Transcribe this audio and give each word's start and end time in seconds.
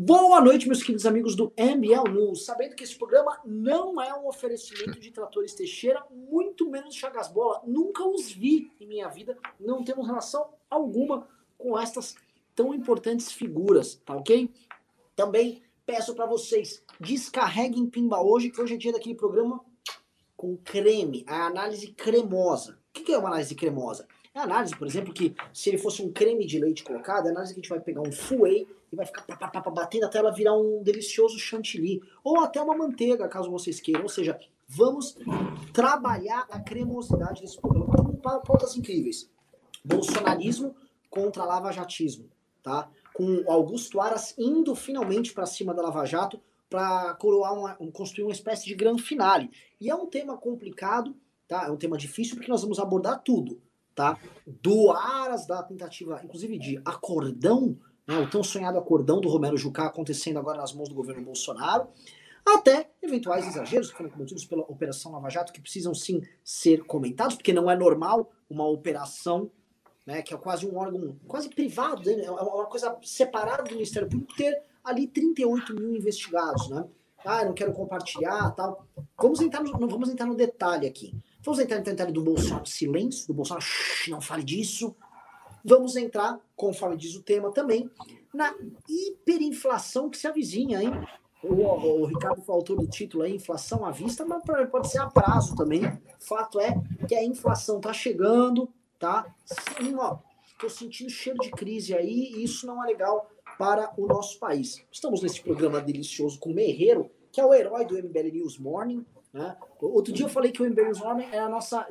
Boa 0.00 0.40
noite, 0.40 0.68
meus 0.68 0.80
queridos 0.80 1.06
amigos 1.06 1.34
do 1.34 1.52
MBL 1.58 2.08
News. 2.12 2.44
Sabendo 2.44 2.76
que 2.76 2.84
esse 2.84 2.96
programa 2.96 3.40
não 3.44 4.00
é 4.00 4.14
um 4.14 4.28
oferecimento 4.28 5.00
de 5.00 5.10
tratores 5.10 5.54
Teixeira, 5.54 6.06
muito 6.08 6.70
menos 6.70 6.94
Chagas 6.94 7.26
Bola. 7.26 7.60
Nunca 7.66 8.06
os 8.06 8.30
vi 8.30 8.70
em 8.78 8.86
minha 8.86 9.08
vida, 9.08 9.36
não 9.58 9.82
temos 9.82 10.06
relação 10.06 10.50
alguma 10.70 11.26
com 11.58 11.76
estas 11.76 12.14
tão 12.54 12.72
importantes 12.72 13.32
figuras, 13.32 14.00
tá 14.06 14.14
ok? 14.14 14.48
Também 15.16 15.64
peço 15.84 16.14
para 16.14 16.26
vocês, 16.26 16.80
descarreguem 17.00 17.90
Pimba 17.90 18.22
hoje, 18.22 18.50
que 18.50 18.62
hoje 18.62 18.74
é 18.74 18.78
dia 18.78 18.92
daquele 18.92 19.16
programa 19.16 19.64
com 20.36 20.56
creme, 20.58 21.24
a 21.26 21.46
análise 21.46 21.88
cremosa. 21.88 22.78
O 22.90 22.92
que 22.92 23.12
é 23.12 23.18
uma 23.18 23.30
análise 23.30 23.56
cremosa? 23.56 24.06
É 24.38 24.42
análise, 24.42 24.76
por 24.76 24.86
exemplo, 24.86 25.12
que 25.12 25.34
se 25.52 25.68
ele 25.68 25.78
fosse 25.78 26.00
um 26.00 26.12
creme 26.12 26.46
de 26.46 26.60
leite 26.60 26.84
colocado, 26.84 27.26
é 27.26 27.30
análise 27.30 27.52
que 27.52 27.58
a 27.58 27.60
gente 27.60 27.70
vai 27.70 27.80
pegar 27.80 28.02
um 28.02 28.40
whey 28.40 28.68
e 28.92 28.94
vai 28.94 29.04
ficar 29.04 29.22
pá, 29.22 29.48
pá, 29.48 29.60
pá, 29.60 29.68
batendo 29.68 30.06
até 30.06 30.18
ela 30.18 30.30
virar 30.30 30.56
um 30.56 30.80
delicioso 30.80 31.36
chantilly. 31.40 32.00
Ou 32.22 32.38
até 32.38 32.62
uma 32.62 32.76
manteiga, 32.76 33.26
caso 33.26 33.50
vocês 33.50 33.80
queiram. 33.80 34.04
Ou 34.04 34.08
seja, 34.08 34.38
vamos 34.68 35.16
trabalhar 35.72 36.46
a 36.52 36.60
cremosidade 36.60 37.42
desse 37.42 37.60
programa. 37.60 37.92
Então, 38.16 38.40
incríveis. 38.76 39.28
Bolsonarismo 39.84 40.72
contra 41.10 41.44
lavajatismo, 41.44 42.30
tá? 42.62 42.88
Com 43.12 43.42
Augusto 43.50 44.00
Aras 44.00 44.36
indo 44.38 44.72
finalmente 44.76 45.32
para 45.32 45.46
cima 45.46 45.74
da 45.74 45.82
Lava 45.82 46.04
Jato 46.04 46.40
para 46.70 47.12
coroar 47.14 47.54
uma, 47.54 47.74
construir 47.90 48.22
uma 48.22 48.32
espécie 48.32 48.66
de 48.66 48.76
grande 48.76 49.02
finale. 49.02 49.50
E 49.80 49.90
é 49.90 49.94
um 49.96 50.06
tema 50.06 50.36
complicado, 50.36 51.16
tá? 51.48 51.66
É 51.66 51.70
um 51.72 51.76
tema 51.76 51.98
difícil 51.98 52.36
porque 52.36 52.50
nós 52.50 52.62
vamos 52.62 52.78
abordar 52.78 53.20
tudo, 53.24 53.60
tá? 53.98 54.16
Do 54.46 54.92
Aras 54.92 55.44
da 55.44 55.60
tentativa, 55.60 56.20
inclusive 56.22 56.56
de 56.56 56.80
acordão 56.84 57.76
né, 58.06 58.16
o 58.16 58.30
tão 58.30 58.44
sonhado 58.44 58.78
acordão 58.78 59.20
do 59.20 59.28
Romero 59.28 59.56
Jucá 59.56 59.86
acontecendo 59.86 60.38
agora 60.38 60.58
nas 60.58 60.72
mãos 60.72 60.88
do 60.88 60.94
governo 60.94 61.22
Bolsonaro, 61.24 61.88
até 62.46 62.90
eventuais 63.02 63.46
exageros 63.46 63.90
que 63.90 63.96
foram 63.96 64.08
cometidos 64.08 64.44
pela 64.44 64.62
Operação 64.62 65.12
Lava 65.12 65.28
Jato, 65.28 65.52
que 65.52 65.60
precisam 65.60 65.92
sim 65.92 66.22
ser 66.42 66.84
comentados, 66.84 67.34
porque 67.34 67.52
não 67.52 67.68
é 67.68 67.76
normal 67.76 68.30
uma 68.48 68.66
operação 68.66 69.50
né, 70.06 70.22
que 70.22 70.32
é 70.32 70.38
quase 70.38 70.64
um 70.66 70.78
órgão 70.78 71.16
quase 71.26 71.50
privado, 71.50 72.02
né, 72.04 72.24
é 72.24 72.30
uma 72.30 72.66
coisa 72.66 72.96
separada 73.02 73.64
do 73.64 73.72
Ministério 73.72 74.08
Público, 74.08 74.34
ter 74.34 74.62
ali 74.82 75.08
38 75.08 75.74
mil 75.74 75.94
investigados. 75.94 76.70
Né? 76.70 76.86
Ah, 77.24 77.44
não 77.44 77.52
quero 77.52 77.74
compartilhar 77.74 78.52
tal. 78.52 78.86
Vamos 79.20 79.40
entrar 79.40 79.62
no, 79.62 79.70
vamos 79.86 80.08
entrar 80.08 80.24
no 80.24 80.34
detalhe 80.34 80.86
aqui. 80.86 81.12
Vamos 81.48 81.60
entrar 81.60 81.78
no 81.78 81.84
detalhe 81.84 82.12
do 82.12 82.22
Bolsonaro, 82.22 82.66
silêncio, 82.66 83.26
do 83.26 83.32
Bolsonaro, 83.32 83.64
não 84.08 84.20
fale 84.20 84.44
disso. 84.44 84.94
Vamos 85.64 85.96
entrar, 85.96 86.38
conforme 86.54 86.94
diz 86.94 87.14
o 87.14 87.22
tema 87.22 87.50
também, 87.50 87.90
na 88.34 88.54
hiperinflação 88.86 90.10
que 90.10 90.18
se 90.18 90.26
avizinha, 90.26 90.82
hein? 90.82 90.90
O, 91.42 91.54
o, 91.54 92.02
o 92.02 92.04
Ricardo 92.04 92.42
faltou 92.42 92.76
do 92.76 92.86
título 92.86 93.22
aí, 93.22 93.34
inflação 93.34 93.86
à 93.86 93.90
vista, 93.90 94.26
mas 94.26 94.42
pode 94.70 94.90
ser 94.90 94.98
a 94.98 95.06
prazo 95.06 95.56
também. 95.56 95.90
Fato 96.20 96.60
é 96.60 96.74
que 97.08 97.14
a 97.14 97.24
inflação 97.24 97.80
tá 97.80 97.94
chegando, 97.94 98.68
tá? 98.98 99.34
Sim, 99.46 99.94
ó, 99.94 100.18
tô 100.60 100.68
sentindo 100.68 101.08
cheiro 101.08 101.38
de 101.38 101.50
crise 101.50 101.94
aí 101.94 102.30
e 102.30 102.44
isso 102.44 102.66
não 102.66 102.84
é 102.84 102.88
legal 102.88 103.26
para 103.58 103.90
o 103.96 104.06
nosso 104.06 104.38
país. 104.38 104.84
Estamos 104.92 105.22
nesse 105.22 105.40
programa 105.40 105.80
delicioso 105.80 106.38
com 106.38 106.50
o 106.50 106.54
Merreiro, 106.54 107.10
que 107.32 107.40
é 107.40 107.46
o 107.46 107.54
herói 107.54 107.86
do 107.86 107.96
MBL 107.96 108.32
News 108.34 108.58
Morning. 108.58 109.02
Né? 109.32 109.56
Outro 109.80 110.12
dia 110.12 110.24
eu 110.24 110.30
falei 110.30 110.50
que 110.50 110.62
o 110.62 110.68
MBL 110.68 110.98
Morning 110.98 111.28
é 111.32 111.38
a 111.38 111.48
nossa 111.48 111.86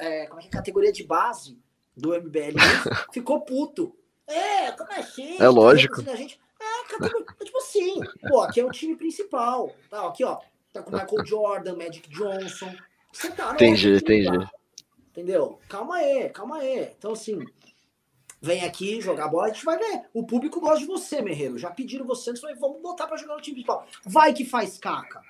é, 0.00 0.26
como 0.26 0.40
é 0.40 0.42
que 0.42 0.48
é, 0.48 0.50
categoria 0.50 0.92
de 0.92 1.04
base 1.04 1.58
do 1.96 2.10
MBL 2.10 2.56
ficou 3.12 3.40
puto. 3.40 3.94
É, 4.26 4.72
como 4.72 4.92
é 4.92 4.98
assim? 4.98 5.36
É 5.40 5.48
lógico. 5.48 6.00
A 6.10 6.16
gente, 6.16 6.38
é, 6.60 7.04
é 7.40 7.44
tipo 7.44 7.58
assim, 7.58 8.00
pô, 8.28 8.40
aqui 8.42 8.60
é 8.60 8.64
o 8.64 8.70
time 8.70 8.96
principal. 8.96 9.74
Tá, 9.88 10.06
aqui, 10.06 10.24
ó. 10.24 10.38
Tá 10.72 10.82
com 10.82 10.90
Michael 10.90 11.24
Jordan, 11.24 11.76
Magic 11.76 12.08
Johnson. 12.10 12.74
Você 13.12 13.30
tá 13.30 13.52
entendi, 13.54 13.96
entendi. 13.96 14.26
Tá. 14.26 14.50
Entendeu? 15.10 15.58
Calma 15.68 15.96
aí, 15.96 16.28
calma 16.28 16.58
aí. 16.58 16.92
Então, 16.96 17.12
assim, 17.12 17.44
vem 18.40 18.64
aqui 18.64 19.00
jogar 19.00 19.28
bola, 19.28 19.46
a 19.46 19.48
gente 19.48 19.64
vai 19.64 19.78
ver. 19.78 20.02
O 20.12 20.26
público 20.26 20.60
gosta 20.60 20.80
de 20.80 20.86
você, 20.86 21.22
Merreiro. 21.22 21.58
Já 21.58 21.70
pediram 21.70 22.06
você, 22.06 22.32
vamos 22.60 22.82
botar 22.82 23.06
pra 23.06 23.16
jogar 23.16 23.34
no 23.34 23.40
time 23.40 23.54
principal. 23.54 23.86
Vai 24.04 24.32
que 24.32 24.44
faz 24.44 24.78
caca. 24.78 25.22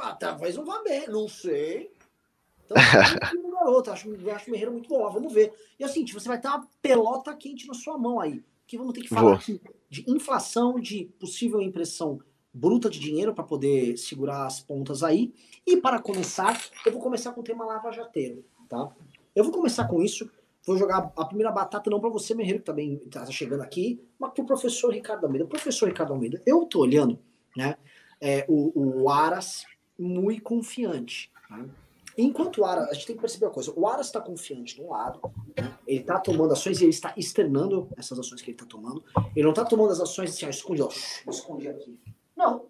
Ah, 0.00 0.14
talvez 0.14 0.56
não 0.56 0.64
vá 0.64 0.82
bem, 0.82 1.06
não 1.08 1.28
sei. 1.28 1.92
Então, 2.64 2.76
o 3.44 3.50
garoto, 3.52 3.90
acho, 3.90 4.08
acho 4.30 4.48
o 4.48 4.50
Merreiro 4.50 4.72
muito 4.72 4.88
bom, 4.88 5.08
vamos 5.10 5.32
ver. 5.32 5.52
E 5.78 5.84
assim, 5.84 6.06
você 6.06 6.28
vai 6.28 6.40
ter 6.40 6.48
uma 6.48 6.66
pelota 6.80 7.34
quente 7.34 7.66
na 7.66 7.74
sua 7.74 7.98
mão 7.98 8.20
aí. 8.20 8.42
Que 8.66 8.78
vamos 8.78 8.94
ter 8.94 9.00
que 9.00 9.08
falar 9.08 9.34
aqui 9.34 9.60
de 9.88 10.08
inflação, 10.08 10.78
de 10.78 11.06
possível 11.18 11.60
impressão 11.60 12.20
bruta 12.52 12.88
de 12.88 12.98
dinheiro 12.98 13.34
para 13.34 13.44
poder 13.44 13.96
segurar 13.96 14.46
as 14.46 14.60
pontas 14.60 15.02
aí. 15.02 15.34
E 15.66 15.76
para 15.76 16.00
começar, 16.00 16.60
eu 16.86 16.92
vou 16.92 17.00
começar 17.00 17.32
com 17.32 17.40
o 17.40 17.44
tema 17.44 17.64
lava 17.64 17.92
jateiro, 17.92 18.44
tá? 18.68 18.90
Eu 19.34 19.44
vou 19.44 19.52
começar 19.52 19.86
com 19.86 20.00
isso. 20.00 20.30
Vou 20.64 20.76
jogar 20.76 21.12
a 21.16 21.24
primeira 21.24 21.50
batata 21.50 21.90
não 21.90 22.00
para 22.00 22.10
você, 22.10 22.34
Merreiro, 22.34 22.60
que 22.60 22.66
também 22.66 23.00
está 23.04 23.24
chegando 23.26 23.62
aqui, 23.62 24.00
mas 24.18 24.32
para 24.32 24.42
o 24.42 24.46
professor 24.46 24.92
Ricardo 24.92 25.24
Almeida. 25.24 25.46
Professor 25.46 25.88
Ricardo 25.88 26.12
Almeida, 26.12 26.40
eu 26.46 26.66
tô 26.66 26.80
olhando, 26.80 27.18
né? 27.56 27.76
É, 28.20 28.44
o, 28.48 29.02
o 29.02 29.08
Aras 29.08 29.64
muito 30.00 30.42
confiante. 30.42 31.30
Né? 31.50 31.68
Enquanto 32.16 32.58
o 32.58 32.64
Aras, 32.64 32.88
a 32.88 32.94
gente 32.94 33.06
tem 33.06 33.16
que 33.16 33.20
perceber 33.20 33.46
uma 33.46 33.52
coisa: 33.52 33.72
o 33.74 33.86
Aras 33.86 34.06
está 34.06 34.20
confiante 34.20 34.74
de 34.74 34.82
um 34.82 34.90
lado, 34.90 35.20
né? 35.56 35.78
ele 35.86 36.00
está 36.00 36.18
tomando 36.18 36.52
ações 36.52 36.80
e 36.80 36.84
ele 36.84 36.90
está 36.90 37.12
externando 37.16 37.88
essas 37.96 38.18
ações 38.18 38.42
que 38.42 38.50
ele 38.50 38.56
está 38.56 38.66
tomando. 38.66 39.04
Ele 39.34 39.44
não 39.44 39.50
está 39.50 39.64
tomando 39.64 39.92
as 39.92 40.00
ações 40.00 40.30
assim, 40.30 40.46
ó, 40.46 40.48
esconde, 40.48 40.82
ó, 40.82 40.88
esconde 41.28 41.68
aqui. 41.68 41.98
Não. 42.36 42.66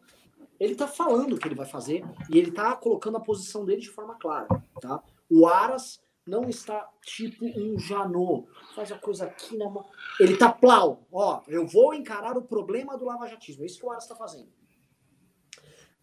Ele 0.59 0.73
está 0.73 0.87
falando 0.87 1.33
o 1.35 1.39
que 1.39 1.49
ele 1.49 1.55
vai 1.55 1.67
fazer 1.67 2.05
e 2.29 2.39
ele 2.39 2.51
está 2.51 2.77
colocando 2.77 3.17
a 3.17 3.21
posição 3.21 3.65
dele 3.65 3.81
de 3.81 3.89
forma 3.89 4.15
clara. 4.17 4.47
Tá? 4.79 5.03
O 5.31 5.47
Aras 5.47 6.03
não 6.27 6.49
está 6.49 6.87
tipo 7.03 7.47
um 7.47 7.79
Janot, 7.79 8.47
faz 8.75 8.93
a 8.93 8.99
coisa 8.99 9.25
aqui 9.25 9.57
na 9.57 9.71
mão. 9.71 9.87
Ele 10.19 10.35
está 10.35 10.53
plau. 10.53 11.07
Ó, 11.11 11.41
eu 11.49 11.67
vou 11.67 11.95
encarar 11.95 12.37
o 12.37 12.43
problema 12.43 12.99
do 12.99 13.07
lavajatismo. 13.07 13.63
É 13.63 13.67
isso 13.67 13.79
que 13.79 13.87
o 13.87 13.91
Aras 13.91 14.05
está 14.05 14.15
fazendo. 14.15 14.49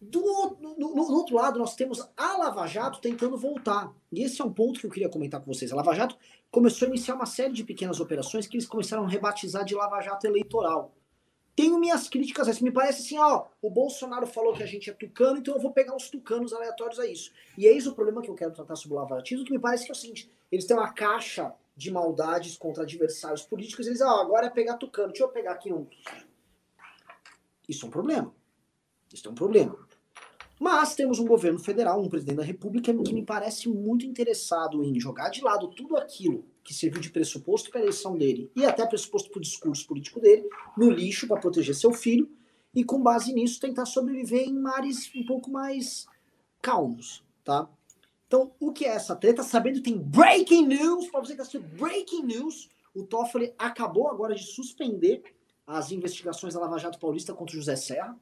Do, 0.00 0.22
outro 0.22 1.34
lado, 1.34 1.58
nós 1.58 1.74
temos 1.74 2.08
a 2.16 2.36
Lava 2.36 2.66
Jato 2.66 3.00
tentando 3.00 3.36
voltar. 3.36 3.92
E 4.12 4.22
esse 4.22 4.40
é 4.40 4.44
um 4.44 4.52
ponto 4.52 4.78
que 4.78 4.86
eu 4.86 4.90
queria 4.90 5.08
comentar 5.08 5.40
com 5.40 5.52
vocês. 5.52 5.72
A 5.72 5.76
Lava 5.76 5.92
Jato 5.94 6.16
começou 6.50 6.86
a 6.86 6.88
iniciar 6.88 7.16
uma 7.16 7.26
série 7.26 7.52
de 7.52 7.64
pequenas 7.64 7.98
operações 7.98 8.46
que 8.46 8.56
eles 8.56 8.66
começaram 8.66 9.04
a 9.04 9.08
rebatizar 9.08 9.64
de 9.64 9.74
Lava 9.74 10.00
Jato 10.00 10.26
eleitoral. 10.26 10.94
Tenho 11.56 11.76
minhas 11.80 12.08
críticas 12.08 12.46
a 12.46 12.52
isso. 12.52 12.62
Me 12.62 12.70
parece 12.70 13.02
assim, 13.02 13.18
ó, 13.18 13.46
o 13.60 13.68
Bolsonaro 13.68 14.28
falou 14.28 14.54
que 14.54 14.62
a 14.62 14.66
gente 14.66 14.88
é 14.88 14.92
tucano, 14.92 15.38
então 15.38 15.56
eu 15.56 15.60
vou 15.60 15.72
pegar 15.72 15.96
uns 15.96 16.08
tucanos 16.08 16.52
aleatórios 16.52 17.00
a 17.00 17.06
isso. 17.06 17.32
E 17.56 17.66
eis 17.66 17.84
o 17.84 17.94
problema 17.94 18.22
que 18.22 18.30
eu 18.30 18.36
quero 18.36 18.52
tratar 18.52 18.76
sobre 18.76 18.96
o 18.96 19.00
Lava 19.00 19.16
Jato, 19.16 19.44
que 19.44 19.50
me 19.50 19.58
parece 19.58 19.84
que 19.84 19.90
é 19.90 19.94
o 19.94 19.96
seguinte, 19.96 20.30
eles 20.52 20.64
têm 20.64 20.76
uma 20.76 20.92
caixa 20.92 21.52
de 21.76 21.90
maldades 21.90 22.56
contra 22.56 22.84
adversários 22.84 23.42
políticos, 23.42 23.88
eles, 23.88 24.00
ó, 24.00 24.20
agora 24.20 24.46
é 24.46 24.50
pegar 24.50 24.76
tucano. 24.76 25.08
Deixa 25.08 25.24
eu 25.24 25.28
pegar 25.28 25.52
aqui 25.52 25.72
um... 25.72 25.88
Isso 27.68 27.84
é 27.84 27.88
um 27.88 27.90
problema. 27.90 28.32
Isso 29.12 29.26
é 29.26 29.30
um 29.30 29.34
problema. 29.34 29.87
Mas 30.58 30.94
temos 30.94 31.18
um 31.18 31.24
governo 31.24 31.58
federal, 31.58 32.00
um 32.00 32.08
presidente 32.08 32.36
da 32.36 32.42
República, 32.42 32.92
que 32.92 33.14
me 33.14 33.24
parece 33.24 33.68
muito 33.68 34.04
interessado 34.04 34.82
em 34.82 34.98
jogar 34.98 35.30
de 35.30 35.42
lado 35.42 35.68
tudo 35.68 35.96
aquilo 35.96 36.44
que 36.64 36.74
serviu 36.74 37.00
de 37.00 37.10
pressuposto 37.10 37.70
para 37.70 37.80
a 37.80 37.82
eleição 37.82 38.16
dele 38.16 38.50
e 38.56 38.64
até 38.64 38.84
pressuposto 38.84 39.30
para 39.30 39.38
o 39.38 39.42
discurso 39.42 39.86
político 39.86 40.20
dele, 40.20 40.48
no 40.76 40.90
lixo 40.90 41.28
para 41.28 41.40
proteger 41.40 41.74
seu 41.74 41.92
filho, 41.92 42.28
e 42.74 42.84
com 42.84 43.02
base 43.02 43.32
nisso 43.32 43.60
tentar 43.60 43.86
sobreviver 43.86 44.42
em 44.42 44.52
mares 44.52 45.10
um 45.14 45.24
pouco 45.24 45.50
mais 45.50 46.06
calmos, 46.60 47.24
tá? 47.44 47.68
Então, 48.26 48.52
o 48.60 48.72
que 48.72 48.84
é 48.84 48.88
essa 48.88 49.16
treta? 49.16 49.42
Sabendo 49.42 49.80
tem 49.80 49.96
breaking 49.96 50.66
news, 50.66 51.08
para 51.08 51.20
você 51.20 51.34
que 51.34 51.40
está 51.40 51.58
breaking 51.58 52.24
news, 52.24 52.68
o 52.94 53.02
Toffoli 53.02 53.54
acabou 53.58 54.08
agora 54.08 54.34
de 54.34 54.44
suspender 54.44 55.22
as 55.66 55.90
investigações 55.92 56.52
da 56.52 56.60
Lava 56.60 56.78
Jato 56.78 56.98
Paulista 56.98 57.32
contra 57.32 57.54
o 57.54 57.58
José 57.58 57.76
Serra. 57.76 58.18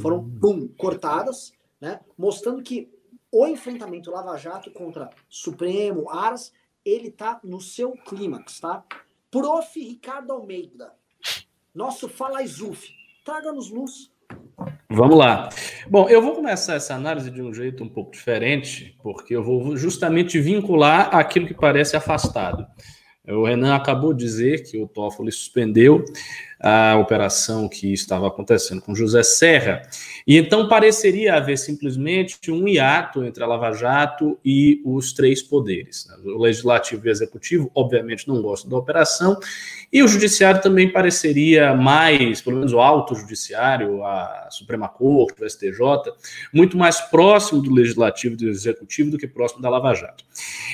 Foram, 0.00 0.28
pum, 0.40 0.66
cortadas, 0.76 1.52
né? 1.80 2.00
Mostrando 2.16 2.62
que 2.62 2.90
o 3.30 3.46
enfrentamento 3.46 4.10
Lava 4.10 4.36
Jato 4.36 4.70
contra 4.70 5.10
Supremo, 5.28 6.08
Aras, 6.10 6.52
ele 6.84 7.10
tá 7.10 7.40
no 7.44 7.60
seu 7.60 7.92
clímax, 7.92 8.60
tá? 8.60 8.84
Prof. 9.30 9.78
Ricardo 9.78 10.32
Almeida, 10.32 10.94
nosso 11.74 12.08
Fala 12.08 12.42
Izuf, 12.42 12.88
traga-nos 13.24 13.70
luz. 13.70 14.10
Vamos 14.90 15.18
lá. 15.18 15.50
Bom, 15.88 16.08
eu 16.08 16.22
vou 16.22 16.34
começar 16.34 16.74
essa 16.74 16.94
análise 16.94 17.30
de 17.30 17.42
um 17.42 17.52
jeito 17.52 17.84
um 17.84 17.88
pouco 17.88 18.12
diferente, 18.12 18.96
porque 19.02 19.36
eu 19.36 19.44
vou 19.44 19.76
justamente 19.76 20.40
vincular 20.40 21.14
aquilo 21.14 21.46
que 21.46 21.54
parece 21.54 21.94
afastado. 21.94 22.66
O 23.26 23.44
Renan 23.44 23.74
acabou 23.74 24.14
de 24.14 24.24
dizer 24.24 24.62
que 24.62 24.80
o 24.80 24.88
Toffoli 24.88 25.30
suspendeu 25.30 26.02
a 26.60 26.96
operação 26.96 27.68
que 27.68 27.92
estava 27.92 28.26
acontecendo 28.26 28.82
com 28.82 28.94
José 28.94 29.22
Serra. 29.22 29.82
E 30.26 30.36
então 30.36 30.68
pareceria 30.68 31.34
haver 31.34 31.56
simplesmente 31.56 32.50
um 32.50 32.66
hiato 32.66 33.24
entre 33.24 33.42
a 33.42 33.46
Lava 33.46 33.72
Jato 33.72 34.38
e 34.44 34.82
os 34.84 35.12
três 35.12 35.42
poderes. 35.42 36.06
Né? 36.06 36.16
O 36.24 36.38
legislativo 36.38 37.06
e 37.06 37.08
o 37.08 37.12
executivo, 37.12 37.70
obviamente, 37.74 38.26
não 38.26 38.42
gostam 38.42 38.70
da 38.70 38.76
operação, 38.76 39.38
e 39.92 40.02
o 40.02 40.08
judiciário 40.08 40.60
também 40.60 40.90
pareceria 40.90 41.74
mais, 41.74 42.42
pelo 42.42 42.56
menos 42.56 42.72
o 42.72 42.80
alto 42.80 43.14
judiciário, 43.14 44.04
a 44.04 44.48
Suprema 44.50 44.88
Corte, 44.88 45.42
o 45.42 45.48
STJ, 45.48 46.12
muito 46.52 46.76
mais 46.76 47.00
próximo 47.00 47.62
do 47.62 47.72
legislativo 47.72 48.34
e 48.34 48.38
do 48.38 48.48
executivo 48.48 49.10
do 49.10 49.18
que 49.18 49.26
próximo 49.26 49.62
da 49.62 49.70
Lava 49.70 49.94
Jato. 49.94 50.24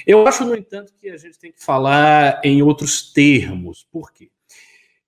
Eu 0.06 0.26
acho, 0.26 0.44
no 0.44 0.56
entanto, 0.56 0.92
que 1.00 1.08
a 1.10 1.16
gente 1.16 1.38
tem 1.38 1.52
que 1.52 1.62
falar 1.62 2.40
em 2.42 2.62
outros 2.62 3.12
termos. 3.12 3.86
Por 3.90 4.12
quê? 4.12 4.30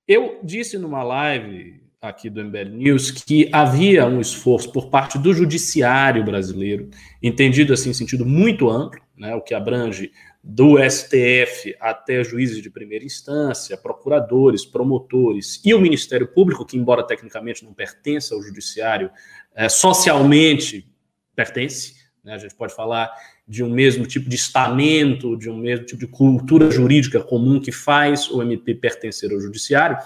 Eu 0.08 0.38
disse 0.40 0.78
numa 0.78 1.02
live 1.02 1.80
aqui 2.00 2.30
do 2.30 2.44
MBL 2.44 2.70
News 2.70 3.10
que 3.10 3.50
havia 3.52 4.06
um 4.06 4.20
esforço 4.20 4.70
por 4.70 4.88
parte 4.88 5.18
do 5.18 5.34
judiciário 5.34 6.24
brasileiro, 6.24 6.88
entendido 7.20 7.72
assim 7.72 7.90
em 7.90 7.94
sentido 7.94 8.24
muito 8.24 8.70
amplo, 8.70 9.00
né, 9.16 9.34
o 9.34 9.40
que 9.40 9.52
abrange 9.52 10.12
do 10.44 10.76
STF 10.78 11.74
até 11.80 12.22
juízes 12.22 12.62
de 12.62 12.70
primeira 12.70 13.04
instância, 13.04 13.76
procuradores, 13.76 14.64
promotores 14.64 15.60
e 15.64 15.74
o 15.74 15.80
Ministério 15.80 16.28
Público, 16.28 16.64
que 16.64 16.76
embora 16.76 17.04
tecnicamente 17.04 17.64
não 17.64 17.74
pertença 17.74 18.36
ao 18.36 18.42
judiciário, 18.42 19.10
é, 19.56 19.68
socialmente 19.68 20.88
pertence, 21.34 21.96
né, 22.22 22.34
a 22.34 22.38
gente 22.38 22.54
pode 22.54 22.72
falar 22.72 23.10
de 23.46 23.62
um 23.62 23.70
mesmo 23.70 24.04
tipo 24.06 24.28
de 24.28 24.34
estamento, 24.34 25.36
de 25.36 25.48
um 25.48 25.56
mesmo 25.56 25.86
tipo 25.86 26.00
de 26.00 26.08
cultura 26.08 26.70
jurídica 26.70 27.22
comum 27.22 27.60
que 27.60 27.70
faz 27.70 28.28
o 28.30 28.42
MP 28.42 28.74
pertencer 28.74 29.32
ao 29.32 29.40
judiciário, 29.40 29.96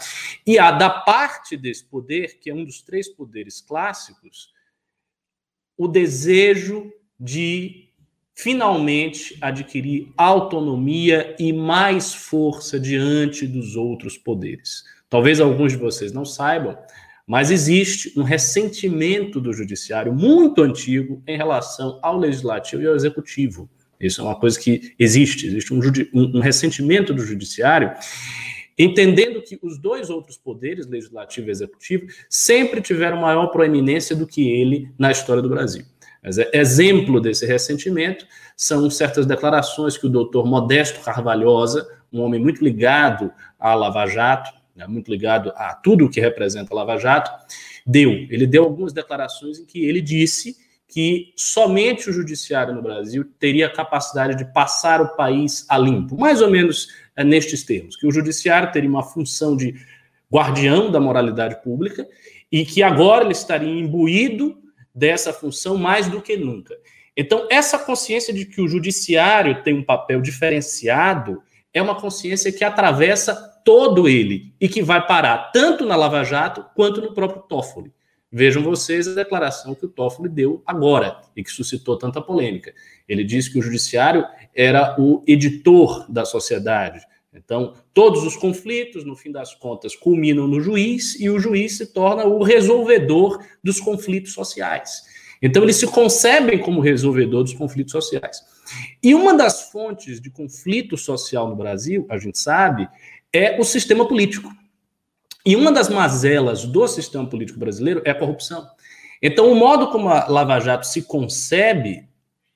e 0.46 0.58
há 0.58 0.70
da 0.70 0.90
parte 0.90 1.56
desse 1.56 1.84
poder, 1.84 2.38
que 2.38 2.50
é 2.50 2.54
um 2.54 2.64
dos 2.64 2.82
três 2.82 3.08
poderes 3.08 3.60
clássicos, 3.60 4.52
o 5.76 5.88
desejo 5.88 6.92
de 7.18 7.88
finalmente 8.34 9.36
adquirir 9.40 10.12
autonomia 10.16 11.34
e 11.38 11.52
mais 11.52 12.14
força 12.14 12.78
diante 12.78 13.46
dos 13.46 13.76
outros 13.76 14.16
poderes. 14.16 14.84
Talvez 15.08 15.40
alguns 15.40 15.72
de 15.72 15.78
vocês 15.78 16.12
não 16.12 16.24
saibam, 16.24 16.78
mas 17.30 17.52
existe 17.52 18.12
um 18.18 18.24
ressentimento 18.24 19.40
do 19.40 19.52
judiciário 19.52 20.12
muito 20.12 20.62
antigo 20.62 21.22
em 21.28 21.36
relação 21.36 21.96
ao 22.02 22.18
legislativo 22.18 22.82
e 22.82 22.88
ao 22.88 22.96
executivo. 22.96 23.70
Isso 24.00 24.20
é 24.20 24.24
uma 24.24 24.34
coisa 24.34 24.58
que 24.58 24.96
existe, 24.98 25.46
existe 25.46 25.72
um, 25.72 25.78
um, 26.12 26.40
ressentimento 26.40 27.14
do 27.14 27.24
judiciário, 27.24 27.92
entendendo 28.76 29.40
que 29.42 29.56
os 29.62 29.78
dois 29.78 30.10
outros 30.10 30.36
poderes, 30.36 30.88
legislativo 30.88 31.46
e 31.46 31.50
executivo, 31.52 32.08
sempre 32.28 32.80
tiveram 32.80 33.20
maior 33.20 33.46
proeminência 33.46 34.16
do 34.16 34.26
que 34.26 34.50
ele 34.50 34.90
na 34.98 35.12
história 35.12 35.40
do 35.40 35.48
Brasil. 35.48 35.84
Mas, 36.20 36.36
é, 36.36 36.50
exemplo 36.52 37.20
desse 37.20 37.46
ressentimento 37.46 38.26
são 38.56 38.90
certas 38.90 39.24
declarações 39.24 39.96
que 39.96 40.06
o 40.06 40.10
doutor 40.10 40.44
Modesto 40.46 40.98
Carvalhosa, 40.98 41.86
um 42.12 42.22
homem 42.22 42.40
muito 42.40 42.64
ligado 42.64 43.30
à 43.56 43.72
Lava 43.72 44.04
Jato, 44.08 44.50
né, 44.80 44.86
muito 44.86 45.10
ligado 45.10 45.52
a 45.54 45.74
tudo 45.74 46.06
o 46.06 46.10
que 46.10 46.20
representa 46.20 46.74
Lava 46.74 46.96
Jato, 46.96 47.30
deu. 47.86 48.10
Ele 48.10 48.46
deu 48.46 48.64
algumas 48.64 48.92
declarações 48.92 49.58
em 49.58 49.66
que 49.66 49.84
ele 49.84 50.00
disse 50.00 50.56
que 50.88 51.32
somente 51.36 52.10
o 52.10 52.12
judiciário 52.12 52.74
no 52.74 52.82
Brasil 52.82 53.24
teria 53.38 53.66
a 53.66 53.72
capacidade 53.72 54.36
de 54.36 54.44
passar 54.52 55.00
o 55.00 55.14
país 55.14 55.64
a 55.68 55.78
limpo, 55.78 56.18
mais 56.18 56.42
ou 56.42 56.50
menos 56.50 56.88
é, 57.14 57.22
nestes 57.22 57.62
termos, 57.62 57.96
que 57.96 58.06
o 58.06 58.10
judiciário 58.10 58.72
teria 58.72 58.90
uma 58.90 59.02
função 59.02 59.56
de 59.56 59.74
guardião 60.32 60.90
da 60.90 60.98
moralidade 60.98 61.62
pública 61.62 62.06
e 62.50 62.64
que 62.64 62.82
agora 62.82 63.24
ele 63.24 63.32
estaria 63.32 63.68
imbuído 63.68 64.58
dessa 64.92 65.32
função 65.32 65.76
mais 65.76 66.08
do 66.08 66.20
que 66.20 66.36
nunca. 66.36 66.74
Então, 67.16 67.46
essa 67.50 67.78
consciência 67.78 68.32
de 68.32 68.44
que 68.44 68.60
o 68.60 68.68
judiciário 68.68 69.62
tem 69.62 69.74
um 69.74 69.84
papel 69.84 70.20
diferenciado 70.20 71.42
é 71.72 71.80
uma 71.80 71.94
consciência 71.94 72.50
que 72.50 72.64
atravessa 72.64 73.49
todo 73.70 74.08
ele 74.08 74.52
e 74.60 74.68
que 74.68 74.82
vai 74.82 75.06
parar 75.06 75.52
tanto 75.52 75.86
na 75.86 75.94
Lava 75.94 76.24
Jato 76.24 76.66
quanto 76.74 77.00
no 77.00 77.14
próprio 77.14 77.42
Toffoli. 77.42 77.92
Vejam 78.32 78.64
vocês 78.64 79.06
a 79.06 79.14
declaração 79.14 79.76
que 79.76 79.86
o 79.86 79.88
Toffoli 79.88 80.28
deu 80.28 80.60
agora 80.66 81.20
e 81.36 81.44
que 81.44 81.52
suscitou 81.52 81.96
tanta 81.96 82.20
polêmica. 82.20 82.74
Ele 83.08 83.22
disse 83.22 83.48
que 83.48 83.60
o 83.60 83.62
judiciário 83.62 84.26
era 84.52 84.96
o 84.98 85.22
editor 85.24 86.04
da 86.10 86.24
sociedade. 86.24 87.00
Então, 87.32 87.74
todos 87.94 88.24
os 88.24 88.36
conflitos, 88.36 89.04
no 89.04 89.14
fim 89.14 89.30
das 89.30 89.54
contas, 89.54 89.94
culminam 89.94 90.48
no 90.48 90.60
juiz 90.60 91.14
e 91.20 91.30
o 91.30 91.38
juiz 91.38 91.76
se 91.76 91.92
torna 91.92 92.24
o 92.24 92.42
resolvedor 92.42 93.38
dos 93.62 93.78
conflitos 93.78 94.32
sociais. 94.32 95.04
Então, 95.40 95.62
eles 95.62 95.76
se 95.76 95.86
concebem 95.86 96.58
como 96.58 96.80
resolvedor 96.80 97.44
dos 97.44 97.54
conflitos 97.54 97.92
sociais. 97.92 98.42
E 99.00 99.14
uma 99.14 99.32
das 99.32 99.70
fontes 99.70 100.20
de 100.20 100.28
conflito 100.28 100.96
social 100.96 101.48
no 101.48 101.54
Brasil, 101.56 102.04
a 102.10 102.18
gente 102.18 102.38
sabe, 102.38 102.88
é 103.32 103.58
o 103.60 103.64
sistema 103.64 104.06
político. 104.06 104.50
E 105.44 105.56
uma 105.56 105.72
das 105.72 105.88
mazelas 105.88 106.64
do 106.64 106.86
sistema 106.86 107.26
político 107.26 107.58
brasileiro 107.58 108.02
é 108.04 108.10
a 108.10 108.14
corrupção. 108.14 108.66
Então, 109.22 109.50
o 109.50 109.54
modo 109.54 109.90
como 109.90 110.08
a 110.08 110.26
Lava 110.28 110.58
Jato 110.60 110.86
se 110.86 111.02
concebe 111.02 112.08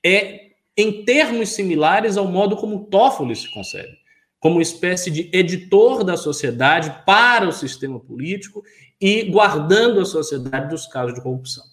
é 0.03 0.51
em 0.77 1.03
termos 1.03 1.49
similares 1.49 2.17
ao 2.17 2.27
modo 2.27 2.55
como 2.57 2.75
o 2.75 2.85
Toffoli 2.85 3.35
se 3.35 3.51
concebe, 3.51 3.97
como 4.39 4.55
uma 4.55 4.61
espécie 4.61 5.09
de 5.09 5.29
editor 5.31 6.03
da 6.03 6.17
sociedade 6.17 6.93
para 7.05 7.47
o 7.47 7.53
sistema 7.53 7.99
político 7.99 8.63
e 8.99 9.23
guardando 9.23 9.99
a 9.99 10.05
sociedade 10.05 10.69
dos 10.69 10.85
casos 10.85 11.15
de 11.15 11.21
corrupção. 11.21 11.63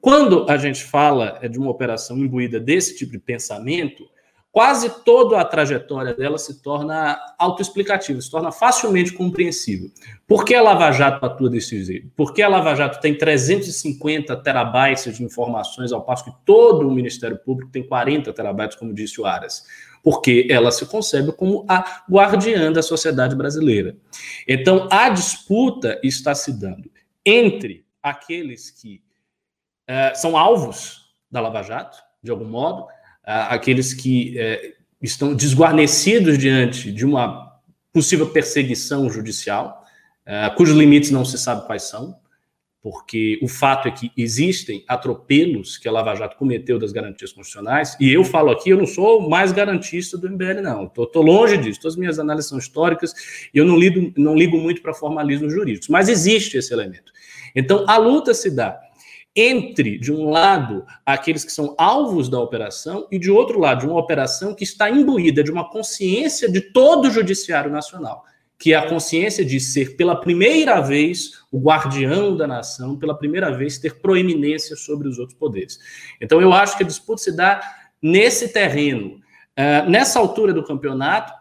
Quando 0.00 0.48
a 0.48 0.56
gente 0.56 0.84
fala 0.84 1.40
de 1.48 1.58
uma 1.58 1.70
operação 1.70 2.18
imbuída 2.18 2.60
desse 2.60 2.96
tipo 2.96 3.12
de 3.12 3.18
pensamento, 3.18 4.08
quase 4.56 4.88
toda 5.04 5.38
a 5.38 5.44
trajetória 5.44 6.14
dela 6.14 6.38
se 6.38 6.62
torna 6.62 7.20
autoexplicativa, 7.38 8.18
se 8.22 8.30
torna 8.30 8.50
facilmente 8.50 9.12
compreensível. 9.12 9.90
Por 10.26 10.46
que 10.46 10.54
a 10.54 10.62
Lava 10.62 10.90
Jato 10.92 11.26
atua 11.26 11.50
desse 11.50 11.84
jeito? 11.84 12.08
Por 12.16 12.32
que 12.32 12.40
a 12.40 12.48
Lava 12.48 12.74
Jato 12.74 12.98
tem 12.98 13.18
350 13.18 14.34
terabytes 14.36 15.14
de 15.14 15.22
informações, 15.22 15.92
ao 15.92 16.02
passo 16.02 16.24
que 16.24 16.32
todo 16.46 16.88
o 16.88 16.90
Ministério 16.90 17.36
Público 17.36 17.70
tem 17.70 17.86
40 17.86 18.32
terabytes, 18.32 18.78
como 18.78 18.94
disse 18.94 19.20
o 19.20 19.26
Aras? 19.26 19.66
Porque 20.02 20.48
ela 20.48 20.72
se 20.72 20.86
concebe 20.86 21.32
como 21.32 21.66
a 21.68 22.04
guardiã 22.10 22.72
da 22.72 22.82
sociedade 22.82 23.36
brasileira. 23.36 23.94
Então, 24.48 24.88
a 24.90 25.10
disputa 25.10 26.00
está 26.02 26.34
se 26.34 26.50
dando 26.50 26.90
entre 27.26 27.84
aqueles 28.02 28.70
que 28.70 29.02
uh, 29.86 30.16
são 30.16 30.34
alvos 30.34 31.14
da 31.30 31.42
Lava 31.42 31.62
Jato, 31.62 31.98
de 32.22 32.30
algum 32.30 32.46
modo, 32.46 32.86
aqueles 33.26 33.92
que 33.92 34.38
é, 34.38 34.74
estão 35.02 35.34
desguarnecidos 35.34 36.38
diante 36.38 36.92
de 36.92 37.04
uma 37.04 37.60
possível 37.92 38.28
perseguição 38.28 39.10
judicial, 39.10 39.82
é, 40.24 40.48
cujos 40.50 40.76
limites 40.76 41.10
não 41.10 41.24
se 41.24 41.36
sabe 41.36 41.66
quais 41.66 41.82
são, 41.82 42.16
porque 42.80 43.36
o 43.42 43.48
fato 43.48 43.88
é 43.88 43.90
que 43.90 44.12
existem 44.16 44.84
atropelos 44.86 45.76
que 45.76 45.88
a 45.88 45.92
Lava 45.92 46.14
Jato 46.14 46.36
cometeu 46.36 46.78
das 46.78 46.92
garantias 46.92 47.32
constitucionais, 47.32 47.96
e 47.98 48.12
eu 48.12 48.22
falo 48.22 48.52
aqui, 48.52 48.70
eu 48.70 48.76
não 48.76 48.86
sou 48.86 49.28
mais 49.28 49.50
garantista 49.50 50.16
do 50.16 50.30
MBL, 50.30 50.60
não, 50.62 50.84
estou 50.84 51.22
longe 51.22 51.56
disso, 51.56 51.80
todas 51.80 51.94
as 51.94 51.98
minhas 51.98 52.20
análises 52.20 52.48
são 52.48 52.58
históricas, 52.58 53.12
e 53.52 53.58
eu 53.58 53.64
não, 53.64 53.76
não 54.16 54.36
ligo 54.36 54.56
muito 54.56 54.82
para 54.82 54.94
formalismos 54.94 55.52
jurídicos, 55.52 55.88
mas 55.88 56.08
existe 56.08 56.58
esse 56.58 56.72
elemento. 56.72 57.12
Então, 57.56 57.84
a 57.88 57.96
luta 57.96 58.32
se 58.32 58.54
dá 58.54 58.85
entre, 59.36 59.98
de 59.98 60.10
um 60.10 60.30
lado, 60.30 60.86
aqueles 61.04 61.44
que 61.44 61.52
são 61.52 61.74
alvos 61.76 62.28
da 62.30 62.40
operação 62.40 63.06
e, 63.12 63.18
de 63.18 63.30
outro 63.30 63.60
lado, 63.60 63.86
uma 63.86 64.00
operação 64.00 64.54
que 64.54 64.64
está 64.64 64.90
imbuída 64.90 65.44
de 65.44 65.50
uma 65.50 65.68
consciência 65.68 66.50
de 66.50 66.60
todo 66.62 67.08
o 67.08 67.10
Judiciário 67.10 67.70
Nacional, 67.70 68.24
que 68.58 68.72
é 68.72 68.76
a 68.76 68.88
consciência 68.88 69.44
de 69.44 69.60
ser, 69.60 69.94
pela 69.96 70.18
primeira 70.18 70.80
vez, 70.80 71.42
o 71.52 71.60
guardião 71.60 72.34
da 72.34 72.46
nação, 72.46 72.96
pela 72.96 73.16
primeira 73.16 73.54
vez, 73.54 73.76
ter 73.76 74.00
proeminência 74.00 74.74
sobre 74.74 75.06
os 75.06 75.18
outros 75.18 75.38
poderes. 75.38 75.78
Então, 76.18 76.40
eu 76.40 76.52
acho 76.54 76.76
que 76.78 76.82
a 76.82 76.86
disputa 76.86 77.22
se 77.22 77.36
dá 77.36 77.60
nesse 78.00 78.48
terreno. 78.48 79.20
Uh, 79.58 79.90
nessa 79.90 80.18
altura 80.18 80.54
do 80.54 80.64
campeonato, 80.64 81.32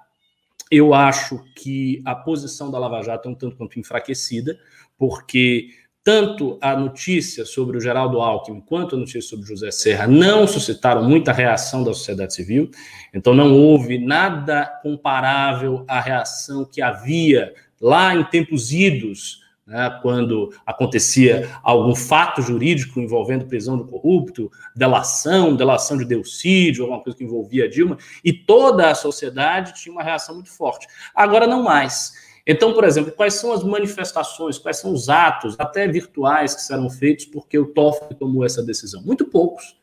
eu 0.70 0.94
acho 0.94 1.42
que 1.56 2.02
a 2.04 2.14
posição 2.14 2.70
da 2.70 2.80
Lava 2.80 3.02
Jato 3.02 3.30
é 3.30 3.32
um 3.32 3.36
tanto 3.36 3.56
quanto 3.56 3.80
enfraquecida, 3.80 4.58
porque 4.98 5.70
tanto 6.06 6.60
a 6.62 6.78
notícia 6.78 7.44
sobre 7.46 7.78
o 7.78 7.82
Geraldo 7.82 8.22
Alckmin 8.22 8.62
quanto 8.62 8.96
a 8.96 9.00
notícia 9.00 9.24
sobre 9.24 9.48
José 9.48 9.72
Serra 9.72 10.06
não 10.06 10.46
suscitaram 10.46 11.04
muita 11.04 11.34
reação 11.34 11.84
da 11.84 11.96
sociedade 11.96 12.36
civil, 12.36 12.70
então 13.12 13.34
não 13.34 13.52
houve 13.56 13.98
nada 13.98 14.68
comparável 14.84 15.84
à 15.88 16.00
reação 16.00 16.64
que 16.64 16.80
havia 16.80 17.52
lá 17.82 18.16
em 18.16 18.24
tempos 18.24 18.72
idos, 18.72 19.44
né, 19.66 20.00
quando 20.04 20.54
acontecia 20.64 21.50
algum 21.64 21.96
fato 21.96 22.40
jurídico 22.40 23.00
envolvendo 23.00 23.48
prisão 23.48 23.76
do 23.76 23.88
corrupto, 23.88 24.52
delação, 24.76 25.56
delação 25.56 25.98
de 25.98 26.06
Delcídio, 26.06 26.84
alguma 26.84 27.02
coisa 27.02 27.18
que 27.18 27.24
envolvia 27.24 27.68
Dilma, 27.68 27.98
e 28.24 28.32
toda 28.32 28.92
a 28.92 28.96
sociedade 28.96 29.74
tinha 29.74 29.92
uma 29.92 30.04
reação 30.04 30.36
muito 30.36 30.52
forte. 30.52 30.86
Agora 31.16 31.48
não 31.48 31.64
mais. 31.64 32.14
Então, 32.48 32.74
por 32.74 32.84
exemplo, 32.84 33.12
quais 33.12 33.34
são 33.34 33.52
as 33.52 33.64
manifestações, 33.64 34.60
quais 34.60 34.78
são 34.78 34.94
os 34.94 35.10
atos, 35.10 35.56
até 35.58 35.88
virtuais, 35.88 36.54
que 36.54 36.62
serão 36.62 36.90
feitos 36.90 37.26
porque 37.26 37.58
o 37.58 37.74
Toffoli 37.74 38.14
tomou 38.16 38.46
essa 38.46 38.62
decisão? 38.62 39.02
Muito 39.02 39.26
poucos. 39.26 39.80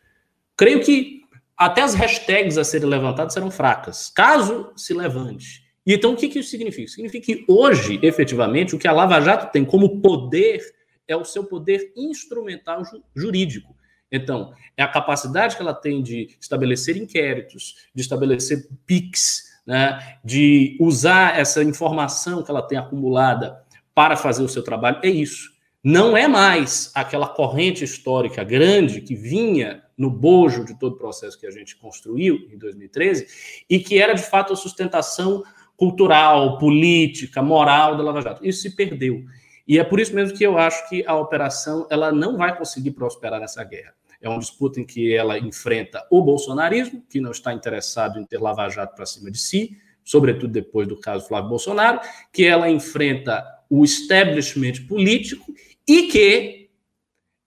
Creio 0.57 0.81
que 0.81 1.23
até 1.57 1.83
as 1.83 1.95
hashtags 1.95 2.57
a 2.59 2.65
serem 2.65 2.89
levantadas 2.89 3.33
serão 3.33 3.51
fracas, 3.51 4.11
caso 4.11 4.73
se 4.77 4.95
levante. 4.95 5.63
E 5.85 5.95
então, 5.95 6.13
o 6.13 6.17
que 6.17 6.27
isso 6.39 6.51
significa? 6.51 6.89
Significa 6.89 7.27
que 7.27 7.45
hoje, 7.49 7.99
efetivamente, 8.03 8.75
o 8.75 8.79
que 8.79 8.87
a 8.87 8.93
Lava 8.93 9.21
Jato 9.21 9.53
tem 9.53 9.65
como 9.65 10.01
poder 10.01 10.63
é 11.09 11.17
o 11.17 11.25
seu 11.25 11.45
poder 11.45 11.93
instrumental 11.97 12.83
jurídico. 13.15 13.75
Então, 14.11 14.53
é 14.77 14.83
a 14.83 14.89
capacidade 14.89 15.57
que 15.57 15.63
ela 15.63 15.75
tem 15.75 16.03
de 16.03 16.37
estabelecer 16.41 16.97
inquéritos, 16.97 17.89
de 17.95 18.03
estabelecer 18.03 18.69
PICs, 18.87 19.52
né, 19.67 20.19
de 20.25 20.77
usar 20.81 21.39
essa 21.39 21.63
informação 21.63 22.43
que 22.43 22.51
ela 22.51 22.63
tem 22.63 22.79
acumulada 22.79 23.63
para 23.95 24.17
fazer 24.17 24.43
o 24.43 24.49
seu 24.49 24.63
trabalho, 24.63 24.99
é 25.03 25.09
isso. 25.09 25.53
Não 25.85 26.17
é 26.17 26.29
mais 26.29 26.93
aquela 26.95 27.27
corrente 27.27 27.83
histórica 27.83 28.45
grande 28.45 29.01
que 29.01 29.17
vinha 29.17 29.83
no 29.99 30.11
bojo 30.11 30.65
de 30.65 30.79
todo 30.79 30.93
o 30.93 30.99
processo 30.99 31.39
que 31.39 31.47
a 31.47 31.51
gente 31.51 31.77
construiu 31.77 32.49
em 32.53 32.57
2013 32.57 33.65
e 33.69 33.81
que 33.81 34.01
era 34.01 34.15
de 34.15 34.23
fato 34.23 34.53
a 34.53 34.57
sustentação 34.57 35.43
cultural, 35.77 36.59
política, 36.59 37.43
moral 37.43 37.97
da 37.97 38.03
Lava 38.05 38.23
Jato. 38.23 38.47
Isso 38.47 38.63
se 38.63 38.77
perdeu. 38.77 39.25
E 39.67 39.79
é 39.79 39.85
por 39.85 39.99
isso 39.99 40.15
mesmo 40.15 40.37
que 40.37 40.45
eu 40.45 40.57
acho 40.57 40.89
que 40.89 41.05
a 41.07 41.17
operação 41.17 41.87
ela 41.91 42.13
não 42.13 42.37
vai 42.37 42.57
conseguir 42.57 42.93
prosperar 42.93 43.41
nessa 43.41 43.63
guerra. 43.65 43.95
É 44.23 44.29
uma 44.29 44.39
disputa 44.39 44.81
em 44.81 44.87
que 44.87 45.13
ela 45.13 45.37
enfrenta 45.37 46.07
o 46.09 46.23
bolsonarismo, 46.23 47.05
que 47.11 47.21
não 47.21 47.33
está 47.33 47.53
interessado 47.53 48.21
em 48.21 48.25
ter 48.25 48.39
Lava 48.39 48.69
Jato 48.69 48.95
para 48.95 49.05
cima 49.05 49.31
de 49.31 49.39
si, 49.39 49.77
sobretudo 50.05 50.53
depois 50.53 50.87
do 50.87 50.97
caso 50.97 51.27
Flávio 51.27 51.51
Bolsonaro, 51.51 52.01
que 52.33 52.45
ela 52.45 52.71
enfrenta 52.71 53.45
o 53.69 53.85
establishment 53.85 54.87
político 54.87 55.53
e 55.87 56.05
que 56.05 56.71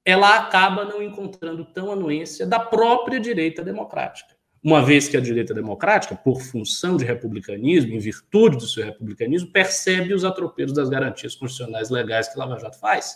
ela 0.04 0.38
acaba 0.38 0.86
não 0.86 1.02
encontrando 1.02 1.66
tão 1.66 1.92
anuência 1.92 2.46
da 2.46 2.60
própria 2.60 3.20
direita 3.20 3.64
democrática. 3.64 4.36
Uma 4.64 4.84
vez 4.84 5.08
que 5.08 5.16
a 5.16 5.22
direita 5.22 5.54
democrática, 5.54 6.16
por 6.16 6.42
função 6.42 6.98
de 6.98 7.06
republicanismo, 7.06 7.94
em 7.94 8.00
virtude 8.00 8.58
do 8.58 8.68
seu 8.68 8.84
republicanismo, 8.84 9.52
percebe 9.52 10.14
os 10.14 10.26
atropelos 10.26 10.74
das 10.74 10.90
garantias 10.90 11.36
constitucionais 11.36 11.90
legais 11.90 12.28
que 12.28 12.38
Lava 12.38 12.60
Jato 12.60 12.80
faz. 12.80 13.16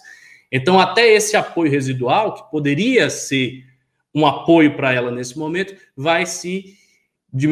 Então, 0.51 0.79
até 0.79 1.08
esse 1.08 1.36
apoio 1.36 1.72
residual, 1.72 2.34
que 2.34 2.50
poderia 2.51 3.10
ser 3.10 3.63
um 4.13 4.25
apoio 4.25 4.75
para 4.75 4.94
ela 4.94 5.12
nesse 5.12 5.38
momento, 5.38 5.75
vai 5.96 6.25
se 6.25 6.75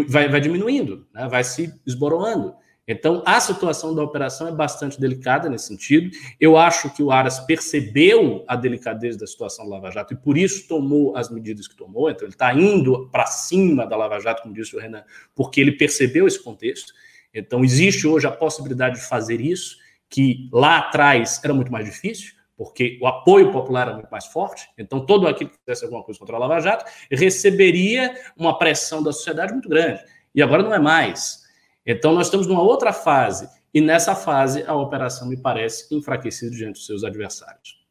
vai, 0.08 0.28
vai 0.28 0.42
diminuindo, 0.42 1.08
né? 1.14 1.28
vai 1.28 1.44
se 1.44 1.72
esboroando. 1.86 2.56
Então, 2.88 3.22
a 3.26 3.40
situação 3.42 3.94
da 3.94 4.02
operação 4.02 4.48
é 4.48 4.52
bastante 4.52 5.00
delicada 5.00 5.50
nesse 5.50 5.68
sentido. 5.68 6.10
Eu 6.40 6.58
acho 6.58 6.90
que 6.96 7.04
o 7.04 7.12
Aras 7.12 7.38
percebeu 7.38 8.46
a 8.48 8.56
delicadeza 8.56 9.20
da 9.20 9.28
situação 9.28 9.66
da 9.66 9.76
Lava 9.76 9.92
Jato 9.92 10.14
e 10.14 10.18
por 10.18 10.38
isso 10.38 10.68
tomou 10.70 11.16
as 11.16 11.30
medidas 11.30 11.68
que 11.68 11.76
tomou. 11.76 12.10
Então, 12.10 12.26
ele 12.26 12.34
está 12.34 12.54
indo 12.54 13.10
para 13.10 13.26
cima 13.26 13.86
da 13.86 13.98
Lava 13.98 14.20
Jato, 14.22 14.42
como 14.42 14.56
disse 14.56 14.74
o 14.76 14.80
Renan, 14.80 15.04
porque 15.36 15.60
ele 15.60 15.74
percebeu 15.74 16.26
esse 16.26 16.42
contexto. 16.42 16.94
Então, 17.34 17.64
existe 17.64 18.08
hoje 18.08 18.26
a 18.26 18.32
possibilidade 18.32 18.96
de 18.96 19.06
fazer 19.06 19.42
isso, 19.42 19.78
que 20.10 20.50
lá 20.54 20.78
atrás 20.78 21.42
era 21.44 21.54
muito 21.54 21.72
mais 21.72 21.86
difícil 21.86 22.37
porque 22.58 22.98
o 23.00 23.06
apoio 23.06 23.52
popular 23.52 23.84
era 23.88 23.94
muito 23.94 24.10
mais 24.10 24.26
forte, 24.26 24.68
então 24.78 25.06
todo 25.06 25.28
aquele 25.28 25.52
que 25.52 25.58
fizesse 25.60 25.86
alguma 25.86 26.04
coisa 26.04 26.20
contra 26.20 26.36
a 26.36 26.40
Lava 26.40 26.60
Jato 26.60 26.92
receberia 27.12 28.20
uma 28.36 28.58
pressão 28.58 29.04
da 29.04 29.14
sociedade 29.14 29.54
muito 29.54 29.70
grande. 29.70 30.04
E 30.34 30.42
agora 30.42 30.64
não 30.64 30.74
é 30.74 30.80
mais. 30.80 31.46
Então 31.86 32.14
nós 32.14 32.28
estamos 32.28 32.48
numa 32.48 32.64
outra 32.64 32.92
fase, 32.92 33.48
e 33.72 33.80
nessa 33.80 34.16
fase 34.16 34.64
a 34.66 34.74
operação 34.74 35.28
me 35.28 35.38
parece 35.38 35.96
enfraquecida 35.96 36.52
diante 36.52 36.74
dos 36.74 36.86
seus 36.88 37.04
adversários. 37.04 37.86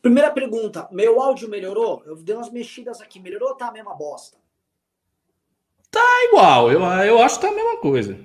Primeira 0.00 0.30
pergunta, 0.30 0.88
meu 0.90 1.20
áudio 1.20 1.48
melhorou? 1.48 2.02
Eu 2.06 2.16
dei 2.16 2.34
umas 2.34 2.50
mexidas 2.50 3.02
aqui, 3.02 3.20
melhorou 3.20 3.50
ou 3.50 3.54
tá 3.54 3.68
a 3.68 3.72
mesma 3.72 3.94
bosta? 3.94 4.38
Tá 5.90 6.24
igual, 6.28 6.72
eu, 6.72 6.80
eu 6.80 7.18
acho 7.20 7.36
que 7.36 7.46
tá 7.46 7.52
a 7.52 7.54
mesma 7.54 7.76
coisa. 7.78 8.18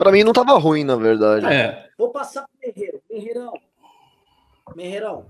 Pra 0.00 0.10
mim 0.10 0.24
não 0.24 0.32
tava 0.32 0.58
ruim, 0.58 0.82
na 0.82 0.96
verdade. 0.96 1.44
É. 1.44 1.90
Vou 1.98 2.08
passar 2.08 2.48
pro 2.48 2.58
Merreiro. 2.58 3.02
Merreirão. 3.10 3.52
Merreirão. 4.74 5.26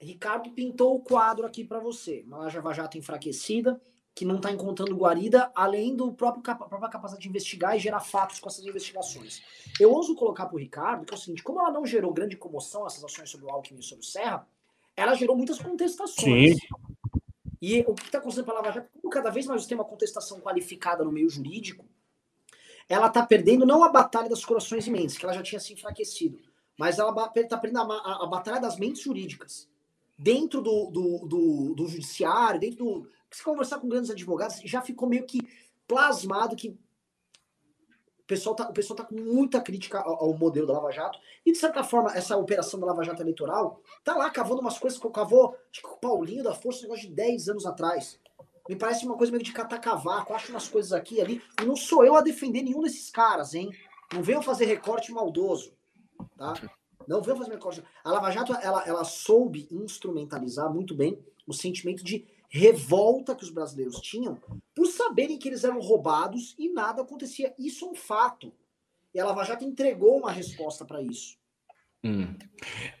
Ricardo 0.00 0.50
pintou 0.50 0.96
o 0.96 1.00
quadro 1.00 1.46
aqui 1.46 1.62
para 1.62 1.78
você. 1.78 2.24
Uma 2.26 2.38
Lava 2.38 2.72
Jato 2.72 2.98
enfraquecida, 2.98 3.80
que 4.12 4.24
não 4.24 4.38
está 4.38 4.50
encontrando 4.50 4.96
guarida, 4.96 5.52
além 5.54 5.94
do 5.94 6.12
próprio 6.12 6.42
própria 6.42 6.88
capacidade 6.88 7.22
de 7.22 7.28
investigar 7.28 7.76
e 7.76 7.78
gerar 7.78 8.00
fatos 8.00 8.40
com 8.40 8.48
essas 8.48 8.66
investigações. 8.66 9.40
Eu 9.78 9.92
ouso 9.92 10.16
colocar 10.16 10.46
para 10.46 10.56
o 10.56 10.58
Ricardo 10.58 11.06
que 11.06 11.14
é 11.14 11.16
o 11.16 11.20
seguinte: 11.20 11.44
como 11.44 11.60
ela 11.60 11.70
não 11.70 11.86
gerou 11.86 12.12
grande 12.12 12.36
comoção, 12.36 12.84
essas 12.88 13.04
ações 13.04 13.30
sobre 13.30 13.46
o 13.46 13.50
Alckmin 13.50 13.78
e 13.78 13.84
sobre 13.84 14.04
o 14.04 14.08
Serra, 14.08 14.48
ela 14.96 15.14
gerou 15.14 15.36
muitas 15.36 15.60
contestações. 15.60 16.56
Sim. 16.56 16.66
E 17.62 17.84
o 17.86 17.94
que 17.94 18.06
está 18.06 18.18
acontecendo 18.18 18.46
para 18.46 18.54
a 18.54 18.56
Lava 18.62 18.72
Jato, 18.72 18.88
como 19.00 19.10
cada 19.10 19.30
vez 19.30 19.46
mais 19.46 19.64
tem 19.64 19.78
uma 19.78 19.84
contestação 19.84 20.40
qualificada 20.40 21.04
no 21.04 21.12
meio 21.12 21.30
jurídico, 21.30 21.86
ela 22.88 23.08
tá 23.08 23.24
perdendo 23.24 23.66
não 23.66 23.82
a 23.82 23.88
batalha 23.88 24.28
das 24.28 24.44
corações 24.44 24.86
imensas, 24.86 25.18
que 25.18 25.24
ela 25.24 25.34
já 25.34 25.42
tinha 25.42 25.60
se 25.60 25.72
enfraquecido, 25.72 26.38
mas 26.78 26.98
ela 26.98 27.12
tá 27.12 27.58
perdendo 27.58 27.92
a, 27.92 28.24
a, 28.24 28.26
batalha 28.26 28.60
das 28.60 28.78
mentes 28.78 29.02
jurídicas. 29.02 29.68
Dentro 30.18 30.62
do, 30.62 30.90
do, 30.90 31.26
do, 31.26 31.74
do 31.74 31.88
judiciário, 31.88 32.60
dentro 32.60 32.84
do. 32.84 33.10
Se 33.30 33.44
conversar 33.44 33.78
com 33.78 33.88
grandes 33.88 34.10
advogados, 34.10 34.60
já 34.64 34.80
ficou 34.80 35.08
meio 35.08 35.26
que 35.26 35.46
plasmado 35.86 36.56
que 36.56 36.70
o 36.70 38.26
pessoal 38.26 38.56
tá, 38.56 38.68
o 38.68 38.72
pessoal 38.72 38.96
tá 38.96 39.04
com 39.04 39.14
muita 39.14 39.60
crítica 39.60 40.00
ao, 40.00 40.24
ao, 40.24 40.34
modelo 40.36 40.66
da 40.66 40.72
Lava 40.72 40.90
Jato. 40.90 41.18
E, 41.44 41.52
de 41.52 41.58
certa 41.58 41.84
forma, 41.84 42.10
essa 42.12 42.36
operação 42.36 42.80
da 42.80 42.86
Lava 42.86 43.04
Jato 43.04 43.22
eleitoral 43.22 43.80
tá 44.02 44.16
lá 44.16 44.28
cavando 44.30 44.60
umas 44.60 44.78
coisas 44.78 44.98
que 44.98 45.08
cavou, 45.10 45.56
acho 45.70 45.80
que 45.80 45.86
o 45.86 45.96
Paulinho 45.98 46.42
da 46.42 46.54
Força, 46.54 46.80
um 46.80 46.82
negócio 46.82 47.08
de 47.08 47.14
10 47.14 47.50
anos 47.50 47.66
atrás. 47.66 48.18
Me 48.68 48.76
parece 48.76 49.04
uma 49.04 49.16
coisa 49.16 49.32
meio 49.32 49.44
de 49.44 49.52
catacavaco. 49.52 50.34
Acho 50.34 50.50
umas 50.50 50.68
coisas 50.68 50.92
aqui 50.92 51.20
ali. 51.20 51.42
E 51.60 51.64
não 51.64 51.76
sou 51.76 52.04
eu 52.04 52.16
a 52.16 52.20
defender 52.20 52.62
nenhum 52.62 52.82
desses 52.82 53.10
caras, 53.10 53.54
hein? 53.54 53.70
Não 54.12 54.22
venham 54.22 54.42
fazer 54.42 54.66
recorte 54.66 55.12
maldoso. 55.12 55.72
Tá? 56.36 56.54
Não 57.06 57.22
venham 57.22 57.38
fazer 57.38 57.52
recorte. 57.52 57.82
A 58.04 58.10
Lava 58.10 58.30
Jato, 58.30 58.52
ela, 58.54 58.84
ela 58.86 59.04
soube 59.04 59.68
instrumentalizar 59.70 60.72
muito 60.72 60.94
bem 60.94 61.18
o 61.46 61.52
sentimento 61.52 62.02
de 62.02 62.26
revolta 62.48 63.34
que 63.34 63.44
os 63.44 63.50
brasileiros 63.50 64.00
tinham 64.00 64.40
por 64.74 64.86
saberem 64.86 65.38
que 65.38 65.48
eles 65.48 65.64
eram 65.64 65.80
roubados 65.80 66.54
e 66.58 66.68
nada 66.68 67.02
acontecia. 67.02 67.54
Isso 67.58 67.84
é 67.84 67.88
um 67.88 67.94
fato. 67.94 68.52
E 69.14 69.20
a 69.20 69.24
Lava 69.24 69.44
Jato 69.44 69.64
entregou 69.64 70.18
uma 70.18 70.30
resposta 70.30 70.84
para 70.84 71.02
isso. 71.02 71.38
Hum. 72.06 72.34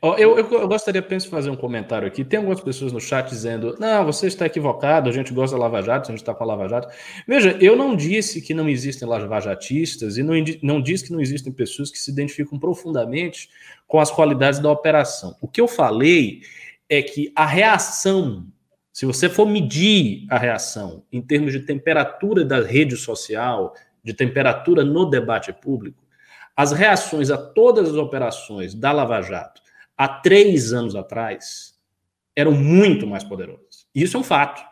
Eu, 0.02 0.18
eu, 0.18 0.38
eu, 0.38 0.68
gostaria 0.68 1.00
apenas 1.00 1.24
de 1.24 1.30
fazer 1.30 1.50
um 1.50 1.56
comentário 1.56 2.06
aqui. 2.06 2.24
Tem 2.24 2.38
algumas 2.38 2.60
pessoas 2.60 2.92
no 2.92 3.00
chat 3.00 3.28
dizendo: 3.28 3.74
não, 3.78 4.04
você 4.04 4.26
está 4.26 4.46
equivocado, 4.46 5.08
a 5.08 5.12
gente 5.12 5.32
gosta 5.32 5.56
da 5.56 5.62
Lava 5.62 5.82
Jato, 5.82 6.10
a 6.10 6.12
gente 6.12 6.20
está 6.20 6.34
com 6.34 6.44
a 6.44 6.46
Lava 6.46 6.68
Jato. 6.68 6.88
Veja, 7.26 7.56
eu 7.60 7.74
não 7.74 7.96
disse 7.96 8.40
que 8.40 8.52
não 8.52 8.68
existem 8.68 9.08
lavajatistas 9.08 10.18
e 10.18 10.22
não, 10.22 10.34
não 10.62 10.80
disse 10.80 11.04
que 11.04 11.12
não 11.12 11.20
existem 11.20 11.52
pessoas 11.52 11.90
que 11.90 11.98
se 11.98 12.10
identificam 12.10 12.58
profundamente 12.58 13.48
com 13.86 13.98
as 13.98 14.10
qualidades 14.10 14.60
da 14.60 14.70
operação. 14.70 15.36
O 15.40 15.48
que 15.48 15.60
eu 15.60 15.68
falei 15.68 16.42
é 16.88 17.02
que 17.02 17.32
a 17.34 17.46
reação, 17.46 18.46
se 18.92 19.06
você 19.06 19.28
for 19.28 19.46
medir 19.46 20.26
a 20.30 20.38
reação 20.38 21.02
em 21.10 21.22
termos 21.22 21.52
de 21.52 21.60
temperatura 21.60 22.44
da 22.44 22.62
rede 22.62 22.96
social, 22.96 23.74
de 24.04 24.12
temperatura 24.12 24.84
no 24.84 25.06
debate 25.06 25.52
público, 25.52 26.05
as 26.56 26.72
reações 26.72 27.30
a 27.30 27.36
todas 27.36 27.90
as 27.90 27.96
operações 27.96 28.74
da 28.74 28.90
Lava 28.90 29.20
Jato 29.20 29.60
há 29.96 30.08
três 30.08 30.72
anos 30.72 30.96
atrás 30.96 31.74
eram 32.34 32.52
muito 32.52 33.06
mais 33.06 33.22
poderosas. 33.22 33.86
Isso 33.94 34.16
é 34.16 34.20
um 34.20 34.24
fato. 34.24 34.62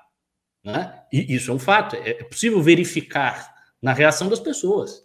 Né? 0.62 1.02
E 1.12 1.34
isso 1.34 1.50
é 1.50 1.54
um 1.54 1.58
fato. 1.58 1.96
É, 1.96 2.10
é 2.10 2.24
possível 2.24 2.62
verificar 2.62 3.54
na 3.80 3.92
reação 3.92 4.28
das 4.28 4.40
pessoas. 4.40 5.04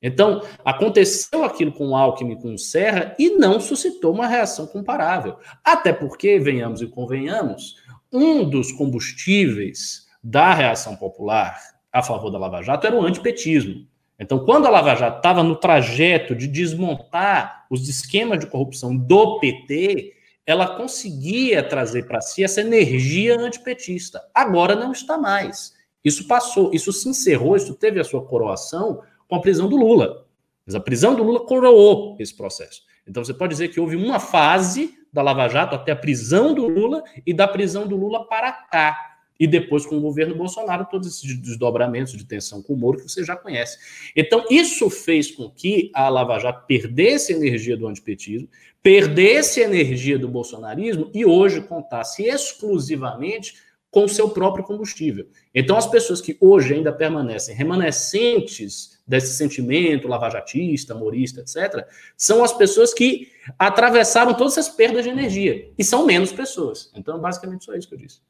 Então, 0.00 0.42
aconteceu 0.64 1.42
aquilo 1.42 1.72
com 1.72 1.88
o 1.88 1.96
Alckmin 1.96 2.36
com 2.36 2.54
o 2.54 2.58
Serra 2.58 3.14
e 3.18 3.30
não 3.30 3.58
suscitou 3.58 4.12
uma 4.12 4.26
reação 4.26 4.66
comparável. 4.66 5.38
Até 5.64 5.92
porque, 5.92 6.38
venhamos 6.38 6.82
e 6.82 6.86
convenhamos, 6.86 7.76
um 8.12 8.48
dos 8.48 8.72
combustíveis 8.72 10.06
da 10.22 10.52
reação 10.52 10.96
popular 10.96 11.58
a 11.92 12.02
favor 12.02 12.30
da 12.30 12.38
Lava 12.38 12.62
Jato 12.62 12.86
era 12.86 12.96
o 12.96 13.04
antipetismo. 13.04 13.86
Então, 14.18 14.44
quando 14.44 14.66
a 14.66 14.70
Lava 14.70 14.94
Jato 14.94 15.18
estava 15.18 15.42
no 15.42 15.56
trajeto 15.56 16.34
de 16.34 16.46
desmontar 16.46 17.66
os 17.70 17.88
esquemas 17.88 18.40
de 18.40 18.46
corrupção 18.46 18.96
do 18.96 19.38
PT, 19.40 20.14
ela 20.46 20.76
conseguia 20.76 21.62
trazer 21.62 22.06
para 22.06 22.20
si 22.20 22.42
essa 22.42 22.60
energia 22.60 23.38
antipetista. 23.38 24.22
Agora 24.32 24.74
não 24.74 24.92
está 24.92 25.18
mais. 25.18 25.74
Isso 26.04 26.26
passou, 26.26 26.72
isso 26.72 26.92
se 26.92 27.08
encerrou, 27.08 27.56
isso 27.56 27.74
teve 27.74 27.98
a 27.98 28.04
sua 28.04 28.24
coroação 28.24 29.02
com 29.28 29.34
a 29.34 29.40
prisão 29.40 29.68
do 29.68 29.76
Lula. 29.76 30.24
Mas 30.64 30.74
a 30.74 30.80
prisão 30.80 31.14
do 31.14 31.22
Lula 31.22 31.40
coroou 31.40 32.16
esse 32.18 32.34
processo. 32.34 32.82
Então 33.06 33.24
você 33.24 33.34
pode 33.34 33.52
dizer 33.52 33.68
que 33.68 33.80
houve 33.80 33.96
uma 33.96 34.20
fase 34.20 34.94
da 35.12 35.20
Lava 35.22 35.48
Jato 35.48 35.74
até 35.74 35.92
a 35.92 35.96
prisão 35.96 36.54
do 36.54 36.66
Lula 36.68 37.02
e 37.26 37.34
da 37.34 37.48
prisão 37.48 37.86
do 37.86 37.96
Lula 37.96 38.26
para 38.26 38.52
cá. 38.52 39.15
E 39.38 39.46
depois 39.46 39.84
com 39.84 39.96
o 39.96 40.00
governo 40.00 40.34
Bolsonaro, 40.34 40.86
todos 40.90 41.08
esses 41.08 41.38
desdobramentos 41.38 42.12
de 42.16 42.24
tensão 42.24 42.62
com 42.62 42.74
o 42.74 42.76
Moro 42.76 42.98
que 42.98 43.08
você 43.08 43.24
já 43.24 43.36
conhece. 43.36 43.78
Então, 44.14 44.44
isso 44.50 44.88
fez 44.90 45.30
com 45.30 45.50
que 45.50 45.90
a 45.94 46.08
Lava 46.08 46.38
Jato 46.38 46.66
perdesse 46.66 47.32
energia 47.32 47.76
do 47.76 47.86
antipetismo, 47.86 48.48
perdesse 48.82 49.60
energia 49.60 50.18
do 50.18 50.28
bolsonarismo 50.28 51.10
e 51.12 51.24
hoje 51.24 51.60
contasse 51.60 52.24
exclusivamente 52.24 53.54
com 53.90 54.06
seu 54.06 54.28
próprio 54.28 54.64
combustível. 54.64 55.26
Então, 55.54 55.76
as 55.76 55.86
pessoas 55.86 56.20
que 56.20 56.36
hoje 56.40 56.74
ainda 56.74 56.92
permanecem 56.92 57.54
remanescentes 57.54 59.00
desse 59.06 59.36
sentimento 59.36 60.06
lavajatista, 60.06 60.94
morista, 60.94 61.40
etc., 61.40 61.86
são 62.16 62.44
as 62.44 62.52
pessoas 62.52 62.92
que 62.92 63.28
atravessaram 63.58 64.34
todas 64.34 64.58
essas 64.58 64.74
perdas 64.74 65.04
de 65.04 65.10
energia. 65.10 65.70
E 65.78 65.82
são 65.82 66.04
menos 66.04 66.30
pessoas. 66.30 66.90
Então, 66.94 67.18
basicamente, 67.18 67.64
só 67.64 67.74
isso 67.74 67.88
que 67.88 67.94
eu 67.94 67.98
disse. 67.98 68.20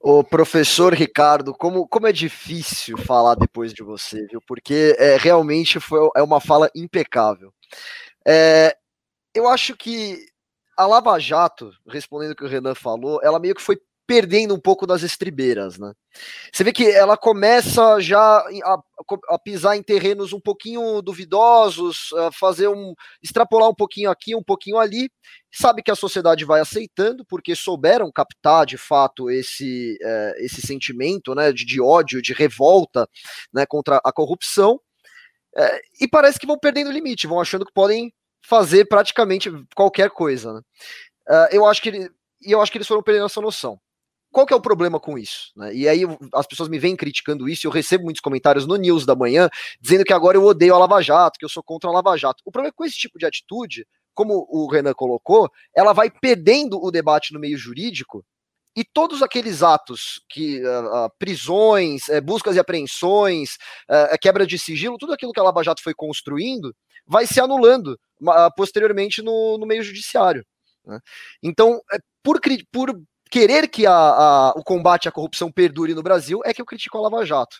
O 0.00 0.22
professor 0.22 0.94
Ricardo, 0.94 1.52
como, 1.52 1.86
como 1.88 2.06
é 2.06 2.12
difícil 2.12 2.96
falar 2.96 3.34
depois 3.34 3.72
de 3.72 3.82
você, 3.82 4.24
viu? 4.26 4.40
Porque 4.46 4.94
é, 4.98 5.16
realmente 5.16 5.80
foi, 5.80 6.08
é 6.16 6.22
uma 6.22 6.40
fala 6.40 6.70
impecável. 6.74 7.52
É, 8.26 8.76
eu 9.34 9.48
acho 9.48 9.76
que 9.76 10.24
a 10.76 10.86
Lava 10.86 11.18
Jato, 11.18 11.72
respondendo 11.88 12.30
o 12.30 12.36
que 12.36 12.44
o 12.44 12.48
Renan 12.48 12.74
falou, 12.74 13.20
ela 13.22 13.40
meio 13.40 13.54
que 13.54 13.62
foi 13.62 13.76
perdendo 14.08 14.54
um 14.54 14.58
pouco 14.58 14.86
das 14.86 15.02
estribeiras, 15.02 15.78
né? 15.78 15.92
Você 16.50 16.64
vê 16.64 16.72
que 16.72 16.90
ela 16.90 17.14
começa 17.14 18.00
já 18.00 18.38
a, 18.38 18.78
a, 19.28 19.38
pisar 19.38 19.76
em 19.76 19.82
terrenos 19.82 20.32
um 20.32 20.40
pouquinho 20.40 21.02
duvidosos, 21.02 22.08
fazer 22.32 22.68
um 22.68 22.94
extrapolar 23.22 23.68
um 23.68 23.74
pouquinho 23.74 24.10
aqui, 24.10 24.34
um 24.34 24.42
pouquinho 24.42 24.78
ali. 24.78 25.10
Sabe 25.52 25.82
que 25.82 25.90
a 25.90 25.94
sociedade 25.94 26.46
vai 26.46 26.58
aceitando 26.62 27.22
porque 27.26 27.54
souberam 27.54 28.10
captar 28.10 28.64
de 28.64 28.78
fato 28.78 29.30
esse 29.30 29.98
é, 30.00 30.34
esse 30.38 30.62
sentimento, 30.62 31.34
né, 31.34 31.52
de, 31.52 31.66
de, 31.66 31.78
ódio, 31.78 32.22
de 32.22 32.32
revolta, 32.32 33.06
né, 33.52 33.66
contra 33.66 34.00
a 34.02 34.10
corrupção. 34.10 34.80
É, 35.54 35.80
e 36.00 36.08
parece 36.08 36.38
que 36.38 36.46
vão 36.46 36.58
perdendo 36.58 36.88
o 36.88 36.92
limite, 36.92 37.26
vão 37.26 37.40
achando 37.40 37.66
que 37.66 37.74
podem 37.74 38.10
fazer 38.40 38.86
praticamente 38.86 39.50
qualquer 39.74 40.08
coisa. 40.08 40.54
Né? 40.54 40.60
Uh, 41.28 41.48
eu 41.56 41.66
acho 41.66 41.82
que 41.82 41.90
ele, 41.90 42.10
e 42.40 42.52
eu 42.52 42.62
acho 42.62 42.72
que 42.72 42.78
eles 42.78 42.88
foram 42.88 43.02
perdendo 43.02 43.26
essa 43.26 43.40
noção. 43.40 43.78
Qual 44.38 44.46
que 44.46 44.54
é 44.54 44.56
o 44.56 44.60
problema 44.60 45.00
com 45.00 45.18
isso? 45.18 45.50
Né? 45.56 45.74
E 45.74 45.88
aí 45.88 46.02
as 46.32 46.46
pessoas 46.46 46.68
me 46.68 46.78
vêm 46.78 46.94
criticando 46.94 47.48
isso, 47.48 47.66
eu 47.66 47.72
recebo 47.72 48.04
muitos 48.04 48.20
comentários 48.20 48.68
no 48.68 48.76
News 48.76 49.04
da 49.04 49.16
manhã, 49.16 49.48
dizendo 49.80 50.04
que 50.04 50.12
agora 50.12 50.36
eu 50.36 50.44
odeio 50.44 50.76
a 50.76 50.78
Lava 50.78 51.02
Jato, 51.02 51.40
que 51.40 51.44
eu 51.44 51.48
sou 51.48 51.60
contra 51.60 51.90
a 51.90 51.92
Lava 51.92 52.16
Jato. 52.16 52.40
O 52.46 52.52
problema 52.52 52.68
é 52.68 52.70
que 52.70 52.76
com 52.76 52.84
esse 52.84 52.96
tipo 52.96 53.18
de 53.18 53.26
atitude, 53.26 53.84
como 54.14 54.46
o 54.48 54.70
Renan 54.70 54.94
colocou, 54.94 55.50
ela 55.74 55.92
vai 55.92 56.08
perdendo 56.08 56.80
o 56.80 56.88
debate 56.92 57.34
no 57.34 57.40
meio 57.40 57.58
jurídico 57.58 58.24
e 58.76 58.84
todos 58.84 59.24
aqueles 59.24 59.60
atos 59.60 60.22
que 60.28 60.64
uh, 60.64 61.06
uh, 61.06 61.10
prisões, 61.18 62.06
uh, 62.06 62.22
buscas 62.22 62.54
e 62.54 62.60
apreensões, 62.60 63.58
quebra 64.22 64.46
de 64.46 64.56
sigilo, 64.56 64.98
tudo 64.98 65.14
aquilo 65.14 65.32
que 65.32 65.40
a 65.40 65.42
Lava 65.42 65.64
Jato 65.64 65.82
foi 65.82 65.94
construindo, 65.94 66.72
vai 67.04 67.26
se 67.26 67.40
anulando 67.40 67.98
posteriormente 68.56 69.20
no, 69.20 69.58
no 69.58 69.66
meio 69.66 69.82
judiciário. 69.82 70.46
Né? 70.86 71.00
Então, 71.42 71.80
por, 72.22 72.40
por 72.70 73.00
querer 73.30 73.68
que 73.68 73.86
a, 73.86 73.92
a, 73.92 74.50
o 74.56 74.62
combate 74.62 75.08
à 75.08 75.12
corrupção 75.12 75.50
perdure 75.50 75.94
no 75.94 76.02
Brasil, 76.02 76.40
é 76.44 76.52
que 76.52 76.60
eu 76.60 76.66
critico 76.66 76.98
a 76.98 77.02
Lava 77.02 77.24
Jato. 77.24 77.58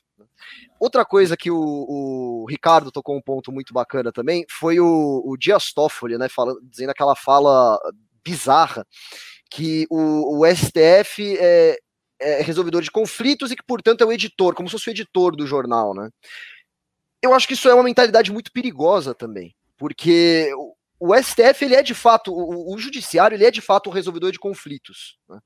Outra 0.81 1.05
coisa 1.05 1.37
que 1.37 1.51
o, 1.51 1.59
o, 1.59 2.47
Ricardo 2.49 2.93
tocou 2.93 3.17
um 3.17 3.23
ponto 3.23 3.51
muito 3.51 3.75
bacana 3.75 4.13
também 4.13 4.45
foi 4.49 4.79
o, 4.79 5.23
o 5.25 5.37
Dias 5.37 5.73
Toffoli, 5.73 6.17
né, 6.17 6.29
falando, 6.29 6.61
dizendo 6.63 6.91
aquela 6.91 7.17
fala 7.17 7.79
bizarra 8.25 8.87
que 9.51 9.87
o, 9.91 10.41
o 10.41 10.47
STF 10.47 11.37
é, 11.39 11.79
é 12.21 12.43
resolvedor 12.43 12.83
de 12.83 12.91
conflitos 12.91 13.51
e 13.51 13.57
que, 13.57 13.63
portanto, 13.65 14.03
é 14.03 14.07
o 14.07 14.13
editor, 14.13 14.55
como 14.55 14.69
se 14.69 14.73
fosse 14.73 14.91
o 14.91 14.93
editor 14.93 15.35
do 15.35 15.47
jornal, 15.47 15.95
né? 15.95 16.11
Eu 17.23 17.35
acho 17.35 17.49
que 17.49 17.55
isso 17.55 17.69
é 17.69 17.75
uma 17.75 17.83
mentalidade 17.83 18.31
muito 18.31 18.53
perigosa 18.53 19.15
também, 19.15 19.55
porque 19.77 20.53
o 21.01 21.15
STF 21.15 21.65
ele 21.65 21.75
é 21.75 21.83
de 21.83 21.95
fato, 21.95 22.33
o, 22.33 22.75
o 22.75 22.79
judiciário 22.79 23.35
ele 23.35 23.45
é 23.45 23.51
de 23.51 23.61
fato 23.61 23.89
o 23.89 23.93
resolvedor 23.93 24.33
de 24.33 24.39
conflitos, 24.39 25.17
né? 25.29 25.39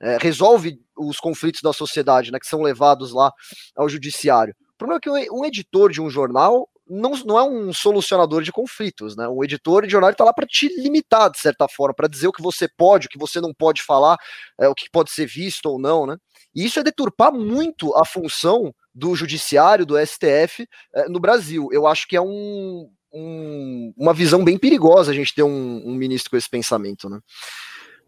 é, 0.00 0.18
resolve 0.20 0.80
os 0.96 1.18
conflitos 1.18 1.60
da 1.62 1.72
sociedade, 1.72 2.32
né, 2.32 2.38
que 2.38 2.46
são 2.46 2.62
levados 2.62 3.12
lá 3.12 3.32
ao 3.76 3.88
judiciário. 3.88 4.54
O 4.74 4.78
problema 4.78 4.98
é 4.98 5.00
que 5.00 5.30
um 5.30 5.44
editor 5.44 5.90
de 5.90 6.02
um 6.02 6.10
jornal 6.10 6.68
não, 6.88 7.12
não 7.24 7.38
é 7.38 7.42
um 7.42 7.72
solucionador 7.72 8.42
de 8.42 8.52
conflitos, 8.52 9.16
né? 9.16 9.26
O 9.26 9.42
editor 9.42 9.84
de 9.84 9.90
jornal 9.90 10.10
está 10.10 10.22
lá 10.22 10.32
para 10.32 10.46
te 10.46 10.68
limitar, 10.80 11.30
de 11.30 11.38
certa 11.38 11.66
forma, 11.66 11.94
para 11.94 12.08
dizer 12.08 12.28
o 12.28 12.32
que 12.32 12.42
você 12.42 12.68
pode, 12.68 13.06
o 13.06 13.10
que 13.10 13.18
você 13.18 13.40
não 13.40 13.52
pode 13.52 13.82
falar, 13.82 14.16
é, 14.60 14.68
o 14.68 14.74
que 14.74 14.88
pode 14.90 15.10
ser 15.10 15.26
visto 15.26 15.66
ou 15.66 15.80
não, 15.80 16.06
né? 16.06 16.16
E 16.54 16.64
isso 16.64 16.78
é 16.78 16.84
deturpar 16.84 17.32
muito 17.32 17.94
a 17.96 18.04
função 18.04 18.72
do 18.94 19.16
judiciário, 19.16 19.84
do 19.84 19.98
STF, 19.98 20.66
é, 20.94 21.08
no 21.08 21.18
Brasil. 21.18 21.68
Eu 21.72 21.86
acho 21.86 22.06
que 22.06 22.16
é 22.16 22.20
um, 22.20 22.88
um, 23.16 23.94
uma 23.96 24.12
visão 24.12 24.44
bem 24.44 24.58
perigosa 24.58 25.10
a 25.10 25.14
gente 25.14 25.34
ter 25.34 25.42
um, 25.42 25.82
um 25.86 25.94
ministro 25.94 26.30
com 26.30 26.36
esse 26.36 26.48
pensamento, 26.48 27.08
né? 27.08 27.18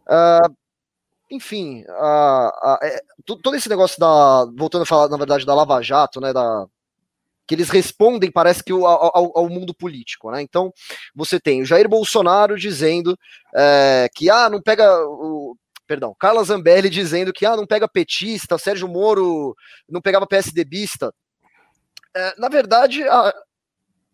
Uh, 0.06 0.54
enfim, 1.30 1.84
uh, 1.88 2.48
uh, 2.48 2.78
é, 2.82 3.00
todo 3.24 3.54
esse 3.54 3.68
negócio 3.68 3.98
da. 3.98 4.46
Voltando 4.56 4.82
a 4.82 4.86
falar, 4.86 5.08
na 5.08 5.16
verdade, 5.16 5.46
da 5.46 5.54
Lava 5.54 5.82
Jato, 5.82 6.20
né? 6.20 6.32
Da, 6.32 6.66
que 7.46 7.54
eles 7.54 7.70
respondem, 7.70 8.30
parece 8.30 8.62
que 8.62 8.72
ao, 8.72 8.84
ao, 8.84 9.38
ao, 9.38 9.48
mundo 9.48 9.72
político, 9.74 10.30
né? 10.30 10.42
Então, 10.42 10.70
você 11.14 11.40
tem 11.40 11.62
o 11.62 11.64
Jair 11.64 11.88
Bolsonaro 11.88 12.58
dizendo 12.58 13.18
é, 13.54 14.08
que 14.14 14.30
ah, 14.30 14.50
não 14.50 14.60
pega 14.60 14.86
o. 15.06 15.56
Perdão, 15.86 16.14
Carla 16.18 16.44
Zambelli 16.44 16.90
dizendo 16.90 17.32
que 17.32 17.46
ah, 17.46 17.56
não 17.56 17.66
pega 17.66 17.88
petista, 17.88 18.58
Sérgio 18.58 18.86
Moro 18.86 19.56
não 19.88 20.02
pegava 20.02 20.26
PSDBista. 20.26 21.14
É, 22.14 22.34
na 22.38 22.50
verdade, 22.50 23.02
a, 23.04 23.32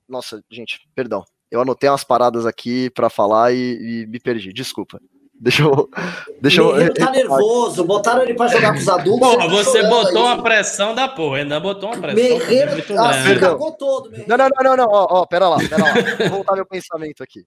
nossa, 0.09 0.43
gente, 0.51 0.81
perdão. 0.95 1.25
Eu 1.51 1.61
anotei 1.61 1.89
umas 1.89 2.05
paradas 2.05 2.47
aqui 2.47 2.91
para 2.91 3.09
falar 3.09 3.53
e, 3.53 4.03
e, 4.03 4.07
me 4.07 4.19
perdi. 4.19 4.53
Desculpa. 4.53 5.01
Deixa 5.33 5.63
eu. 5.63 5.89
Deixa 6.41 6.61
eu... 6.61 6.81
Ele 6.81 6.93
tá 6.93 7.11
nervoso, 7.11 7.85
botaram 7.85 8.23
ele 8.23 8.35
para 8.35 8.51
jogar 8.51 8.73
com 8.73 8.79
os 8.79 8.89
adultos. 8.89 9.29
Pô, 9.29 9.49
você 9.51 9.83
botou 9.87 10.25
uma 10.25 10.43
pressão 10.43 10.95
da 10.95 11.09
porra, 11.09 11.39
ainda 11.39 11.61
botou 11.61 11.91
uma 11.91 12.01
pressão. 12.01 12.39
Merreiro, 12.39 12.73
ah, 12.99 13.41
cagou 13.41 13.73
todo. 13.73 14.11
Não, 14.27 14.37
não, 14.37 14.49
não, 14.49 14.65
não, 14.65 14.77
não. 14.77 14.89
Ó, 14.89 15.07
ó, 15.11 15.27
pera 15.27 15.49
lá, 15.49 15.59
pera 15.59 15.85
lá. 15.85 15.95
Vou 16.29 16.39
voltar 16.39 16.55
meu 16.55 16.67
pensamento 16.67 17.23
aqui. 17.23 17.45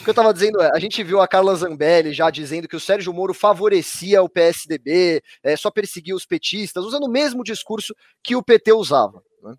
O 0.00 0.04
que 0.04 0.10
eu 0.10 0.14
tava 0.14 0.32
dizendo 0.32 0.62
é, 0.62 0.70
a 0.72 0.78
gente 0.78 1.02
viu 1.02 1.20
a 1.20 1.26
Carla 1.26 1.54
Zambelli 1.56 2.12
já 2.12 2.30
dizendo 2.30 2.68
que 2.68 2.76
o 2.76 2.80
Sérgio 2.80 3.12
Moro 3.12 3.34
favorecia 3.34 4.22
o 4.22 4.28
PSDB, 4.28 5.22
é, 5.42 5.56
só 5.56 5.70
perseguia 5.70 6.14
os 6.14 6.24
petistas, 6.24 6.84
usando 6.84 7.04
o 7.04 7.10
mesmo 7.10 7.42
discurso 7.42 7.94
que 8.22 8.36
o 8.36 8.42
PT 8.42 8.72
usava. 8.72 9.22
Né? 9.42 9.54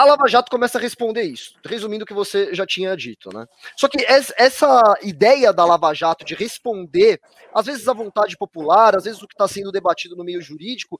A 0.00 0.04
Lava 0.06 0.26
Jato 0.26 0.50
começa 0.50 0.78
a 0.78 0.80
responder 0.80 1.24
isso, 1.24 1.52
resumindo 1.62 2.04
o 2.04 2.06
que 2.06 2.14
você 2.14 2.54
já 2.54 2.64
tinha 2.64 2.96
dito, 2.96 3.28
né? 3.34 3.46
Só 3.76 3.86
que 3.86 4.02
essa 4.02 4.96
ideia 5.02 5.52
da 5.52 5.62
Lava 5.62 5.92
Jato 5.92 6.24
de 6.24 6.34
responder, 6.34 7.20
às 7.54 7.66
vezes 7.66 7.86
a 7.86 7.92
vontade 7.92 8.34
popular, 8.34 8.96
às 8.96 9.04
vezes 9.04 9.20
o 9.20 9.28
que 9.28 9.34
está 9.34 9.46
sendo 9.46 9.70
debatido 9.70 10.16
no 10.16 10.24
meio 10.24 10.40
jurídico, 10.40 10.98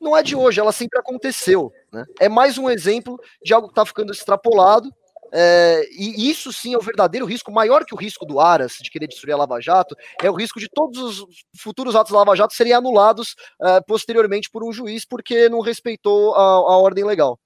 não 0.00 0.16
é 0.16 0.22
de 0.24 0.34
hoje, 0.34 0.58
ela 0.58 0.72
sempre 0.72 0.98
aconteceu. 0.98 1.72
Né? 1.92 2.04
É 2.18 2.28
mais 2.28 2.58
um 2.58 2.68
exemplo 2.68 3.20
de 3.40 3.54
algo 3.54 3.68
que 3.68 3.72
está 3.72 3.86
ficando 3.86 4.12
extrapolado. 4.12 4.92
É, 5.32 5.84
e 5.92 6.28
isso 6.28 6.52
sim 6.52 6.74
é 6.74 6.76
o 6.76 6.82
verdadeiro 6.82 7.26
risco, 7.26 7.52
maior 7.52 7.84
que 7.84 7.94
o 7.94 7.96
risco 7.96 8.26
do 8.26 8.40
Aras 8.40 8.78
de 8.82 8.90
querer 8.90 9.06
destruir 9.06 9.32
a 9.32 9.36
Lava 9.36 9.60
Jato, 9.60 9.94
é 10.20 10.28
o 10.28 10.34
risco 10.34 10.58
de 10.58 10.68
todos 10.68 11.20
os 11.20 11.44
futuros 11.56 11.94
atos 11.94 12.10
da 12.10 12.18
Lava 12.18 12.34
Jato 12.34 12.52
serem 12.52 12.72
anulados 12.72 13.36
é, 13.62 13.80
posteriormente 13.80 14.50
por 14.50 14.64
um 14.64 14.72
juiz 14.72 15.04
porque 15.04 15.48
não 15.48 15.60
respeitou 15.60 16.34
a, 16.34 16.42
a 16.42 16.78
ordem 16.78 17.04
legal. 17.04 17.38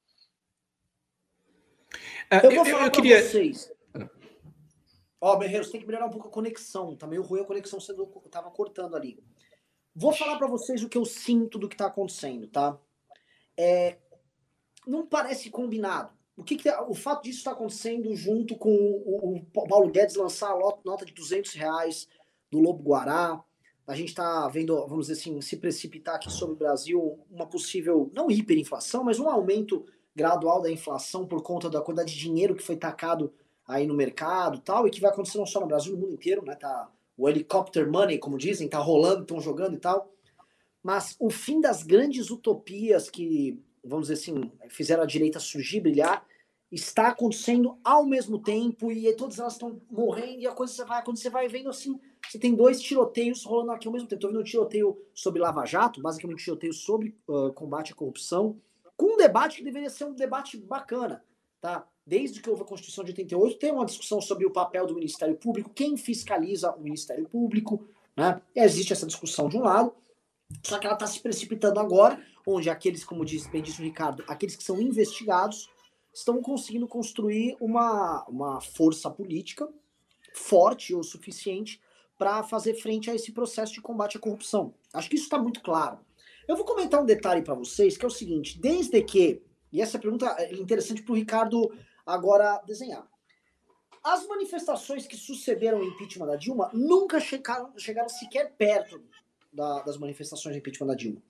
É, 2.31 2.45
eu 2.45 2.55
vou 2.55 2.65
falar 2.65 2.83
eu, 2.83 2.87
eu 2.87 2.91
queria... 2.93 3.23
vocês. 3.23 3.73
Ó, 5.21 5.33
oh, 5.33 5.39
Berreiro, 5.39 5.65
você 5.65 5.73
tem 5.73 5.81
que 5.81 5.87
melhorar 5.87 6.07
um 6.07 6.11
pouco 6.11 6.29
a 6.29 6.31
conexão. 6.31 6.95
Tá 6.97 7.07
meio 7.07 7.23
ruim 7.23 7.41
a 7.41 7.45
conexão, 7.45 7.81
você 7.81 7.95
tava 8.31 8.51
cortando 8.51 8.95
ali. 8.95 9.19
Vou 9.95 10.13
falar 10.13 10.37
para 10.37 10.47
vocês 10.47 10.83
o 10.83 10.89
que 10.89 10.99
eu 10.99 11.05
sinto 11.05 11.59
do 11.59 11.69
que 11.69 11.77
tá 11.77 11.87
acontecendo, 11.87 12.47
tá? 12.47 12.79
É, 13.57 13.97
não 14.87 15.07
parece 15.07 15.49
combinado. 15.51 16.13
O 16.37 16.43
que, 16.43 16.57
que 16.57 16.69
o 16.69 16.95
fato 16.95 17.23
disso 17.23 17.39
está 17.39 17.53
acontecendo 17.53 18.15
junto 18.15 18.57
com 18.57 18.75
o, 18.75 19.37
o, 19.37 19.67
Paulo 19.67 19.91
Guedes 19.91 20.17
lançar 20.17 20.51
a 20.51 20.59
nota 20.85 21.07
de 21.07 21.15
200 21.15 21.55
reais 21.55 22.09
do 22.51 22.59
Lobo 22.59 22.83
Guará, 22.83 23.43
a 23.87 23.95
gente 23.95 24.09
está 24.09 24.49
vendo, 24.49 24.75
vamos 24.87 25.07
dizer 25.07 25.21
assim, 25.21 25.41
se 25.41 25.57
precipitar 25.57 26.17
aqui 26.17 26.31
sobre 26.31 26.55
o 26.55 26.59
Brasil 26.59 27.25
uma 27.31 27.47
possível, 27.47 28.11
não 28.15 28.31
hiperinflação, 28.31 29.05
mas 29.05 29.19
um 29.19 29.29
aumento 29.29 29.87
gradual 30.15 30.61
da 30.63 30.71
inflação 30.71 31.27
por 31.27 31.43
conta 31.43 31.69
da 31.69 31.81
quantidade 31.81 32.13
de 32.13 32.19
dinheiro 32.19 32.55
que 32.55 32.63
foi 32.63 32.77
tacado 32.77 33.33
aí 33.67 33.87
no 33.87 33.95
mercado 33.95 34.61
tal, 34.61 34.87
e 34.87 34.91
que 34.91 35.01
vai 35.01 35.11
acontecer 35.11 35.39
não 35.39 35.47
só 35.47 35.61
no 35.61 35.67
Brasil, 35.67 35.95
no 35.95 36.01
mundo 36.01 36.15
inteiro, 36.15 36.45
né? 36.45 36.55
Tá, 36.55 36.91
o 37.17 37.29
helicopter 37.29 37.91
money, 37.91 38.19
como 38.19 38.37
dizem, 38.37 38.69
tá 38.69 38.79
rolando, 38.79 39.23
estão 39.23 39.41
jogando 39.41 39.75
e 39.75 39.79
tal. 39.79 40.13
Mas 40.83 41.17
o 41.19 41.31
fim 41.31 41.61
das 41.61 41.83
grandes 41.83 42.31
utopias 42.31 43.09
que, 43.09 43.63
vamos 43.83 44.09
dizer 44.09 44.21
assim, 44.21 44.53
fizeram 44.69 45.03
a 45.03 45.07
direita 45.07 45.41
surgir, 45.41 45.81
brilhar, 45.81 46.27
está 46.71 47.09
acontecendo 47.09 47.79
ao 47.85 48.05
mesmo 48.05 48.39
tempo 48.39 48.91
e 48.91 49.11
todas 49.15 49.39
elas 49.39 49.55
estão 49.55 49.81
morrendo 49.91 50.41
e 50.41 50.47
a 50.47 50.53
coisa 50.53 50.85
vai, 50.85 51.03
quando 51.05 51.17
você 51.17 51.31
vai 51.31 51.49
vendo 51.49 51.69
assim, 51.71 51.99
você 52.29 52.39
tem 52.39 52.55
dois 52.55 52.81
tiroteios 52.81 53.45
rolando 53.45 53.71
aqui 53.73 53.87
ao 53.87 53.93
mesmo 53.93 54.09
tempo. 54.09 54.19
Estou 54.19 54.31
vendo 54.31 54.41
um 54.41 54.45
tiroteio 54.45 54.99
sobre 55.15 55.41
Lava 55.41 55.65
Jato, 55.65 56.03
basicamente 56.03 56.41
um 56.41 56.45
tiroteio 56.45 56.73
sobre 56.73 57.17
uh, 57.29 57.53
combate 57.53 57.93
à 57.93 57.95
corrupção, 57.95 58.61
com 58.97 59.15
um 59.15 59.17
debate 59.17 59.59
que 59.59 59.65
deveria 59.65 59.91
ser 59.91 60.05
um 60.05 60.15
debate 60.15 60.57
bacana, 60.57 61.25
tá? 61.61 61.87
Desde 62.07 62.41
que 62.41 62.51
houve 62.51 62.63
a 62.63 62.67
Constituição 62.67 63.03
de 63.03 63.11
88, 63.13 63.59
tem 63.59 63.73
uma 63.73 63.87
discussão 63.87 64.21
sobre 64.21 64.47
o 64.47 64.53
papel 64.53 64.87
do 64.87 64.95
Ministério 64.95 65.37
Público, 65.37 65.71
quem 65.71 65.97
fiscaliza 65.97 66.71
o 66.73 66.81
Ministério 66.81 67.29
Público, 67.29 67.87
né? 68.17 68.41
E 68.55 68.61
existe 68.61 68.93
essa 68.93 69.07
discussão 69.07 69.49
de 69.49 69.57
um 69.57 69.63
lado, 69.63 69.95
só 70.63 70.79
que 70.79 70.87
ela 70.87 70.95
está 70.95 71.07
se 71.07 71.21
precipitando 71.21 71.81
agora, 71.81 72.23
onde 72.47 72.69
aqueles, 72.69 73.05
como 73.05 73.25
disse, 73.25 73.51
bem 73.51 73.63
disse 73.63 73.81
o 73.81 73.85
Ricardo, 73.85 74.23
aqueles 74.29 74.55
que 74.55 74.63
são 74.63 74.81
investigados 74.81 75.69
estão 76.13 76.41
conseguindo 76.41 76.87
construir 76.87 77.57
uma, 77.61 78.25
uma 78.29 78.61
força 78.61 79.11
política 79.11 79.69
forte 80.35 80.95
o 80.95 81.03
suficiente 81.03 81.81
para 82.19 82.43
fazer 82.43 82.75
frente 82.75 83.09
a 83.11 83.15
esse 83.15 83.33
processo 83.33 83.73
de 83.73 83.81
combate 83.81 84.17
à 84.17 84.21
corrupção. 84.21 84.75
Acho 84.93 85.09
que 85.09 85.17
isso 85.17 85.25
está 85.25 85.39
muito 85.39 85.61
claro. 85.63 85.99
Eu 86.47 86.57
vou 86.57 86.65
comentar 86.65 87.01
um 87.01 87.07
detalhe 87.07 87.43
para 87.43 87.55
vocês, 87.55 87.97
que 87.97 88.05
é 88.05 88.09
o 88.09 88.11
seguinte: 88.11 88.59
desde 88.59 89.03
que, 89.03 89.43
e 89.73 89.81
essa 89.81 89.99
pergunta 89.99 90.27
é 90.39 90.53
interessante 90.55 91.03
para 91.03 91.13
o 91.13 91.17
Ricardo 91.17 91.73
agora 92.07 92.61
desenhar. 92.67 93.07
As 94.03 94.27
manifestações 94.27 95.07
que 95.07 95.17
sucederam 95.17 95.79
ao 95.79 95.85
impeachment 95.85 96.27
da 96.27 96.37
Dilma 96.37 96.71
nunca 96.75 97.19
chegaram, 97.19 97.73
chegaram 97.79 98.09
sequer 98.09 98.53
perto 98.53 99.03
da, 99.51 99.83
das 99.83 99.97
manifestações 99.97 100.55
de 100.55 100.59
impeachment 100.59 100.89
da 100.89 100.95
Dilma. 100.95 101.23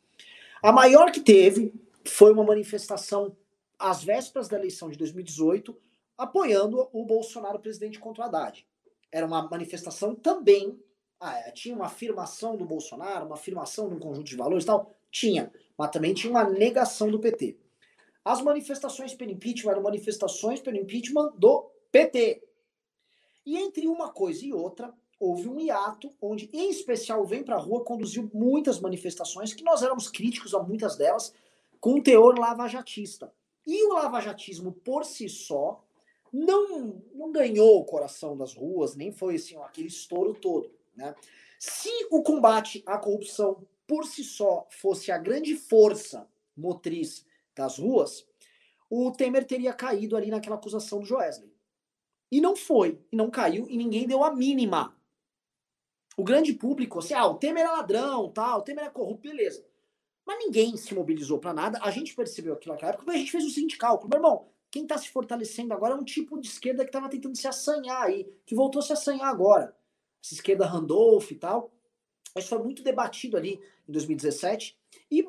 A 0.61 0.73
maior 0.73 1.13
que 1.13 1.21
teve 1.21 1.73
foi 2.05 2.33
uma 2.33 2.43
manifestação 2.43 3.37
às 3.79 4.03
vésperas 4.03 4.49
da 4.49 4.59
eleição 4.59 4.91
de 4.91 4.99
2018, 4.99 5.77
apoiando 6.19 6.89
o 6.93 7.05
Bolsonaro 7.05 7.61
presidente 7.61 7.99
contra 7.99 8.23
o 8.23 8.27
Haddad. 8.27 8.67
Era 9.13 9.27
uma 9.27 9.49
manifestação 9.49 10.15
também. 10.15 10.77
Ah, 11.21 11.39
é, 11.39 11.53
tinha 11.53 11.77
uma 11.77 11.87
afirmação 11.87 12.57
do 12.57 12.65
Bolsonaro, 12.65 13.27
uma 13.27 13.37
afirmação 13.37 13.89
de 13.89 13.95
um 13.95 13.99
conjunto 14.01 14.27
de 14.27 14.37
valores 14.37 14.65
e 14.65 14.67
tal? 14.67 14.95
Tinha. 15.15 15.53
Mas 15.79 15.91
também 15.93 16.13
tinha 16.13 16.29
uma 16.29 16.43
negação 16.43 17.09
do 17.09 17.21
PT. 17.21 17.57
As 18.25 18.43
manifestações 18.43 19.15
pelo 19.15 19.31
impeachment 19.31 19.71
eram 19.71 19.83
manifestações 19.83 20.61
pelo 20.61 20.77
impeachment 20.77 21.33
do 21.39 21.71
PT. 21.93 22.43
E 23.47 23.57
entre 23.57 23.87
uma 23.87 24.11
coisa 24.11 24.45
e 24.45 24.53
outra, 24.53 24.93
houve 25.21 25.49
um 25.49 25.61
hiato 25.61 26.11
onde, 26.21 26.51
em 26.53 26.69
especial, 26.69 27.23
o 27.23 27.27
Vem 27.27 27.45
Pra 27.45 27.57
Rua 27.59 27.85
conduziu 27.85 28.29
muitas 28.35 28.81
manifestações, 28.81 29.55
que 29.55 29.63
nós 29.63 29.83
éramos 29.85 30.09
críticos 30.09 30.53
a 30.53 30.61
muitas 30.61 30.97
delas, 30.97 31.33
com 31.79 32.03
teor 32.03 32.37
lavajatista. 32.37 33.33
E 33.65 33.85
o 33.85 33.93
lavajatismo 33.93 34.73
por 34.73 35.05
si 35.05 35.29
só 35.29 35.85
não, 36.33 37.01
não 37.15 37.31
ganhou 37.31 37.79
o 37.79 37.85
coração 37.85 38.37
das 38.37 38.53
ruas, 38.53 38.97
nem 38.97 39.13
foi 39.13 39.37
assim, 39.37 39.57
aquele 39.59 39.89
estouro 39.89 40.35
todo. 40.35 40.73
Né? 40.97 41.15
Se 41.59 41.91
o 42.11 42.21
combate 42.21 42.83
à 42.85 42.99
corrupção 42.99 43.65
por 43.87 44.07
si 44.07 44.25
só 44.25 44.67
fosse 44.71 45.11
a 45.13 45.19
grande 45.19 45.57
força 45.57 46.29
motriz 46.57 47.27
das 47.55 47.79
ruas, 47.79 48.27
o 48.89 49.11
Temer 49.13 49.45
teria 49.45 49.73
caído 49.73 50.17
ali 50.17 50.31
naquela 50.31 50.57
acusação 50.57 51.01
do 51.01 51.07
Joesley. 51.07 51.53
E 52.31 52.41
não 52.41 52.57
foi, 52.57 53.01
e 53.13 53.17
não 53.17 53.31
caiu, 53.31 53.67
e 53.69 53.77
ninguém 53.77 54.07
deu 54.07 54.25
a 54.25 54.35
mínima. 54.35 54.97
O 56.17 56.25
grande 56.25 56.53
público, 56.53 56.99
assim, 56.99 57.15
ah, 57.15 57.27
o 57.27 57.35
Temer 57.35 57.65
é 57.65 57.71
ladrão, 57.71 58.31
tal, 58.31 58.61
o 58.61 58.63
Temer 58.63 58.85
é 58.85 58.91
corrupto, 58.91 59.29
beleza. 59.29 59.65
Mas 60.25 60.39
ninguém 60.39 60.77
se 60.77 60.95
mobilizou 60.95 61.39
para 61.39 61.53
nada. 61.53 61.79
A 61.83 61.91
gente 61.91 62.15
percebeu 62.15 62.55
aquilo 62.55 62.75
naquela 62.75 62.93
época, 62.93 63.05
mas 63.07 63.17
a 63.17 63.19
gente 63.19 63.31
fez 63.31 63.45
o 63.45 63.51
seguinte 63.51 63.77
cálculo. 63.77 64.09
Meu 64.09 64.19
irmão, 64.19 64.49
quem 64.71 64.85
está 64.85 64.97
se 64.97 65.09
fortalecendo 65.09 65.75
agora 65.75 65.95
é 65.95 65.97
um 65.97 66.05
tipo 66.05 66.41
de 66.41 66.49
esquerda 66.49 66.83
que 66.83 66.89
estava 66.89 67.09
tentando 67.09 67.37
se 67.37 67.47
assanhar 67.47 68.03
aí, 68.03 68.25
que 68.47 68.55
voltou 68.55 68.81
a 68.81 68.83
se 68.83 68.93
assanhar 68.93 69.29
agora. 69.29 69.77
Essa 70.23 70.35
esquerda 70.35 70.67
Randolph 70.67 71.31
e 71.31 71.37
tal. 71.37 71.71
Isso 72.37 72.49
foi 72.49 72.59
muito 72.59 72.83
debatido 72.83 73.37
ali 73.37 73.61
em 73.89 73.93
2017 73.93 74.77
e 75.11 75.27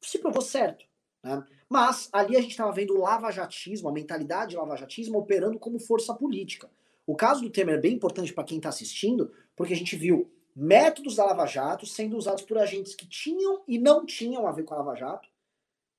se 0.00 0.18
provou 0.18 0.42
certo. 0.42 0.86
Né? 1.22 1.44
Mas 1.68 2.08
ali 2.12 2.36
a 2.36 2.40
gente 2.40 2.52
estava 2.52 2.72
vendo 2.72 2.94
o 2.94 3.00
lavajatismo, 3.00 3.88
a 3.88 3.92
mentalidade 3.92 4.50
de 4.50 4.56
lavajatismo 4.56 5.18
operando 5.18 5.58
como 5.58 5.78
força 5.78 6.14
política. 6.14 6.70
O 7.06 7.14
caso 7.14 7.42
do 7.42 7.50
Temer 7.50 7.76
é 7.76 7.80
bem 7.80 7.94
importante 7.94 8.32
para 8.32 8.44
quem 8.44 8.56
está 8.56 8.68
assistindo, 8.68 9.32
porque 9.54 9.72
a 9.72 9.76
gente 9.76 9.96
viu 9.96 10.30
métodos 10.54 11.16
da 11.16 11.26
Lava 11.26 11.46
Jato 11.46 11.84
sendo 11.86 12.16
usados 12.16 12.42
por 12.42 12.56
agentes 12.56 12.94
que 12.94 13.06
tinham 13.06 13.62
e 13.68 13.78
não 13.78 14.06
tinham 14.06 14.46
a 14.46 14.52
ver 14.52 14.64
com 14.64 14.74
a 14.74 14.78
Lava 14.78 14.94
Jato. 14.94 15.28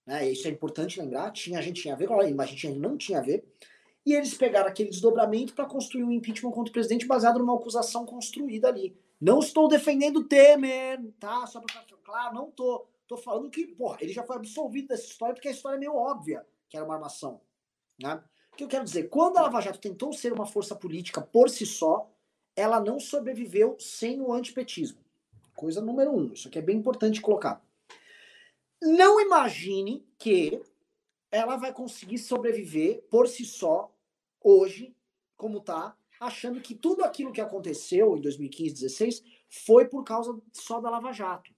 Né? 0.05 0.31
Isso 0.31 0.47
é 0.47 0.51
importante 0.51 0.99
lembrar. 0.99 1.31
Tinha, 1.31 1.59
a 1.59 1.61
gente 1.61 1.81
tinha 1.81 1.93
a 1.93 1.97
ver 1.97 2.07
com 2.07 2.19
a 2.19 2.29
mas 2.31 2.49
a 2.49 2.51
gente 2.51 2.69
não 2.69 2.97
tinha 2.97 3.19
a 3.19 3.21
ver. 3.21 3.45
E 4.05 4.13
eles 4.13 4.33
pegaram 4.33 4.69
aquele 4.69 4.89
desdobramento 4.89 5.53
para 5.53 5.65
construir 5.65 6.03
um 6.03 6.11
impeachment 6.11 6.51
contra 6.51 6.69
o 6.69 6.73
presidente 6.73 7.05
baseado 7.05 7.39
numa 7.39 7.55
acusação 7.55 8.05
construída 8.05 8.69
ali. 8.69 8.97
Não 9.19 9.39
estou 9.39 9.67
defendendo 9.67 10.17
o 10.17 10.23
Temer, 10.23 11.01
tá? 11.19 11.45
Só 11.47 11.59
para 11.59 11.81
ficar 11.81 11.97
claro, 12.03 12.35
não 12.35 12.51
tô. 12.51 12.87
Tô 13.07 13.15
falando 13.15 13.49
que, 13.49 13.65
porra, 13.67 13.97
ele 14.01 14.11
já 14.11 14.21
foi 14.21 14.35
absolvido 14.35 14.89
dessa 14.89 15.05
história 15.05 15.33
porque 15.33 15.47
a 15.47 15.51
história 15.51 15.77
é 15.77 15.79
meio 15.79 15.95
óbvia 15.95 16.45
que 16.69 16.75
era 16.75 16.85
uma 16.85 16.95
armação. 16.95 17.41
Né? 18.01 18.21
O 18.51 18.55
que 18.57 18.63
eu 18.63 18.67
quero 18.67 18.83
dizer? 18.83 19.09
Quando 19.09 19.37
a 19.37 19.43
Lava 19.43 19.61
Jato 19.61 19.79
tentou 19.79 20.11
ser 20.11 20.33
uma 20.33 20.45
força 20.45 20.75
política 20.75 21.21
por 21.21 21.49
si 21.49 21.65
só, 21.65 22.11
ela 22.55 22.79
não 22.79 22.99
sobreviveu 22.99 23.77
sem 23.79 24.19
o 24.19 24.33
antipetismo. 24.33 24.99
Coisa 25.55 25.81
número 25.81 26.11
um. 26.11 26.33
Isso 26.33 26.47
aqui 26.47 26.59
é 26.59 26.61
bem 26.61 26.77
importante 26.77 27.21
colocar. 27.21 27.63
Não 28.81 29.21
imagine 29.21 30.05
que 30.17 30.61
ela 31.31 31.55
vai 31.55 31.73
conseguir 31.73 32.17
sobreviver 32.17 33.03
por 33.09 33.27
si 33.27 33.45
só, 33.45 33.91
hoje, 34.41 34.95
como 35.35 35.61
tá, 35.61 35.95
achando 36.19 36.61
que 36.61 36.75
tudo 36.75 37.03
aquilo 37.03 37.31
que 37.31 37.41
aconteceu 37.41 38.17
em 38.17 38.21
2015, 38.21 38.69
2016 38.71 39.23
foi 39.49 39.85
por 39.85 40.03
causa 40.03 40.37
só 40.51 40.79
da 40.79 40.89
Lava 40.89 41.11
Jato. 41.11 41.51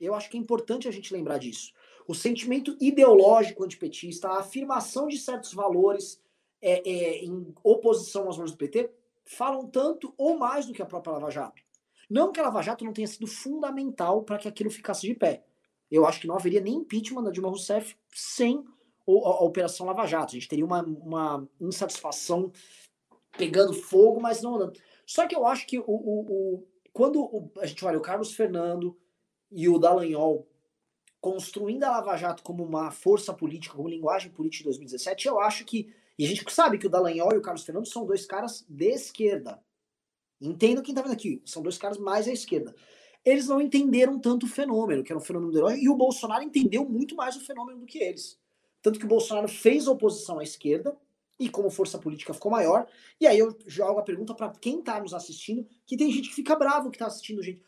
Eu 0.00 0.14
acho 0.14 0.30
que 0.30 0.36
é 0.36 0.40
importante 0.40 0.88
a 0.88 0.90
gente 0.90 1.12
lembrar 1.12 1.38
disso. 1.38 1.72
O 2.06 2.14
sentimento 2.14 2.76
ideológico 2.80 3.64
antipetista, 3.64 4.28
a 4.28 4.40
afirmação 4.40 5.08
de 5.08 5.18
certos 5.18 5.52
valores 5.52 6.20
é, 6.60 6.88
é, 6.88 7.24
em 7.24 7.54
oposição 7.62 8.26
aos 8.26 8.36
valores 8.36 8.52
do 8.52 8.58
PT, 8.58 8.90
falam 9.24 9.66
tanto 9.66 10.14
ou 10.16 10.38
mais 10.38 10.66
do 10.66 10.72
que 10.72 10.82
a 10.82 10.86
própria 10.86 11.12
Lava 11.12 11.30
Jato. 11.30 11.62
Não 12.08 12.32
que 12.32 12.40
a 12.40 12.44
Lava 12.44 12.62
Jato 12.62 12.84
não 12.84 12.92
tenha 12.92 13.06
sido 13.06 13.26
fundamental 13.26 14.22
para 14.22 14.38
que 14.38 14.48
aquilo 14.48 14.70
ficasse 14.70 15.06
de 15.06 15.14
pé. 15.14 15.44
Eu 15.90 16.06
acho 16.06 16.20
que 16.20 16.26
não 16.26 16.36
haveria 16.36 16.60
nem 16.60 16.76
impeachment 16.76 17.22
da 17.22 17.30
Dilma 17.30 17.48
Rousseff 17.48 17.96
sem 18.10 18.64
a, 19.06 19.10
a 19.10 19.44
Operação 19.44 19.86
Lava 19.86 20.06
Jato. 20.06 20.30
A 20.30 20.38
gente 20.38 20.48
teria 20.48 20.64
uma, 20.64 20.82
uma 20.82 21.48
insatisfação 21.60 22.50
pegando 23.38 23.72
fogo, 23.72 24.20
mas 24.20 24.42
não 24.42 24.70
Só 25.06 25.26
que 25.26 25.34
eu 25.34 25.46
acho 25.46 25.66
que 25.66 25.78
o, 25.78 25.84
o, 25.86 26.20
o 26.28 26.68
quando 26.92 27.22
o, 27.22 27.50
a 27.58 27.66
gente 27.66 27.84
olha 27.84 27.96
o 27.96 28.02
Carlos 28.02 28.34
Fernando, 28.34 28.98
e 29.50 29.68
o 29.68 29.78
Dallagnol 29.78 30.46
construindo 31.20 31.84
a 31.84 31.90
Lava 31.90 32.16
Jato 32.16 32.42
como 32.42 32.64
uma 32.64 32.90
força 32.90 33.32
política, 33.32 33.74
como 33.74 33.88
linguagem 33.88 34.30
política 34.30 34.62
de 34.62 34.64
2017, 34.64 35.26
eu 35.26 35.40
acho 35.40 35.64
que. 35.64 35.92
E 36.18 36.24
a 36.24 36.28
gente 36.28 36.44
sabe 36.52 36.78
que 36.78 36.86
o 36.86 36.90
Dallagnol 36.90 37.32
e 37.32 37.38
o 37.38 37.42
Carlos 37.42 37.64
Fernando 37.64 37.86
são 37.86 38.04
dois 38.04 38.26
caras 38.26 38.64
de 38.68 38.88
esquerda. 38.90 39.62
Entendo 40.40 40.82
quem 40.82 40.94
tá 40.94 41.02
vendo 41.02 41.12
aqui. 41.12 41.40
São 41.44 41.62
dois 41.62 41.78
caras 41.78 41.96
mais 41.96 42.26
à 42.26 42.32
esquerda. 42.32 42.74
Eles 43.24 43.46
não 43.46 43.60
entenderam 43.60 44.18
tanto 44.18 44.46
o 44.46 44.48
fenômeno, 44.48 45.02
que 45.02 45.12
era 45.12 45.18
um 45.18 45.22
fenômeno 45.22 45.52
do 45.52 45.58
herói, 45.58 45.78
e 45.80 45.88
o 45.88 45.96
Bolsonaro 45.96 46.42
entendeu 46.42 46.84
muito 46.88 47.14
mais 47.14 47.36
o 47.36 47.40
fenômeno 47.40 47.80
do 47.80 47.86
que 47.86 47.98
eles. 47.98 48.38
Tanto 48.82 48.98
que 48.98 49.04
o 49.04 49.08
Bolsonaro 49.08 49.48
fez 49.48 49.86
oposição 49.86 50.38
à 50.38 50.42
esquerda, 50.42 50.96
e 51.38 51.48
como 51.48 51.70
força 51.70 51.98
política 51.98 52.34
ficou 52.34 52.50
maior. 52.50 52.86
E 53.20 53.26
aí 53.26 53.38
eu 53.38 53.56
jogo 53.66 54.00
a 54.00 54.02
pergunta 54.02 54.34
para 54.34 54.50
quem 54.50 54.82
tá 54.82 55.00
nos 55.00 55.14
assistindo, 55.14 55.66
que 55.86 55.96
tem 55.96 56.10
gente 56.10 56.30
que 56.30 56.34
fica 56.34 56.56
bravo 56.56 56.90
que 56.90 56.98
tá 56.98 57.06
assistindo, 57.06 57.42
gente. 57.42 57.62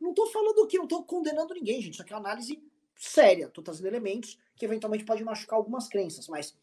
Não 0.00 0.12
tô 0.12 0.26
falando 0.26 0.66
que, 0.66 0.78
não 0.78 0.86
tô 0.86 1.02
condenando 1.04 1.54
ninguém, 1.54 1.80
gente. 1.80 1.94
Isso 1.94 2.02
aqui 2.02 2.12
é 2.12 2.16
uma 2.16 2.26
análise 2.26 2.60
séria. 2.96 3.48
Tô 3.48 3.62
trazendo 3.62 3.86
elementos 3.86 4.38
que 4.56 4.64
eventualmente 4.64 5.04
podem 5.04 5.24
machucar 5.24 5.56
algumas 5.56 5.88
crenças. 5.88 6.26
Mas 6.28 6.56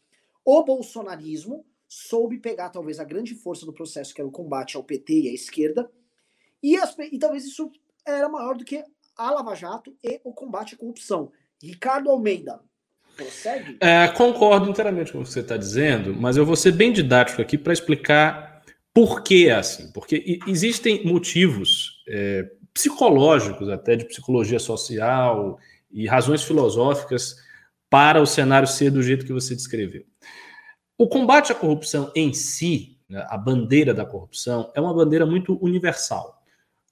o 0.44 0.62
bolsonarismo 0.62 1.64
soube 1.88 2.38
pegar 2.38 2.70
talvez 2.70 2.98
a 2.98 3.04
grande 3.04 3.34
força 3.34 3.64
do 3.64 3.72
processo, 3.72 4.14
que 4.14 4.20
era 4.20 4.28
o 4.28 4.32
combate 4.32 4.76
ao 4.76 4.84
PT 4.84 5.22
e 5.22 5.28
à 5.28 5.32
esquerda, 5.32 5.90
e, 6.62 6.76
as, 6.76 6.96
e 6.98 7.18
talvez 7.18 7.44
isso 7.44 7.70
era 8.04 8.28
maior 8.28 8.56
do 8.56 8.64
que 8.64 8.84
a 9.16 9.30
Lava 9.30 9.54
Jato 9.54 9.96
e 10.02 10.20
o 10.24 10.32
combate 10.32 10.74
à 10.74 10.78
corrupção. 10.78 11.30
Ricardo 11.62 12.10
Almeida, 12.10 12.62
prossegue? 13.16 13.76
É, 13.80 14.06
concordo 14.08 14.68
inteiramente 14.68 15.12
com 15.12 15.20
o 15.20 15.22
que 15.22 15.30
você 15.30 15.40
está 15.40 15.56
dizendo, 15.56 16.14
mas 16.14 16.36
eu 16.36 16.44
vou 16.44 16.56
ser 16.56 16.72
bem 16.72 16.92
didático 16.92 17.40
aqui 17.40 17.56
para 17.56 17.72
explicar 17.72 18.62
por 18.92 19.22
que 19.22 19.48
é 19.48 19.54
assim? 19.54 19.90
Porque 19.92 20.38
existem 20.46 21.04
motivos 21.04 22.02
é, 22.08 22.48
psicológicos, 22.72 23.68
até 23.68 23.96
de 23.96 24.04
psicologia 24.04 24.58
social 24.58 25.58
e 25.90 26.06
razões 26.06 26.42
filosóficas 26.42 27.36
para 27.90 28.20
o 28.20 28.26
cenário 28.26 28.68
ser 28.68 28.90
do 28.90 29.02
jeito 29.02 29.26
que 29.26 29.32
você 29.32 29.54
descreveu. 29.54 30.04
O 30.98 31.08
combate 31.08 31.52
à 31.52 31.54
corrupção 31.54 32.10
em 32.14 32.32
si, 32.32 32.98
né, 33.08 33.24
a 33.28 33.36
bandeira 33.36 33.92
da 33.92 34.04
corrupção, 34.04 34.70
é 34.74 34.80
uma 34.80 34.94
bandeira 34.94 35.26
muito 35.26 35.62
universal. 35.62 36.42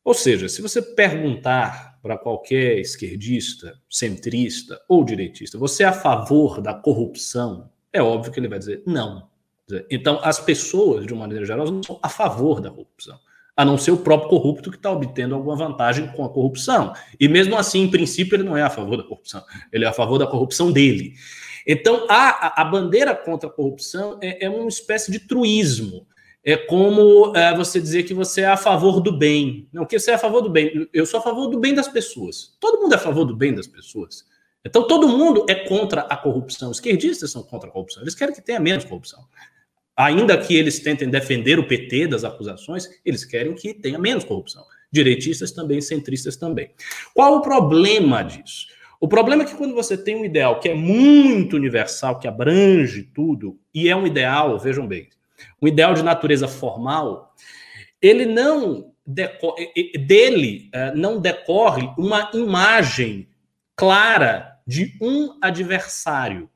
Ou 0.05 0.13
seja, 0.13 0.49
se 0.49 0.61
você 0.61 0.83
perguntar 0.83 1.94
para 2.05 2.19
qualquer 2.19 2.79
esquerdista, 2.79 3.81
centrista 3.89 4.79
ou 4.87 5.03
direitista, 5.03 5.57
você 5.57 5.85
é 5.85 5.87
a 5.87 5.93
favor 5.93 6.61
da 6.61 6.75
corrupção? 6.75 7.71
É 7.91 8.03
óbvio 8.03 8.31
que 8.31 8.39
ele 8.39 8.47
vai 8.47 8.59
dizer 8.59 8.83
não. 8.85 9.27
Então, 9.91 10.21
as 10.23 10.39
pessoas, 10.39 11.07
de 11.07 11.15
uma 11.15 11.21
maneira 11.21 11.47
geral, 11.47 11.65
não 11.65 11.83
são 11.83 11.99
a 12.03 12.11
favor 12.11 12.61
da 12.61 12.71
corrupção. 12.71 13.19
a 13.57 13.65
não 13.65 13.79
ser 13.79 13.93
o 13.93 13.97
próprio 13.97 14.29
corrupto 14.29 14.71
que 14.71 14.77
está 14.77 14.91
obtendo 14.91 15.35
alguma 15.35 15.57
vantagem 15.57 16.09
com 16.09 16.25
a 16.25 16.29
corrupção. 16.29 16.93
E 17.19 17.27
mesmo 17.27 17.57
assim, 17.57 17.85
em 17.85 17.91
princípio, 17.91 18.37
ele 18.37 18.43
não 18.43 18.57
é 18.57 18.63
a 18.63 18.69
favor 18.69 18.99
da 18.99 19.05
corrupção, 19.05 19.43
ele 19.73 19.87
é 19.87 19.89
a 19.89 19.93
favor 19.93 20.19
da 20.19 20.27
corrupção 20.27 20.71
dele. 20.71 21.15
Então, 21.67 22.07
a, 22.11 22.61
a 22.61 22.65
bandeira 22.67 23.15
contra 23.15 23.49
a 23.49 23.53
corrupção 23.53 24.19
é, 24.21 24.45
é 24.45 24.51
uma 24.51 24.69
espécie 24.69 25.11
de 25.11 25.21
truísmo. 25.21 26.07
É 26.45 26.59
como 26.59 27.35
é, 27.35 27.57
você 27.57 27.81
dizer 27.81 28.03
que 28.03 28.13
você 28.13 28.43
é 28.43 28.47
a 28.47 28.57
favor 28.57 29.01
do 29.01 29.11
bem. 29.17 29.67
Não, 29.73 29.87
que 29.87 29.99
você 29.99 30.11
é 30.11 30.15
a 30.15 30.19
favor 30.19 30.43
do 30.43 30.51
bem. 30.51 30.87
Eu 30.93 31.07
sou 31.07 31.19
a 31.19 31.23
favor 31.23 31.47
do 31.47 31.59
bem 31.59 31.73
das 31.75 31.89
pessoas. 31.89 32.55
Todo 32.61 32.83
mundo 32.83 32.93
é 32.93 32.97
a 32.97 33.01
favor 33.01 33.25
do 33.25 33.35
bem 33.35 33.55
das 33.55 33.67
pessoas. 33.67 34.27
Então, 34.63 34.87
todo 34.87 35.09
mundo 35.09 35.47
é 35.49 35.55
contra 35.55 36.03
a 36.03 36.17
corrupção. 36.17 36.71
Os 36.71 36.77
esquerdistas 36.77 37.31
são 37.31 37.43
contra 37.43 37.69
a 37.69 37.73
corrupção. 37.73 38.03
Eles 38.03 38.15
querem 38.15 38.35
que 38.35 38.43
tenha 38.43 38.61
menos 38.61 38.85
corrupção. 38.85 39.25
Ainda 39.97 40.37
que 40.37 40.55
eles 40.55 40.81
tentem 40.81 41.09
defender 41.09 41.59
o 41.59 41.67
PT 41.67 42.09
das 42.09 42.25
acusações, 42.25 42.91
eles 43.05 43.25
querem 43.25 43.55
que 43.55 43.73
tenha 43.73 43.99
menos 43.99 44.25
corrupção. 44.25 44.65
Direitistas 44.93 45.51
também, 45.51 45.81
centristas 45.81 46.37
também. 46.37 46.73
Qual 47.15 47.37
o 47.37 47.41
problema 47.41 48.23
disso? 48.23 48.67
O 49.01 49.09
problema 49.09 49.45
é 49.45 49.47
que 49.47 49.55
quando 49.55 49.75
você 49.75 49.97
tem 49.97 50.17
um 50.17 50.25
ideal 50.25 50.61
que 50.61 50.69
é 50.69 50.75
muito 50.75 51.57
universal, 51.57 52.19
que 52.19 52.29
abrange 52.29 53.03
tudo, 53.15 53.59
e 53.73 53.89
é 53.89 53.97
um 53.97 54.07
ideal, 54.07 54.59
vejam 54.59 54.87
bem, 54.87 55.09
um 55.61 55.69
ideal 55.69 55.95
de 55.95 56.03
natureza 56.03 56.49
formal, 56.49 57.35
ele 58.01 58.27
não 58.27 58.93
dele 59.07 60.71
eh, 60.73 60.95
não 60.95 61.21
decorre 61.21 61.91
uma 61.99 62.31
imagem 62.33 63.29
clara 63.77 64.59
de 64.67 64.97
um 65.01 65.37
adversário. 65.43 66.49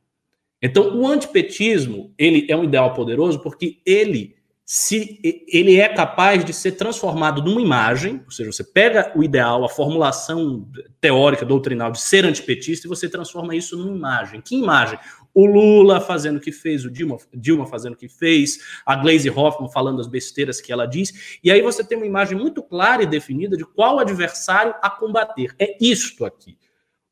Então, 0.63 0.97
o 0.97 1.07
antipetismo, 1.07 2.13
ele 2.17 2.47
é 2.49 2.57
um 2.57 2.65
ideal 2.65 2.95
poderoso 2.95 3.41
porque 3.41 3.81
ele 3.85 4.39
se 4.71 5.19
ele 5.49 5.81
é 5.81 5.89
capaz 5.89 6.45
de 6.45 6.53
ser 6.53 6.73
transformado 6.73 7.43
numa 7.43 7.59
imagem, 7.59 8.21
ou 8.27 8.31
seja, 8.31 8.53
você 8.53 8.63
pega 8.63 9.11
o 9.17 9.25
ideal, 9.25 9.65
a 9.65 9.69
formulação 9.69 10.69
teórica, 11.01 11.47
doutrinal 11.47 11.91
de 11.91 11.99
ser 11.99 12.27
antipetista 12.27 12.87
e 12.87 12.89
você 12.89 13.09
transforma 13.09 13.57
isso 13.57 13.79
numa 13.79 13.97
imagem. 13.97 14.43
Que 14.43 14.57
imagem? 14.57 14.99
O 15.39 15.47
Lula 15.47 16.01
fazendo 16.01 16.39
o 16.39 16.41
que 16.41 16.51
fez, 16.51 16.85
o 16.85 16.91
Dilma, 16.91 17.17
Dilma 17.33 17.65
fazendo 17.65 17.93
o 17.93 17.97
que 17.97 18.09
fez, 18.09 18.59
a 18.85 18.97
Glaze 18.97 19.31
Hoffman 19.31 19.71
falando 19.71 20.01
as 20.01 20.09
besteiras 20.09 20.61
que 20.61 20.73
ela 20.73 20.85
diz, 20.85 21.39
e 21.45 21.53
aí 21.53 21.63
você 21.63 21.85
tem 21.85 21.97
uma 21.97 22.09
imagem 22.09 22.37
muito 22.37 22.61
clara 22.61 23.05
e 23.05 23.07
definida 23.07 23.57
de 23.57 23.65
qual 23.65 24.01
adversário 24.01 24.75
a 24.83 24.91
combater. 24.91 25.55
É 25.57 25.77
isto 25.81 26.25
aqui. 26.25 26.59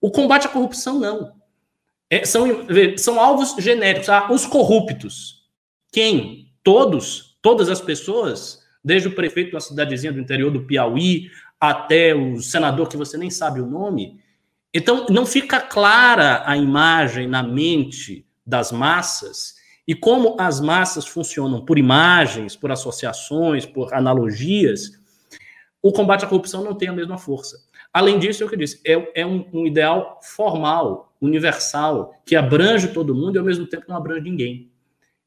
O 0.01 0.11
combate 0.11 0.49
à 0.49 0.51
corrupção, 0.51 0.99
não. 0.99 1.35
É, 2.11 2.25
são, 2.25 2.49
são 2.97 3.21
alvos 3.21 3.55
genéricos. 3.62 4.09
Ah, 4.09 4.27
os 4.33 4.45
corruptos. 4.45 5.49
Quem? 5.93 6.53
Todos? 6.65 7.39
Todas 7.41 7.69
as 7.69 7.81
pessoas? 7.81 8.61
Desde 8.83 9.07
o 9.07 9.15
prefeito 9.15 9.53
da 9.53 9.61
cidadezinha 9.61 10.12
do 10.12 10.19
interior 10.19 10.51
do 10.51 10.65
Piauí 10.65 11.31
até 11.61 12.12
o 12.12 12.41
senador 12.41 12.89
que 12.89 12.97
você 12.97 13.17
nem 13.17 13.31
sabe 13.31 13.61
o 13.61 13.67
nome. 13.67 14.19
Então, 14.77 15.07
não 15.09 15.25
fica 15.25 15.59
clara 15.59 16.43
a 16.45 16.55
imagem 16.55 17.27
na 17.27 17.43
mente 17.43 18.27
das 18.45 18.71
massas 18.71 19.55
e 19.89 19.95
como 19.95 20.37
as 20.39 20.61
massas 20.61 21.07
funcionam 21.07 21.65
por 21.65 21.79
imagens, 21.79 22.55
por 22.55 22.71
associações, 22.71 23.65
por 23.65 23.95
analogias, 23.95 25.01
o 25.81 25.91
combate 25.91 26.27
à 26.27 26.29
corrupção 26.29 26.62
não 26.62 26.75
tem 26.75 26.91
a 26.91 26.93
mesma 26.93 27.17
força. 27.17 27.57
Além 27.91 28.19
disso, 28.19 28.43
é 28.43 28.47
o 28.47 28.51
que 28.51 28.55
eu 28.55 28.59
disse, 28.59 28.79
é, 28.87 29.23
é 29.23 29.25
um, 29.25 29.49
um, 29.51 29.67
ideal 29.67 30.21
formal, 30.21 31.17
universal, 31.23 32.12
que 32.27 32.37
abrange 32.37 32.89
todo 32.89 33.15
mundo 33.15 33.37
e 33.37 33.39
ao 33.39 33.47
mesmo 33.47 33.67
tempo 33.67 33.87
não 33.89 33.97
abrange 33.97 34.29
ninguém. 34.29 34.71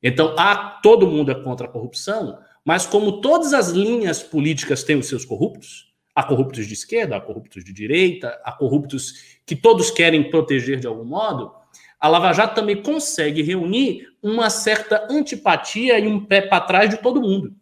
Então, 0.03 0.35
há, 0.37 0.79
todo 0.83 1.07
mundo 1.07 1.31
é 1.31 1.43
contra 1.43 1.65
a 1.65 1.71
corrupção, 1.71 2.37
mas 2.63 2.85
como 2.85 3.19
todas 3.19 3.51
as 3.51 3.69
linhas 3.69 4.21
políticas 4.21 4.83
têm 4.83 4.97
os 4.97 5.07
seus 5.07 5.25
corruptos, 5.25 5.89
há 6.19 6.23
corruptos 6.23 6.67
de 6.67 6.73
esquerda, 6.73 7.15
há 7.15 7.21
corruptos 7.21 7.63
de 7.63 7.71
direita, 7.71 8.39
há 8.43 8.51
corruptos 8.51 9.38
que 9.49 9.55
todos 9.55 9.89
querem 9.89 10.29
proteger 10.29 10.79
de 10.79 10.85
algum 10.85 11.03
modo, 11.03 11.51
a 11.99 12.07
Lava 12.07 12.31
Jato 12.33 12.53
também 12.53 12.83
consegue 12.83 13.41
reunir 13.41 14.07
uma 14.21 14.47
certa 14.47 15.07
antipatia 15.09 15.97
e 15.97 16.07
um 16.07 16.23
pé 16.23 16.39
para 16.39 16.63
trás 16.63 16.87
de 16.87 16.97
todo 16.97 17.19
mundo, 17.19 17.55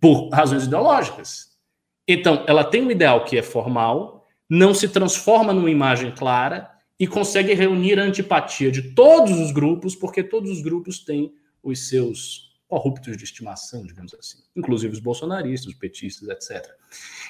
por 0.00 0.28
razões 0.30 0.64
ideológicas. 0.64 1.56
Então, 2.08 2.42
ela 2.48 2.64
tem 2.64 2.82
um 2.82 2.90
ideal 2.90 3.24
que 3.24 3.38
é 3.38 3.44
formal, 3.44 4.26
não 4.50 4.74
se 4.74 4.88
transforma 4.88 5.52
numa 5.52 5.70
imagem 5.70 6.10
clara 6.10 6.68
e 6.98 7.06
consegue 7.06 7.54
reunir 7.54 8.00
a 8.00 8.02
antipatia 8.02 8.68
de 8.68 8.92
todos 8.92 9.38
os 9.38 9.52
grupos, 9.52 9.94
porque 9.94 10.20
todos 10.20 10.50
os 10.50 10.62
grupos 10.62 10.98
têm 10.98 11.32
os 11.62 11.88
seus 11.88 12.55
corruptos 12.68 13.16
de 13.16 13.24
estimação, 13.24 13.86
digamos 13.86 14.14
assim, 14.14 14.38
inclusive 14.56 14.92
os 14.92 15.00
bolsonaristas, 15.00 15.72
os 15.72 15.78
petistas, 15.78 16.28
etc. 16.28 16.68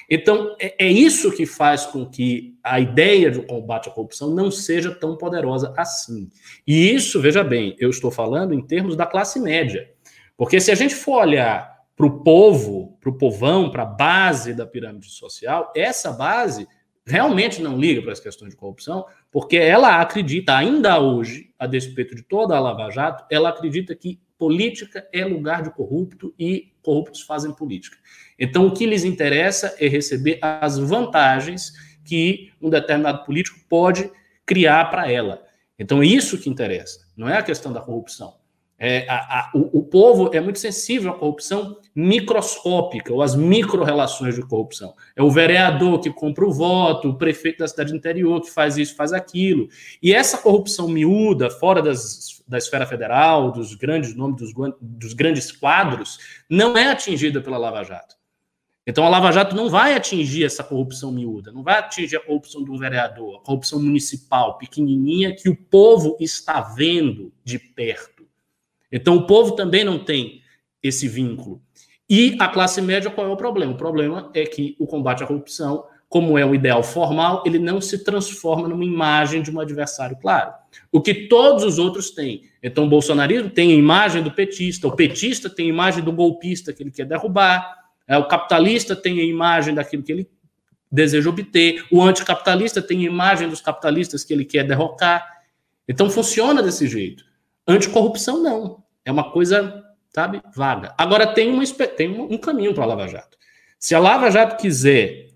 Então, 0.09 0.55
é, 0.59 0.85
é 0.85 0.91
isso 0.91 1.31
que 1.31 1.45
faz 1.45 1.85
com 1.85 2.05
que 2.05 2.57
a 2.63 2.79
ideia 2.79 3.29
de 3.29 3.39
um 3.39 3.45
combate 3.45 3.89
à 3.89 3.91
corrupção 3.91 4.33
não 4.33 4.49
seja 4.49 4.93
tão 4.93 5.15
poderosa 5.15 5.73
assim. 5.77 6.29
E 6.65 6.93
isso, 6.93 7.21
veja 7.21 7.43
bem, 7.43 7.75
eu 7.79 7.89
estou 7.89 8.09
falando 8.09 8.53
em 8.53 8.65
termos 8.65 8.95
da 8.95 9.05
classe 9.05 9.39
média. 9.39 9.91
Porque 10.35 10.59
se 10.59 10.71
a 10.71 10.75
gente 10.75 10.95
for 10.95 11.21
olhar 11.21 11.77
para 11.95 12.05
o 12.05 12.23
povo, 12.23 12.97
para 12.99 13.09
o 13.09 13.17
povão, 13.17 13.71
para 13.71 13.83
a 13.83 13.87
base 13.87 14.53
da 14.53 14.65
pirâmide 14.65 15.09
social, 15.09 15.71
essa 15.75 16.11
base 16.11 16.67
realmente 17.05 17.61
não 17.61 17.77
liga 17.77 18.01
para 18.01 18.11
as 18.11 18.19
questões 18.19 18.51
de 18.51 18.57
corrupção, 18.57 19.05
porque 19.31 19.55
ela 19.57 20.01
acredita, 20.01 20.55
ainda 20.55 20.99
hoje, 20.99 21.53
a 21.57 21.65
despeito 21.65 22.13
de 22.13 22.21
toda 22.21 22.55
a 22.55 22.59
Lava 22.59 22.89
Jato, 22.91 23.25
ela 23.31 23.49
acredita 23.49 23.95
que 23.95 24.19
política 24.37 25.07
é 25.11 25.25
lugar 25.25 25.63
de 25.63 25.71
corrupto 25.71 26.33
e 26.37 26.71
corruptos 26.81 27.21
fazem 27.21 27.51
política. 27.51 27.97
Então, 28.39 28.67
o 28.67 28.73
que 28.73 28.85
lhes 28.85 29.03
interessa 29.03 29.75
é 29.79 29.87
receber 29.87 30.39
as 30.41 30.77
vantagens 30.77 31.73
que 32.05 32.51
um 32.61 32.69
determinado 32.69 33.25
político 33.25 33.59
pode 33.67 34.09
criar 34.45 34.85
para 34.89 35.11
ela. 35.11 35.43
Então, 35.77 36.01
é 36.01 36.05
isso 36.05 36.37
que 36.37 36.49
interessa, 36.49 37.07
não 37.15 37.27
é 37.27 37.37
a 37.37 37.43
questão 37.43 37.73
da 37.73 37.81
corrupção. 37.81 38.35
É, 38.79 39.09
a, 39.09 39.15
a, 39.15 39.51
o, 39.55 39.79
o, 39.79 39.83
povo 39.83 40.29
é 40.31 40.39
muito 40.39 40.59
sensível 40.59 41.11
à 41.11 41.15
corrupção 41.15 41.77
microscópica, 41.95 43.11
ou 43.11 43.23
às 43.23 43.35
micro-relações 43.35 44.35
de 44.35 44.43
corrupção. 44.43 44.93
É 45.15 45.23
o 45.23 45.31
vereador 45.31 45.99
que 45.99 46.11
compra 46.11 46.45
o 46.45 46.53
voto, 46.53 47.09
o 47.09 47.17
prefeito 47.17 47.57
da 47.57 47.67
cidade 47.67 47.95
interior 47.95 48.39
que 48.39 48.51
faz 48.51 48.77
isso, 48.77 48.95
faz 48.95 49.13
aquilo. 49.13 49.67
E 50.01 50.13
essa 50.13 50.37
corrupção 50.37 50.87
miúda, 50.87 51.49
fora 51.49 51.81
das, 51.81 52.36
da 52.47 52.57
esfera 52.57 52.85
federal, 52.85 53.51
dos 53.51 53.75
grandes 53.75 54.15
nomes, 54.15 54.37
dos, 54.37 54.53
dos 54.79 55.13
grandes 55.13 55.51
quadros, 55.51 56.17
não 56.49 56.77
é 56.77 56.89
atingida 56.89 57.41
pela 57.41 57.57
Lava 57.57 57.83
Jato. 57.83 58.15
Então 58.85 59.05
a 59.05 59.09
Lava 59.09 59.31
Jato 59.33 59.55
não 59.55 59.69
vai 59.69 59.95
atingir 59.95 60.45
essa 60.45 60.63
corrupção 60.63 61.11
miúda, 61.11 61.51
não 61.51 61.61
vai 61.61 61.79
atingir 61.79 62.15
a 62.15 62.21
corrupção 62.21 62.63
do 62.63 62.77
vereador, 62.77 63.35
a 63.35 63.39
corrupção 63.41 63.81
municipal 63.81 64.57
pequenininha 64.57 65.35
que 65.35 65.49
o 65.49 65.55
povo 65.55 66.15
está 66.21 66.61
vendo 66.61 67.33
de 67.43 67.59
perto. 67.59 68.25
Então, 68.89 69.17
o 69.17 69.27
povo 69.27 69.51
também 69.51 69.83
não 69.83 69.99
tem 69.99 70.41
esse 70.81 71.07
vínculo. 71.07 71.61
E 72.09 72.37
a 72.39 72.47
classe 72.47 72.81
média, 72.81 73.11
qual 73.11 73.27
é 73.27 73.29
o 73.29 73.35
problema? 73.35 73.73
O 73.73 73.77
problema 73.77 74.31
é 74.33 74.45
que 74.45 74.77
o 74.79 74.87
combate 74.87 75.23
à 75.23 75.27
corrupção, 75.27 75.85
como 76.09 76.37
é 76.37 76.45
um 76.45 76.55
ideal 76.55 76.81
formal, 76.83 77.43
ele 77.45 77.59
não 77.59 77.81
se 77.81 78.03
transforma 78.03 78.67
numa 78.67 78.85
imagem 78.85 79.41
de 79.41 79.51
um 79.51 79.59
adversário 79.59 80.17
claro. 80.17 80.53
O 80.91 81.01
que 81.01 81.27
todos 81.27 81.63
os 81.63 81.77
outros 81.77 82.11
têm. 82.11 82.43
Então, 82.63 82.85
o 82.85 82.89
bolsonarismo 82.89 83.49
tem 83.49 83.71
a 83.71 83.75
imagem 83.75 84.23
do 84.23 84.31
petista, 84.31 84.87
o 84.87 84.95
petista 84.95 85.49
tem 85.49 85.65
a 85.65 85.69
imagem 85.69 86.03
do 86.03 86.13
golpista 86.13 86.71
que 86.71 86.81
ele 86.81 86.91
quer 86.91 87.05
derrubar, 87.05 87.75
é, 88.07 88.17
o 88.17 88.25
capitalista 88.25 88.95
tem 88.95 89.19
a 89.19 89.23
imagem 89.23 89.73
daquilo 89.73 90.01
que 90.01 90.11
ele 90.13 90.29
deseja 90.89 91.29
obter, 91.29 91.85
o 91.91 92.01
anticapitalista 92.01 92.81
tem 92.81 92.99
a 92.99 93.09
imagem 93.09 93.49
dos 93.49 93.59
capitalistas 93.59 94.23
que 94.23 94.33
ele 94.33 94.45
quer 94.45 94.63
derrocar. 94.63 95.27
Então, 95.87 96.09
funciona 96.09 96.63
desse 96.63 96.87
jeito. 96.87 97.25
Anticorrupção, 97.67 98.41
não. 98.41 98.81
É 99.03 99.11
uma 99.11 99.29
coisa, 99.31 99.83
sabe, 100.09 100.41
vaga. 100.55 100.95
Agora, 100.97 101.27
tem, 101.27 101.51
uma, 101.51 101.65
tem 101.65 102.09
um 102.09 102.37
caminho 102.37 102.73
para 102.73 102.83
a 102.85 102.87
Lava 102.87 103.07
Jato. 103.09 103.37
Se 103.77 103.93
a 103.93 103.99
Lava 103.99 104.31
Jato 104.31 104.55
quiser 104.55 105.26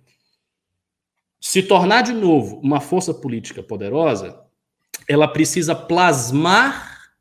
se 1.41 1.63
tornar 1.63 2.03
de 2.03 2.13
novo 2.13 2.57
uma 2.57 2.79
força 2.79 3.11
política 3.11 3.63
poderosa, 3.63 4.39
ela 5.09 5.27
precisa 5.27 5.73
plasmar 5.73 7.11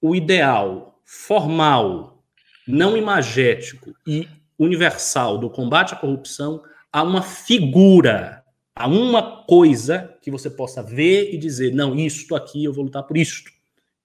o 0.00 0.14
ideal 0.14 1.00
formal, 1.04 2.22
não 2.66 2.96
imagético 2.96 3.92
e 4.06 4.28
universal 4.56 5.38
do 5.38 5.50
combate 5.50 5.92
à 5.92 5.96
corrupção 5.96 6.62
a 6.92 7.02
uma 7.02 7.20
figura, 7.20 8.44
a 8.76 8.86
uma 8.86 9.44
coisa 9.44 10.16
que 10.22 10.30
você 10.30 10.48
possa 10.48 10.80
ver 10.80 11.34
e 11.34 11.36
dizer: 11.36 11.74
não, 11.74 11.96
isto 11.96 12.36
aqui 12.36 12.64
eu 12.64 12.72
vou 12.72 12.84
lutar 12.84 13.02
por 13.02 13.16
isto. 13.16 13.50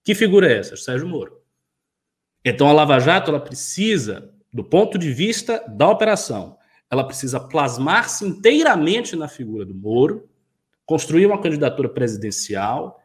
Que 0.04 0.16
figura 0.16 0.52
é 0.52 0.58
essa? 0.58 0.76
Sérgio 0.76 1.08
Moro. 1.08 1.40
Então 2.44 2.68
a 2.68 2.74
Lava 2.74 3.00
Jato 3.00 3.30
ela 3.30 3.40
precisa, 3.40 4.34
do 4.52 4.64
ponto 4.64 4.98
de 4.98 5.14
vista 5.14 5.64
da 5.68 5.88
operação, 5.88 6.58
ela 6.90 7.04
precisa 7.04 7.40
plasmar-se 7.40 8.26
inteiramente 8.26 9.16
na 9.16 9.28
figura 9.28 9.66
do 9.66 9.76
Moro, 9.76 10.28
construir 10.86 11.26
uma 11.26 11.42
candidatura 11.42 11.88
presidencial 11.88 13.00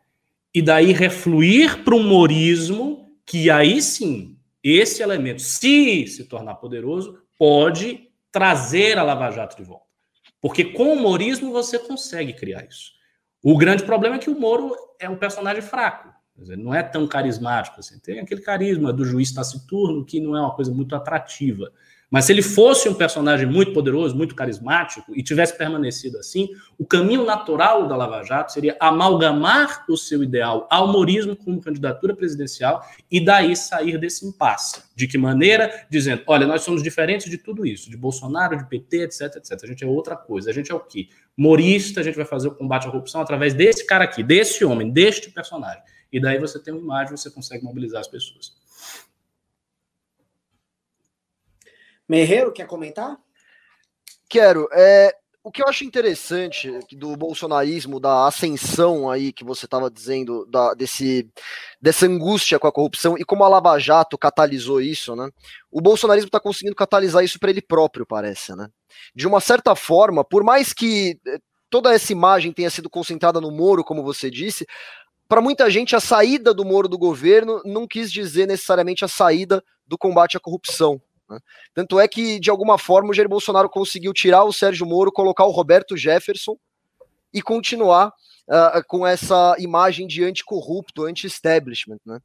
e 0.55 0.63
daí 0.63 0.93
refluir 0.93 1.85
para 1.85 1.95
um 1.95 2.03
morismo 2.03 3.13
que 3.27 3.51
aí 3.51 3.83
sim, 3.83 4.39
esse 4.63 5.03
elemento, 5.03 5.43
se 5.43 6.07
se 6.07 6.25
tornar 6.25 6.55
poderoso, 6.55 7.19
pode 7.39 8.09
trazer 8.31 8.99
a 8.99 9.03
Lava 9.03 9.31
Jato 9.31 9.57
de 9.57 9.63
volta. 9.63 9.85
Porque 10.41 10.65
com 10.65 10.89
o 10.89 10.93
humorismo 10.93 11.53
você 11.53 11.79
consegue 11.79 12.33
criar 12.33 12.65
isso. 12.65 12.93
O 13.43 13.57
grande 13.57 13.85
problema 13.85 14.17
é 14.17 14.19
que 14.19 14.31
o 14.31 14.39
Moro 14.39 14.75
é 14.99 15.09
um 15.09 15.17
personagem 15.17 15.63
fraco. 15.63 16.13
Dizer, 16.37 16.57
não 16.57 16.75
é 16.75 16.83
tão 16.83 17.07
carismático 17.07 17.81
assim. 17.81 17.99
Tem 17.99 18.19
aquele 18.19 18.41
carisma 18.41 18.93
do 18.93 19.05
juiz 19.05 19.33
taciturno 19.33 20.05
que 20.05 20.21
não 20.21 20.37
é 20.37 20.41
uma 20.41 20.55
coisa 20.55 20.73
muito 20.73 20.97
atrativa. 20.97 21.71
Mas 22.15 22.27
se 22.27 22.33
ele 22.33 22.43
fosse 22.43 22.89
um 22.89 22.95
personagem 22.95 23.45
muito 23.45 23.73
poderoso, 23.73 24.15
muito 24.15 24.37
carismático 24.37 25.13
e 25.17 25.21
tivesse 25.21 25.59
permanecido 25.59 26.17
assim, 26.17 26.49
o 26.79 26.87
caminho 26.87 27.25
natural 27.25 27.89
da 27.89 27.97
Lava 27.97 28.23
Jato 28.23 28.53
seria 28.53 28.77
amalgamar 28.79 29.85
o 29.89 29.97
seu 29.97 30.23
ideal 30.23 30.69
ao 30.71 30.89
humorismo 30.89 31.35
como 31.35 31.61
candidatura 31.61 32.15
presidencial 32.15 32.81
e 33.11 33.19
daí 33.19 33.57
sair 33.57 33.99
desse 33.99 34.25
impasse. 34.25 34.81
De 34.95 35.09
que 35.09 35.19
maneira? 35.19 35.87
Dizendo, 35.91 36.23
olha, 36.29 36.47
nós 36.47 36.63
somos 36.63 36.85
diferentes 36.85 37.29
de 37.29 37.37
tudo 37.37 37.67
isso, 37.67 37.91
de 37.91 37.97
Bolsonaro, 37.97 38.57
de 38.57 38.65
PT, 38.69 38.99
etc, 38.99 39.35
etc. 39.35 39.65
A 39.65 39.67
gente 39.67 39.83
é 39.83 39.87
outra 39.89 40.15
coisa. 40.15 40.51
A 40.51 40.53
gente 40.53 40.71
é 40.71 40.75
o 40.77 40.79
quê? 40.79 41.09
Morista, 41.37 41.99
a 41.99 42.05
gente 42.05 42.15
vai 42.15 42.25
fazer 42.25 42.47
o 42.47 42.55
combate 42.55 42.87
à 42.87 42.93
corrupção 42.93 43.23
através 43.23 43.55
desse 43.55 43.85
cara 43.85 44.05
aqui, 44.05 44.23
desse 44.23 44.65
homem, 44.65 44.89
deste 44.89 45.33
personagem. 45.33 45.83
E 46.13 46.21
daí 46.21 46.39
você 46.39 46.61
tem 46.61 46.73
uma 46.73 46.81
imagem, 46.81 47.17
você 47.17 47.29
consegue 47.29 47.65
mobilizar 47.65 48.03
as 48.03 48.07
pessoas. 48.07 48.53
Merreiro, 52.09 52.53
quer 52.53 52.67
comentar? 52.67 53.19
Quero. 54.29 54.69
É, 54.73 55.15
o 55.47 55.53
que 55.53 55.63
eu 55.63 55.69
acho 55.69 55.85
interessante 55.85 56.73
do 56.93 57.15
bolsonarismo, 57.19 58.01
da 58.01 58.27
ascensão 58.27 59.11
aí 59.11 59.31
que 59.31 59.45
você 59.45 59.67
estava 59.67 59.91
dizendo, 59.91 60.47
da, 60.47 60.73
desse, 60.73 61.31
dessa 61.81 62.07
angústia 62.07 62.59
com 62.59 62.67
a 62.67 62.73
corrupção 62.73 63.17
e 63.19 63.25
como 63.25 63.45
a 63.45 63.49
Lava 63.49 63.79
Jato 63.79 64.17
catalisou 64.17 64.81
isso, 64.81 65.15
né? 65.15 65.29
O 65.71 65.83
bolsonarismo 65.83 66.29
está 66.29 66.41
conseguindo 66.41 66.75
catalisar 66.75 67.23
isso 67.23 67.39
para 67.39 67.51
ele 67.51 67.61
próprio, 67.61 68.07
parece, 68.07 68.57
né? 68.57 68.69
De 69.15 69.27
uma 69.27 69.39
certa 69.39 69.75
forma, 69.75 70.25
por 70.25 70.43
mais 70.43 70.73
que 70.73 71.21
eh, 71.27 71.39
toda 71.69 71.93
essa 71.93 72.11
imagem 72.11 72.51
tenha 72.51 72.71
sido 72.71 72.89
concentrada 72.89 73.39
no 73.39 73.51
Moro, 73.51 73.85
como 73.85 74.03
você 74.03 74.31
disse, 74.31 74.67
para 75.29 75.43
muita 75.43 75.69
gente 75.69 75.95
a 75.95 76.01
saída 76.01 76.55
do 76.55 76.65
Moro 76.65 76.89
do 76.89 76.97
governo 76.97 77.61
não 77.67 77.87
quis 77.87 78.11
dizer 78.11 78.47
necessariamente 78.47 79.05
a 79.05 79.09
saída 79.09 79.63
do 79.87 79.99
combate 79.99 80.39
à 80.39 80.41
corrupção. 80.41 80.99
Né? 81.29 81.39
Tanto 81.75 81.99
é 81.99 82.07
que, 82.07 82.39
de 82.39 82.51
alguma 82.51 82.79
forma, 82.79 83.11
o 83.11 83.15
Jair 83.15 83.29
Bolsonaro 83.29 83.69
conseguiu 83.69 84.13
tirar 84.13 84.45
o 84.45 84.53
Sérgio 84.53 84.87
Moro, 84.87 85.13
colocar 85.13 85.45
o 85.45 85.51
Roberto 85.51 85.97
Jefferson 85.97 86.57
e 87.33 87.43
continuar 87.43 88.09
uh, 88.49 88.83
com 88.87 89.07
essa 89.07 89.57
imagem 89.59 90.07
de 90.07 90.25
anticorrupto, 90.25 91.05
anti-establishment. 91.05 91.99
Né? 92.05 92.21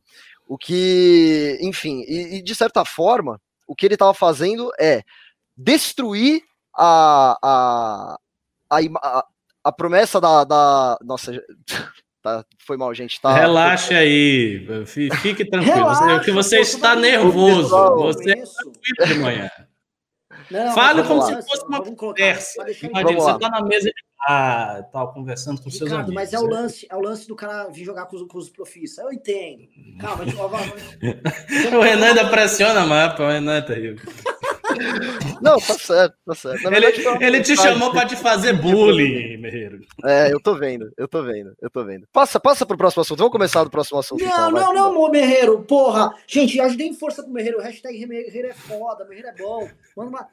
O 0.47 0.57
que, 0.57 1.57
enfim, 1.61 2.01
e, 2.07 2.37
e 2.37 2.41
de 2.41 2.55
certa 2.55 2.83
forma, 2.85 3.39
o 3.67 3.75
que 3.75 3.85
ele 3.85 3.95
estava 3.95 4.13
fazendo 4.13 4.71
é 4.79 5.03
destruir 5.55 6.41
a, 6.75 7.37
a, 7.41 8.19
a, 8.69 8.79
a, 8.79 9.25
a 9.63 9.71
promessa 9.71 10.19
da, 10.21 10.43
da. 10.43 10.97
Nossa, 11.03 11.31
Tá, 12.21 12.45
foi 12.65 12.75
mal, 12.75 12.93
gente. 12.93 13.19
Tá, 13.21 13.33
Relaxe 13.33 13.93
aí, 13.93 14.65
fique 15.21 15.45
tranquilo. 15.45 15.75
Relaxa, 15.75 16.19
que 16.19 16.31
você 16.31 16.59
está 16.59 16.95
nervoso. 16.95 17.69
Você 17.69 18.31
é 18.31 18.35
tranquilo 18.35 19.07
de 19.07 19.19
manhã. 19.19 19.51
Não, 20.51 20.73
Fale 20.73 21.03
como 21.03 21.21
se 21.21 21.33
fosse 21.43 21.65
uma 21.65 21.81
conversa. 21.95 22.65
Imagina, 22.83 23.13
você 23.13 23.31
está 23.31 23.49
na 23.49 23.61
mesa 23.61 23.85
de 23.85 24.03
ah, 24.27 24.83
tal, 24.91 25.13
conversando 25.13 25.61
com 25.61 25.69
Ricardo, 25.69 25.77
seus 25.77 25.91
amigos. 25.91 26.13
Mas 26.13 26.33
é 26.33 26.39
o 26.39 26.43
né? 26.43 26.55
lance, 26.55 26.87
é 26.89 26.95
o 26.95 27.01
lance 27.01 27.27
do 27.27 27.35
cara 27.35 27.69
vir 27.69 27.85
jogar 27.85 28.05
com 28.05 28.17
os, 28.17 28.23
com 28.23 28.37
os 28.37 28.49
profistas. 28.49 29.03
Eu 29.03 29.13
entendo. 29.13 29.63
Calma, 29.99 30.23
a 30.23 30.27
gente 30.27 30.37
o 31.75 31.81
Renan 31.81 32.07
ainda 32.07 32.29
pressiona 32.29 32.85
mapa, 32.85 33.23
o 33.23 33.27
Renan 33.29 33.57
é 33.57 33.61
terrível. 33.61 34.05
Não, 35.41 35.59
tá 35.59 35.73
certo, 35.73 36.15
tá 36.25 36.35
certo. 36.35 36.63
Na 36.63 36.69
verdade, 36.69 37.01
ele, 37.01 37.25
ele 37.25 37.41
te 37.41 37.55
chamou 37.55 37.91
para 37.91 38.07
te 38.07 38.15
fazer 38.15 38.53
bullying, 38.53 39.37
Merreiro. 39.37 39.81
É, 40.03 40.31
eu 40.31 40.39
tô 40.41 40.55
vendo, 40.55 40.91
eu 40.97 41.07
tô 41.07 41.23
vendo, 41.23 41.53
eu 41.61 41.69
tô 41.69 41.83
vendo. 41.83 42.07
Passa, 42.11 42.39
passa 42.39 42.65
pro 42.65 42.77
próximo 42.77 43.01
assunto. 43.01 43.17
Vamos 43.19 43.31
começar 43.31 43.63
do 43.63 43.69
próximo 43.69 43.99
assunto. 43.99 44.23
Não, 44.23 44.29
então, 44.29 44.51
não, 44.51 44.73
não, 44.73 44.93
não, 44.93 45.09
Merreiro, 45.09 45.63
porra. 45.63 46.13
Gente, 46.27 46.59
ajudei 46.59 46.87
em 46.87 46.93
força 46.93 47.23
pro 47.23 47.31
Merreiro. 47.31 47.59
Hashtag 47.59 48.05
Merreiro 48.05 48.47
é 48.47 48.53
foda, 48.53 49.05
Merreiro 49.05 49.29
é 49.29 49.35
bom. 49.35 49.69
Manda 49.95 50.09
uma. 50.09 50.29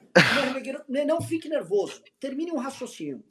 Merreiro, 0.53 0.83
não 1.07 1.21
fique 1.21 1.49
nervoso. 1.49 2.03
Termine 2.21 2.53
um 2.53 2.59
raciocínio. 2.59 3.23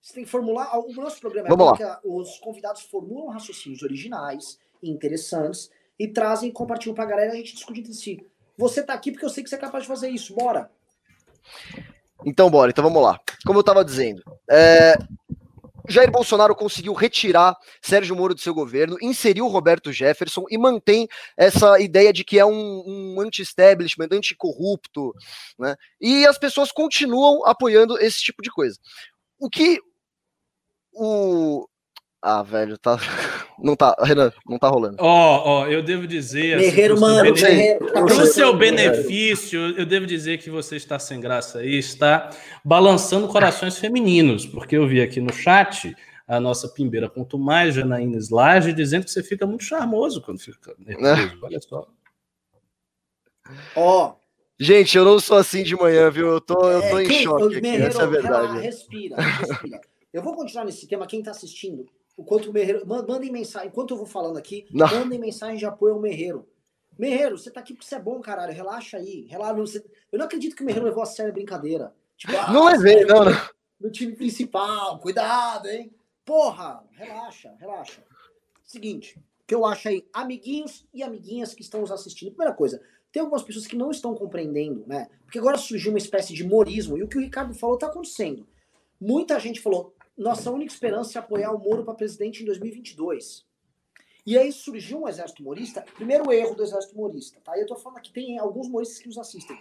Você 0.00 0.14
tem 0.14 0.24
que 0.24 0.30
formular. 0.30 0.78
O 0.78 0.92
nosso 0.92 1.18
programa 1.20 1.48
é 1.48 1.76
que 1.76 2.08
os 2.08 2.38
convidados 2.38 2.82
formulam 2.82 3.28
raciocínios 3.28 3.82
originais, 3.82 4.58
interessantes, 4.82 5.70
e 5.98 6.08
trazem 6.08 6.50
e 6.50 6.52
compartilham 6.52 6.94
pra 6.94 7.06
galera 7.06 7.30
e 7.30 7.32
a 7.32 7.36
gente 7.36 7.54
discute 7.54 7.80
entre 7.80 7.94
si. 7.94 8.26
Você 8.56 8.82
tá 8.82 8.94
aqui 8.94 9.10
porque 9.10 9.24
eu 9.24 9.30
sei 9.30 9.42
que 9.42 9.50
você 9.50 9.56
é 9.56 9.58
capaz 9.58 9.84
de 9.84 9.88
fazer 9.88 10.08
isso. 10.08 10.34
Bora. 10.34 10.70
Então, 12.24 12.50
bora. 12.50 12.70
Então 12.70 12.84
vamos 12.84 13.02
lá. 13.02 13.20
Como 13.44 13.58
eu 13.58 13.62
estava 13.62 13.84
dizendo, 13.84 14.22
é... 14.50 14.96
Jair 15.86 16.10
Bolsonaro 16.10 16.54
conseguiu 16.54 16.94
retirar 16.94 17.54
Sérgio 17.82 18.16
Moro 18.16 18.34
do 18.34 18.40
seu 18.40 18.54
governo, 18.54 18.96
inseriu 19.02 19.46
Roberto 19.48 19.92
Jefferson 19.92 20.46
e 20.48 20.56
mantém 20.56 21.06
essa 21.36 21.78
ideia 21.78 22.10
de 22.10 22.24
que 22.24 22.38
é 22.38 22.46
um, 22.46 22.82
um 22.86 23.20
anti-establishment, 23.20 24.08
anticorrupto, 24.10 25.12
né? 25.58 25.76
E 26.00 26.26
as 26.26 26.38
pessoas 26.38 26.72
continuam 26.72 27.44
apoiando 27.44 27.98
esse 27.98 28.22
tipo 28.22 28.42
de 28.42 28.50
coisa. 28.50 28.78
O 29.38 29.50
que 29.50 29.78
o, 30.94 31.68
ah, 32.26 32.42
velho, 32.42 32.78
tá. 32.78 32.96
Não 33.62 33.76
tá, 33.76 33.94
Renan, 34.00 34.32
não 34.44 34.58
tá 34.58 34.68
rolando. 34.68 34.96
Ó, 34.98 35.06
oh, 35.06 35.48
ó, 35.48 35.62
oh, 35.62 35.66
eu 35.68 35.80
devo 35.80 36.08
dizer. 36.08 36.56
Assim, 36.56 36.64
Guerreiro, 36.64 37.00
mano, 37.00 37.32
Para 37.92 38.04
o 38.04 38.26
seu 38.26 38.56
benefício, 38.56 39.60
eu 39.78 39.86
devo 39.86 40.06
dizer 40.06 40.38
que 40.38 40.50
você 40.50 40.74
está 40.74 40.98
sem 40.98 41.20
graça 41.20 41.60
aí, 41.60 41.78
está 41.78 42.30
balançando 42.64 43.28
corações 43.28 43.78
femininos, 43.78 44.44
porque 44.44 44.76
eu 44.76 44.88
vi 44.88 45.00
aqui 45.00 45.20
no 45.20 45.32
chat 45.32 45.94
a 46.26 46.40
nossa 46.40 46.66
pimbeira 46.68 47.08
ponto 47.08 47.38
mais, 47.38 47.76
Janaína 47.76 48.18
Slage, 48.18 48.72
dizendo 48.72 49.04
que 49.04 49.12
você 49.12 49.22
fica 49.22 49.46
muito 49.46 49.62
charmoso 49.62 50.20
quando 50.20 50.40
fica 50.40 50.74
nervoso. 50.76 51.38
Olha 51.40 51.60
só. 51.60 51.86
Ó. 53.76 54.08
Oh. 54.08 54.24
Gente, 54.58 54.98
eu 54.98 55.04
não 55.04 55.20
sou 55.20 55.36
assim 55.36 55.62
de 55.62 55.76
manhã, 55.76 56.10
viu? 56.10 56.26
Eu 56.28 56.40
tô, 56.40 56.70
eu 56.70 56.80
tô 56.90 56.98
é, 56.98 57.04
em 57.04 57.06
quem, 57.06 57.22
choque 57.22 57.56
aqui, 57.56 57.68
essa 57.68 58.00
é 58.00 58.04
a 58.04 58.06
verdade. 58.06 58.60
respira, 58.60 59.20
respira. 59.20 59.80
Eu 60.12 60.22
vou 60.22 60.34
continuar 60.34 60.64
nesse 60.64 60.86
tema. 60.86 61.06
Quem 61.06 61.22
tá 61.22 61.32
assistindo, 61.32 61.86
o 62.16 62.24
quanto 62.24 62.50
o 62.50 62.52
Merreiro. 62.52 62.86
Mandem 62.86 63.30
mensagem. 63.30 63.68
Enquanto 63.68 63.92
eu 63.92 63.96
vou 63.96 64.06
falando 64.06 64.36
aqui, 64.36 64.66
não. 64.70 64.86
mandem 64.86 65.18
mensagem 65.18 65.56
de 65.56 65.66
apoio 65.66 65.94
ao 65.94 66.00
Merreiro. 66.00 66.48
Merreiro, 66.98 67.36
você 67.36 67.50
tá 67.50 67.60
aqui 67.60 67.74
porque 67.74 67.86
você 67.86 67.96
é 67.96 68.00
bom, 68.00 68.20
caralho. 68.20 68.52
Relaxa 68.52 68.98
aí. 68.98 69.26
Relaxa. 69.28 69.54
Você... 69.54 69.84
Eu 70.12 70.18
não 70.18 70.26
acredito 70.26 70.54
que 70.54 70.62
o 70.62 70.66
Merreiro 70.66 70.86
levou 70.86 71.02
a 71.02 71.06
sério 71.06 71.32
a 71.32 71.34
brincadeira. 71.34 71.94
Tipo, 72.16 72.36
ah, 72.36 72.52
não 72.52 72.66
levei, 72.66 73.04
não, 73.04 73.24
não. 73.24 73.32
No 73.80 73.90
time 73.90 74.14
principal, 74.14 74.98
cuidado, 75.00 75.68
hein? 75.68 75.92
Porra, 76.24 76.82
relaxa, 76.92 77.52
relaxa. 77.58 78.02
Seguinte, 78.62 79.18
o 79.18 79.46
que 79.46 79.54
eu 79.54 79.66
acho 79.66 79.88
aí, 79.88 80.06
amiguinhos 80.12 80.86
e 80.94 81.02
amiguinhas 81.02 81.52
que 81.52 81.62
estão 81.62 81.80
nos 81.80 81.90
assistindo. 81.90 82.30
Primeira 82.30 82.54
coisa, 82.54 82.80
tem 83.12 83.20
algumas 83.20 83.42
pessoas 83.42 83.66
que 83.66 83.76
não 83.76 83.90
estão 83.90 84.14
compreendendo, 84.14 84.84
né? 84.86 85.08
Porque 85.24 85.38
agora 85.38 85.58
surgiu 85.58 85.90
uma 85.92 85.98
espécie 85.98 86.32
de 86.32 86.44
morismo 86.44 86.96
e 86.96 87.02
o 87.02 87.08
que 87.08 87.18
o 87.18 87.20
Ricardo 87.20 87.52
falou 87.52 87.76
tá 87.76 87.88
acontecendo. 87.88 88.46
Muita 89.00 89.38
gente 89.38 89.60
falou, 89.60 89.94
nossa 90.16 90.50
única 90.50 90.72
esperança 90.72 91.18
é 91.18 91.20
apoiar 91.20 91.52
o 91.52 91.58
Moro 91.58 91.84
para 91.84 91.94
presidente 91.94 92.42
em 92.42 92.46
2022. 92.46 93.44
E 94.26 94.38
aí 94.38 94.52
surgiu 94.52 95.02
um 95.02 95.08
exército 95.08 95.42
morista. 95.42 95.82
Primeiro 95.94 96.32
erro 96.32 96.54
do 96.54 96.62
exército 96.62 96.96
morista, 96.96 97.40
tá? 97.40 97.56
E 97.56 97.60
eu 97.60 97.66
tô 97.66 97.76
falando 97.76 97.98
aqui, 97.98 98.12
tem 98.12 98.38
alguns 98.38 98.68
moristas 98.68 98.98
que 98.98 99.08
nos 99.08 99.18
assistem. 99.18 99.58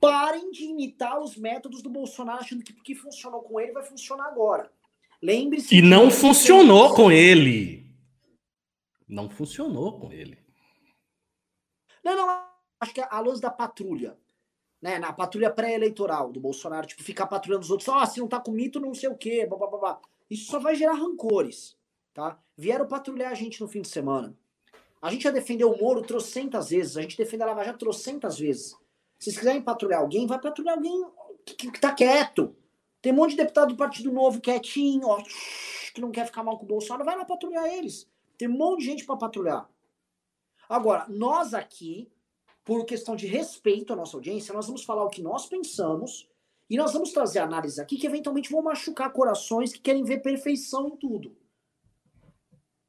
Parem 0.00 0.50
de 0.50 0.64
imitar 0.64 1.20
os 1.20 1.36
métodos 1.36 1.82
do 1.82 1.90
Bolsonaro, 1.90 2.40
achando 2.40 2.64
que 2.64 2.72
porque 2.72 2.94
funcionou 2.94 3.42
com 3.42 3.60
ele 3.60 3.72
vai 3.72 3.84
funcionar 3.84 4.26
agora. 4.26 4.72
Lembre-se. 5.22 5.76
E 5.76 5.82
não 5.82 6.10
funcionou 6.10 6.94
com 6.94 7.12
ele. 7.12 7.94
Não 9.06 9.28
funcionou 9.28 10.00
com 10.00 10.10
ele. 10.10 10.38
Não, 12.02 12.16
não. 12.16 12.46
Acho 12.80 12.94
que 12.94 13.02
a 13.02 13.20
luz 13.20 13.40
da 13.40 13.50
patrulha 13.50 14.16
né, 14.80 14.98
na 14.98 15.12
patrulha 15.12 15.50
pré-eleitoral 15.50 16.32
do 16.32 16.40
Bolsonaro, 16.40 16.86
tipo, 16.86 17.02
ficar 17.02 17.26
patrulhando 17.26 17.64
os 17.64 17.70
outros, 17.70 17.88
ó, 17.88 18.02
oh, 18.02 18.06
se 18.06 18.20
não 18.20 18.28
tá 18.28 18.40
com 18.40 18.50
mito, 18.50 18.80
não 18.80 18.94
sei 18.94 19.08
o 19.08 19.16
quê, 19.16 19.46
blá, 19.46 19.58
blá, 19.58 19.66
blá, 19.68 19.78
blá. 19.78 20.00
Isso 20.30 20.50
só 20.50 20.58
vai 20.58 20.74
gerar 20.74 20.94
rancores, 20.94 21.76
tá? 22.14 22.38
Vieram 22.56 22.86
patrulhar 22.86 23.30
a 23.30 23.34
gente 23.34 23.60
no 23.60 23.68
fim 23.68 23.82
de 23.82 23.88
semana. 23.88 24.34
A 25.02 25.10
gente 25.10 25.24
já 25.24 25.30
defendeu 25.30 25.70
o 25.70 25.78
Moro 25.78 26.02
trocentas 26.02 26.70
vezes, 26.70 26.96
a 26.96 27.02
gente 27.02 27.16
defende 27.16 27.42
a 27.42 27.46
Lava 27.46 27.64
Jato 27.64 27.78
trocentas 27.78 28.38
vezes. 28.38 28.76
Se 29.18 29.24
vocês 29.24 29.38
quiserem 29.38 29.60
patrulhar 29.60 30.00
alguém, 30.00 30.26
vai 30.26 30.40
patrulhar 30.40 30.76
alguém 30.76 31.04
que, 31.44 31.54
que, 31.54 31.70
que 31.72 31.80
tá 31.80 31.92
quieto. 31.92 32.54
Tem 33.02 33.12
um 33.12 33.16
monte 33.16 33.30
de 33.30 33.38
deputado 33.38 33.68
do 33.68 33.76
Partido 33.76 34.12
Novo 34.12 34.40
quietinho, 34.40 35.06
ó, 35.06 35.22
que 35.94 36.00
não 36.00 36.10
quer 36.10 36.26
ficar 36.26 36.42
mal 36.42 36.58
com 36.58 36.64
o 36.64 36.68
Bolsonaro, 36.68 37.04
vai 37.04 37.16
lá 37.16 37.24
patrulhar 37.24 37.66
eles. 37.66 38.08
Tem 38.36 38.48
um 38.48 38.56
monte 38.56 38.80
de 38.80 38.86
gente 38.86 39.04
para 39.04 39.16
patrulhar. 39.16 39.68
Agora, 40.68 41.06
nós 41.08 41.52
aqui 41.52 42.10
por 42.70 42.86
questão 42.86 43.16
de 43.16 43.26
respeito 43.26 43.92
à 43.92 43.96
nossa 43.96 44.16
audiência, 44.16 44.54
nós 44.54 44.68
vamos 44.68 44.84
falar 44.84 45.02
o 45.02 45.10
que 45.10 45.20
nós 45.20 45.44
pensamos 45.44 46.30
e 46.70 46.76
nós 46.76 46.92
vamos 46.92 47.10
trazer 47.10 47.40
análises 47.40 47.80
aqui 47.80 47.96
que 47.96 48.06
eventualmente 48.06 48.48
vão 48.48 48.62
machucar 48.62 49.12
corações 49.12 49.72
que 49.72 49.80
querem 49.80 50.04
ver 50.04 50.22
perfeição 50.22 50.86
em 50.86 50.96
tudo. 50.96 51.36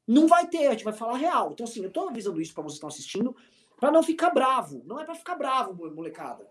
Não 0.06 0.28
vai 0.28 0.46
ter, 0.46 0.68
a 0.68 0.70
gente 0.70 0.84
vai 0.84 0.92
falar 0.92 1.16
real. 1.16 1.50
Então, 1.50 1.64
assim, 1.64 1.82
eu 1.82 1.90
tô 1.90 2.08
avisando 2.08 2.40
isso 2.40 2.54
para 2.54 2.62
vocês 2.62 2.74
que 2.74 2.76
estão 2.76 2.88
assistindo, 2.88 3.34
para 3.80 3.90
não 3.90 4.04
ficar 4.04 4.30
bravo. 4.30 4.84
Não 4.86 5.00
é 5.00 5.04
para 5.04 5.16
ficar 5.16 5.34
bravo, 5.34 5.74
molecada. 5.92 6.48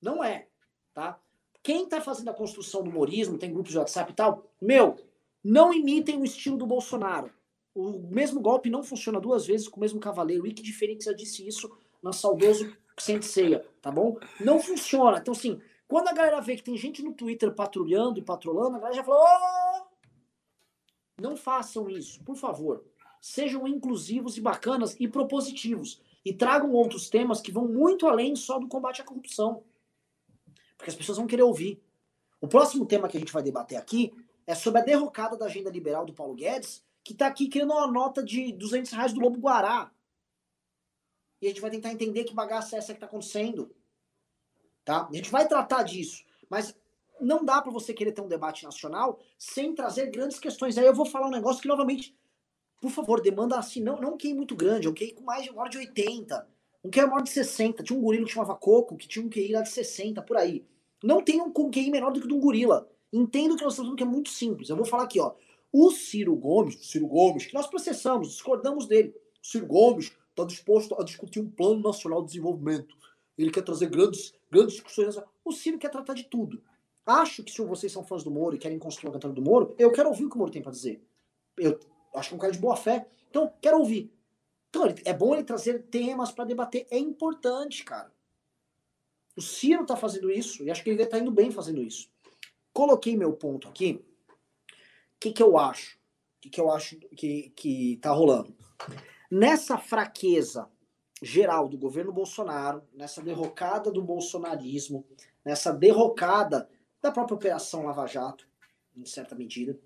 Não 0.00 0.24
é, 0.24 0.48
tá? 0.94 1.20
Quem 1.62 1.86
tá 1.86 2.00
fazendo 2.00 2.30
a 2.30 2.34
construção 2.34 2.82
do 2.82 2.88
humorismo, 2.88 3.36
tem 3.36 3.52
grupos 3.52 3.72
de 3.72 3.78
WhatsApp 3.78 4.10
e 4.10 4.14
tal, 4.14 4.50
meu, 4.58 4.96
não 5.44 5.70
imitem 5.70 6.18
o 6.18 6.24
estilo 6.24 6.56
do 6.56 6.66
Bolsonaro. 6.66 7.30
O 7.74 8.08
mesmo 8.08 8.40
golpe 8.40 8.70
não 8.70 8.82
funciona 8.82 9.20
duas 9.20 9.44
vezes 9.44 9.68
com 9.68 9.76
o 9.76 9.80
mesmo 9.82 10.00
cavaleiro. 10.00 10.46
E 10.46 10.54
que 10.54 10.62
diferente 10.62 11.04
já 11.04 11.12
disse 11.12 11.46
isso 11.46 11.70
na 12.04 12.12
saudoso 12.12 12.76
Senseia, 12.96 13.66
tá 13.82 13.90
bom? 13.90 14.16
Não 14.38 14.60
funciona. 14.60 15.18
Então, 15.18 15.32
assim, 15.32 15.60
quando 15.88 16.06
a 16.06 16.12
galera 16.12 16.40
vê 16.40 16.54
que 16.54 16.62
tem 16.62 16.76
gente 16.76 17.02
no 17.02 17.12
Twitter 17.12 17.52
patrulhando 17.52 18.20
e 18.20 18.22
patrolando, 18.22 18.76
a 18.76 18.78
galera 18.78 18.94
já 18.94 19.02
fala: 19.02 19.18
oh! 19.18 19.86
não 21.20 21.36
façam 21.36 21.90
isso, 21.90 22.22
por 22.22 22.36
favor. 22.36 22.84
Sejam 23.20 23.66
inclusivos 23.66 24.36
e 24.36 24.40
bacanas 24.40 24.94
e 25.00 25.08
propositivos. 25.08 26.00
E 26.24 26.32
tragam 26.32 26.72
outros 26.72 27.10
temas 27.10 27.40
que 27.40 27.50
vão 27.50 27.66
muito 27.66 28.06
além 28.06 28.36
só 28.36 28.58
do 28.60 28.68
combate 28.68 29.00
à 29.00 29.04
corrupção. 29.04 29.64
Porque 30.76 30.90
as 30.90 30.96
pessoas 30.96 31.18
vão 31.18 31.26
querer 31.26 31.42
ouvir. 31.42 31.82
O 32.40 32.46
próximo 32.46 32.86
tema 32.86 33.08
que 33.08 33.16
a 33.16 33.20
gente 33.20 33.32
vai 33.32 33.42
debater 33.42 33.76
aqui 33.76 34.12
é 34.46 34.54
sobre 34.54 34.80
a 34.80 34.84
derrocada 34.84 35.36
da 35.36 35.46
agenda 35.46 35.70
liberal 35.70 36.06
do 36.06 36.14
Paulo 36.14 36.34
Guedes 36.34 36.84
que 37.04 37.12
está 37.12 37.26
aqui 37.26 37.48
querendo 37.48 37.74
uma 37.74 37.86
nota 37.86 38.24
de 38.24 38.50
200 38.52 38.90
reais 38.92 39.12
do 39.12 39.20
Lobo 39.20 39.38
Guará. 39.38 39.90
E 41.40 41.46
a 41.46 41.48
gente 41.48 41.60
vai 41.60 41.70
tentar 41.70 41.92
entender 41.92 42.24
que 42.24 42.34
bagaça 42.34 42.76
é 42.76 42.78
essa 42.78 42.92
que 42.92 42.98
está 42.98 43.06
acontecendo. 43.06 43.74
Tá? 44.84 45.08
A 45.10 45.14
gente 45.14 45.30
vai 45.30 45.46
tratar 45.48 45.82
disso. 45.82 46.24
Mas 46.48 46.74
não 47.20 47.44
dá 47.44 47.60
para 47.60 47.72
você 47.72 47.92
querer 47.92 48.12
ter 48.12 48.20
um 48.20 48.28
debate 48.28 48.64
nacional 48.64 49.20
sem 49.38 49.74
trazer 49.74 50.10
grandes 50.10 50.38
questões. 50.38 50.76
Aí 50.76 50.86
eu 50.86 50.94
vou 50.94 51.06
falar 51.06 51.26
um 51.26 51.30
negócio 51.30 51.62
que, 51.62 51.68
novamente, 51.68 52.16
por 52.80 52.90
favor, 52.90 53.20
demanda 53.20 53.58
assim, 53.58 53.80
não, 53.80 54.00
não 54.00 54.14
um 54.14 54.18
QI 54.18 54.34
muito 54.34 54.54
grande, 54.54 54.88
um 54.88 54.94
QI 54.94 55.12
com 55.12 55.22
mais 55.22 55.44
de 55.44 55.52
maior 55.52 55.68
de 55.68 55.78
80, 55.78 56.46
um 56.84 56.90
QI 56.90 57.06
maior 57.06 57.22
de 57.22 57.30
60. 57.30 57.82
Tinha 57.82 57.98
um 57.98 58.02
gorila 58.02 58.26
que 58.26 58.32
chamava 58.32 58.54
Coco, 58.54 58.96
que 58.96 59.08
tinha 59.08 59.24
um 59.24 59.30
QI 59.30 59.52
lá 59.52 59.62
de 59.62 59.70
60, 59.70 60.20
por 60.22 60.36
aí. 60.36 60.64
Não 61.02 61.22
tem 61.22 61.40
um 61.40 61.52
QI 61.70 61.90
menor 61.90 62.12
do 62.12 62.20
que 62.20 62.28
de 62.28 62.34
um 62.34 62.40
gorila. 62.40 62.88
Entendo 63.12 63.56
que 63.56 63.62
nós 63.62 63.72
estamos 63.74 63.88
falando 63.88 63.96
que 63.96 64.02
é 64.02 64.06
muito 64.06 64.30
simples. 64.30 64.68
Eu 64.68 64.76
vou 64.76 64.84
falar 64.84 65.04
aqui, 65.04 65.20
ó. 65.20 65.34
O 65.72 65.90
Ciro 65.90 66.34
Gomes, 66.36 66.76
o 66.76 66.84
Ciro 66.84 67.06
Gomes, 67.06 67.46
que 67.46 67.54
nós 67.54 67.66
processamos, 67.66 68.28
discordamos 68.28 68.86
dele. 68.86 69.14
O 69.42 69.46
Ciro 69.46 69.66
Gomes 69.66 70.12
está 70.34 70.44
disposto 70.44 71.00
a 71.00 71.04
discutir 71.04 71.40
um 71.40 71.48
plano 71.48 71.80
nacional 71.80 72.20
de 72.20 72.28
desenvolvimento. 72.28 72.96
Ele 73.36 73.50
quer 73.50 73.62
trazer 73.62 73.88
grandes, 73.88 74.34
grandes 74.50 74.74
discussões. 74.74 75.16
O 75.44 75.52
Ciro 75.52 75.78
quer 75.78 75.90
tratar 75.90 76.14
de 76.14 76.24
tudo. 76.24 76.62
Acho 77.06 77.42
que 77.42 77.52
se 77.52 77.62
vocês 77.62 77.92
são 77.92 78.04
fãs 78.04 78.22
do 78.22 78.30
Moro 78.30 78.56
e 78.56 78.58
querem 78.58 78.78
construir 78.78 79.08
uma 79.08 79.14
cantora 79.14 79.32
do 79.32 79.42
Moro, 79.42 79.74
eu 79.78 79.92
quero 79.92 80.08
ouvir 80.08 80.24
o 80.24 80.30
que 80.30 80.36
o 80.36 80.38
Moro 80.38 80.50
tem 80.50 80.62
para 80.62 80.72
dizer. 80.72 81.02
Eu 81.56 81.78
acho 82.14 82.28
que 82.28 82.34
é 82.34 82.36
um 82.36 82.40
cara 82.40 82.52
de 82.52 82.58
boa 82.58 82.76
fé. 82.76 83.06
Então, 83.30 83.52
quero 83.60 83.78
ouvir. 83.78 84.12
Então, 84.70 84.82
é 85.04 85.12
bom 85.12 85.34
ele 85.34 85.44
trazer 85.44 85.82
temas 85.84 86.30
para 86.30 86.44
debater. 86.44 86.86
É 86.90 86.98
importante, 86.98 87.84
cara. 87.84 88.12
O 89.36 89.42
Ciro 89.42 89.82
está 89.82 89.96
fazendo 89.96 90.30
isso 90.30 90.64
e 90.64 90.70
acho 90.70 90.82
que 90.82 90.90
ele 90.90 91.02
está 91.02 91.18
indo 91.18 91.30
bem 91.30 91.50
fazendo 91.50 91.82
isso. 91.82 92.08
Coloquei 92.72 93.16
meu 93.16 93.32
ponto 93.32 93.68
aqui 93.68 94.04
que, 95.24 95.32
que 95.32 95.42
eu 95.42 95.56
acho? 95.56 95.96
O 95.96 96.40
que, 96.42 96.50
que 96.50 96.60
eu 96.60 96.70
acho 96.70 96.98
que, 97.16 97.50
que 97.56 97.96
tá 98.02 98.10
rolando? 98.10 98.54
Nessa 99.36 99.76
fraqueza 99.76 100.70
geral 101.20 101.68
do 101.68 101.76
governo 101.76 102.12
Bolsonaro, 102.12 102.84
nessa 102.92 103.20
derrocada 103.20 103.90
do 103.90 104.00
bolsonarismo, 104.00 105.04
nessa 105.44 105.72
derrocada 105.72 106.70
da 107.02 107.10
própria 107.10 107.34
Operação 107.34 107.84
Lava 107.84 108.06
Jato, 108.06 108.46
em 108.96 109.04
certa 109.04 109.34
medida, 109.34 109.76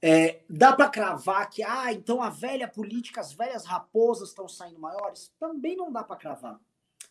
é, 0.00 0.40
dá 0.48 0.74
para 0.74 0.88
cravar 0.88 1.50
que, 1.50 1.62
ah, 1.62 1.92
então 1.92 2.22
a 2.22 2.30
velha 2.30 2.66
política, 2.66 3.20
as 3.20 3.30
velhas 3.30 3.66
raposas 3.66 4.30
estão 4.30 4.48
saindo 4.48 4.80
maiores? 4.80 5.30
Também 5.38 5.76
não 5.76 5.92
dá 5.92 6.02
para 6.02 6.16
cravar. 6.16 6.58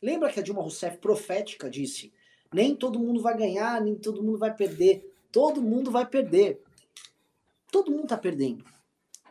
Lembra 0.01 0.31
que 0.33 0.39
a 0.39 0.43
Dilma 0.43 0.63
Rousseff, 0.63 0.97
profética, 0.97 1.69
disse: 1.69 2.11
nem 2.51 2.75
todo 2.75 2.97
mundo 2.97 3.21
vai 3.21 3.37
ganhar, 3.37 3.79
nem 3.79 3.93
todo 3.93 4.23
mundo 4.23 4.39
vai 4.39 4.55
perder. 4.55 5.15
Todo 5.31 5.61
mundo 5.61 5.91
vai 5.91 6.07
perder. 6.07 6.59
Todo 7.71 7.91
mundo 7.91 8.07
tá 8.07 8.17
perdendo. 8.17 8.65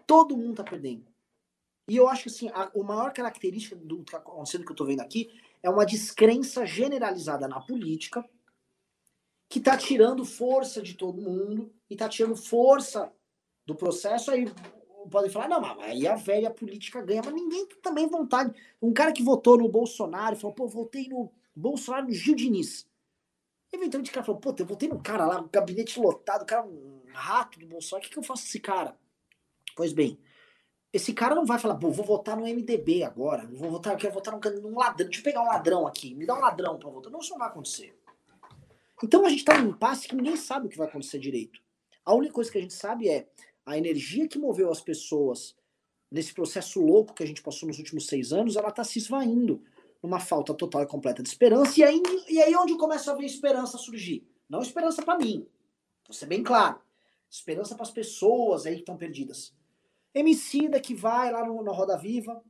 Todo 0.07 0.37
mundo 0.37 0.55
tá 0.55 0.63
perdendo. 0.63 1.09
E 1.89 1.97
eu 1.97 2.09
acho 2.09 2.25
que 2.25 2.29
assim, 2.29 2.49
a, 2.51 2.71
a 2.75 2.83
maior 2.85 3.13
característica 3.13 3.75
do 3.75 4.05
que 4.05 4.13
tá 4.13 4.19
acontecendo 4.19 4.65
que 4.65 4.73
eu 4.73 4.77
tô 4.77 4.85
vendo 4.85 5.01
aqui 5.01 5.31
é 5.63 5.71
uma 5.71 5.87
descrença 5.87 6.67
generalizada 6.67 7.49
na 7.49 7.61
política 7.61 8.25
que 9.49 9.59
tá 9.59 9.77
tirando 9.77 10.25
força 10.25 10.83
de 10.83 10.95
todo 10.95 11.23
mundo 11.23 11.73
e 11.89 11.97
tá 11.97 12.09
tirando 12.09 12.37
força 12.37 13.11
do 13.65 13.75
processo. 13.75 14.31
Aí 14.31 14.45
podem 15.11 15.31
falar, 15.31 15.49
não, 15.49 15.61
mas 15.61 15.79
aí 15.81 16.07
a 16.07 16.15
velha 16.15 16.51
política 16.51 17.01
ganha, 17.01 17.23
mas 17.25 17.35
ninguém 17.35 17.67
tem 17.67 17.81
também 17.81 18.07
vontade. 18.07 18.55
Um 18.81 18.93
cara 18.93 19.13
que 19.13 19.23
votou 19.23 19.57
no 19.57 19.69
Bolsonaro 19.69 20.37
falou, 20.37 20.55
pô, 20.55 20.69
votei 20.69 21.09
no 21.09 21.33
Bolsonaro 21.57 22.07
no 22.07 22.13
Gil 22.13 22.35
Diniz. 22.35 22.87
Eventualmente 23.73 24.11
o 24.11 24.15
cara 24.15 24.27
falou, 24.27 24.41
pô, 24.41 24.55
eu 24.59 24.67
votei 24.67 24.89
no 24.89 25.01
cara 25.01 25.27
lá, 25.27 25.49
gabinete 25.51 25.99
lotado, 25.99 26.43
o 26.43 26.47
cara 26.47 26.67
um 26.67 27.03
rato 27.13 27.59
do 27.59 27.67
Bolsonaro, 27.67 28.05
o 28.05 28.09
que, 28.09 28.13
que 28.13 28.19
eu 28.19 28.23
faço 28.23 28.43
com 28.43 28.49
esse 28.49 28.61
cara? 28.61 28.95
Pois 29.75 29.93
bem, 29.93 30.19
esse 30.93 31.13
cara 31.13 31.35
não 31.35 31.45
vai 31.45 31.59
falar, 31.59 31.77
pô, 31.77 31.91
vou 31.91 32.05
votar 32.05 32.37
no 32.37 32.45
MDB 32.45 33.03
agora, 33.03 33.47
vou 33.47 33.71
votar, 33.71 33.93
eu 33.93 33.99
quero 33.99 34.15
votar 34.15 34.35
num, 34.35 34.61
num 34.61 34.79
ladrão, 34.79 35.07
deixa 35.07 35.21
eu 35.21 35.25
pegar 35.25 35.43
um 35.43 35.49
ladrão 35.49 35.87
aqui, 35.87 36.15
me 36.15 36.25
dá 36.25 36.35
um 36.35 36.41
ladrão 36.41 36.79
pra 36.79 36.89
votar. 36.89 37.13
Não, 37.13 37.21
isso 37.21 37.31
não 37.31 37.39
vai 37.39 37.49
acontecer. 37.49 37.95
Então 39.03 39.25
a 39.25 39.29
gente 39.29 39.45
tá 39.45 39.61
num 39.61 39.71
impasse 39.71 40.09
que 40.09 40.17
ninguém 40.17 40.37
sabe 40.37 40.67
o 40.67 40.71
que 40.71 40.79
vai 40.79 40.89
acontecer 40.89 41.19
direito. 41.19 41.61
A 42.05 42.15
única 42.15 42.33
coisa 42.33 42.51
que 42.51 42.59
a 42.59 42.61
gente 42.61 42.75
sabe 42.75 43.09
é 43.09 43.29
a 43.67 43.77
energia 43.77 44.27
que 44.27 44.39
moveu 44.39 44.71
as 44.71 44.81
pessoas 44.81 45.55
nesse 46.11 46.33
processo 46.33 46.81
louco 46.81 47.15
que 47.15 47.23
a 47.23 47.27
gente 47.27 47.43
passou 47.43 47.69
nos 47.69 47.79
últimos 47.79 48.07
seis 48.07 48.33
anos, 48.33 48.57
ela 48.57 48.71
tá 48.71 48.83
se 48.83 48.99
esvaindo 48.99 49.63
numa 50.03 50.19
falta 50.19 50.55
total 50.55 50.83
e 50.83 50.87
completa 50.87 51.23
de 51.23 51.29
esperança. 51.29 51.79
E 51.79 51.85
aí, 51.85 52.03
e 52.29 52.41
aí 52.41 52.55
onde 52.57 52.77
começa 52.77 53.13
a 53.13 53.15
ver 53.15 53.27
esperança 53.27 53.77
surgir? 53.77 54.27
Não 54.49 54.63
esperança 54.63 55.03
para 55.03 55.19
mim, 55.19 55.47
vou 56.07 56.15
ser 56.15 56.27
bem 56.27 56.43
claro. 56.43 56.81
Esperança 57.31 57.75
para 57.75 57.85
as 57.85 57.91
pessoas 57.91 58.65
aí 58.65 58.77
que 58.77 58.81
estão 58.81 58.97
perdidas. 58.97 59.55
Emicida 60.19 60.81
que 60.81 60.95
vai 60.95 61.31
lá 61.31 61.45
no, 61.47 61.63
na 61.63 61.73
Roda 61.73 61.97
Viva, 61.97 62.43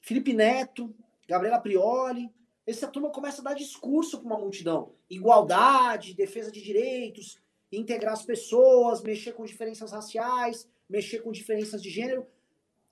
Felipe 0.00 0.32
Neto, 0.32 0.94
Gabriela 1.28 1.60
Prioli, 1.60 2.30
essa 2.66 2.86
turma 2.88 3.10
começa 3.10 3.40
a 3.40 3.44
dar 3.44 3.54
discurso 3.54 4.18
para 4.18 4.26
uma 4.26 4.38
multidão. 4.38 4.94
Igualdade, 5.08 6.14
defesa 6.14 6.50
de 6.50 6.62
direitos, 6.62 7.40
integrar 7.70 8.12
as 8.12 8.24
pessoas, 8.24 9.02
mexer 9.02 9.32
com 9.32 9.44
diferenças 9.44 9.92
raciais, 9.92 10.68
mexer 10.88 11.20
com 11.20 11.32
diferenças 11.32 11.82
de 11.82 11.90
gênero. 11.90 12.26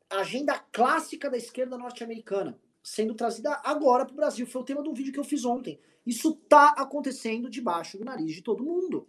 Agenda 0.09 0.59
clássica 0.59 1.31
da 1.31 1.37
esquerda 1.37 1.77
norte-americana 1.77 2.59
sendo 2.83 3.15
trazida 3.15 3.61
agora 3.65 4.05
para 4.05 4.13
o 4.13 4.17
Brasil. 4.17 4.47
Foi 4.47 4.63
o 4.63 4.65
tema 4.65 4.83
do 4.83 4.95
vídeo 4.95 5.13
que 5.13 5.19
eu 5.19 5.25
fiz 5.25 5.45
ontem. 5.45 5.79
Isso 6.07 6.31
está 6.43 6.71
acontecendo 6.71 7.51
debaixo 7.51 7.99
do 7.99 8.05
nariz 8.05 8.35
de 8.35 8.43
todo 8.43 8.65
mundo. 8.65 9.09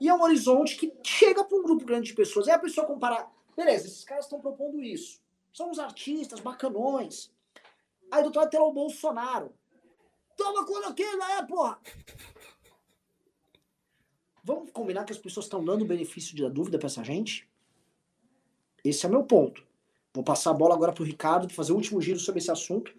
E 0.00 0.08
é 0.08 0.14
um 0.14 0.22
horizonte 0.22 0.76
que 0.76 0.92
chega 1.04 1.44
para 1.44 1.56
um 1.56 1.62
grupo 1.62 1.84
grande 1.84 2.08
de 2.08 2.14
pessoas. 2.14 2.48
É 2.48 2.52
a 2.52 2.58
pessoa 2.58 2.86
comparar, 2.86 3.30
beleza, 3.56 3.86
esses 3.86 4.04
caras 4.04 4.24
estão 4.24 4.40
propondo 4.40 4.82
isso. 4.82 5.20
São 5.52 5.70
os 5.70 5.78
artistas 5.78 6.40
bacanões. 6.40 7.32
Aí 8.10 8.22
do 8.22 8.26
outro 8.26 8.40
lado 8.40 8.50
tem 8.50 8.60
o 8.60 8.72
Bolsonaro. 8.72 9.54
Toma 10.36 10.64
cloroquina, 10.64 11.32
é, 11.32 11.42
porra! 11.44 11.80
Vamos 14.42 14.70
combinar 14.70 15.04
que 15.04 15.12
as 15.12 15.18
pessoas 15.18 15.46
estão 15.46 15.62
dando 15.62 15.82
o 15.82 15.86
benefício 15.86 16.36
da 16.40 16.48
dúvida 16.48 16.78
para 16.78 16.86
essa 16.86 17.04
gente? 17.04 17.48
Esse 18.82 19.04
é 19.04 19.08
o 19.08 19.12
meu 19.12 19.24
ponto. 19.24 19.66
Vou 20.14 20.24
passar 20.24 20.50
a 20.50 20.54
bola 20.54 20.74
agora 20.74 20.92
pro 20.92 21.04
Ricardo 21.04 21.46
para 21.46 21.54
fazer 21.54 21.72
o 21.72 21.76
último 21.76 22.00
giro 22.00 22.18
sobre 22.18 22.40
esse 22.40 22.50
assunto. 22.50 22.92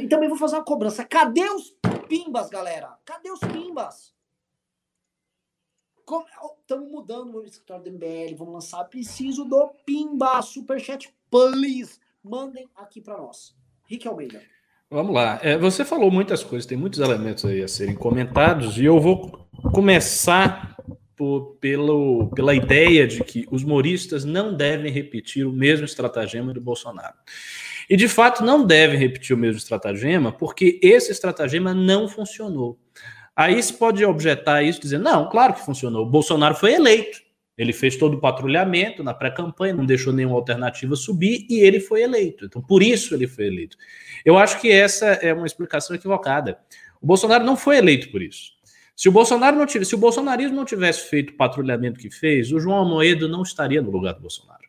E 0.00 0.08
também 0.08 0.28
vou 0.28 0.38
fazer 0.38 0.56
uma 0.56 0.64
cobrança. 0.64 1.04
Cadê 1.04 1.48
os 1.50 1.76
pimbas, 2.08 2.48
galera? 2.48 2.98
Cadê 3.04 3.30
os 3.30 3.40
pimbas? 3.40 4.14
Estamos 6.68 6.90
mudando 6.90 7.36
o 7.36 7.44
escritório 7.44 7.84
do 7.84 7.90
MBL. 7.92 8.34
Vamos 8.36 8.54
lançar. 8.54 8.82
Preciso 8.86 9.44
do 9.44 9.68
pimba. 9.86 10.42
Superchat, 10.42 11.08
please. 11.30 12.00
Mandem 12.24 12.68
aqui 12.74 13.00
para 13.00 13.16
nós. 13.18 13.54
Rick 13.84 14.08
Almeida. 14.08 14.42
Vamos 14.90 15.14
lá. 15.14 15.38
É, 15.44 15.56
você 15.56 15.84
falou 15.84 16.10
muitas 16.10 16.42
coisas, 16.42 16.66
tem 16.66 16.76
muitos 16.76 16.98
elementos 16.98 17.44
aí 17.44 17.62
a 17.62 17.68
serem 17.68 17.94
comentados, 17.94 18.78
e 18.78 18.84
eu 18.84 18.98
vou 18.98 19.48
começar 19.72 20.76
por, 21.14 21.56
pelo, 21.60 22.32
pela 22.34 22.52
ideia 22.52 23.06
de 23.06 23.22
que 23.22 23.46
os 23.48 23.62
moristas 23.62 24.24
não 24.24 24.52
devem 24.52 24.90
repetir 24.90 25.46
o 25.46 25.52
mesmo 25.52 25.84
estratagema 25.84 26.52
do 26.52 26.60
Bolsonaro. 26.60 27.14
E 27.88 27.96
de 27.96 28.08
fato 28.08 28.44
não 28.44 28.66
devem 28.66 28.98
repetir 28.98 29.36
o 29.36 29.38
mesmo 29.38 29.58
estratagema, 29.58 30.32
porque 30.32 30.80
esse 30.82 31.12
estratagema 31.12 31.72
não 31.72 32.08
funcionou. 32.08 32.76
Aí 33.36 33.62
se 33.62 33.74
pode 33.74 34.02
objetar 34.04 34.62
isso 34.62 34.80
dizendo: 34.80 35.04
não, 35.04 35.28
claro 35.28 35.52
que 35.52 35.64
funcionou. 35.64 36.06
O 36.06 36.10
Bolsonaro 36.10 36.54
foi 36.54 36.72
eleito. 36.72 37.26
Ele 37.56 37.72
fez 37.72 37.96
todo 37.96 38.14
o 38.14 38.20
patrulhamento 38.20 39.02
na 39.02 39.14
pré-campanha, 39.14 39.72
não 39.72 39.86
deixou 39.86 40.12
nenhuma 40.12 40.36
alternativa 40.36 40.94
subir 40.94 41.46
e 41.48 41.60
ele 41.60 41.80
foi 41.80 42.02
eleito. 42.02 42.44
Então, 42.44 42.60
por 42.60 42.82
isso 42.82 43.14
ele 43.14 43.26
foi 43.26 43.46
eleito. 43.46 43.76
Eu 44.24 44.36
acho 44.36 44.60
que 44.60 44.70
essa 44.70 45.06
é 45.06 45.32
uma 45.32 45.46
explicação 45.46 45.96
equivocada. 45.96 46.58
O 47.00 47.06
Bolsonaro 47.06 47.44
não 47.44 47.56
foi 47.56 47.78
eleito 47.78 48.10
por 48.10 48.20
isso. 48.20 48.56
Se 48.94 49.08
o 49.08 49.12
Bolsonaro 49.12 49.56
não 49.56 49.66
tivesse, 49.66 49.90
se 49.90 49.94
o 49.94 49.98
bolsonarismo 49.98 50.56
não 50.56 50.64
tivesse 50.64 51.08
feito 51.08 51.30
o 51.30 51.36
patrulhamento 51.36 52.00
que 52.00 52.10
fez, 52.10 52.50
o 52.50 52.58
João 52.58 52.78
Amoedo 52.78 53.28
não 53.28 53.42
estaria 53.42 53.80
no 53.82 53.90
lugar 53.90 54.14
do 54.14 54.20
Bolsonaro. 54.20 54.64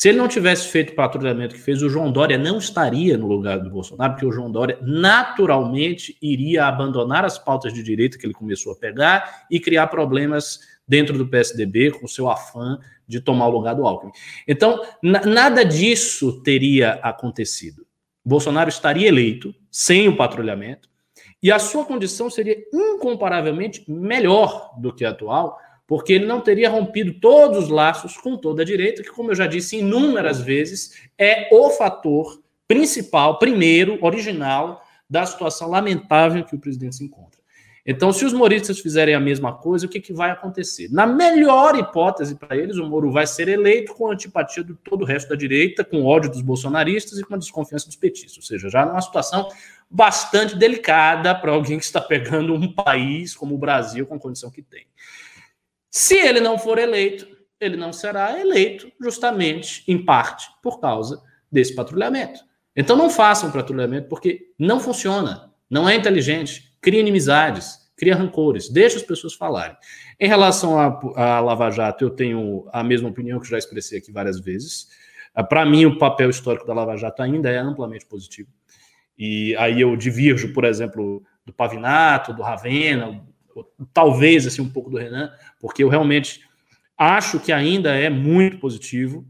Se 0.00 0.08
ele 0.08 0.16
não 0.16 0.28
tivesse 0.28 0.66
feito 0.68 0.94
o 0.94 0.96
patrulhamento 0.96 1.54
que 1.54 1.60
fez, 1.60 1.82
o 1.82 1.90
João 1.90 2.10
Dória 2.10 2.38
não 2.38 2.56
estaria 2.56 3.18
no 3.18 3.26
lugar 3.26 3.58
do 3.58 3.68
Bolsonaro, 3.68 4.14
porque 4.14 4.24
o 4.24 4.32
João 4.32 4.50
Dória 4.50 4.78
naturalmente 4.80 6.16
iria 6.22 6.64
abandonar 6.64 7.22
as 7.22 7.38
pautas 7.38 7.70
de 7.70 7.82
direita 7.82 8.16
que 8.16 8.24
ele 8.24 8.32
começou 8.32 8.72
a 8.72 8.76
pegar 8.76 9.44
e 9.50 9.60
criar 9.60 9.88
problemas 9.88 10.60
dentro 10.88 11.18
do 11.18 11.28
PSDB 11.28 11.90
com 11.90 12.08
seu 12.08 12.30
afã 12.30 12.78
de 13.06 13.20
tomar 13.20 13.48
o 13.48 13.50
lugar 13.50 13.74
do 13.74 13.86
Alckmin. 13.86 14.10
Então, 14.48 14.82
nada 15.02 15.66
disso 15.66 16.40
teria 16.40 16.92
acontecido. 17.02 17.86
Bolsonaro 18.24 18.70
estaria 18.70 19.06
eleito 19.06 19.54
sem 19.70 20.08
o 20.08 20.16
patrulhamento 20.16 20.88
e 21.42 21.52
a 21.52 21.58
sua 21.58 21.84
condição 21.84 22.30
seria 22.30 22.56
incomparavelmente 22.72 23.84
melhor 23.86 24.72
do 24.78 24.94
que 24.94 25.04
a 25.04 25.10
atual, 25.10 25.58
porque 25.90 26.12
ele 26.12 26.24
não 26.24 26.40
teria 26.40 26.70
rompido 26.70 27.14
todos 27.14 27.64
os 27.64 27.68
laços 27.68 28.16
com 28.16 28.36
toda 28.36 28.62
a 28.62 28.64
direita, 28.64 29.02
que, 29.02 29.10
como 29.10 29.32
eu 29.32 29.34
já 29.34 29.48
disse 29.48 29.78
inúmeras 29.78 30.40
vezes, 30.40 31.02
é 31.18 31.48
o 31.50 31.68
fator 31.70 32.40
principal, 32.68 33.40
primeiro, 33.40 33.98
original, 34.00 34.84
da 35.10 35.26
situação 35.26 35.68
lamentável 35.68 36.44
que 36.44 36.54
o 36.54 36.60
presidente 36.60 36.94
se 36.94 37.02
encontra. 37.02 37.40
Então, 37.84 38.12
se 38.12 38.24
os 38.24 38.32
moristas 38.32 38.78
fizerem 38.78 39.16
a 39.16 39.20
mesma 39.20 39.52
coisa, 39.52 39.86
o 39.86 39.88
que, 39.88 39.98
que 39.98 40.12
vai 40.12 40.30
acontecer? 40.30 40.88
Na 40.92 41.08
melhor 41.08 41.76
hipótese 41.76 42.36
para 42.36 42.56
eles, 42.56 42.76
o 42.76 42.86
Moro 42.86 43.10
vai 43.10 43.26
ser 43.26 43.48
eleito 43.48 43.92
com 43.92 44.08
antipatia 44.08 44.62
de 44.62 44.74
todo 44.74 45.02
o 45.02 45.04
resto 45.04 45.30
da 45.30 45.34
direita, 45.34 45.82
com 45.82 46.04
ódio 46.04 46.30
dos 46.30 46.40
bolsonaristas 46.40 47.18
e 47.18 47.24
com 47.24 47.34
a 47.34 47.38
desconfiança 47.38 47.86
dos 47.86 47.96
petistas. 47.96 48.36
Ou 48.36 48.44
seja, 48.44 48.68
já 48.68 48.86
numa 48.86 49.02
situação 49.02 49.48
bastante 49.90 50.54
delicada 50.54 51.34
para 51.34 51.50
alguém 51.50 51.80
que 51.80 51.84
está 51.84 52.00
pegando 52.00 52.54
um 52.54 52.72
país 52.72 53.34
como 53.34 53.56
o 53.56 53.58
Brasil 53.58 54.06
com 54.06 54.14
a 54.14 54.20
condição 54.20 54.52
que 54.52 54.62
tem. 54.62 54.86
Se 55.90 56.16
ele 56.16 56.40
não 56.40 56.58
for 56.58 56.78
eleito, 56.78 57.26
ele 57.60 57.76
não 57.76 57.92
será 57.92 58.40
eleito 58.40 58.90
justamente, 59.00 59.82
em 59.86 60.04
parte, 60.04 60.48
por 60.62 60.80
causa 60.80 61.20
desse 61.50 61.74
patrulhamento. 61.74 62.40
Então 62.76 62.96
não 62.96 63.10
façam 63.10 63.50
patrulhamento 63.50 64.08
porque 64.08 64.52
não 64.58 64.78
funciona, 64.78 65.52
não 65.68 65.88
é 65.88 65.94
inteligente, 65.94 66.72
cria 66.80 67.00
inimizades, 67.00 67.90
cria 67.96 68.16
rancores, 68.16 68.70
deixa 68.70 68.96
as 68.96 69.02
pessoas 69.02 69.34
falarem. 69.34 69.76
Em 70.18 70.28
relação 70.28 70.78
à 71.16 71.40
Lava 71.40 71.70
Jato, 71.70 72.04
eu 72.04 72.10
tenho 72.10 72.66
a 72.72 72.82
mesma 72.82 73.08
opinião 73.08 73.38
que 73.38 73.48
já 73.48 73.58
expressei 73.58 73.98
aqui 73.98 74.10
várias 74.10 74.40
vezes. 74.40 74.88
Ah, 75.34 75.44
Para 75.44 75.66
mim, 75.66 75.84
o 75.84 75.98
papel 75.98 76.30
histórico 76.30 76.66
da 76.66 76.72
Lava 76.72 76.96
Jato 76.96 77.22
ainda 77.22 77.50
é 77.50 77.58
amplamente 77.58 78.06
positivo. 78.06 78.48
E 79.18 79.54
aí 79.56 79.82
eu 79.82 79.94
divirjo, 79.96 80.54
por 80.54 80.64
exemplo, 80.64 81.22
do 81.44 81.52
Pavinato, 81.52 82.32
do 82.32 82.42
Ravena, 82.42 83.22
talvez 83.92 84.46
assim 84.46 84.62
um 84.62 84.68
pouco 84.68 84.90
do 84.90 84.98
Renan, 84.98 85.32
porque 85.60 85.82
eu 85.82 85.88
realmente 85.88 86.40
acho 86.96 87.40
que 87.40 87.50
ainda 87.50 87.94
é 87.94 88.10
muito 88.10 88.58
positivo 88.58 89.26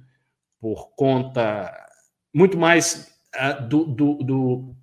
por 0.61 0.91
conta 0.95 1.73
muito 2.35 2.59
mais 2.59 3.13
uh, 3.35 3.67
do, 3.67 3.85
do, 3.85 4.15
do, 4.15 4.75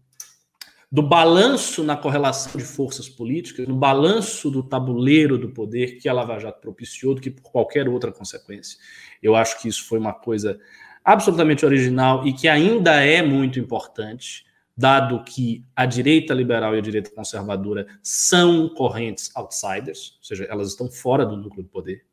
do, 0.92 1.04
balanço 1.04 1.84
na 1.84 1.96
correlação 1.96 2.54
de 2.58 2.64
forças 2.64 3.08
políticas, 3.08 3.68
no 3.68 3.76
balanço 3.76 4.50
do 4.50 4.64
tabuleiro 4.64 5.38
do 5.38 5.50
poder 5.50 6.00
que 6.00 6.10
a 6.10 6.14
Lava 6.14 6.40
Jato 6.40 6.62
propiciou 6.62 7.14
do 7.14 7.22
que 7.22 7.30
por 7.30 7.52
qualquer 7.52 7.88
outra 7.88 8.12
consequência. 8.12 8.78
Eu 9.22 9.36
acho 9.36 9.62
que 9.62 9.68
isso 9.68 9.86
foi 9.86 10.00
uma 10.00 10.14
coisa 10.14 10.60
absolutamente 11.04 11.66
original 11.66 12.28
e 12.28 12.34
que 12.34 12.48
ainda 12.48 13.02
é 13.02 13.22
muito 13.22 13.60
importante 13.60 14.47
dado 14.78 15.24
que 15.24 15.66
a 15.76 15.88
direita 15.88 16.34
liberal 16.36 16.76
e 16.76 16.78
a 16.78 16.82
direita 16.82 17.10
conservadora 17.10 17.88
são 18.04 18.70
correntes 18.70 19.32
outsiders, 19.36 20.18
ou 20.20 20.24
seja, 20.24 20.44
elas 20.46 20.70
estão 20.70 20.88
fora 20.88 21.26
do 21.26 21.36
núcleo 21.36 21.64
do 21.64 21.70
poder, 21.70 22.06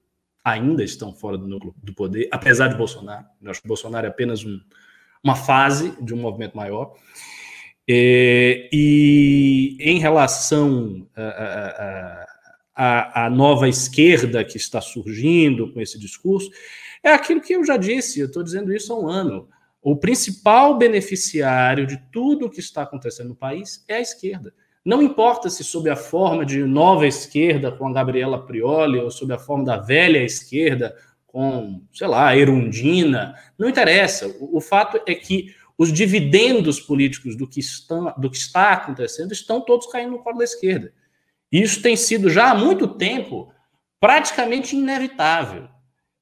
ainda 0.43 0.83
estão 0.83 1.13
fora 1.13 1.37
do 1.37 1.47
núcleo 1.47 1.75
do 1.83 1.93
poder, 1.93 2.27
apesar 2.33 2.69
de 2.69 2.77
Bolsonaro. 2.77 3.27
Eu 3.43 3.51
acho 3.51 3.61
que 3.61 3.69
Bolsonaro 3.69 4.07
é 4.07 4.09
apenas 4.09 4.45
um, 4.45 4.59
uma 5.23 5.37
fase 5.37 5.95
de 6.03 6.15
um 6.15 6.17
movimento 6.17 6.57
maior. 6.57 6.95
É, 7.87 8.71
e 8.73 9.77
em 9.79 9.99
relação 9.99 11.07
à 12.75 13.29
nova 13.31 13.69
esquerda 13.69 14.43
que 14.43 14.57
está 14.57 14.81
surgindo 14.81 15.71
com 15.71 15.83
esse 15.83 15.99
discurso, 15.99 16.51
é 17.03 17.13
aquilo 17.13 17.43
que 17.43 17.55
eu 17.55 17.63
já 17.63 17.77
disse, 17.77 18.21
eu 18.21 18.27
estou 18.27 18.43
dizendo 18.43 18.75
isso 18.75 18.91
há 18.91 18.99
um 18.99 19.07
ano. 19.07 19.49
O 19.85 19.95
principal 19.95 20.79
beneficiário 20.79 21.87
de 21.87 21.99
tudo 22.11 22.47
o 22.47 22.51
que 22.51 22.59
está 22.59 22.85
acontecendo 22.85 23.29
no 23.29 23.37
país 23.37 23.85
é 23.87 23.97
a 23.97 24.01
esquerda. 24.01 24.55
Não 24.83 25.03
importa 25.03 25.51
se 25.51 25.63
sob 25.63 25.91
a 25.91 25.95
forma 25.95 26.43
de 26.47 26.65
nova 26.65 27.07
esquerda 27.07 27.71
com 27.71 27.87
a 27.87 27.93
Gabriela 27.93 28.47
Prioli 28.47 28.99
ou 28.99 29.11
sob 29.11 29.35
a 29.35 29.39
forma 29.39 29.63
da 29.63 29.77
velha 29.77 30.25
esquerda 30.25 30.97
com, 31.27 31.83
sei 31.93 32.07
lá, 32.07 32.29
a 32.29 32.37
Erundina, 32.37 33.35
não 33.59 33.69
interessa. 33.69 34.27
O, 34.41 34.57
o 34.57 34.61
fato 34.63 34.99
é 35.07 35.15
que 35.15 35.55
os 35.77 35.93
dividendos 35.93 36.81
políticos 36.81 37.37
do 37.37 37.47
que, 37.47 37.61
do 38.17 38.31
que 38.31 38.39
está 38.39 38.73
acontecendo 38.73 39.33
estão 39.33 39.61
todos 39.61 39.87
caindo 39.89 40.13
no 40.13 40.23
colo 40.23 40.39
da 40.39 40.45
esquerda. 40.45 40.95
Isso 41.53 41.83
tem 41.83 41.95
sido 41.95 42.31
já 42.31 42.53
há 42.53 42.55
muito 42.55 42.89
tempo 42.89 43.53
praticamente 44.01 44.77
inevitável. 44.77 45.69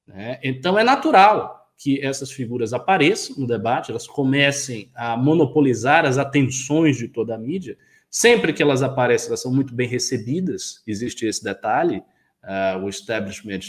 Né? 0.05 0.41
Então 0.43 0.77
é 0.77 0.83
natural 0.83 1.62
que 1.83 2.01
essas 2.01 2.31
figuras 2.31 2.73
apareçam 2.73 3.35
no 3.37 3.45
debate, 3.45 3.91
elas 3.91 4.07
comecem 4.07 4.89
a 4.95 5.17
monopolizar 5.17 6.07
as 6.07 6.17
atenções 6.17 6.97
de 6.97 7.09
toda 7.09 7.35
a 7.35 7.39
mídia. 7.39 7.77
Sempre 8.09 8.53
que 8.53 8.63
elas 8.63 8.85
aparecem, 8.85 9.27
elas 9.27 9.43
são 9.43 9.53
muito 9.53 9.75
bem 9.75 9.89
recebidas, 9.89 10.81
existe 10.87 11.27
esse 11.27 11.43
detalhe. 11.43 12.01
Uh, 12.45 12.85
o 12.85 12.89
establishment 12.89 13.61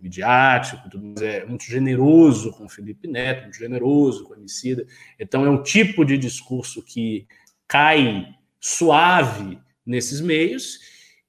midiático 0.00 0.88
é 1.20 1.44
muito 1.44 1.64
generoso 1.64 2.50
com 2.52 2.66
Felipe 2.66 3.06
Neto, 3.06 3.42
muito 3.42 3.58
generoso 3.58 4.24
com 4.24 4.32
a 4.32 4.38
Emicida. 4.38 4.86
Então, 5.18 5.44
é 5.44 5.50
um 5.50 5.62
tipo 5.62 6.02
de 6.02 6.16
discurso 6.16 6.82
que 6.82 7.26
cai 7.68 8.26
suave 8.58 9.58
nesses 9.84 10.22
meios 10.22 10.78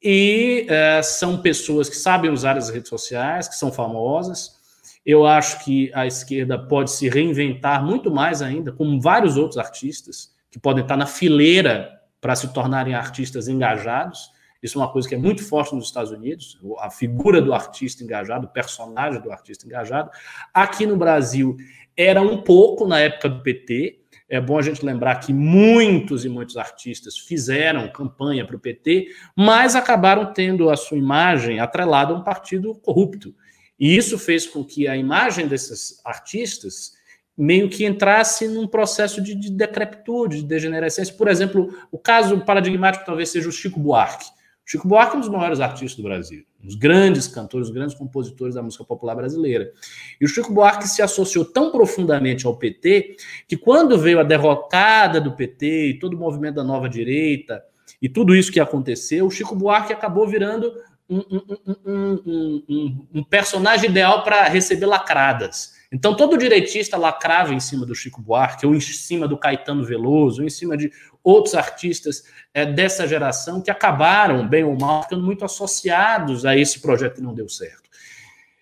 e 0.01 0.65
uh, 0.69 1.03
são 1.03 1.41
pessoas 1.41 1.89
que 1.89 1.95
sabem 1.97 2.31
usar 2.31 2.57
as 2.57 2.69
redes 2.69 2.87
sociais, 2.87 3.49
que 3.49 3.55
são 3.55 3.69
famosas, 3.69 4.60
eu 5.05 5.25
acho 5.25 5.63
que 5.63 5.91
a 5.93 6.05
esquerda 6.05 6.57
pode 6.57 6.91
se 6.91 7.09
reinventar 7.09 7.83
muito 7.83 8.11
mais 8.11 8.41
ainda, 8.41 8.71
como 8.71 9.01
vários 9.01 9.37
outros 9.37 9.57
artistas 9.57 10.33
que 10.49 10.59
podem 10.59 10.83
estar 10.83 10.97
na 10.97 11.05
fileira 11.05 11.89
para 12.19 12.35
se 12.35 12.53
tornarem 12.53 12.93
artistas 12.93 13.47
engajados. 13.47 14.31
Isso 14.61 14.77
é 14.77 14.81
uma 14.81 14.91
coisa 14.91 15.09
que 15.09 15.15
é 15.15 15.17
muito 15.17 15.43
forte 15.43 15.73
nos 15.73 15.85
Estados 15.85 16.11
Unidos, 16.11 16.59
a 16.79 16.91
figura 16.91 17.41
do 17.41 17.51
artista 17.51 18.03
engajado, 18.03 18.45
o 18.45 18.49
personagem 18.51 19.19
do 19.19 19.31
artista 19.31 19.65
engajado. 19.65 20.11
Aqui 20.53 20.85
no 20.85 20.95
Brasil 20.95 21.57
era 21.97 22.21
um 22.21 22.43
pouco 22.43 22.87
na 22.87 22.99
época 22.99 23.27
do 23.27 23.41
PT. 23.41 24.01
É 24.29 24.39
bom 24.39 24.57
a 24.57 24.61
gente 24.61 24.85
lembrar 24.85 25.15
que 25.15 25.33
muitos 25.33 26.23
e 26.25 26.29
muitos 26.29 26.57
artistas 26.57 27.17
fizeram 27.17 27.91
campanha 27.91 28.45
para 28.45 28.55
o 28.55 28.59
PT, 28.59 29.07
mas 29.35 29.75
acabaram 29.75 30.31
tendo 30.31 30.69
a 30.69 30.77
sua 30.77 30.97
imagem 30.97 31.59
atrelada 31.59 32.13
a 32.13 32.17
um 32.17 32.23
partido 32.23 32.75
corrupto. 32.75 33.33
E 33.81 33.97
isso 33.97 34.19
fez 34.19 34.45
com 34.45 34.63
que 34.63 34.87
a 34.87 34.95
imagem 34.95 35.47
desses 35.47 35.99
artistas 36.05 36.93
meio 37.35 37.67
que 37.67 37.83
entrasse 37.83 38.47
num 38.47 38.67
processo 38.67 39.19
de, 39.19 39.33
de 39.33 39.49
decrepitude, 39.49 40.37
de 40.37 40.43
degenerescência. 40.43 41.15
Por 41.15 41.27
exemplo, 41.27 41.75
o 41.91 41.97
caso 41.97 42.39
paradigmático 42.41 43.03
talvez 43.03 43.29
seja 43.29 43.49
o 43.49 43.51
Chico 43.51 43.79
Buarque. 43.79 44.27
O 44.63 44.69
Chico 44.71 44.87
Buarque 44.87 45.15
é 45.15 45.17
um 45.17 45.21
dos 45.21 45.29
maiores 45.29 45.59
artistas 45.59 45.95
do 45.95 46.03
Brasil, 46.03 46.45
um 46.61 46.67
dos 46.67 46.75
grandes 46.75 47.27
cantores, 47.27 47.67
um 47.67 47.71
dos 47.71 47.75
grandes 47.75 47.95
compositores 47.95 48.53
da 48.53 48.61
música 48.61 48.83
popular 48.83 49.15
brasileira. 49.15 49.71
E 50.19 50.25
o 50.25 50.27
Chico 50.27 50.53
Buarque 50.53 50.87
se 50.87 51.01
associou 51.01 51.43
tão 51.43 51.71
profundamente 51.71 52.45
ao 52.45 52.55
PT 52.55 53.17
que 53.47 53.57
quando 53.57 53.97
veio 53.97 54.19
a 54.19 54.23
derrocada 54.23 55.19
do 55.19 55.35
PT 55.35 55.87
e 55.87 55.99
todo 55.99 56.13
o 56.13 56.19
movimento 56.19 56.55
da 56.55 56.63
nova 56.63 56.87
direita 56.87 57.63
e 57.99 58.07
tudo 58.07 58.35
isso 58.35 58.51
que 58.51 58.59
aconteceu, 58.59 59.25
o 59.25 59.31
Chico 59.31 59.55
Buarque 59.55 59.91
acabou 59.91 60.27
virando 60.27 60.71
um, 61.11 61.45
um, 61.85 62.63
um, 62.69 63.07
um 63.15 63.23
personagem 63.23 63.89
ideal 63.89 64.23
para 64.23 64.47
receber 64.47 64.85
lacradas. 64.85 65.73
Então, 65.91 66.15
todo 66.15 66.37
direitista 66.37 66.95
lacrava 66.95 67.53
em 67.53 67.59
cima 67.59 67.85
do 67.85 67.93
Chico 67.93 68.21
Buarque, 68.21 68.65
ou 68.65 68.73
em 68.73 68.79
cima 68.79 69.27
do 69.27 69.37
Caetano 69.37 69.83
Veloso, 69.83 70.41
ou 70.41 70.47
em 70.47 70.49
cima 70.49 70.77
de 70.77 70.89
outros 71.21 71.53
artistas 71.53 72.23
é, 72.53 72.65
dessa 72.65 73.05
geração 73.05 73.61
que 73.61 73.69
acabaram, 73.69 74.47
bem 74.47 74.63
ou 74.63 74.79
mal, 74.79 75.03
ficando 75.03 75.23
muito 75.23 75.43
associados 75.43 76.45
a 76.45 76.55
esse 76.55 76.79
projeto 76.79 77.15
que 77.15 77.21
não 77.21 77.33
deu 77.33 77.49
certo. 77.49 77.89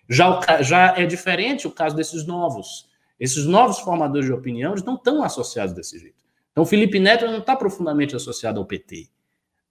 Já, 0.08 0.40
já 0.60 0.98
é 0.98 1.06
diferente 1.06 1.68
o 1.68 1.70
caso 1.70 1.94
desses 1.94 2.26
novos. 2.26 2.90
Esses 3.18 3.46
novos 3.46 3.78
formadores 3.78 4.26
de 4.26 4.32
opinião 4.32 4.74
não 4.84 4.96
estão 4.96 5.22
associados 5.22 5.72
desse 5.72 6.00
jeito. 6.00 6.24
Então, 6.50 6.66
Felipe 6.66 6.98
Neto 6.98 7.26
não 7.26 7.38
está 7.38 7.54
profundamente 7.54 8.16
associado 8.16 8.58
ao 8.58 8.66
PT, 8.66 9.08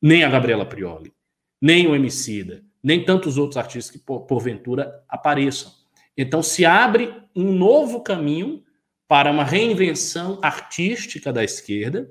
nem 0.01 0.23
a 0.23 0.30
Gabriela 0.30 0.65
Prioli, 0.65 1.13
nem 1.61 1.88
o 1.88 1.95
Emicida, 1.95 2.63
nem 2.84 3.03
tantos 3.03 3.38
outros 3.38 3.57
artistas 3.57 3.91
que 3.91 3.99
porventura 3.99 5.03
apareçam. 5.07 5.71
Então 6.17 6.41
se 6.41 6.65
abre 6.65 7.13
um 7.36 7.51
novo 7.51 8.01
caminho 8.01 8.63
para 9.07 9.32
uma 9.32 9.43
reinvenção 9.43 10.39
artística 10.41 11.34
da 11.34 11.43
esquerda. 11.43 12.09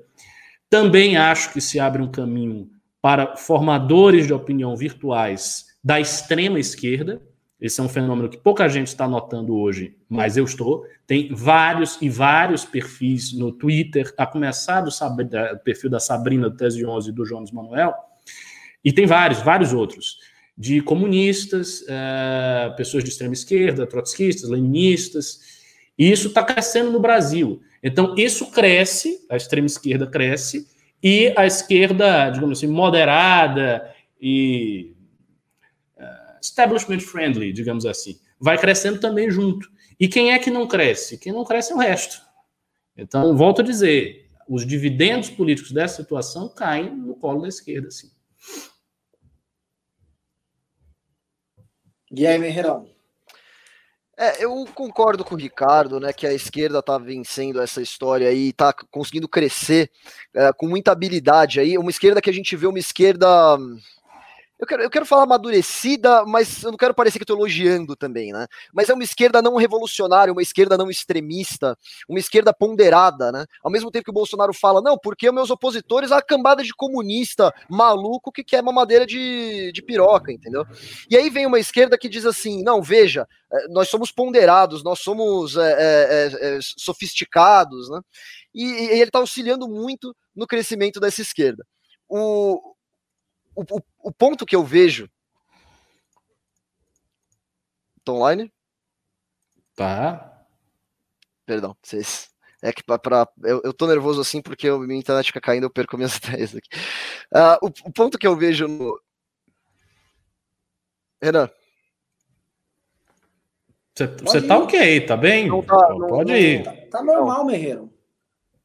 Também 0.69 1.17
acho 1.17 1.53
que 1.53 1.61
se 1.61 1.79
abre 1.79 2.01
um 2.01 2.11
caminho 2.11 2.69
para 3.01 3.35
formadores 3.37 4.27
de 4.27 4.33
opinião 4.33 4.75
virtuais 4.75 5.67
da 5.83 5.99
extrema 5.99 6.59
esquerda, 6.59 7.21
esse 7.59 7.81
é 7.81 7.83
um 7.83 7.89
fenômeno 7.89 8.29
que 8.29 8.37
pouca 8.37 8.69
gente 8.69 8.87
está 8.87 9.05
notando 9.05 9.53
hoje, 9.53 9.97
mas 10.07 10.37
eu 10.37 10.45
estou. 10.45 10.85
Tem 11.05 11.33
vários 11.33 12.01
e 12.01 12.09
vários 12.09 12.63
perfis 12.63 13.33
no 13.33 13.51
Twitter, 13.51 14.13
a 14.17 14.25
começar 14.25 14.81
do, 14.81 14.89
perfil 15.63 15.89
da 15.89 15.99
Sabrina 15.99 16.49
do 16.49 16.55
Tese 16.55 16.85
11 16.85 17.09
e 17.09 17.11
do 17.11 17.25
Jones 17.25 17.51
Manuel, 17.51 17.93
e 18.83 18.93
tem 18.93 19.05
vários, 19.05 19.41
vários 19.41 19.73
outros, 19.73 20.19
de 20.59 20.81
comunistas, 20.81 21.81
uh, 21.83 22.75
pessoas 22.75 23.01
de 23.01 23.09
extrema 23.09 23.33
esquerda, 23.33 23.87
trotskistas, 23.87 24.49
leninistas, 24.49 25.39
e 25.97 26.11
isso 26.11 26.27
está 26.27 26.43
crescendo 26.43 26.91
no 26.91 26.99
Brasil. 26.99 27.61
Então, 27.81 28.13
isso 28.17 28.51
cresce, 28.51 29.25
a 29.29 29.37
extrema 29.37 29.67
esquerda 29.67 30.05
cresce, 30.05 30.67
e 31.01 31.33
a 31.37 31.45
esquerda, 31.45 32.29
digamos 32.29 32.59
assim, 32.59 32.67
moderada 32.67 33.89
e 34.21 34.93
establishment 36.41 36.99
friendly, 36.99 37.51
digamos 37.51 37.85
assim, 37.85 38.19
vai 38.39 38.57
crescendo 38.57 38.99
também 38.99 39.29
junto. 39.29 39.69
E 39.99 40.07
quem 40.07 40.31
é 40.31 40.39
que 40.39 40.49
não 40.49 40.67
cresce? 40.67 41.17
Quem 41.17 41.33
não 41.33 41.43
cresce 41.43 41.71
é 41.71 41.75
o 41.75 41.79
resto. 41.79 42.21
Então, 42.97 43.35
volto 43.35 43.61
a 43.61 43.63
dizer, 43.63 44.29
os 44.47 44.65
dividendos 44.65 45.29
políticos 45.29 45.71
dessa 45.71 46.01
situação 46.01 46.49
caem 46.49 46.95
no 46.95 47.15
colo 47.15 47.41
da 47.41 47.47
esquerda, 47.47 47.91
sim. 47.91 48.09
E 52.11 52.25
aí, 52.25 52.37
Merreirão? 52.37 52.87
É, 54.21 54.43
eu 54.43 54.65
concordo 54.75 55.23
com 55.23 55.35
o 55.35 55.37
Ricardo, 55.37 55.97
né, 55.97 56.11
que 56.11 56.27
a 56.27 56.33
esquerda 56.33 56.79
está 56.79 56.97
vencendo 56.97 57.61
essa 57.61 57.81
história 57.81 58.27
aí, 58.27 58.49
está 58.49 58.73
conseguindo 58.91 59.29
crescer 59.29 59.89
é, 60.33 60.51
com 60.51 60.67
muita 60.67 60.91
habilidade 60.91 61.57
aí, 61.57 61.77
uma 61.77 61.89
esquerda 61.89 62.21
que 62.21 62.29
a 62.29 62.33
gente 62.33 62.53
vê 62.55 62.67
uma 62.67 62.79
esquerda 62.79 63.27
eu 64.59 64.67
quero, 64.67 64.83
eu 64.83 64.89
quero 64.89 65.05
falar 65.05 65.23
amadurecida, 65.23 66.25
mas 66.25 66.63
eu 66.63 66.71
não 66.71 66.77
quero 66.77 66.93
parecer 66.93 67.17
que 67.17 67.23
estou 67.23 67.37
elogiando 67.37 67.95
também, 67.95 68.33
né? 68.33 68.45
Mas 68.73 68.89
é 68.89 68.93
uma 68.93 69.03
esquerda 69.03 69.41
não 69.41 69.55
revolucionária, 69.55 70.33
uma 70.33 70.41
esquerda 70.41 70.77
não 70.77 70.89
extremista, 70.89 71.77
uma 72.09 72.19
esquerda 72.19 72.53
ponderada, 72.53 73.31
né? 73.31 73.45
Ao 73.63 73.71
mesmo 73.71 73.89
tempo 73.89 74.03
que 74.03 74.11
o 74.11 74.13
Bolsonaro 74.13 74.53
fala, 74.53 74.81
não, 74.81 74.97
porque 74.97 75.31
meus 75.31 75.49
opositores, 75.49 76.11
a 76.11 76.21
cambada 76.21 76.61
de 76.61 76.73
comunista 76.73 77.53
maluco 77.69 78.33
que 78.33 78.43
quer 78.43 78.61
mamadeira 78.61 79.05
de, 79.05 79.71
de 79.71 79.81
piroca, 79.81 80.29
entendeu? 80.29 80.65
E 81.09 81.15
aí 81.15 81.29
vem 81.29 81.45
uma 81.45 81.59
esquerda 81.59 81.97
que 81.97 82.09
diz 82.09 82.25
assim, 82.25 82.61
não, 82.61 82.81
veja, 82.81 83.25
é, 83.51 83.67
nós 83.69 83.87
somos 83.87 84.11
ponderados, 84.11 84.83
nós 84.83 84.99
somos 84.99 85.55
é, 85.55 85.71
é, 85.71 86.57
é, 86.57 86.59
sofisticados, 86.61 87.89
né? 87.89 88.01
E, 88.53 88.65
e 88.65 88.89
ele 88.91 89.03
está 89.03 89.19
auxiliando 89.19 89.69
muito 89.69 90.13
no 90.35 90.45
crescimento 90.45 90.99
dessa 90.99 91.21
esquerda. 91.21 91.65
O, 92.09 92.68
o, 93.59 93.77
o, 93.77 93.81
o 94.09 94.11
ponto 94.11 94.45
que 94.45 94.55
eu 94.55 94.63
vejo. 94.63 95.09
Tô 98.03 98.15
online? 98.15 98.51
Tá. 99.75 100.45
Perdão, 101.45 101.75
vocês. 101.81 102.29
É 102.61 102.73
que 102.73 102.83
para 102.83 103.27
eu, 103.43 103.61
eu 103.63 103.73
tô 103.73 103.87
nervoso 103.87 104.19
assim 104.19 104.41
porque 104.41 104.67
a 104.67 104.77
minha 104.77 104.99
internet 104.99 105.27
fica 105.27 105.39
caindo, 105.39 105.63
eu 105.63 105.69
perco 105.69 105.95
minhas 105.95 106.15
ideias 106.17 106.55
aqui. 106.55 106.69
Uh, 107.33 107.65
o, 107.65 107.89
o, 107.89 107.91
ponto 107.91 108.17
que 108.17 108.27
eu 108.27 108.35
vejo 108.35 108.67
no. 108.67 108.99
Renan. 111.21 111.49
Você 113.95 114.41
tá 114.41 114.57
ok, 114.57 115.01
tá 115.05 115.17
bem? 115.17 115.47
Não 115.47 115.61
tá, 115.61 115.75
não, 115.89 116.07
Pode 116.07 116.31
não, 116.31 116.37
ir. 116.37 116.63
Tá, 116.63 116.73
tá 116.99 117.03
normal, 117.03 117.45
Merreiro. 117.45 117.93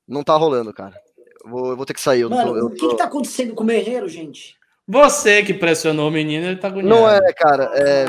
Não 0.07 0.23
tá 0.23 0.37
rolando, 0.37 0.73
cara. 0.73 1.01
Eu 1.45 1.51
vou, 1.51 1.71
eu 1.71 1.77
vou 1.77 1.85
ter 1.85 1.95
que 1.95 2.01
sair. 2.01 2.29
Mano, 2.29 2.55
tô, 2.55 2.67
o 2.67 2.71
que, 2.71 2.79
tô... 2.79 2.89
que 2.91 2.97
tá 2.97 3.05
acontecendo 3.05 3.55
com 3.55 3.65
o 3.65 3.67
Merreiro, 3.67 4.09
gente? 4.09 4.57
Você 4.87 5.43
que 5.43 5.55
pressionou 5.55 6.09
o 6.09 6.13
menino, 6.13 6.47
ele 6.47 6.57
tá 6.57 6.69
agoniado. 6.69 6.95
Não 6.95 7.09
é, 7.09 7.33
cara. 7.33 7.71
É... 7.75 8.05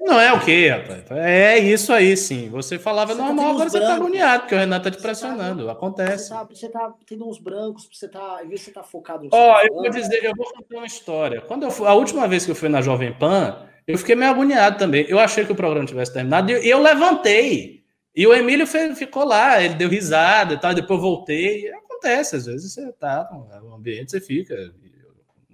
Não 0.00 0.20
é 0.20 0.32
o 0.32 0.40
quê, 0.40 0.68
rapaz? 0.68 1.04
É 1.10 1.58
isso 1.58 1.92
aí, 1.92 2.16
sim. 2.16 2.50
Você 2.50 2.78
falava 2.78 3.12
você 3.12 3.18
tá 3.18 3.24
normal, 3.24 3.44
tá 3.46 3.50
agora 3.52 3.70
você 3.70 3.80
tá 3.80 3.94
agoniado, 3.94 4.42
porque 4.42 4.54
o 4.54 4.58
Renato 4.58 4.84
tá 4.84 4.90
te 4.90 5.00
pressionando. 5.00 5.64
Tá, 5.64 5.72
Acontece. 5.72 6.28
Você 6.28 6.34
tá, 6.34 6.44
você 6.44 6.68
tá 6.68 6.94
tendo 7.06 7.28
uns 7.28 7.38
brancos, 7.38 7.88
você 7.90 8.08
tá, 8.08 8.40
em 8.44 8.48
vez 8.48 8.60
de 8.60 8.66
você 8.66 8.72
tá 8.72 8.82
focado 8.82 9.26
Ó, 9.32 9.56
oh, 9.56 9.66
eu 9.66 9.72
vou 9.72 9.90
dizer, 9.90 10.22
eu 10.22 10.34
vou 10.36 10.46
contar 10.52 10.76
uma 10.76 10.86
história. 10.86 11.40
Quando 11.40 11.62
eu 11.62 11.70
fui, 11.70 11.86
a 11.86 11.94
última 11.94 12.28
vez 12.28 12.44
que 12.44 12.50
eu 12.50 12.54
fui 12.54 12.68
na 12.68 12.82
Jovem 12.82 13.12
Pan, 13.12 13.66
eu 13.86 13.96
fiquei 13.96 14.14
meio 14.14 14.30
agoniado 14.30 14.78
também. 14.78 15.06
Eu 15.08 15.18
achei 15.18 15.44
que 15.44 15.52
o 15.52 15.56
programa 15.56 15.86
tivesse 15.86 16.12
terminado 16.12 16.50
e 16.50 16.68
eu, 16.68 16.82
levantei. 16.82 17.84
E 18.14 18.26
o 18.26 18.34
Emílio 18.34 18.66
ficou 18.66 19.24
lá, 19.24 19.62
ele 19.62 19.74
deu 19.74 19.88
risada 19.88 20.54
e 20.54 20.58
tal, 20.58 20.72
e 20.72 20.74
depois 20.74 20.98
eu 20.98 21.02
voltei. 21.02 21.70
Acontece, 21.72 22.36
às 22.36 22.46
vezes 22.46 22.72
você 22.72 22.92
tá 22.92 23.28
no 23.62 23.74
ambiente, 23.74 24.10
você 24.10 24.20
fica. 24.20 24.54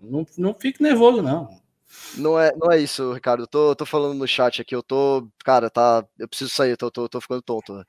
Não, 0.03 0.27
não 0.37 0.55
fique 0.55 0.83
nervoso, 0.83 1.23
não. 1.23 1.49
Não 2.17 2.39
é, 2.39 2.53
não 2.57 2.71
é 2.71 2.79
isso, 2.79 3.13
Ricardo. 3.13 3.45
Eu 3.45 3.47
tô, 3.47 3.77
tô 3.77 3.87
falando 3.87 4.15
no 4.19 4.27
chat 4.27 4.61
aqui. 4.61 4.75
Eu 4.75 4.83
tô. 4.83 5.29
Cara, 5.45 5.71
tá. 5.71 6.05
Eu 6.19 6.29
preciso 6.29 6.51
sair, 6.51 6.71
eu 6.71 6.77
tô, 6.77 6.91
tô, 6.91 7.09
tô 7.09 7.21
ficando 7.21 7.43
tonto. 7.43 7.75
Né? 7.75 7.85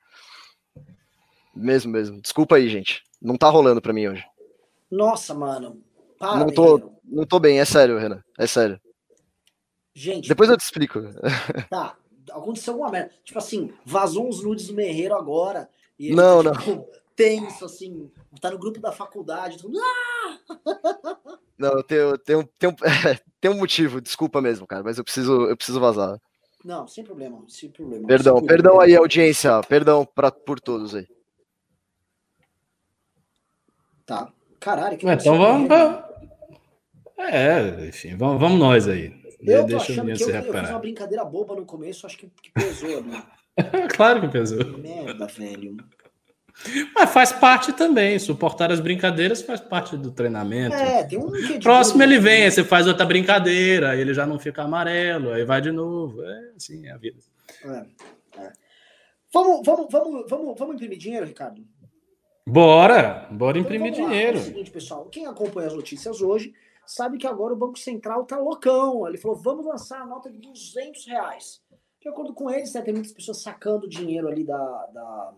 Mesmo, 1.54 1.92
mesmo. 1.92 2.20
Desculpa 2.20 2.56
aí, 2.56 2.68
gente. 2.68 3.02
Não 3.20 3.36
tá 3.36 3.48
rolando 3.48 3.80
pra 3.80 3.92
mim 3.92 4.06
hoje. 4.06 4.24
Nossa, 4.90 5.34
mano. 5.34 5.82
Para, 6.18 6.38
não 6.38 6.46
tô, 6.52 6.92
não 7.04 7.26
tô 7.26 7.38
bem, 7.40 7.58
é 7.58 7.64
sério, 7.64 7.98
Renan. 7.98 8.22
É 8.38 8.46
sério. 8.46 8.80
Gente. 9.94 10.28
Depois 10.28 10.50
eu 10.50 10.56
te 10.56 10.62
explico. 10.64 11.00
Tá. 11.70 11.96
Aconteceu 12.30 12.74
alguma 12.74 12.90
merda. 12.90 13.12
Tipo 13.24 13.38
assim, 13.38 13.72
vazou 13.84 14.28
uns 14.28 14.42
nudes 14.42 14.66
do 14.66 14.74
Merreiro 14.74 15.14
agora. 15.14 15.68
não, 15.98 16.42
tá, 16.42 16.52
tipo, 16.52 16.70
não. 16.70 16.86
Tenso, 17.16 17.64
assim. 17.64 18.10
Tá 18.40 18.50
no 18.50 18.58
grupo 18.58 18.80
da 18.80 18.92
faculdade. 18.92 19.58
Todo... 19.58 19.78
Ah! 19.78 20.38
Não, 21.56 21.72
eu 21.72 21.82
tenho, 21.84 22.00
eu 22.00 22.18
tenho, 22.18 22.48
tenho, 22.58 22.74
tem 23.40 23.50
um 23.50 23.58
motivo, 23.58 24.00
desculpa 24.00 24.40
mesmo, 24.40 24.66
cara, 24.66 24.82
mas 24.82 24.98
eu 24.98 25.04
preciso, 25.04 25.46
eu 25.46 25.56
preciso 25.56 25.78
vazar. 25.78 26.20
Não, 26.64 26.88
sem 26.88 27.04
problema, 27.04 27.44
sem 27.46 27.70
problema. 27.70 28.06
Perdão, 28.06 28.38
sem 28.38 28.46
perdão 28.46 28.72
problema. 28.72 28.92
aí, 28.92 28.96
audiência, 28.96 29.60
perdão 29.68 30.04
pra, 30.04 30.32
por 30.32 30.58
todos 30.58 30.94
aí. 30.94 31.06
Tá. 34.04 34.32
Caralho, 34.58 34.96
que 34.98 35.06
Então 35.06 35.38
vamos. 35.38 35.68
Pra... 35.68 36.10
É, 37.18 37.86
enfim, 37.86 38.16
vamos, 38.16 38.40
vamos 38.40 38.58
nós 38.58 38.88
aí. 38.88 39.14
Eu 39.40 39.64
Deixa 39.64 39.68
tô 39.68 39.76
achando 39.76 40.16
que 40.16 40.22
eu, 40.22 40.30
eu, 40.30 40.42
fiz 40.42 40.70
uma 40.70 40.78
brincadeira 40.78 41.24
boba 41.24 41.54
no 41.54 41.66
começo, 41.66 42.06
acho 42.06 42.16
que, 42.16 42.28
que 42.42 42.50
pesou 42.50 42.98
ali. 42.98 43.22
claro 43.94 44.22
que 44.22 44.28
pesou. 44.28 44.78
Merda, 44.78 45.26
velho. 45.26 45.76
Mas 46.94 47.10
faz 47.10 47.32
parte 47.32 47.72
também, 47.72 48.18
suportar 48.18 48.70
as 48.70 48.80
brincadeiras 48.80 49.42
faz 49.42 49.60
parte 49.60 49.96
do 49.96 50.10
treinamento. 50.10 50.74
É, 50.74 51.02
tem 51.04 51.18
um 51.18 51.30
Próximo 51.60 52.02
ele 52.02 52.18
vem, 52.18 52.44
aí 52.44 52.50
você 52.50 52.64
faz 52.64 52.86
outra 52.86 53.04
brincadeira, 53.04 53.90
aí 53.90 54.00
ele 54.00 54.14
já 54.14 54.24
não 54.24 54.38
fica 54.38 54.62
amarelo, 54.62 55.32
aí 55.32 55.44
vai 55.44 55.60
de 55.60 55.72
novo. 55.72 56.22
É 56.22 56.52
assim, 56.56 56.86
é 56.86 56.92
a 56.92 56.96
vida. 56.96 57.18
É, 57.64 58.40
é. 58.40 58.52
Vamos, 59.32 59.66
vamos, 59.66 59.88
vamos, 59.90 60.30
vamos, 60.30 60.58
vamos 60.58 60.74
imprimir 60.76 60.96
dinheiro, 60.96 61.26
Ricardo? 61.26 61.60
Bora, 62.46 63.26
bora 63.30 63.58
então, 63.58 63.74
imprimir 63.74 63.92
dinheiro. 63.92 64.38
É 64.38 64.40
o 64.40 64.44
seguinte, 64.44 64.70
pessoal, 64.70 65.06
quem 65.06 65.26
acompanha 65.26 65.68
as 65.68 65.74
notícias 65.74 66.20
hoje 66.20 66.54
sabe 66.86 67.18
que 67.18 67.26
agora 67.26 67.54
o 67.54 67.56
Banco 67.56 67.78
Central 67.78 68.24
tá 68.24 68.38
loucão. 68.38 69.08
Ele 69.08 69.18
falou, 69.18 69.36
vamos 69.36 69.66
lançar 69.66 70.02
a 70.02 70.06
nota 70.06 70.30
de 70.30 70.38
200 70.38 71.06
reais. 71.06 71.62
De 72.00 72.08
acordo 72.08 72.34
com 72.34 72.50
eles, 72.50 72.72
né, 72.74 72.82
tem 72.82 72.92
muitas 72.92 73.12
pessoas 73.12 73.42
sacando 73.42 73.88
dinheiro 73.88 74.28
ali 74.28 74.44
da, 74.44 74.86
da 74.92 75.32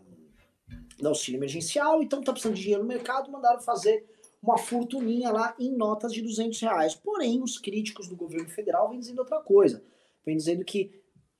do 0.98 1.08
auxílio 1.08 1.38
emergencial, 1.38 2.02
então 2.02 2.22
tá 2.22 2.32
precisando 2.32 2.56
de 2.56 2.62
dinheiro 2.62 2.82
no 2.82 2.88
mercado, 2.88 3.30
mandaram 3.30 3.60
fazer 3.60 4.04
uma 4.42 4.56
fortuninha 4.56 5.30
lá 5.30 5.54
em 5.58 5.76
notas 5.76 6.12
de 6.12 6.22
200 6.22 6.60
reais. 6.60 6.94
Porém, 6.94 7.42
os 7.42 7.58
críticos 7.58 8.08
do 8.08 8.16
governo 8.16 8.48
federal 8.48 8.88
vêm 8.88 9.00
dizendo 9.00 9.18
outra 9.18 9.40
coisa. 9.40 9.82
Vêm 10.24 10.36
dizendo 10.36 10.64
que 10.64 10.90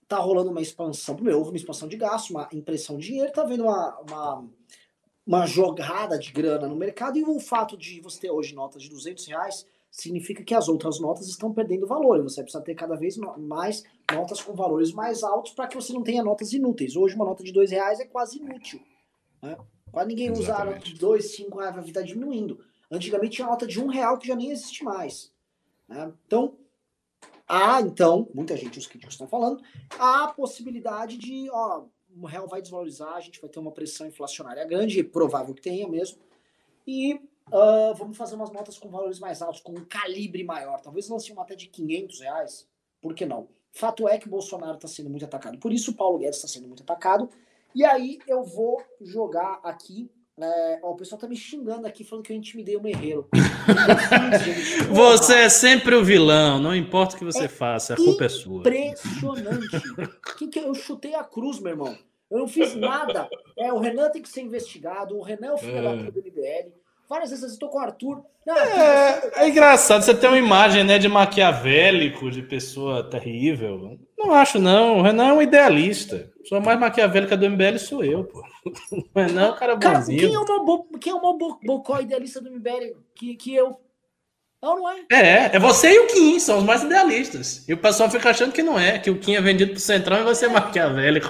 tá 0.09 0.19
rolando 0.19 0.51
uma 0.51 0.61
expansão, 0.61 1.15
primeiro 1.15 1.39
houve 1.39 1.51
uma 1.51 1.57
expansão 1.57 1.89
de 1.89 1.97
gasto, 1.97 2.31
uma 2.31 2.49
impressão 2.53 2.97
de 2.97 3.07
dinheiro, 3.07 3.33
tá 3.33 3.45
vendo 3.45 3.65
uma, 3.65 3.99
uma, 4.01 4.49
uma 5.27 5.47
jogada 5.47 6.19
de 6.19 6.33
grana 6.33 6.69
no 6.69 6.77
mercado, 6.77 7.19
e 7.19 7.25
o 7.25 7.41
fato 7.41 7.77
de 7.77 8.01
você 8.01 8.21
ter 8.21 8.31
hoje 8.31 8.55
notas 8.55 8.83
de 8.83 8.89
200 8.89 9.27
reais 9.27 9.67
significa 9.91 10.45
que 10.45 10.55
as 10.55 10.69
outras 10.69 11.01
notas 11.01 11.27
estão 11.27 11.53
perdendo 11.53 11.87
valor, 11.87 12.23
você 12.23 12.43
precisa 12.43 12.63
ter 12.63 12.75
cada 12.75 12.95
vez 12.95 13.17
mais 13.17 13.83
notas 14.13 14.41
com 14.41 14.55
valores 14.55 14.93
mais 14.93 15.23
altos 15.23 15.53
para 15.53 15.67
que 15.67 15.75
você 15.75 15.93
não 15.93 16.03
tenha 16.03 16.23
notas 16.23 16.53
inúteis. 16.53 16.95
Hoje 16.95 17.17
uma 17.17 17.25
nota 17.25 17.43
de 17.43 17.53
2 17.53 17.71
reais 17.71 17.99
é 17.99 18.05
quase 18.05 18.39
inútil. 18.39 18.81
Né? 19.47 19.57
Quase 19.93 20.09
ninguém 20.09 20.31
usa 20.31 20.57
a 20.57 20.65
nota 20.65 20.81
de 20.81 20.95
2, 20.95 21.37
5 21.37 21.59
reais, 21.59 21.75
vai 21.75 21.85
estar 21.85 22.03
diminuindo. 22.03 22.61
Antigamente 22.91 23.37
tinha 23.37 23.47
nota 23.47 23.67
de 23.67 23.81
1 23.81 23.85
um 23.85 23.89
real 23.89 24.19
que 24.19 24.27
já 24.27 24.35
nem 24.35 24.51
existe 24.51 24.85
mais. 24.85 25.33
Né? 25.89 26.13
Então, 26.27 26.57
há, 27.49 27.81
então, 27.81 28.29
muita 28.35 28.57
gente, 28.57 28.79
os 28.79 28.87
críticos 28.87 29.15
estão 29.15 29.29
falando, 29.29 29.63
há 29.99 30.25
a 30.25 30.33
possibilidade 30.33 31.17
de, 31.17 31.49
ó, 31.51 31.85
o 32.21 32.27
real 32.27 32.49
vai 32.49 32.61
desvalorizar, 32.61 33.15
a 33.15 33.21
gente 33.21 33.41
vai 33.41 33.49
ter 33.49 33.59
uma 33.59 33.71
pressão 33.71 34.07
inflacionária 34.07 34.65
grande, 34.65 35.03
provável 35.03 35.55
que 35.55 35.63
tenha 35.63 35.89
mesmo, 35.89 36.19
e 36.87 37.15
uh, 37.15 37.95
vamos 37.97 38.17
fazer 38.17 38.35
umas 38.35 38.51
notas 38.51 38.79
com 38.79 38.89
valores 38.89 39.19
mais 39.19 39.43
altos, 39.43 39.61
com 39.61 39.73
um 39.73 39.85
calibre 39.85 40.43
maior. 40.45 40.81
Talvez 40.81 41.09
lance 41.09 41.31
uma 41.33 41.43
até 41.43 41.55
de 41.55 41.69
500 41.69 42.21
reais, 42.21 42.69
por 43.01 43.15
que 43.15 43.27
não? 43.27 43.49
Fato 43.73 44.09
é 44.09 44.19
que 44.19 44.29
Bolsonaro 44.29 44.77
está 44.77 44.89
sendo 44.89 45.11
muito 45.11 45.25
atacado. 45.25 45.59
Por 45.59 45.73
isso 45.73 45.91
o 45.91 45.95
Paulo 45.95 46.19
Guedes 46.19 46.37
está 46.37 46.49
sendo 46.49 46.67
muito 46.67 46.83
atacado. 46.83 47.29
E 47.77 47.85
aí 47.85 48.19
eu 48.27 48.43
vou 48.43 48.83
jogar 49.03 49.61
aqui 49.63 50.11
É, 50.41 50.81
ó, 50.83 50.93
o 50.93 50.97
pessoal 50.97 51.19
tá 51.19 51.29
me 51.29 51.37
xingando 51.37 51.87
aqui, 51.87 52.05
falando 52.05 52.25
que 52.25 52.33
eu 52.33 52.37
intimidei 52.37 52.77
o 52.77 52.83
Merreiro. 52.83 53.27
você 54.93 55.35
é 55.35 55.49
sempre 55.49 55.95
o 55.95 56.05
vilão, 56.05 56.59
não 56.59 56.75
importa 56.75 57.15
o 57.15 57.19
que 57.19 57.25
você 57.25 57.45
é 57.45 57.49
faça, 57.49 57.95
a 57.95 57.97
culpa 57.97 58.25
é 58.25 58.29
sua. 58.29 58.61
Impressionante. 58.61 59.83
que 60.39 60.49
que 60.49 60.59
eu 60.59 60.75
chutei 60.75 61.15
a 61.15 61.25
cruz, 61.25 61.59
meu 61.59 61.73
irmão. 61.73 61.99
Eu 62.31 62.39
não 62.39 62.49
fiz 62.49 62.75
nada. 62.75 63.29
É, 63.59 63.73
o 63.73 63.79
Renan 63.79 64.11
tem 64.11 64.21
que 64.21 64.29
ser 64.29 64.43
investigado, 64.43 65.17
o 65.17 65.23
Renan 65.23 65.49
é 65.49 65.53
o 65.53 65.59
filho 65.59 65.79
é. 65.79 65.83
da 65.83 65.97
puta 65.97 66.13
do 66.13 66.21
MBL. 66.21 66.73
Várias 67.09 67.31
vezes 67.31 67.45
eu 67.45 67.51
estou 67.51 67.69
com 67.69 67.79
o 67.79 67.83
Arthur. 67.83 68.23
Não, 68.47 68.57
é, 68.57 69.31
é, 69.37 69.49
engraçado, 69.49 70.03
você 70.03 70.15
tem 70.15 70.29
uma 70.29 70.39
imagem 70.39 70.85
né, 70.85 70.99
de 70.99 71.09
maquiavélico, 71.09 72.31
de 72.31 72.43
pessoa 72.43 73.09
terrível. 73.09 73.99
Não 74.19 74.33
acho, 74.33 74.59
não. 74.59 74.99
O 74.99 75.03
Renan 75.03 75.29
é 75.29 75.33
um 75.33 75.43
idealista. 75.43 76.31
Sou 76.49 76.61
mais 76.61 76.79
maquiavélica 76.79 77.37
do 77.37 77.51
MBL 77.51 77.79
sou 77.79 78.05
eu, 78.05 78.25
pô. 78.25 78.43
O 79.15 79.19
Renan 79.19 79.47
é 79.47 79.51
um 79.51 79.57
cara 79.57 79.77
bonzinho. 79.77 80.21
Cara, 80.21 80.29
quem 80.29 80.35
é 80.35 80.39
uma, 80.39 80.65
bo... 80.65 80.99
quem 80.99 81.13
é 81.13 81.15
uma 81.15 81.37
bo... 81.37 81.59
bocó 81.65 82.01
idealista 82.01 82.41
do 82.41 82.51
MBL 82.51 82.97
que, 83.15 83.35
que 83.35 83.55
eu? 83.55 83.81
Não, 84.63 84.77
não 84.77 84.89
é. 84.89 85.05
É, 85.13 85.57
é 85.57 85.59
você 85.59 85.93
e 85.93 85.99
o 85.99 86.07
Kim, 86.07 86.39
são 86.41 86.59
os 86.59 86.65
mais 86.65 86.83
idealistas. 86.83 87.69
E 87.69 87.75
o 87.75 87.79
pessoal 87.79 88.11
fica 88.11 88.31
achando 88.31 88.53
que 88.53 88.63
não 88.63 88.79
é, 88.79 88.99
que 88.99 89.11
o 89.11 89.19
Kim 89.19 89.35
é 89.35 89.41
vendido 89.41 89.73
pro 89.73 89.81
Centrão 89.81 90.21
e 90.21 90.25
você 90.25 90.47
é 90.47 90.49
maquiavélico. 90.49 91.29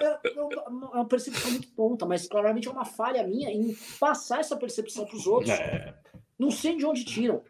É, 0.00 0.18
é 0.28 0.40
uma 0.40 1.04
percepção 1.04 1.50
muito 1.50 1.68
tonta, 1.68 2.06
mas 2.06 2.26
claramente 2.26 2.68
é 2.68 2.70
uma 2.70 2.84
falha 2.84 3.26
minha 3.26 3.50
em 3.50 3.76
passar 3.98 4.40
essa 4.40 4.56
percepção 4.56 5.04
pros 5.04 5.26
outros. 5.26 5.50
É. 5.50 5.94
Não 6.38 6.50
sei 6.50 6.76
de 6.76 6.86
onde 6.86 7.04
tiram. 7.04 7.42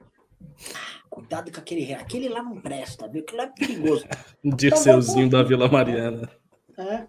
Cuidado 1.10 1.52
com 1.52 1.60
aquele 1.60 1.92
Aquele 1.92 2.28
lá 2.28 2.42
não 2.42 2.60
presta, 2.60 3.08
viu? 3.08 3.22
Aquele 3.22 3.38
lá 3.38 3.44
é 3.44 3.48
perigoso. 3.48 4.06
Dirceuzinho 4.44 5.26
então, 5.26 5.42
da 5.42 5.48
Vila 5.48 5.68
Mariana. 5.68 6.30
É. 6.78 7.06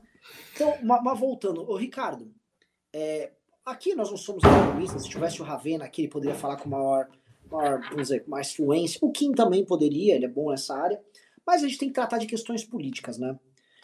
Então, 0.53 0.75
mas, 0.83 1.03
mas 1.03 1.19
voltando, 1.19 1.69
ô 1.69 1.77
Ricardo, 1.77 2.33
é, 2.91 3.31
aqui 3.65 3.95
nós 3.95 4.09
não 4.09 4.17
somos 4.17 4.43
economistas, 4.43 5.03
se 5.03 5.09
tivesse 5.09 5.41
o 5.41 5.45
Ravena 5.45 5.85
aqui, 5.85 6.01
ele 6.01 6.09
poderia 6.09 6.35
falar 6.35 6.57
com 6.57 6.67
maior 6.67 7.07
maior, 7.51 7.81
vamos 7.81 8.07
dizer, 8.07 8.23
mais 8.27 8.53
fluência. 8.53 8.99
O 9.01 9.11
Kim 9.11 9.33
também 9.33 9.65
poderia, 9.65 10.15
ele 10.15 10.25
é 10.25 10.29
bom 10.29 10.49
nessa 10.49 10.75
área. 10.75 11.01
Mas 11.45 11.63
a 11.63 11.67
gente 11.67 11.77
tem 11.77 11.89
que 11.89 11.93
tratar 11.93 12.17
de 12.17 12.25
questões 12.25 12.63
políticas, 12.63 13.17
né? 13.17 13.37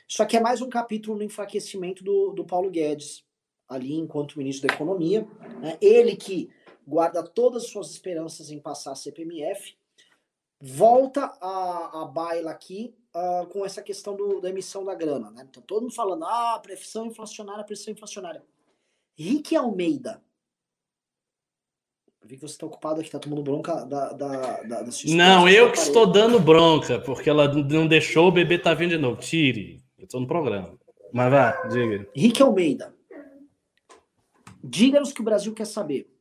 Isso 0.07 0.23
aqui 0.23 0.37
é 0.37 0.39
mais 0.39 0.61
um 0.61 0.69
capítulo 0.69 1.17
no 1.17 1.23
enfraquecimento 1.23 2.03
do, 2.03 2.31
do 2.31 2.45
Paulo 2.45 2.69
Guedes, 2.69 3.25
ali 3.67 3.93
enquanto 3.93 4.37
ministro 4.37 4.67
da 4.67 4.73
Economia. 4.73 5.27
Né? 5.59 5.77
Ele 5.81 6.15
que 6.15 6.49
guarda 6.87 7.21
todas 7.21 7.63
as 7.63 7.69
suas 7.69 7.91
esperanças 7.91 8.49
em 8.49 8.59
passar 8.59 8.93
a 8.93 8.95
CPMF, 8.95 9.75
volta 10.59 11.25
a, 11.39 12.01
a 12.01 12.05
baila 12.05 12.51
aqui 12.51 12.95
uh, 13.15 13.47
com 13.47 13.65
essa 13.65 13.81
questão 13.81 14.15
do, 14.15 14.41
da 14.41 14.49
emissão 14.49 14.83
da 14.83 14.95
grana. 14.95 15.31
Né? 15.31 15.47
Então 15.49 15.61
todo 15.63 15.83
mundo 15.83 15.93
falando, 15.93 16.25
ah, 16.25 16.59
pressão 16.61 17.05
inflacionária, 17.05 17.63
pressão 17.63 17.93
inflacionária. 17.93 18.43
Rick 19.17 19.55
Almeida, 19.55 20.21
eu 22.21 22.27
vi 22.27 22.35
que 22.35 22.41
você 22.41 22.53
está 22.53 22.65
ocupado 22.65 22.99
aqui, 22.99 23.07
está 23.07 23.19
tomando 23.19 23.41
bronca 23.41 23.85
da, 23.85 24.11
da, 24.11 24.61
da, 24.61 24.83
da 24.83 24.89
Não, 25.05 25.47
eu 25.47 25.71
que 25.71 25.77
estou 25.77 26.05
dando 26.05 26.39
bronca, 26.39 26.99
porque 26.99 27.29
ela 27.29 27.47
não 27.53 27.87
deixou 27.87 28.27
o 28.27 28.31
bebê 28.31 28.59
tá 28.59 28.73
vindo 28.73 28.91
de 28.91 28.97
novo. 28.97 29.21
Tire. 29.21 29.81
Eu 29.97 30.03
estou 30.03 30.19
no 30.19 30.27
programa. 30.27 30.77
Mas 31.13 31.31
vá, 31.31 31.67
diga. 31.67 32.07
Rick 32.15 32.41
Almeida. 32.41 32.93
Diga-nos 34.63 35.13
que 35.13 35.21
o 35.21 35.23
Brasil 35.23 35.53
quer 35.53 35.65
saber. 35.65 36.13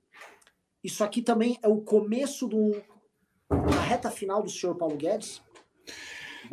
Isso 0.83 1.03
aqui 1.03 1.21
também 1.21 1.59
é 1.61 1.67
o 1.67 1.81
começo 1.81 2.47
do, 2.47 2.81
da 3.51 3.81
reta 3.83 4.11
final 4.11 4.43
do 4.43 4.51
senhor 4.51 4.75
Paulo 4.75 4.97
Guedes? 4.97 5.43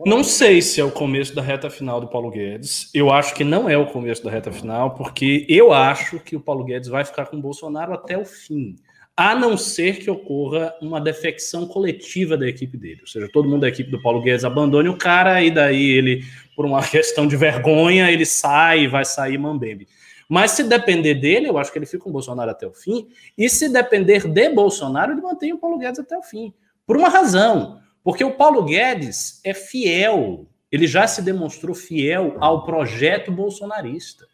Não 0.05 0.23
sei 0.23 0.61
se 0.61 0.81
é 0.81 0.83
o 0.83 0.91
começo 0.91 1.35
da 1.35 1.41
reta 1.41 1.69
final 1.69 2.01
do 2.01 2.07
Paulo 2.07 2.31
Guedes. 2.31 2.89
Eu 2.93 3.11
acho 3.11 3.35
que 3.35 3.43
não 3.43 3.69
é 3.69 3.77
o 3.77 3.85
começo 3.85 4.23
da 4.23 4.31
reta 4.31 4.51
final, 4.51 4.95
porque 4.95 5.45
eu 5.47 5.71
acho 5.71 6.19
que 6.19 6.35
o 6.35 6.41
Paulo 6.41 6.63
Guedes 6.63 6.89
vai 6.89 7.05
ficar 7.05 7.27
com 7.27 7.37
o 7.37 7.41
Bolsonaro 7.41 7.93
até 7.93 8.17
o 8.17 8.25
fim 8.25 8.75
a 9.15 9.35
não 9.35 9.55
ser 9.55 9.99
que 9.99 10.09
ocorra 10.09 10.73
uma 10.81 10.99
defecção 10.99 11.67
coletiva 11.67 12.35
da 12.35 12.47
equipe 12.47 12.77
dele. 12.77 13.01
Ou 13.01 13.07
seja, 13.07 13.29
todo 13.31 13.47
mundo 13.47 13.61
da 13.61 13.69
equipe 13.69 13.91
do 13.91 14.01
Paulo 14.01 14.21
Guedes 14.21 14.43
abandone 14.43 14.89
o 14.89 14.97
cara 14.97 15.41
e 15.43 15.51
daí 15.51 15.91
ele, 15.91 16.23
por 16.55 16.65
uma 16.65 16.81
questão 16.85 17.27
de 17.27 17.37
vergonha, 17.37 18.11
ele 18.11 18.25
sai 18.25 18.81
e 18.81 18.87
vai 18.87 19.05
sair 19.05 19.37
mambembe. 19.37 19.87
Mas 20.27 20.51
se 20.51 20.63
depender 20.63 21.13
dele, 21.15 21.47
eu 21.47 21.59
acho 21.59 21.71
que 21.71 21.77
ele 21.77 21.85
fica 21.85 22.03
com 22.03 22.09
o 22.09 22.13
Bolsonaro 22.13 22.49
até 22.49 22.65
o 22.65 22.73
fim. 22.73 23.07
E 23.37 23.47
se 23.49 23.69
depender 23.69 24.27
de 24.27 24.49
Bolsonaro, 24.49 25.11
ele 25.11 25.21
mantém 25.21 25.53
o 25.53 25.59
Paulo 25.59 25.77
Guedes 25.77 25.99
até 25.99 26.17
o 26.17 26.23
fim. 26.23 26.51
Por 26.85 26.97
uma 26.97 27.09
razão. 27.09 27.81
Porque 28.03 28.23
o 28.23 28.35
Paulo 28.35 28.63
Guedes 28.63 29.39
é 29.43 29.53
fiel. 29.53 30.47
Ele 30.71 30.87
já 30.87 31.07
se 31.07 31.21
demonstrou 31.21 31.73
fiel 31.73 32.35
ao 32.39 32.65
projeto 32.65 33.31
bolsonarista. 33.31 34.27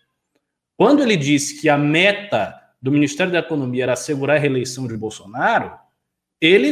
Quando 0.77 1.03
ele 1.03 1.17
disse 1.17 1.59
que 1.59 1.69
a 1.69 1.77
meta 1.77 2.59
do 2.81 2.91
Ministério 2.91 3.31
da 3.31 3.39
Economia 3.39 3.83
era 3.83 3.93
assegurar 3.93 4.37
a 4.37 4.39
reeleição 4.39 4.87
de 4.87 4.95
Bolsonaro, 4.95 5.77
ele 6.39 6.71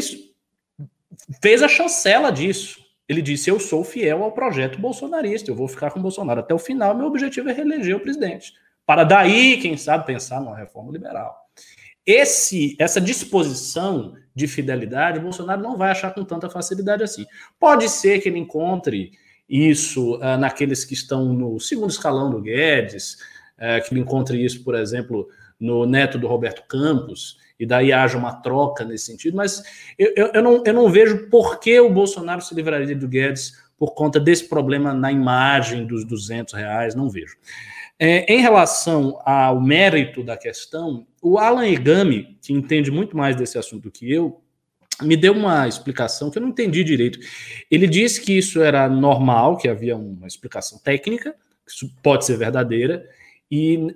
fez 1.41 1.61
a 1.61 1.67
chancela 1.67 2.31
disso. 2.31 2.79
Ele 3.07 3.21
disse: 3.21 3.49
Eu 3.49 3.59
sou 3.59 3.83
fiel 3.83 4.23
ao 4.23 4.31
projeto 4.31 4.79
bolsonarista, 4.79 5.51
eu 5.51 5.55
vou 5.55 5.67
ficar 5.67 5.91
com 5.91 6.01
Bolsonaro 6.01 6.39
até 6.39 6.53
o 6.53 6.59
final, 6.59 6.95
meu 6.95 7.07
objetivo 7.07 7.49
é 7.49 7.53
reeleger 7.53 7.95
o 7.95 7.99
presidente. 7.99 8.53
Para 8.85 9.03
daí, 9.03 9.59
quem 9.61 9.75
sabe, 9.75 10.05
pensar 10.05 10.39
numa 10.39 10.55
reforma 10.55 10.91
liberal. 10.91 11.37
Esse, 12.05 12.77
essa 12.79 13.01
disposição 13.01 14.15
de 14.37 14.47
fidelidade, 14.47 15.19
Bolsonaro 15.19 15.59
não 15.59 15.75
vai 15.75 15.89
achar 15.89 16.13
com 16.13 16.23
tanta 16.23 16.47
facilidade 16.47 17.01
assim. 17.01 17.25
Pode 17.59 17.89
ser 17.89 18.19
que 18.19 18.29
ele 18.29 18.37
encontre 18.37 19.13
isso 19.49 20.17
uh, 20.17 20.37
naqueles 20.37 20.85
que 20.85 20.93
estão 20.93 21.33
no 21.33 21.59
segundo 21.59 21.89
escalão 21.89 22.29
do 22.29 22.39
Guedes, 22.39 23.17
uh, 23.57 23.83
que 23.83 23.91
ele 23.91 24.01
encontre 24.01 24.43
isso, 24.45 24.63
por 24.63 24.75
exemplo, 24.75 25.27
no 25.59 25.87
neto 25.87 26.19
do 26.19 26.27
Roberto 26.27 26.61
Campos, 26.67 27.39
e 27.59 27.65
daí 27.65 27.91
haja 27.91 28.15
uma 28.15 28.31
troca 28.31 28.85
nesse 28.85 29.05
sentido, 29.05 29.35
mas 29.35 29.63
eu, 29.97 30.13
eu, 30.15 30.27
eu, 30.35 30.43
não, 30.43 30.63
eu 30.63 30.73
não 30.73 30.87
vejo 30.87 31.27
por 31.31 31.59
que 31.59 31.79
o 31.79 31.89
Bolsonaro 31.89 32.39
se 32.39 32.53
livraria 32.53 32.95
do 32.95 33.07
Guedes 33.07 33.53
por 33.75 33.95
conta 33.95 34.19
desse 34.19 34.47
problema 34.47 34.93
na 34.93 35.11
imagem 35.11 35.87
dos 35.87 36.05
200 36.05 36.53
reais, 36.53 36.93
não 36.93 37.09
vejo. 37.09 37.35
É, 37.99 38.31
em 38.31 38.39
relação 38.41 39.19
ao 39.25 39.59
mérito 39.59 40.23
da 40.23 40.37
questão, 40.37 41.07
o 41.21 41.39
Alan 41.39 41.65
Egami, 41.65 42.37
que 42.41 42.53
entende 42.53 42.91
muito 42.91 43.17
mais 43.17 43.35
desse 43.35 43.57
assunto 43.57 43.83
do 43.83 43.91
que 43.91 44.11
eu, 44.11 44.41
me 45.01 45.15
deu 45.15 45.33
uma 45.33 45.67
explicação 45.67 46.29
que 46.29 46.37
eu 46.37 46.41
não 46.41 46.49
entendi 46.49 46.83
direito. 46.83 47.19
Ele 47.69 47.87
disse 47.87 48.21
que 48.21 48.37
isso 48.37 48.61
era 48.61 48.87
normal, 48.87 49.57
que 49.57 49.67
havia 49.67 49.95
uma 49.95 50.27
explicação 50.27 50.79
técnica, 50.79 51.35
que 51.65 51.71
isso 51.71 51.91
pode 52.01 52.25
ser 52.25 52.37
verdadeira, 52.37 53.07
e 53.49 53.95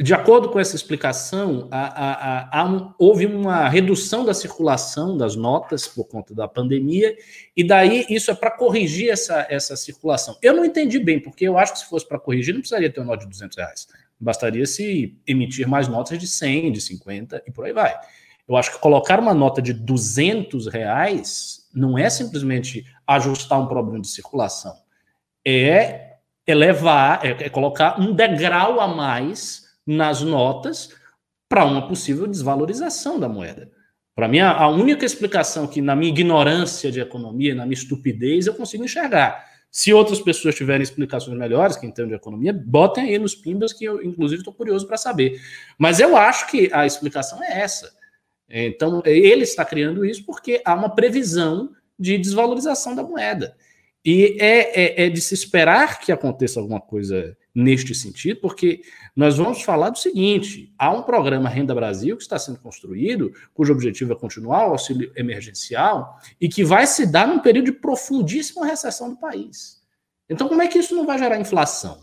de 0.00 0.14
acordo 0.14 0.48
com 0.48 0.60
essa 0.60 0.76
explicação, 0.76 1.66
a, 1.72 1.80
a, 1.80 2.60
a, 2.60 2.64
um, 2.64 2.94
houve 2.96 3.26
uma 3.26 3.68
redução 3.68 4.24
da 4.24 4.32
circulação 4.32 5.16
das 5.16 5.34
notas 5.34 5.88
por 5.88 6.04
conta 6.04 6.32
da 6.32 6.46
pandemia, 6.46 7.16
e 7.56 7.64
daí 7.64 8.06
isso 8.08 8.30
é 8.30 8.34
para 8.34 8.52
corrigir 8.52 9.10
essa, 9.10 9.44
essa 9.50 9.74
circulação. 9.76 10.38
Eu 10.40 10.54
não 10.54 10.64
entendi 10.64 11.00
bem, 11.00 11.18
porque 11.18 11.48
eu 11.48 11.58
acho 11.58 11.72
que 11.72 11.80
se 11.80 11.86
fosse 11.86 12.06
para 12.06 12.18
corrigir, 12.18 12.54
não 12.54 12.60
precisaria 12.60 12.92
ter 12.92 13.00
uma 13.00 13.06
nota 13.06 13.24
de 13.24 13.30
200 13.30 13.56
reais. 13.58 13.88
Bastaria 14.20 14.64
se 14.66 15.18
emitir 15.26 15.66
mais 15.66 15.88
notas 15.88 16.16
de 16.16 16.28
100, 16.28 16.70
de 16.70 16.80
50 16.80 17.42
e 17.44 17.50
por 17.50 17.64
aí 17.64 17.72
vai. 17.72 17.98
Eu 18.48 18.56
acho 18.56 18.70
que 18.72 18.78
colocar 18.78 19.18
uma 19.18 19.34
nota 19.34 19.60
de 19.60 19.72
200 19.72 20.68
reais 20.68 21.68
não 21.74 21.98
é 21.98 22.08
simplesmente 22.08 22.86
ajustar 23.04 23.60
um 23.60 23.66
problema 23.66 24.00
de 24.00 24.08
circulação, 24.08 24.74
é 25.44 26.14
elevar, 26.46 27.24
é, 27.24 27.46
é 27.46 27.48
colocar 27.48 28.00
um 28.00 28.14
degrau 28.14 28.80
a 28.80 28.86
mais 28.86 29.67
nas 29.88 30.20
notas 30.20 30.90
para 31.48 31.64
uma 31.64 31.88
possível 31.88 32.26
desvalorização 32.26 33.18
da 33.18 33.28
moeda. 33.28 33.70
Para 34.14 34.28
mim, 34.28 34.40
a 34.40 34.68
única 34.68 35.06
explicação 35.06 35.66
que, 35.66 35.80
na 35.80 35.96
minha 35.96 36.10
ignorância 36.10 36.92
de 36.92 37.00
economia, 37.00 37.54
na 37.54 37.64
minha 37.64 37.78
estupidez, 37.78 38.46
eu 38.46 38.54
consigo 38.54 38.84
enxergar. 38.84 39.46
Se 39.70 39.92
outras 39.92 40.20
pessoas 40.20 40.54
tiverem 40.54 40.82
explicações 40.82 41.38
melhores, 41.38 41.76
que 41.76 41.86
entendem 41.86 42.10
de 42.10 42.16
economia, 42.16 42.52
botem 42.52 43.04
aí 43.04 43.18
nos 43.18 43.34
pimbas, 43.34 43.72
que 43.72 43.84
eu, 43.84 44.02
inclusive, 44.02 44.40
estou 44.40 44.52
curioso 44.52 44.86
para 44.86 44.96
saber. 44.96 45.40
Mas 45.78 46.00
eu 46.00 46.16
acho 46.16 46.50
que 46.50 46.68
a 46.72 46.84
explicação 46.84 47.42
é 47.42 47.60
essa. 47.60 47.90
Então, 48.48 49.02
ele 49.06 49.44
está 49.44 49.64
criando 49.64 50.04
isso 50.04 50.24
porque 50.26 50.60
há 50.64 50.74
uma 50.74 50.94
previsão 50.94 51.70
de 51.98 52.18
desvalorização 52.18 52.94
da 52.94 53.02
moeda. 53.02 53.56
E 54.04 54.36
é, 54.40 55.04
é, 55.04 55.06
é 55.06 55.10
de 55.10 55.20
se 55.20 55.34
esperar 55.34 56.00
que 56.00 56.10
aconteça 56.10 56.58
alguma 56.58 56.80
coisa 56.80 57.36
neste 57.54 57.94
sentido, 57.94 58.40
porque 58.40 58.82
nós 59.18 59.36
vamos 59.36 59.62
falar 59.62 59.90
do 59.90 59.98
seguinte: 59.98 60.72
há 60.78 60.92
um 60.92 61.02
programa 61.02 61.48
Renda 61.48 61.74
Brasil 61.74 62.16
que 62.16 62.22
está 62.22 62.38
sendo 62.38 62.60
construído, 62.60 63.32
cujo 63.52 63.72
objetivo 63.72 64.12
é 64.12 64.16
continuar 64.16 64.68
o 64.68 64.70
auxílio 64.70 65.10
emergencial 65.16 66.20
e 66.40 66.48
que 66.48 66.62
vai 66.62 66.86
se 66.86 67.04
dar 67.04 67.26
num 67.26 67.40
período 67.40 67.64
de 67.64 67.72
profundíssima 67.72 68.64
recessão 68.64 69.10
do 69.10 69.16
país. 69.16 69.82
Então, 70.30 70.46
como 70.46 70.62
é 70.62 70.68
que 70.68 70.78
isso 70.78 70.94
não 70.94 71.04
vai 71.04 71.18
gerar 71.18 71.40
inflação? 71.40 71.98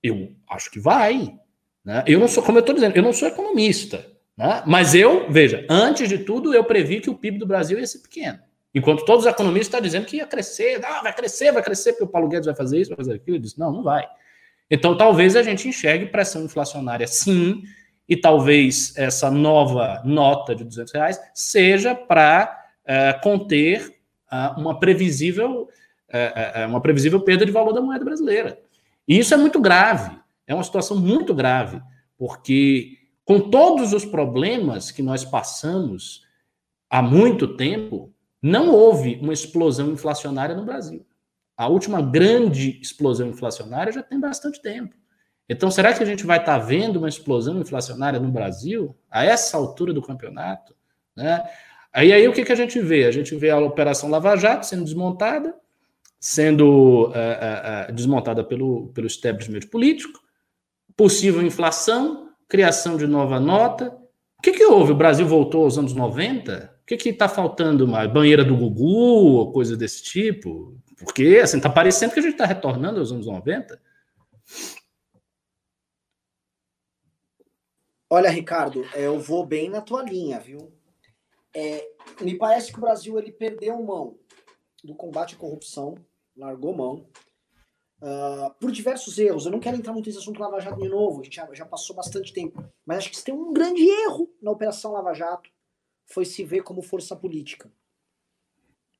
Eu 0.00 0.30
acho 0.48 0.70
que 0.70 0.78
vai. 0.78 1.36
Né? 1.84 2.04
Eu 2.06 2.20
não 2.20 2.28
sou, 2.28 2.40
como 2.40 2.58
eu 2.58 2.60
estou 2.60 2.76
dizendo, 2.76 2.94
eu 2.96 3.02
não 3.02 3.12
sou 3.12 3.26
economista. 3.26 4.06
Né? 4.36 4.62
Mas 4.64 4.94
eu, 4.94 5.28
veja, 5.28 5.66
antes 5.68 6.08
de 6.08 6.18
tudo, 6.18 6.54
eu 6.54 6.62
previ 6.62 7.00
que 7.00 7.10
o 7.10 7.16
PIB 7.16 7.38
do 7.38 7.48
Brasil 7.48 7.80
ia 7.80 7.86
ser 7.86 7.98
pequeno. 7.98 8.38
Enquanto 8.72 9.04
todos 9.04 9.24
os 9.24 9.30
economistas 9.30 9.66
estão 9.66 9.80
dizendo 9.80 10.06
que 10.06 10.18
ia 10.18 10.26
crescer, 10.26 10.80
ah, 10.84 11.02
vai 11.02 11.12
crescer, 11.12 11.50
vai 11.50 11.64
crescer, 11.64 11.94
porque 11.94 12.04
o 12.04 12.08
Paulo 12.08 12.28
Guedes 12.28 12.46
vai 12.46 12.54
fazer 12.54 12.80
isso, 12.80 12.90
vai 12.90 12.96
fazer 12.98 13.14
aquilo. 13.14 13.38
Eu 13.38 13.40
disse, 13.40 13.58
não, 13.58 13.72
não 13.72 13.82
vai. 13.82 14.06
Então, 14.70 14.96
talvez 14.96 15.34
a 15.34 15.42
gente 15.42 15.68
enxergue 15.68 16.06
pressão 16.06 16.44
inflacionária 16.44 17.06
sim, 17.06 17.62
e 18.08 18.16
talvez 18.16 18.92
essa 18.96 19.30
nova 19.30 20.02
nota 20.04 20.54
de 20.54 20.64
200 20.64 20.92
reais 20.92 21.20
seja 21.32 21.94
para 21.94 22.60
é, 22.84 23.12
conter 23.12 23.94
uh, 24.32 24.60
uma 24.60 24.80
previsível 24.80 25.68
é, 26.12 26.66
uma 26.66 26.80
previsível 26.80 27.20
perda 27.20 27.46
de 27.46 27.52
valor 27.52 27.72
da 27.72 27.80
moeda 27.80 28.04
brasileira. 28.04 28.60
E 29.06 29.16
isso 29.16 29.32
é 29.32 29.36
muito 29.36 29.60
grave, 29.60 30.18
é 30.44 30.52
uma 30.52 30.64
situação 30.64 30.98
muito 30.98 31.32
grave, 31.32 31.80
porque 32.18 32.98
com 33.24 33.38
todos 33.38 33.92
os 33.92 34.04
problemas 34.04 34.90
que 34.90 35.02
nós 35.02 35.24
passamos 35.24 36.26
há 36.88 37.00
muito 37.00 37.56
tempo, 37.56 38.12
não 38.42 38.74
houve 38.74 39.20
uma 39.22 39.32
explosão 39.32 39.92
inflacionária 39.92 40.54
no 40.54 40.64
Brasil. 40.64 41.06
A 41.60 41.68
última 41.68 42.00
grande 42.00 42.80
explosão 42.80 43.28
inflacionária 43.28 43.92
já 43.92 44.02
tem 44.02 44.18
bastante 44.18 44.62
tempo. 44.62 44.94
Então, 45.46 45.70
será 45.70 45.92
que 45.92 46.02
a 46.02 46.06
gente 46.06 46.24
vai 46.24 46.38
estar 46.38 46.56
vendo 46.56 46.96
uma 46.96 47.08
explosão 47.08 47.60
inflacionária 47.60 48.18
no 48.18 48.30
Brasil 48.30 48.96
a 49.10 49.26
essa 49.26 49.58
altura 49.58 49.92
do 49.92 50.00
campeonato? 50.00 50.74
Né? 51.14 51.44
Aí, 51.92 52.14
aí 52.14 52.26
o 52.26 52.32
que, 52.32 52.46
que 52.46 52.52
a 52.52 52.56
gente 52.56 52.80
vê? 52.80 53.04
A 53.04 53.10
gente 53.10 53.36
vê 53.36 53.50
a 53.50 53.58
Operação 53.58 54.08
Lava 54.08 54.34
Jato 54.36 54.64
sendo 54.64 54.84
desmontada, 54.84 55.54
sendo 56.18 57.08
uh, 57.08 57.90
uh, 57.90 57.92
desmontada 57.92 58.42
pelo, 58.42 58.88
pelo 58.94 59.06
establishment 59.06 59.68
político, 59.70 60.18
possível 60.96 61.42
inflação, 61.42 62.30
criação 62.48 62.96
de 62.96 63.06
nova 63.06 63.38
nota. 63.38 63.94
O 64.38 64.42
que, 64.42 64.52
que 64.52 64.64
houve? 64.64 64.92
O 64.92 64.96
Brasil 64.96 65.26
voltou 65.26 65.64
aos 65.64 65.76
anos 65.76 65.92
90? 65.92 66.74
O 66.94 66.98
que 66.98 67.08
está 67.08 67.28
faltando 67.28 67.86
mais? 67.86 68.12
Banheira 68.12 68.44
do 68.44 68.56
Gugu 68.56 69.36
ou 69.36 69.52
coisa 69.52 69.76
desse 69.76 70.02
tipo? 70.02 70.76
Porque 70.98 71.40
assim, 71.42 71.58
está 71.58 71.70
parecendo 71.70 72.12
que 72.12 72.18
a 72.18 72.22
gente 72.22 72.32
está 72.32 72.44
retornando 72.44 72.98
aos 72.98 73.12
anos 73.12 73.26
90. 73.26 73.80
Olha, 78.10 78.28
Ricardo, 78.28 78.84
é, 78.92 79.06
eu 79.06 79.20
vou 79.20 79.46
bem 79.46 79.70
na 79.70 79.80
tua 79.80 80.02
linha, 80.02 80.40
viu? 80.40 80.72
É, 81.54 81.88
me 82.20 82.36
parece 82.36 82.72
que 82.72 82.78
o 82.78 82.80
Brasil 82.80 83.16
ele 83.18 83.30
perdeu 83.30 83.80
mão 83.80 84.18
do 84.82 84.94
combate 84.94 85.36
à 85.36 85.38
corrupção, 85.38 85.94
largou 86.36 86.74
mão, 86.74 87.06
uh, 88.02 88.52
por 88.58 88.72
diversos 88.72 89.16
erros. 89.18 89.46
Eu 89.46 89.52
não 89.52 89.60
quero 89.60 89.76
entrar 89.76 89.92
muito 89.92 90.06
nesse 90.06 90.18
assunto 90.18 90.40
Lava 90.40 90.58
Jato 90.58 90.80
de 90.80 90.88
novo, 90.88 91.20
a 91.20 91.24
gente 91.24 91.36
já, 91.36 91.48
já 91.52 91.64
passou 91.64 91.94
bastante 91.94 92.32
tempo, 92.32 92.64
mas 92.84 92.98
acho 92.98 93.10
que 93.10 93.16
se 93.16 93.24
tem 93.24 93.34
um 93.34 93.52
grande 93.52 93.82
erro 93.82 94.28
na 94.42 94.50
Operação 94.50 94.92
Lava 94.92 95.14
Jato 95.14 95.48
foi 96.12 96.24
se 96.24 96.44
ver 96.44 96.62
como 96.62 96.82
força 96.82 97.16
política. 97.16 97.70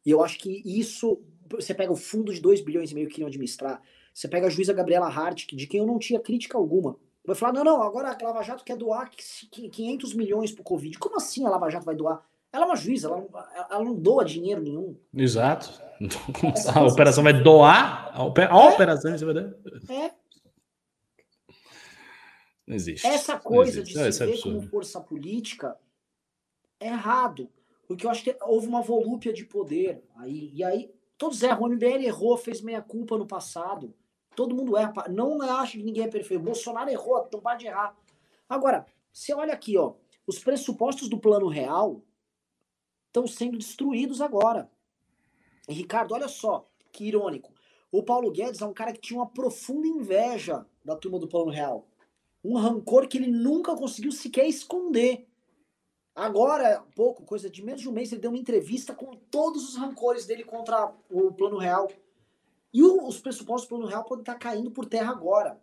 E 0.05 0.11
eu 0.11 0.23
acho 0.23 0.39
que 0.39 0.63
isso, 0.65 1.23
você 1.49 1.75
pega 1.75 1.93
o 1.93 1.97
fundo 1.97 2.33
de 2.33 2.41
2 2.41 2.61
bilhões 2.63 2.91
e 2.91 2.95
meio 2.95 3.07
que 3.07 3.15
queriam 3.15 3.29
administrar, 3.29 3.83
você 4.15 4.27
pega 4.29 4.47
a 4.47 4.51
juíza 4.51 4.73
Gabriela 4.73 5.09
Hart, 5.09 5.47
de 5.53 5.67
quem 5.67 5.81
eu 5.81 5.87
não 5.87 5.99
tinha 5.99 6.21
crítica 6.21 6.57
alguma, 6.57 6.97
Vai 7.25 7.37
falar, 7.37 7.53
não, 7.53 7.65
não, 7.65 7.83
agora 7.83 8.17
a 8.19 8.25
Lava 8.25 8.43
Jato 8.43 8.65
quer 8.65 8.77
doar 8.77 9.11
500 9.11 10.15
milhões 10.15 10.53
pro 10.53 10.65
Covid. 10.65 10.99
Como 10.99 11.17
assim 11.17 11.45
a 11.45 11.51
Lava 11.51 11.71
Jato 11.71 11.85
vai 11.85 11.95
doar? 11.95 12.25
Ela 12.53 12.65
é 12.65 12.67
uma 12.67 12.77
juíza, 12.77 13.07
ela, 13.07 13.69
ela 13.71 13.85
não 13.85 13.95
doa 13.95 14.25
dinheiro 14.25 14.61
nenhum. 14.61 14.97
Exato. 15.15 15.81
A 16.75 16.83
operação 16.83 17.23
vai 17.23 17.43
doar? 17.43 18.11
A, 18.13 18.25
opera, 18.25 18.53
a 18.53 18.65
é. 18.65 18.69
operação 18.71 19.17
você 19.17 19.25
vai 19.25 19.35
dar? 19.35 19.55
É. 19.89 20.11
Não 22.67 22.75
existe. 22.75 23.07
Essa 23.07 23.39
coisa 23.39 23.81
existe. 23.81 23.97
de 23.97 24.13
se 24.13 24.27
ver 24.27 24.41
como 24.41 24.63
força 24.63 25.01
política 25.01 25.69
é 25.69 25.90
errado. 26.81 27.51
Porque 27.87 28.07
eu 28.07 28.11
acho 28.11 28.23
que 28.23 28.37
houve 28.43 28.67
uma 28.67 28.83
volúpia 28.83 29.33
de 29.33 29.45
poder. 29.45 30.03
Aí, 30.17 30.51
e 30.55 30.63
aí, 30.65 30.95
todos 31.19 31.43
erram. 31.43 31.63
O 31.63 31.69
MBL 31.69 32.05
errou, 32.05 32.37
fez 32.37 32.61
meia 32.61 32.81
culpa 32.81 33.19
no 33.19 33.27
passado. 33.27 33.95
Todo 34.37 34.55
mundo 34.55 34.77
erra. 34.77 35.09
Não 35.09 35.43
acha 35.43 35.77
que 35.77 35.83
ninguém 35.83 36.05
é 36.05 36.09
perfeito. 36.09 36.43
Bolsonaro 36.43 36.91
errou, 36.91 37.29
não 37.33 37.41
para 37.41 37.57
de 37.57 37.67
errar. 37.67 37.97
Agora, 38.49 38.87
você 39.13 39.35
olha 39.35 39.53
aqui, 39.53 39.77
ó. 39.77 39.95
Os 40.27 40.39
pressupostos 40.39 41.09
do 41.09 41.19
plano 41.19 41.49
real 41.49 42.03
estão 43.09 43.27
sendo 43.27 43.59
destruídos 43.59 44.21
agora. 44.21 44.71
E, 45.69 45.75
Ricardo, 45.75 46.15
olha 46.15 46.29
só, 46.29 46.69
que 46.93 47.05
irônico. 47.05 47.53
O 47.93 48.03
Paulo 48.03 48.31
Guedes 48.31 48.61
é 48.61 48.67
um 48.67 48.73
cara 48.73 48.93
que 48.93 49.01
tinha 49.01 49.19
uma 49.19 49.29
profunda 49.29 49.87
inveja 49.87 50.65
da 50.85 50.95
turma 50.95 51.19
do 51.19 51.29
plano 51.29 51.51
real. 51.51 51.89
Um 52.43 52.57
rancor 52.57 53.09
que 53.09 53.19
ele 53.19 53.27
nunca 53.27 53.77
conseguiu 53.77 54.13
sequer 54.13 54.47
esconder. 54.47 55.27
Agora, 56.15 56.85
pouco, 56.95 57.25
coisa 57.25 57.49
de 57.49 57.63
menos 57.63 57.81
de 57.81 57.89
um 57.89 57.93
mês, 57.93 58.11
ele 58.13 58.21
deu 58.21 58.31
uma 58.31 58.39
entrevista 58.39 58.95
com 58.95 59.15
todos 59.31 59.69
os 59.69 59.77
rancores 59.77 60.27
dele 60.27 60.45
contra 60.45 60.93
o 61.11 61.33
plano 61.33 61.57
real. 61.57 61.89
E 62.73 62.83
o, 62.83 63.07
os 63.07 63.21
pressupostos 63.21 63.69
do 63.69 63.77
plano 63.77 63.87
real 63.87 64.05
podem 64.05 64.23
estar 64.23 64.37
caindo 64.37 64.71
por 64.71 64.87
terra 64.87 65.11
agora. 65.11 65.61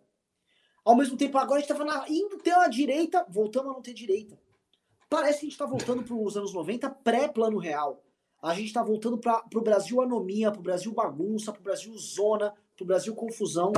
Ao 0.84 0.96
mesmo 0.96 1.16
tempo, 1.16 1.36
agora 1.36 1.58
a 1.58 1.60
gente 1.60 1.70
está 1.70 1.76
falando, 1.76 2.02
ah, 2.02 2.06
indo 2.08 2.38
ter 2.38 2.54
uma 2.54 2.68
direita, 2.68 3.24
voltamos 3.28 3.70
a 3.70 3.74
não 3.74 3.82
ter 3.82 3.92
direita. 3.92 4.38
Parece 5.08 5.40
que 5.40 5.46
a 5.46 5.48
gente 5.48 5.52
está 5.52 5.66
voltando 5.66 6.02
para 6.02 6.14
os 6.14 6.36
anos 6.36 6.52
90 6.52 6.90
pré-plano 6.90 7.58
real. 7.58 8.02
A 8.40 8.54
gente 8.54 8.66
está 8.66 8.82
voltando 8.82 9.18
para 9.18 9.44
o 9.54 9.60
Brasil 9.60 10.00
anomia, 10.00 10.50
para 10.50 10.60
o 10.60 10.62
Brasil 10.62 10.92
bagunça, 10.92 11.52
para 11.52 11.60
o 11.60 11.64
Brasil 11.64 11.96
zona, 11.98 12.54
para 12.76 12.84
o 12.84 12.86
Brasil 12.86 13.14
confusão. 13.14 13.72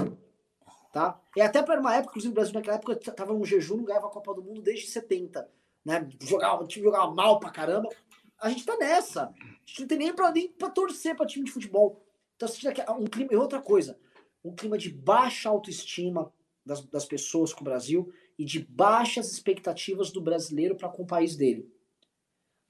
Tá? 0.92 1.20
E 1.36 1.40
até 1.40 1.62
para 1.62 1.80
uma 1.80 1.94
época, 1.94 2.10
inclusive 2.10 2.32
o 2.32 2.34
Brasil 2.34 2.54
naquela 2.54 2.76
época 2.76 2.92
estava 2.92 3.32
num 3.32 3.44
jejum, 3.44 3.78
não 3.78 3.84
ganhava 3.84 4.08
a 4.08 4.10
Copa 4.10 4.34
do 4.34 4.42
Mundo 4.42 4.60
desde 4.60 4.88
70. 4.88 5.48
Né? 5.84 6.08
Jogava, 6.22 6.64
o 6.64 6.66
time 6.66 6.84
jogava 6.84 7.12
mal 7.12 7.40
pra 7.40 7.50
caramba. 7.50 7.88
A 8.40 8.48
gente 8.48 8.60
está 8.60 8.76
nessa. 8.76 9.24
A 9.24 9.66
gente 9.66 9.80
não 9.80 9.88
tem 9.88 9.98
nem 9.98 10.14
para 10.14 10.30
nem 10.32 10.48
torcer 10.74 11.16
para 11.16 11.26
time 11.26 11.44
de 11.44 11.52
futebol. 11.52 12.04
Então, 12.36 12.48
que 12.48 12.90
um 12.92 13.04
clima, 13.04 13.32
e 13.32 13.36
outra 13.36 13.60
coisa, 13.60 13.98
um 14.42 14.54
clima 14.54 14.78
de 14.78 14.90
baixa 14.90 15.48
autoestima 15.48 16.32
das, 16.64 16.80
das 16.86 17.04
pessoas 17.04 17.52
com 17.52 17.60
o 17.60 17.64
Brasil 17.64 18.12
e 18.38 18.44
de 18.44 18.60
baixas 18.60 19.30
expectativas 19.32 20.10
do 20.10 20.20
brasileiro 20.20 20.74
para 20.74 20.88
com 20.88 21.02
o 21.02 21.06
país 21.06 21.36
dele. 21.36 21.70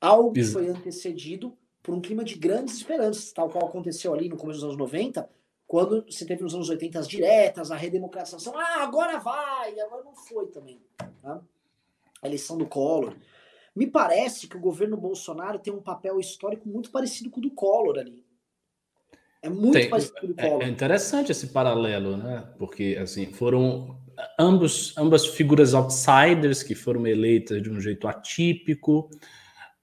Algo 0.00 0.32
que 0.32 0.42
foi 0.42 0.68
antecedido 0.68 1.56
por 1.82 1.94
um 1.94 2.00
clima 2.00 2.24
de 2.24 2.34
grandes 2.34 2.74
esperanças, 2.74 3.32
tal 3.32 3.48
qual 3.48 3.66
aconteceu 3.66 4.12
ali 4.12 4.28
no 4.28 4.36
começo 4.36 4.60
dos 4.60 4.64
anos 4.64 4.76
90, 4.76 5.28
quando 5.66 6.04
você 6.04 6.26
teve 6.26 6.42
nos 6.42 6.54
anos 6.54 6.68
80 6.68 6.98
as 6.98 7.06
diretas, 7.06 7.70
a 7.70 7.76
redemocratização. 7.76 8.58
Ah, 8.58 8.82
agora 8.82 9.18
vai! 9.20 9.78
Agora 9.78 10.02
não 10.02 10.14
foi 10.14 10.48
também. 10.48 10.82
Tá? 11.22 11.40
A 12.22 12.26
eleição 12.26 12.56
do 12.58 12.66
Collor. 12.66 13.14
Me 13.74 13.86
parece 13.86 14.48
que 14.48 14.56
o 14.56 14.60
governo 14.60 14.96
Bolsonaro 14.96 15.58
tem 15.58 15.72
um 15.72 15.80
papel 15.80 16.18
histórico 16.18 16.68
muito 16.68 16.90
parecido 16.90 17.30
com 17.30 17.40
o 17.40 17.42
do 17.42 17.50
Collor 17.50 17.98
ali. 17.98 18.24
É 19.42 19.48
muito 19.48 19.72
Tem, 19.72 19.88
parecido 19.88 20.34
com 20.34 20.58
o 20.58 20.62
É 20.62 20.68
interessante 20.68 21.32
esse 21.32 21.46
paralelo, 21.48 22.16
né? 22.16 22.44
Porque 22.58 22.98
assim 23.00 23.32
foram 23.32 23.98
ambos, 24.38 24.94
ambas 24.98 25.26
figuras 25.26 25.72
outsiders 25.72 26.62
que 26.62 26.74
foram 26.74 27.06
eleitas 27.06 27.62
de 27.62 27.70
um 27.70 27.80
jeito 27.80 28.06
atípico, 28.06 29.08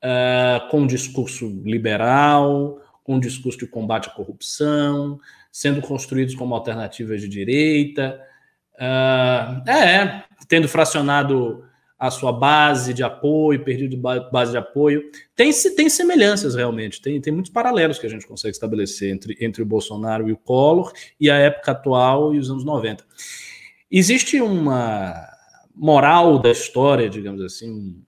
uh, 0.03 0.69
com 0.69 0.81
um 0.81 0.87
discurso 0.87 1.47
liberal, 1.65 2.79
com 3.03 3.15
um 3.15 3.19
discurso 3.19 3.57
de 3.57 3.67
combate 3.67 4.09
à 4.09 4.11
corrupção, 4.11 5.19
sendo 5.51 5.81
construídos 5.81 6.35
como 6.35 6.53
alternativas 6.53 7.21
de 7.21 7.27
direita. 7.27 8.21
Uh, 8.75 9.67
é, 9.67 10.23
tendo 10.47 10.69
fracionado 10.69 11.66
a 11.99 12.11
sua 12.11 12.31
base 12.31 12.93
de 12.93 13.01
apoio, 13.01 13.63
perdido 13.63 13.97
base 13.97 14.51
de 14.51 14.57
apoio. 14.57 15.09
Tem, 15.35 15.51
tem 15.75 15.89
semelhanças 15.89 16.53
realmente, 16.53 17.01
tem, 17.01 17.19
tem 17.19 17.33
muitos 17.33 17.51
paralelos 17.51 17.97
que 17.97 18.05
a 18.05 18.09
gente 18.09 18.27
consegue 18.27 18.53
estabelecer 18.53 19.11
entre, 19.11 19.35
entre 19.41 19.63
o 19.63 19.65
Bolsonaro 19.65 20.29
e 20.29 20.31
o 20.31 20.37
Collor 20.37 20.93
e 21.19 21.29
a 21.29 21.35
época 21.35 21.71
atual 21.71 22.35
e 22.35 22.37
os 22.37 22.51
anos 22.51 22.63
90. 22.63 23.03
Existe 23.89 24.39
uma 24.39 25.13
moral 25.73 26.37
da 26.37 26.51
história, 26.51 27.09
digamos 27.09 27.41
assim, 27.41 28.03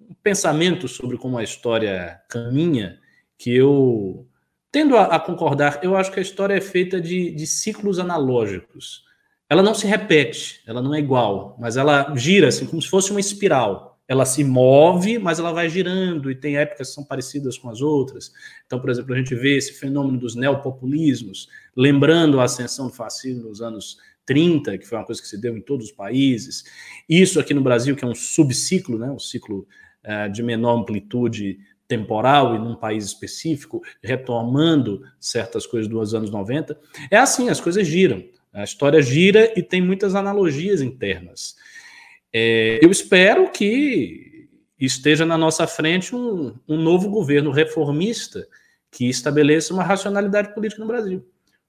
um 0.00 0.14
pensamento 0.22 0.86
sobre 0.86 1.16
como 1.16 1.38
a 1.38 1.44
história 1.44 2.20
caminha, 2.28 2.98
que 3.38 3.54
eu 3.54 4.26
tendo 4.70 4.94
a, 4.96 5.04
a 5.04 5.20
concordar, 5.20 5.80
eu 5.82 5.96
acho 5.96 6.12
que 6.12 6.18
a 6.18 6.22
história 6.22 6.54
é 6.54 6.60
feita 6.60 7.00
de, 7.00 7.30
de 7.30 7.46
ciclos 7.46 7.98
analógicos 7.98 9.05
ela 9.48 9.62
não 9.62 9.74
se 9.74 9.86
repete, 9.86 10.62
ela 10.66 10.82
não 10.82 10.94
é 10.94 10.98
igual, 10.98 11.56
mas 11.60 11.76
ela 11.76 12.14
gira 12.16 12.48
assim 12.48 12.66
como 12.66 12.82
se 12.82 12.88
fosse 12.88 13.10
uma 13.10 13.20
espiral. 13.20 13.94
Ela 14.08 14.24
se 14.24 14.44
move, 14.44 15.18
mas 15.18 15.40
ela 15.40 15.52
vai 15.52 15.68
girando 15.68 16.30
e 16.30 16.34
tem 16.34 16.56
épocas 16.56 16.88
que 16.88 16.94
são 16.94 17.04
parecidas 17.04 17.58
com 17.58 17.68
as 17.68 17.80
outras. 17.80 18.30
Então, 18.64 18.80
por 18.80 18.88
exemplo, 18.88 19.12
a 19.12 19.18
gente 19.18 19.34
vê 19.34 19.56
esse 19.56 19.72
fenômeno 19.72 20.16
dos 20.16 20.36
neopopulismos, 20.36 21.48
lembrando 21.76 22.38
a 22.38 22.44
ascensão 22.44 22.86
do 22.86 22.92
fascismo 22.92 23.48
nos 23.48 23.60
anos 23.60 23.96
30, 24.24 24.78
que 24.78 24.86
foi 24.86 24.98
uma 24.98 25.04
coisa 25.04 25.20
que 25.20 25.26
se 25.26 25.40
deu 25.40 25.56
em 25.56 25.60
todos 25.60 25.86
os 25.86 25.92
países. 25.92 26.64
Isso 27.08 27.40
aqui 27.40 27.52
no 27.52 27.62
Brasil, 27.62 27.96
que 27.96 28.04
é 28.04 28.08
um 28.08 28.14
subciclo, 28.14 28.96
né, 28.96 29.10
um 29.10 29.18
ciclo 29.18 29.66
uh, 30.04 30.30
de 30.30 30.42
menor 30.42 30.80
amplitude 30.80 31.58
temporal 31.88 32.54
e 32.54 32.58
num 32.58 32.74
país 32.74 33.04
específico, 33.04 33.80
retomando 34.02 35.02
certas 35.20 35.66
coisas 35.66 35.88
dos 35.88 36.14
anos 36.14 36.30
90. 36.30 36.78
É 37.10 37.16
assim, 37.16 37.48
as 37.48 37.60
coisas 37.60 37.86
giram. 37.86 38.22
A 38.56 38.64
história 38.64 39.02
gira 39.02 39.52
e 39.54 39.62
tem 39.62 39.82
muitas 39.82 40.14
analogias 40.14 40.80
internas. 40.80 41.56
É, 42.32 42.80
eu 42.82 42.90
espero 42.90 43.50
que 43.50 44.48
esteja 44.80 45.26
na 45.26 45.36
nossa 45.36 45.66
frente 45.66 46.16
um, 46.16 46.54
um 46.66 46.78
novo 46.78 47.10
governo 47.10 47.50
reformista 47.50 48.48
que 48.90 49.10
estabeleça 49.10 49.74
uma 49.74 49.84
racionalidade 49.84 50.54
política 50.54 50.80
no 50.80 50.88
Brasil. 50.88 51.22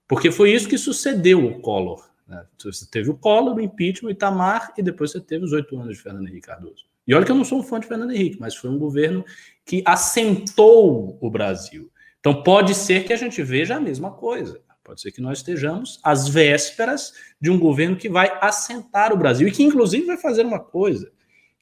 Porque 0.06 0.30
foi 0.30 0.50
isso 0.50 0.66
que 0.66 0.78
sucedeu 0.78 1.44
o 1.44 1.60
Collor. 1.60 2.08
Né? 2.26 2.42
Você 2.64 2.86
teve 2.90 3.10
o 3.10 3.14
Collor, 3.14 3.56
o 3.56 3.60
impeachment, 3.60 4.08
o 4.08 4.12
Itamar, 4.12 4.72
e 4.78 4.82
depois 4.82 5.12
você 5.12 5.20
teve 5.20 5.44
os 5.44 5.52
oito 5.52 5.78
anos 5.78 5.94
de 5.94 6.02
Fernando 6.02 6.26
Henrique 6.26 6.46
Cardoso. 6.46 6.86
E 7.06 7.14
olha 7.14 7.26
que 7.26 7.30
eu 7.30 7.36
não 7.36 7.44
sou 7.44 7.58
um 7.58 7.62
fã 7.62 7.78
de 7.78 7.86
Fernando 7.86 8.12
Henrique, 8.12 8.40
mas 8.40 8.56
foi 8.56 8.70
um 8.70 8.78
governo 8.78 9.26
que 9.62 9.82
assentou 9.84 11.18
o 11.20 11.30
Brasil. 11.30 11.92
Então 12.18 12.42
pode 12.42 12.74
ser 12.74 13.04
que 13.04 13.12
a 13.12 13.16
gente 13.16 13.42
veja 13.42 13.76
a 13.76 13.80
mesma 13.80 14.10
coisa. 14.10 14.58
Pode 14.88 15.02
ser 15.02 15.12
que 15.12 15.20
nós 15.20 15.40
estejamos 15.40 16.00
às 16.02 16.30
vésperas 16.30 17.12
de 17.38 17.50
um 17.50 17.58
governo 17.58 17.94
que 17.94 18.08
vai 18.08 18.38
assentar 18.40 19.12
o 19.12 19.18
Brasil 19.18 19.46
e 19.46 19.52
que, 19.52 19.62
inclusive, 19.62 20.06
vai 20.06 20.16
fazer 20.16 20.46
uma 20.46 20.58
coisa, 20.58 21.12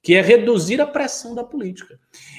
que 0.01 0.14
é 0.14 0.22
reduzir 0.22 0.81
a 0.81 0.87
pressão 0.87 1.35
da 1.35 1.43
política. 1.43 1.99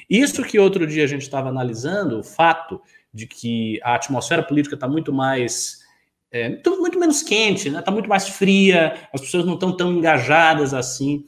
Isso 0.09 0.41
que 0.45 0.57
outro 0.57 0.88
dia 0.88 1.03
a 1.03 1.07
gente 1.07 1.23
estava 1.23 1.49
analisando, 1.49 2.17
o 2.17 2.23
fato 2.23 2.81
de 3.13 3.27
que 3.27 3.81
a 3.83 3.95
atmosfera 3.95 4.41
política 4.41 4.75
está 4.75 4.88
muito 4.88 5.11
mais. 5.11 5.79
É, 6.31 6.47
muito, 6.47 6.79
muito 6.79 6.97
menos 6.97 7.21
quente, 7.21 7.67
está 7.67 7.79
né? 7.79 7.83
Tá 7.83 7.91
muito 7.91 8.07
mais 8.07 8.29
fria, 8.29 9.09
as 9.11 9.19
pessoas 9.19 9.45
não 9.45 9.55
estão 9.55 9.75
tão 9.75 9.91
engajadas 9.91 10.73
assim. 10.73 11.25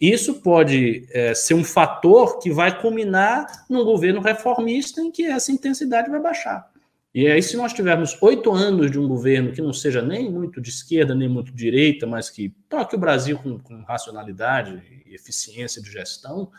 Isso 0.00 0.34
pode 0.34 1.08
é, 1.10 1.34
ser 1.34 1.54
um 1.54 1.64
fator 1.64 2.38
que 2.38 2.52
vai 2.52 2.80
culminar 2.80 3.66
num 3.68 3.84
governo 3.84 4.20
reformista 4.20 5.00
em 5.00 5.10
que 5.10 5.24
essa 5.24 5.50
intensidade 5.50 6.08
vai 6.08 6.20
baixar. 6.20 6.69
E 7.12 7.26
aí, 7.26 7.42
se 7.42 7.56
nós 7.56 7.72
tivermos 7.72 8.16
oito 8.22 8.52
anos 8.52 8.88
de 8.88 8.98
um 8.98 9.08
governo 9.08 9.52
que 9.52 9.60
não 9.60 9.72
seja 9.72 10.00
nem 10.00 10.30
muito 10.30 10.60
de 10.60 10.70
esquerda, 10.70 11.12
nem 11.12 11.28
muito 11.28 11.50
de 11.50 11.56
direita, 11.56 12.06
mas 12.06 12.30
que 12.30 12.50
toque 12.68 12.94
o 12.94 12.98
Brasil 12.98 13.36
com, 13.36 13.58
com 13.58 13.82
racionalidade 13.82 14.80
e 15.04 15.12
eficiência 15.12 15.82
de 15.82 15.90
gestão, 15.90 16.52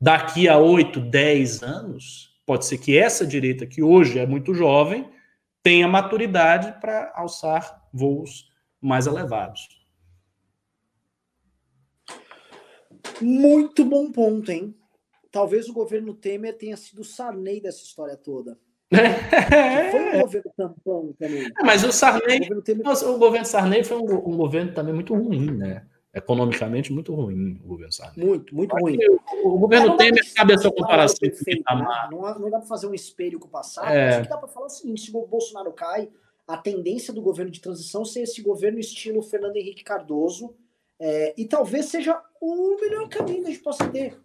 daqui 0.00 0.48
a 0.48 0.56
oito, 0.56 0.98
dez 0.98 1.62
anos, 1.62 2.40
pode 2.46 2.64
ser 2.64 2.78
que 2.78 2.96
essa 2.96 3.26
direita, 3.26 3.66
que 3.66 3.82
hoje 3.82 4.18
é 4.18 4.26
muito 4.26 4.54
jovem, 4.54 5.10
tenha 5.62 5.86
maturidade 5.86 6.80
para 6.80 7.12
alçar 7.14 7.86
voos 7.92 8.50
mais 8.80 9.06
elevados. 9.06 9.68
Muito 13.20 13.84
bom 13.84 14.10
ponto, 14.10 14.50
hein? 14.50 14.74
Talvez 15.30 15.68
o 15.68 15.72
governo 15.72 16.14
Temer 16.14 16.56
tenha 16.56 16.78
sido 16.78 17.02
o 17.02 17.04
Sarney 17.04 17.60
dessa 17.60 17.82
história 17.82 18.16
toda. 18.16 18.58
Foi 19.90 20.00
um 20.00 20.20
governo 20.20 20.52
tampão 20.56 21.14
também. 21.18 21.46
É, 21.46 21.64
mas 21.64 21.84
o 21.84 21.92
Sarney. 21.92 22.38
O 22.38 22.40
governo, 22.40 22.62
Temer... 22.62 22.86
o 22.86 23.18
governo 23.18 23.46
Sarney 23.46 23.84
foi 23.84 23.96
um, 23.96 24.04
um, 24.04 24.36
governo 24.36 24.72
também 24.72 24.94
muito 24.94 25.14
ruim, 25.14 25.50
né? 25.50 25.84
Economicamente 26.14 26.92
muito 26.92 27.14
ruim 27.14 27.58
o 27.64 27.68
governo 27.68 27.92
Sarney. 27.92 28.26
Muito, 28.26 28.54
muito 28.54 28.76
ruim. 28.76 28.98
O, 29.42 29.54
o 29.54 29.58
governo 29.58 29.96
Temer 29.96 30.22
cabe 30.34 30.54
a 30.54 30.58
sua 30.58 30.72
comparação 30.72 31.16
perfeito, 31.20 31.64
né? 31.74 32.08
não, 32.10 32.20
não, 32.38 32.50
dá 32.50 32.58
para 32.58 32.68
fazer 32.68 32.86
um 32.86 32.94
espelho 32.94 33.38
com 33.40 33.46
o 33.46 33.50
passado, 33.50 33.90
é. 33.90 34.06
mas 34.06 34.18
o 34.18 34.22
que 34.22 34.28
dá 34.28 34.36
para 34.36 34.48
falar 34.48 34.66
é 34.66 34.68
o 34.68 34.70
seguinte: 34.70 35.00
se 35.00 35.16
o 35.16 35.26
Bolsonaro 35.26 35.72
cai, 35.72 36.10
a 36.46 36.56
tendência 36.56 37.14
do 37.14 37.22
governo 37.22 37.50
de 37.50 37.60
transição 37.60 38.04
ser 38.04 38.22
esse 38.22 38.42
governo 38.42 38.78
estilo 38.78 39.22
Fernando 39.22 39.56
Henrique 39.56 39.84
Cardoso 39.84 40.54
é, 41.00 41.34
e 41.36 41.46
talvez 41.46 41.86
seja 41.86 42.20
o 42.40 42.76
melhor 42.80 43.08
caminho 43.08 43.42
que 43.42 43.48
a 43.48 43.50
gente 43.50 43.62
possa 43.62 43.88
ter. 43.88 44.16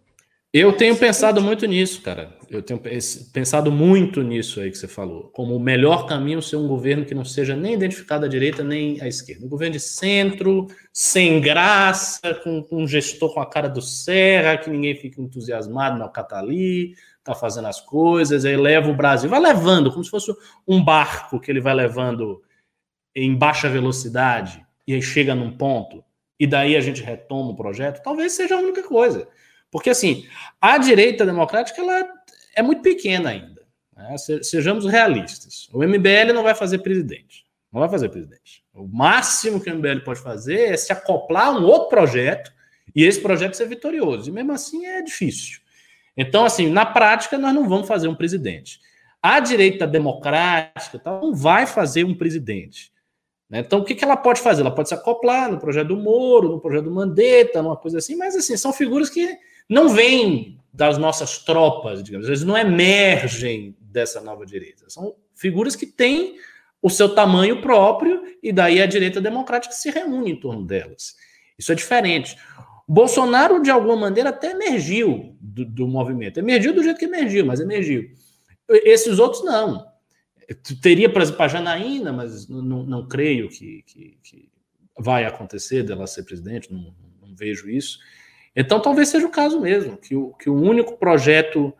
Eu 0.52 0.72
tenho 0.72 0.96
pensado 0.96 1.42
muito 1.42 1.66
nisso, 1.66 2.00
cara. 2.00 2.34
Eu 2.48 2.62
tenho 2.62 2.80
pensado 2.80 3.70
muito 3.70 4.22
nisso 4.22 4.60
aí 4.60 4.70
que 4.70 4.78
você 4.78 4.88
falou. 4.88 5.28
Como 5.28 5.54
o 5.54 5.60
melhor 5.60 6.06
caminho 6.06 6.40
ser 6.40 6.56
um 6.56 6.66
governo 6.66 7.04
que 7.04 7.14
não 7.14 7.24
seja 7.24 7.54
nem 7.54 7.74
identificado 7.74 8.24
à 8.24 8.28
direita 8.28 8.64
nem 8.64 8.98
à 9.02 9.06
esquerda. 9.06 9.44
Um 9.44 9.48
governo 9.48 9.74
de 9.74 9.80
centro, 9.80 10.66
sem 10.90 11.38
graça, 11.38 12.34
com, 12.42 12.62
com 12.62 12.82
um 12.82 12.88
gestor 12.88 13.34
com 13.34 13.40
a 13.40 13.46
cara 13.46 13.68
do 13.68 13.82
Serra, 13.82 14.56
que 14.56 14.70
ninguém 14.70 14.96
fica 14.96 15.20
entusiasmado, 15.20 15.98
não, 15.98 16.08
tá 16.08 16.26
ali, 16.32 16.94
tá 17.22 17.34
fazendo 17.34 17.68
as 17.68 17.80
coisas, 17.82 18.46
aí 18.46 18.56
leva 18.56 18.90
o 18.90 18.96
Brasil, 18.96 19.28
vai 19.28 19.40
levando, 19.40 19.92
como 19.92 20.02
se 20.02 20.10
fosse 20.10 20.34
um 20.66 20.82
barco 20.82 21.38
que 21.38 21.50
ele 21.50 21.60
vai 21.60 21.74
levando 21.74 22.42
em 23.14 23.36
baixa 23.36 23.68
velocidade, 23.68 24.64
e 24.86 24.94
aí 24.94 25.02
chega 25.02 25.34
num 25.34 25.54
ponto 25.54 26.02
e 26.40 26.46
daí 26.46 26.74
a 26.74 26.80
gente 26.80 27.02
retoma 27.02 27.50
o 27.50 27.56
projeto, 27.56 28.02
talvez 28.02 28.32
seja 28.32 28.54
a 28.54 28.60
única 28.60 28.82
coisa. 28.82 29.28
Porque, 29.70 29.90
assim, 29.90 30.26
a 30.60 30.78
direita 30.78 31.26
democrática 31.26 31.80
ela 31.80 32.08
é 32.54 32.62
muito 32.62 32.82
pequena 32.82 33.30
ainda. 33.30 33.62
Né? 33.96 34.16
Sejamos 34.42 34.86
realistas. 34.86 35.68
O 35.72 35.82
MBL 35.82 36.32
não 36.32 36.42
vai 36.42 36.54
fazer 36.54 36.78
presidente. 36.78 37.44
Não 37.72 37.80
vai 37.80 37.88
fazer 37.88 38.08
presidente. 38.08 38.64
O 38.72 38.86
máximo 38.86 39.60
que 39.60 39.70
o 39.70 39.74
MBL 39.74 40.00
pode 40.04 40.20
fazer 40.20 40.72
é 40.72 40.76
se 40.76 40.92
acoplar 40.92 41.48
a 41.48 41.50
um 41.50 41.64
outro 41.64 41.88
projeto 41.88 42.52
e 42.94 43.04
esse 43.04 43.20
projeto 43.20 43.54
ser 43.54 43.66
vitorioso. 43.66 44.30
E 44.30 44.32
mesmo 44.32 44.52
assim 44.52 44.86
é 44.86 45.02
difícil. 45.02 45.60
Então, 46.16 46.44
assim, 46.44 46.68
na 46.70 46.86
prática, 46.86 47.36
nós 47.36 47.54
não 47.54 47.68
vamos 47.68 47.86
fazer 47.86 48.08
um 48.08 48.14
presidente. 48.14 48.80
A 49.22 49.40
direita 49.40 49.86
democrática 49.86 50.98
tá, 50.98 51.20
não 51.20 51.34
vai 51.34 51.66
fazer 51.66 52.04
um 52.04 52.14
presidente. 52.14 52.92
Né? 53.48 53.60
Então, 53.60 53.80
o 53.80 53.84
que, 53.84 53.94
que 53.94 54.04
ela 54.04 54.16
pode 54.16 54.40
fazer? 54.40 54.62
Ela 54.62 54.74
pode 54.74 54.88
se 54.88 54.94
acoplar 54.94 55.50
no 55.50 55.58
projeto 55.58 55.88
do 55.88 55.96
Moro, 55.96 56.48
no 56.48 56.60
projeto 56.60 56.84
do 56.84 56.90
Mandetta, 56.90 57.62
numa 57.62 57.76
coisa 57.76 57.98
assim, 57.98 58.16
mas 58.16 58.36
assim, 58.36 58.56
são 58.56 58.72
figuras 58.72 59.10
que 59.10 59.38
não 59.68 59.88
vêm 59.88 60.60
das 60.72 60.96
nossas 60.96 61.38
tropas, 61.38 62.02
digamos, 62.02 62.26
eles 62.28 62.44
não 62.44 62.56
emergem 62.56 63.76
dessa 63.80 64.20
nova 64.20 64.46
direita. 64.46 64.84
São 64.88 65.14
figuras 65.34 65.74
que 65.74 65.86
têm 65.86 66.36
o 66.80 66.88
seu 66.88 67.14
tamanho 67.14 67.60
próprio 67.60 68.22
e 68.42 68.52
daí 68.52 68.80
a 68.80 68.86
direita 68.86 69.20
democrática 69.20 69.74
se 69.74 69.90
reúne 69.90 70.32
em 70.32 70.36
torno 70.36 70.64
delas. 70.64 71.16
Isso 71.58 71.72
é 71.72 71.74
diferente. 71.74 72.36
Bolsonaro, 72.86 73.60
de 73.60 73.70
alguma 73.70 73.96
maneira, 73.96 74.30
até 74.30 74.52
emergiu 74.52 75.36
do, 75.40 75.64
do 75.64 75.88
movimento. 75.88 76.38
Emergiu 76.38 76.72
do 76.72 76.82
jeito 76.82 76.98
que 76.98 77.04
emergiu, 77.04 77.44
mas 77.44 77.60
emergiu. 77.60 78.08
Esses 78.68 79.18
outros 79.18 79.44
não. 79.44 79.86
Teria, 80.80 81.12
para 81.12 81.48
Janaína, 81.48 82.12
mas 82.12 82.48
não, 82.48 82.82
não 82.84 83.06
creio 83.06 83.50
que, 83.50 83.82
que, 83.86 84.18
que, 84.22 84.48
vai 84.98 85.24
acontecer 85.24 85.82
dela 85.82 86.06
ser 86.06 86.22
presidente, 86.22 86.72
não, 86.72 86.94
não, 87.20 87.34
vejo 87.36 87.68
isso. 87.68 87.98
Então, 88.60 88.80
talvez 88.80 89.08
seja 89.08 89.24
o 89.24 89.30
caso 89.30 89.60
mesmo, 89.60 89.96
que 89.96 90.16
o, 90.16 90.32
que 90.34 90.50
o 90.50 90.54
único 90.54 90.96
projeto 90.96 91.72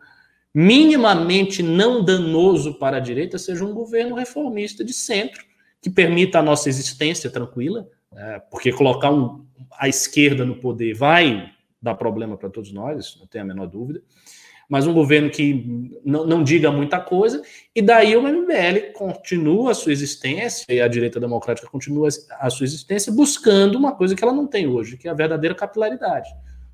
minimamente 0.53 1.61
não 1.61 2.01
danoso 2.05 2.79
para 2.79 2.95
a 2.95 3.01
direita 3.01 3.37
seja 3.37 3.65
um 3.65 3.73
governo 3.73 4.15
reformista 4.15 4.81
de 4.81 4.93
centro, 4.93 5.43
que 5.81 5.89
permita 5.89 6.39
a 6.39 6.41
nossa 6.41 6.69
existência 6.69 7.29
tranquila, 7.29 7.85
né? 8.09 8.41
porque 8.49 8.71
colocar 8.71 9.11
um, 9.11 9.45
a 9.77 9.89
esquerda 9.89 10.45
no 10.45 10.55
poder 10.55 10.93
vai 10.93 11.51
dar 11.81 11.95
problema 11.95 12.37
para 12.37 12.49
todos 12.49 12.71
nós, 12.71 13.17
não 13.19 13.27
tenho 13.27 13.43
a 13.43 13.47
menor 13.47 13.67
dúvida 13.67 14.01
mas 14.69 14.85
um 14.85 14.93
governo 14.93 15.31
que 15.31 15.97
não, 16.05 16.27
não 16.27 16.43
diga 16.43 16.71
muita 16.71 16.99
coisa, 16.99 17.41
e 17.75 17.81
daí 17.81 18.15
o 18.15 18.21
MBL 18.21 18.93
continua 18.93 19.71
a 19.71 19.73
sua 19.73 19.91
existência, 19.91 20.63
e 20.69 20.79
a 20.79 20.87
direita 20.87 21.19
democrática 21.19 21.67
continua 21.67 22.07
a 22.39 22.49
sua 22.51 22.65
existência, 22.65 23.11
buscando 23.11 23.79
uma 23.79 23.95
coisa 23.95 24.15
que 24.15 24.23
ela 24.23 24.31
não 24.31 24.45
tem 24.45 24.67
hoje, 24.67 24.95
que 24.95 25.07
é 25.07 25.11
a 25.11 25.15
verdadeira 25.15 25.55
capilaridade. 25.55 26.29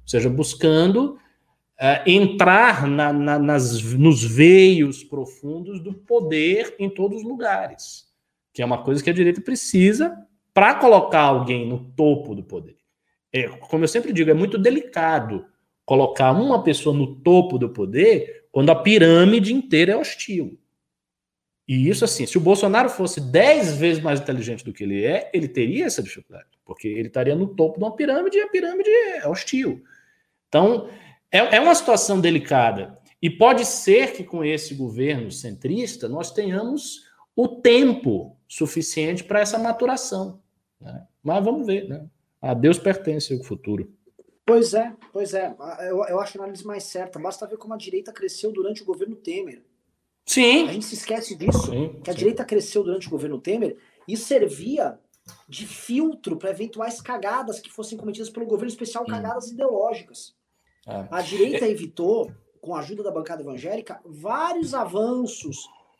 Ou 0.05 0.09
seja, 0.09 0.29
buscando 0.29 1.17
é, 1.79 2.03
entrar 2.09 2.87
na, 2.87 3.11
na, 3.11 3.39
nas, 3.39 3.81
nos 3.81 4.23
veios 4.23 5.03
profundos 5.03 5.81
do 5.81 5.93
poder 5.93 6.75
em 6.77 6.89
todos 6.89 7.17
os 7.17 7.23
lugares, 7.23 8.05
que 8.53 8.61
é 8.61 8.65
uma 8.65 8.83
coisa 8.83 9.03
que 9.03 9.09
a 9.09 9.13
direita 9.13 9.41
precisa 9.41 10.15
para 10.53 10.75
colocar 10.75 11.21
alguém 11.21 11.67
no 11.67 11.91
topo 11.95 12.35
do 12.35 12.43
poder. 12.43 12.77
É, 13.33 13.47
como 13.47 13.83
eu 13.83 13.87
sempre 13.87 14.13
digo, 14.13 14.29
é 14.29 14.33
muito 14.33 14.57
delicado 14.57 15.45
colocar 15.83 16.31
uma 16.31 16.63
pessoa 16.63 16.95
no 16.95 17.15
topo 17.17 17.57
do 17.57 17.69
poder 17.69 18.45
quando 18.51 18.69
a 18.69 18.75
pirâmide 18.75 19.53
inteira 19.53 19.93
é 19.93 19.97
hostil. 19.97 20.57
E 21.67 21.89
isso, 21.89 22.05
assim, 22.05 22.25
se 22.25 22.37
o 22.37 22.41
Bolsonaro 22.41 22.89
fosse 22.89 23.19
dez 23.19 23.75
vezes 23.75 24.01
mais 24.01 24.21
inteligente 24.21 24.63
do 24.63 24.71
que 24.71 24.83
ele 24.83 25.03
é, 25.03 25.29
ele 25.33 25.47
teria 25.47 25.85
essa 25.85 26.01
dificuldade, 26.01 26.47
porque 26.63 26.87
ele 26.87 27.07
estaria 27.07 27.35
no 27.35 27.47
topo 27.47 27.79
de 27.79 27.83
uma 27.83 27.95
pirâmide 27.95 28.37
e 28.37 28.41
a 28.41 28.47
pirâmide 28.47 28.89
é 28.89 29.27
hostil. 29.27 29.83
Então, 30.47 30.89
é, 31.31 31.57
é 31.57 31.59
uma 31.59 31.75
situação 31.75 32.19
delicada. 32.19 32.97
E 33.21 33.29
pode 33.29 33.65
ser 33.65 34.13
que 34.13 34.23
com 34.23 34.43
esse 34.43 34.75
governo 34.75 35.31
centrista 35.31 36.07
nós 36.07 36.31
tenhamos 36.31 37.05
o 37.35 37.47
tempo 37.47 38.37
suficiente 38.47 39.23
para 39.23 39.39
essa 39.39 39.57
maturação. 39.57 40.39
Né? 40.79 41.05
Mas 41.23 41.43
vamos 41.43 41.65
ver. 41.65 41.87
Né? 41.87 42.05
A 42.41 42.53
Deus 42.53 42.77
pertence 42.77 43.33
o 43.33 43.43
futuro. 43.43 43.91
Pois 44.45 44.73
é, 44.75 44.93
pois 45.11 45.33
é. 45.33 45.55
Eu, 45.89 46.03
eu 46.05 46.19
acho 46.19 46.39
a 46.39 46.43
análise 46.43 46.65
mais 46.65 46.83
certa. 46.83 47.17
Basta 47.17 47.47
ver 47.47 47.57
como 47.57 47.73
a 47.73 47.77
direita 47.77 48.13
cresceu 48.13 48.51
durante 48.51 48.83
o 48.83 48.85
governo 48.85 49.15
Temer. 49.15 49.63
Sim. 50.25 50.69
A 50.69 50.73
gente 50.73 50.85
se 50.85 50.95
esquece 50.95 51.35
disso. 51.35 51.71
Sim, 51.71 51.99
que 52.03 52.09
a 52.09 52.13
sim. 52.13 52.19
direita 52.19 52.45
cresceu 52.45 52.83
durante 52.83 53.07
o 53.07 53.09
governo 53.09 53.39
Temer 53.39 53.77
e 54.07 54.15
servia 54.15 54.99
de 55.47 55.67
filtro 55.67 56.37
para 56.37 56.49
eventuais 56.49 57.01
cagadas 57.01 57.59
que 57.59 57.71
fossem 57.71 57.97
cometidas 57.97 58.29
pelo 58.29 58.45
governo 58.45 58.69
especial, 58.69 59.03
hum. 59.03 59.07
cagadas 59.07 59.49
ideológicas. 59.49 60.35
É. 60.87 61.07
A 61.11 61.21
direita 61.21 61.67
evitou, 61.67 62.31
com 62.61 62.75
a 62.75 62.79
ajuda 62.79 63.03
da 63.03 63.11
bancada 63.11 63.41
evangélica, 63.41 63.99
vários 64.05 64.73
avanços 64.73 65.57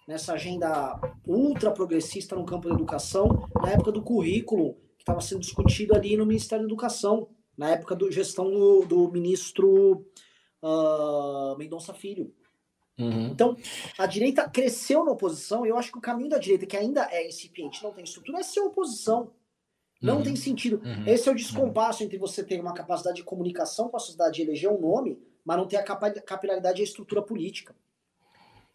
nessa 0.08 0.34
agenda 0.34 1.00
ultra 1.26 1.72
progressista 1.72 2.36
no 2.36 2.46
campo 2.46 2.70
da 2.70 2.76
educação, 2.76 3.48
na 3.62 3.72
época 3.72 3.92
do 3.92 4.02
currículo 4.02 4.76
que 4.98 5.02
estava 5.02 5.22
sendo 5.22 5.42
discutido 5.42 5.96
ali 5.96 6.16
no 6.16 6.26
Ministério 6.26 6.66
da 6.66 6.70
Educação 6.70 7.28
na 7.58 7.70
época 7.72 7.96
da 7.96 8.10
gestão 8.12 8.52
do, 8.52 8.86
do 8.86 9.12
ministro 9.12 10.06
uh, 10.62 11.58
Mendonça 11.58 11.94
Filho. 11.94 12.34
Uhum. 12.98 13.28
Então, 13.28 13.58
a 13.98 14.06
direita 14.06 14.50
cresceu 14.50 15.04
na 15.04 15.12
oposição, 15.12 15.66
e 15.66 15.70
eu 15.70 15.78
acho 15.78 15.92
que 15.92 15.98
o 15.98 16.02
caminho 16.02 16.30
da 16.30 16.38
direita, 16.38 16.66
que 16.66 16.78
ainda 16.78 17.08
é 17.12 17.28
incipiente, 17.28 17.84
não 17.84 17.92
tem 17.92 18.04
estrutura, 18.04 18.40
é 18.40 18.44
ser 18.44 18.62
oposição. 18.62 19.32
Não 20.02 20.18
uhum. 20.18 20.24
tem 20.24 20.36
sentido. 20.36 20.82
Uhum. 20.84 21.08
Esse 21.08 21.28
é 21.28 21.32
o 21.32 21.36
descompasso 21.36 22.04
entre 22.04 22.18
você 22.18 22.44
ter 22.44 22.60
uma 22.60 22.74
capacidade 22.74 23.18
de 23.18 23.24
comunicação 23.24 23.90
com 23.90 23.98
a 23.98 24.00
sociedade 24.00 24.36
de 24.36 24.42
eleger 24.44 24.70
um 24.70 24.80
nome, 24.80 25.18
mas 25.44 25.58
não 25.58 25.68
ter 25.68 25.78
a 25.78 25.84
capilaridade 25.84 26.80
e 26.80 26.84
a 26.84 26.86
estrutura 26.86 27.22
política. 27.22 27.76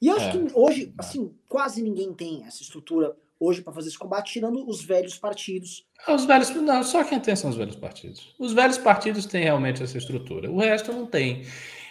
E 0.01 0.09
eu 0.09 0.17
acho 0.17 0.29
é. 0.29 0.33
que 0.33 0.39
hoje, 0.55 0.95
assim, 0.97 1.35
quase 1.47 1.83
ninguém 1.83 2.13
tem 2.15 2.45
essa 2.45 2.63
estrutura 2.63 3.15
hoje 3.39 3.63
para 3.63 3.73
fazer 3.73 3.89
esse 3.89 3.99
combate, 3.99 4.33
tirando 4.33 4.67
os 4.69 4.83
velhos 4.83 5.17
partidos. 5.17 5.87
Ah, 6.07 6.15
os 6.15 6.25
velhos, 6.25 6.51
não, 6.51 6.83
só 6.83 7.03
quem 7.05 7.19
tem 7.19 7.35
são 7.35 7.51
os 7.51 7.57
velhos 7.57 7.77
partidos. 7.77 8.35
Os 8.39 8.53
velhos 8.53 8.79
partidos 8.79 9.25
têm 9.25 9.45
realmente 9.45 9.83
essa 9.83 9.97
estrutura, 9.97 10.51
o 10.51 10.59
resto 10.59 10.93
não 10.93 11.07
tem. 11.07 11.45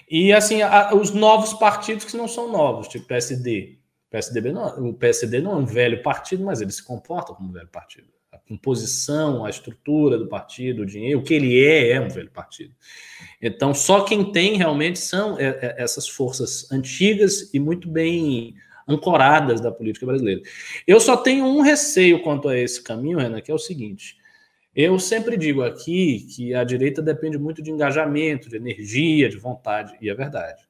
E 0.09 0.33
assim, 0.33 0.61
a, 0.61 0.93
os 0.95 1.11
novos 1.11 1.53
partidos 1.53 2.05
que 2.05 2.17
não 2.17 2.27
são 2.27 2.51
novos, 2.51 2.87
tipo 2.87 3.05
PSD. 3.05 3.77
PSDB 4.09 4.51
não, 4.51 4.89
o 4.89 4.93
PSD 4.93 5.39
não 5.39 5.51
é 5.51 5.55
um 5.57 5.65
velho 5.65 6.01
partido, 6.01 6.43
mas 6.43 6.61
ele 6.61 6.71
se 6.71 6.83
comporta 6.83 7.33
como 7.33 7.49
um 7.49 7.51
velho 7.51 7.67
partido. 7.67 8.07
A 8.31 8.39
composição, 8.39 9.45
a 9.45 9.49
estrutura 9.51 10.17
do 10.17 10.27
partido, 10.27 10.81
o 10.81 10.85
dinheiro, 10.85 11.19
o 11.19 11.23
que 11.23 11.35
ele 11.35 11.63
é, 11.63 11.91
é 11.91 12.01
um 12.01 12.09
velho 12.09 12.31
partido. 12.31 12.73
Então, 13.39 13.71
só 13.71 14.01
quem 14.01 14.31
tem 14.31 14.57
realmente 14.57 14.97
são 14.97 15.37
é, 15.39 15.47
é, 15.47 15.75
essas 15.77 16.07
forças 16.07 16.71
antigas 16.71 17.53
e 17.53 17.59
muito 17.59 17.87
bem 17.87 18.55
ancoradas 18.87 19.61
da 19.61 19.71
política 19.71 20.07
brasileira. 20.07 20.41
Eu 20.87 20.99
só 20.99 21.15
tenho 21.15 21.45
um 21.45 21.61
receio 21.61 22.23
quanto 22.23 22.49
a 22.49 22.57
esse 22.57 22.81
caminho, 22.81 23.19
Renan, 23.19 23.41
que 23.41 23.51
é 23.51 23.53
o 23.53 23.59
seguinte: 23.59 24.17
eu 24.75 24.99
sempre 24.99 25.35
digo 25.37 25.63
aqui 25.63 26.27
que 26.35 26.53
a 26.53 26.63
direita 26.63 27.01
depende 27.01 27.37
muito 27.37 27.61
de 27.61 27.71
engajamento, 27.71 28.49
de 28.49 28.57
energia, 28.57 29.29
de 29.29 29.37
vontade, 29.37 29.97
e 30.01 30.09
é 30.09 30.13
verdade, 30.13 30.61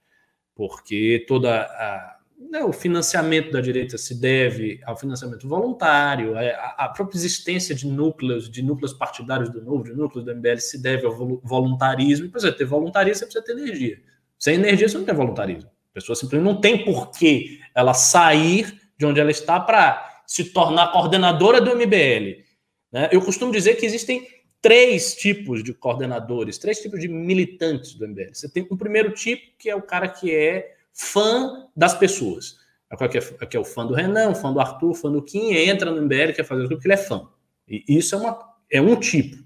porque 0.56 1.26
toda 1.28 1.62
a, 1.62 2.20
né, 2.50 2.64
o 2.64 2.72
financiamento 2.72 3.52
da 3.52 3.60
direita 3.60 3.98
se 3.98 4.20
deve 4.20 4.80
ao 4.86 4.98
financiamento 4.98 5.48
voluntário, 5.48 6.38
é, 6.38 6.54
a, 6.56 6.86
a, 6.86 6.90
própria 6.90 7.18
existência 7.18 7.76
de 7.76 7.86
núcleos, 7.86 8.50
de 8.50 8.64
núcleos 8.64 8.94
partidários 8.94 9.50
do 9.50 9.62
Novo, 9.62 9.84
de 9.84 9.94
núcleos 9.94 10.26
do 10.26 10.34
MBL 10.34 10.58
se 10.58 10.82
deve 10.82 11.06
ao 11.06 11.16
voluntarismo, 11.44 12.26
e 12.26 12.30
para 12.30 12.52
ter 12.52 12.66
voluntarismo, 12.66 13.20
você 13.20 13.26
precisa 13.26 13.44
ter 13.44 13.52
energia. 13.52 14.02
Sem 14.38 14.56
energia, 14.56 14.88
você 14.88 14.98
não 14.98 15.06
tem 15.06 15.14
voluntarismo. 15.14 15.70
A 15.70 15.94
pessoa 15.94 16.16
simplesmente 16.16 16.54
não 16.54 16.62
tem 16.62 16.86
por 16.86 17.12
que 17.12 17.60
ela 17.76 17.94
sair 17.94 18.80
de 18.98 19.06
onde 19.06 19.20
ela 19.20 19.32
está 19.32 19.60
para 19.60 20.24
se 20.26 20.46
tornar 20.46 20.92
coordenadora 20.92 21.60
do 21.60 21.76
MBL. 21.76 22.48
Né? 22.92 23.10
Eu 23.12 23.22
costumo 23.22 23.52
dizer 23.52 23.76
que 23.76 23.86
existem 23.86 24.28
três 24.62 25.16
tipos 25.16 25.64
de 25.64 25.74
coordenadores, 25.74 26.58
três 26.58 26.80
tipos 26.80 27.00
de 27.00 27.08
militantes 27.08 27.94
do 27.94 28.08
MBL. 28.08 28.34
Você 28.34 28.50
tem 28.50 28.68
um 28.70 28.78
primeiro 28.78 29.12
tipo, 29.12 29.54
que 29.58 29.70
é 29.70 29.76
o 29.76 29.82
cara 29.82 30.08
que 30.08 30.34
é 30.34 30.76
fã 30.94 31.68
das 31.76 31.94
pessoas. 31.94 32.58
É 32.92 33.08
que 33.08 33.18
é, 33.18 33.22
que 33.22 33.56
é 33.56 33.60
o 33.60 33.64
fã 33.64 33.86
do 33.86 33.94
Renan, 33.94 34.34
fã 34.34 34.52
do 34.52 34.60
Arthur, 34.60 34.96
fã 34.96 35.12
do 35.12 35.22
Kim, 35.22 35.54
entra 35.54 35.92
no 35.92 36.02
MBL, 36.02 36.34
quer 36.36 36.44
fazer 36.44 36.66
o 36.66 36.70
porque 36.70 36.88
ele 36.88 36.96
é 36.96 36.98
fã. 36.98 37.28
E 37.68 37.84
isso 37.88 38.16
é, 38.16 38.18
uma, 38.18 38.40
é 38.72 38.82
um 38.82 38.96
tipo. 38.96 39.38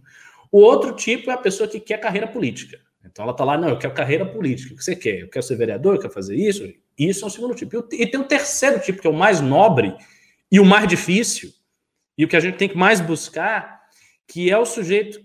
O 0.49 0.59
outro 0.59 0.95
tipo 0.95 1.29
é 1.29 1.33
a 1.33 1.37
pessoa 1.37 1.67
que 1.67 1.79
quer 1.79 1.99
carreira 1.99 2.27
política. 2.27 2.79
Então 3.03 3.23
ela 3.23 3.33
está 3.33 3.43
lá, 3.43 3.57
não, 3.57 3.69
eu 3.69 3.77
quero 3.77 3.93
carreira 3.93 4.25
política. 4.25 4.73
O 4.73 4.77
que 4.77 4.83
você 4.83 4.95
quer? 4.95 5.19
Eu 5.19 5.29
quero 5.29 5.45
ser 5.45 5.57
vereador, 5.57 5.95
eu 5.95 5.99
quero 5.99 6.13
fazer 6.13 6.35
isso. 6.35 6.73
Isso 6.97 7.25
é 7.25 7.27
o 7.27 7.29
segundo 7.29 7.53
tipo. 7.53 7.85
E 7.91 8.07
tem 8.07 8.19
o 8.19 8.23
terceiro 8.23 8.79
tipo, 8.79 9.01
que 9.01 9.07
é 9.07 9.09
o 9.09 9.13
mais 9.13 9.41
nobre 9.41 9.93
e 10.49 10.59
o 10.59 10.65
mais 10.65 10.87
difícil, 10.87 11.51
e 12.18 12.26
o 12.26 12.28
que 12.28 12.36
a 12.36 12.39
gente 12.39 12.57
tem 12.57 12.70
que 12.70 12.78
mais 12.78 13.01
buscar, 13.01 13.82
que 14.28 14.51
é 14.51 14.57
o 14.57 14.66
sujeito 14.66 15.20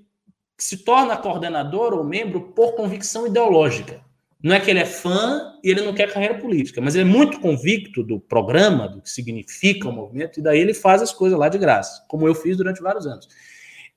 que 0.56 0.64
se 0.64 0.78
torna 0.78 1.16
coordenador 1.16 1.94
ou 1.94 2.02
membro 2.02 2.40
por 2.52 2.72
convicção 2.72 3.26
ideológica. 3.26 4.02
Não 4.42 4.54
é 4.54 4.60
que 4.60 4.70
ele 4.70 4.78
é 4.78 4.86
fã 4.86 5.52
e 5.64 5.70
ele 5.70 5.82
não 5.82 5.92
quer 5.92 6.12
carreira 6.12 6.38
política, 6.38 6.80
mas 6.80 6.94
ele 6.94 7.08
é 7.08 7.12
muito 7.12 7.40
convicto 7.40 8.04
do 8.04 8.20
programa, 8.20 8.88
do 8.88 9.00
que 9.02 9.10
significa 9.10 9.88
o 9.88 9.92
movimento, 9.92 10.38
e 10.38 10.42
daí 10.42 10.60
ele 10.60 10.74
faz 10.74 11.02
as 11.02 11.12
coisas 11.12 11.38
lá 11.38 11.48
de 11.48 11.58
graça, 11.58 12.04
como 12.08 12.26
eu 12.26 12.34
fiz 12.34 12.56
durante 12.56 12.80
vários 12.80 13.06
anos. 13.06 13.28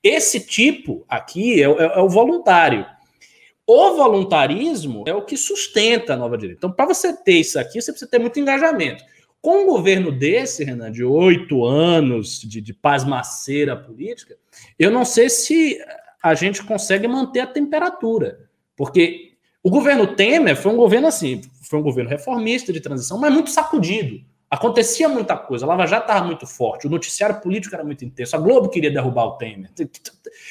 Esse 0.03 0.39
tipo 0.39 1.05
aqui 1.07 1.61
é, 1.61 1.65
é, 1.65 1.83
é 1.97 1.99
o 1.99 2.09
voluntário. 2.09 2.85
O 3.67 3.95
voluntarismo 3.95 5.03
é 5.07 5.13
o 5.13 5.23
que 5.23 5.37
sustenta 5.37 6.13
a 6.13 6.17
nova 6.17 6.37
direita. 6.37 6.57
Então, 6.57 6.71
para 6.71 6.87
você 6.87 7.13
ter 7.13 7.39
isso 7.39 7.59
aqui, 7.59 7.79
você 7.79 7.91
precisa 7.91 8.09
ter 8.09 8.19
muito 8.19 8.39
engajamento. 8.39 9.03
Com 9.41 9.63
um 9.63 9.65
governo 9.65 10.11
desse, 10.11 10.63
Renan, 10.63 10.91
de 10.91 11.03
oito 11.03 11.65
anos 11.65 12.39
de, 12.39 12.61
de 12.61 12.73
pasmaceira 12.73 13.75
política, 13.75 14.37
eu 14.77 14.91
não 14.91 15.03
sei 15.03 15.29
se 15.29 15.79
a 16.21 16.35
gente 16.35 16.63
consegue 16.63 17.07
manter 17.07 17.39
a 17.39 17.47
temperatura. 17.47 18.47
Porque 18.75 19.31
o 19.63 19.69
governo 19.69 20.15
Temer 20.15 20.55
foi 20.55 20.71
um 20.71 20.77
governo 20.77 21.07
assim, 21.07 21.41
foi 21.63 21.79
um 21.79 21.83
governo 21.83 22.09
reformista 22.09 22.71
de 22.71 22.79
transição, 22.79 23.17
mas 23.19 23.33
muito 23.33 23.49
sacudido. 23.49 24.23
Acontecia 24.49 25.07
muita 25.07 25.37
coisa, 25.37 25.65
a 25.65 25.69
Lava 25.69 25.87
Jato 25.87 26.07
estava 26.07 26.25
muito 26.25 26.45
forte, 26.45 26.85
o 26.85 26.89
noticiário 26.89 27.39
político 27.39 27.73
era 27.73 27.83
muito 27.83 28.03
intenso, 28.03 28.35
a 28.35 28.39
Globo 28.39 28.69
queria 28.69 28.91
derrubar 28.91 29.25
o 29.25 29.37
Temer. 29.37 29.71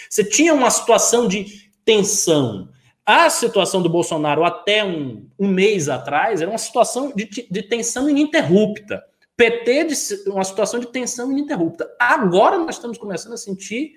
Você 0.09 0.25
tinha 0.25 0.55
uma 0.55 0.71
situação 0.71 1.29
de 1.29 1.71
tensão. 1.85 2.71
A 3.13 3.29
situação 3.29 3.83
do 3.83 3.89
Bolsonaro 3.89 4.45
até 4.45 4.85
um, 4.85 5.27
um 5.37 5.49
mês 5.49 5.89
atrás 5.89 6.41
era 6.41 6.49
uma 6.49 6.57
situação 6.57 7.13
de, 7.13 7.25
de 7.51 7.63
tensão 7.65 8.09
ininterrupta. 8.09 9.05
PT 9.37 9.85
de 9.87 10.31
uma 10.31 10.45
situação 10.45 10.79
de 10.79 10.87
tensão 10.87 11.33
ininterrupta. 11.33 11.93
Agora 11.99 12.57
nós 12.57 12.77
estamos 12.77 12.97
começando 12.97 13.33
a 13.33 13.37
sentir 13.37 13.95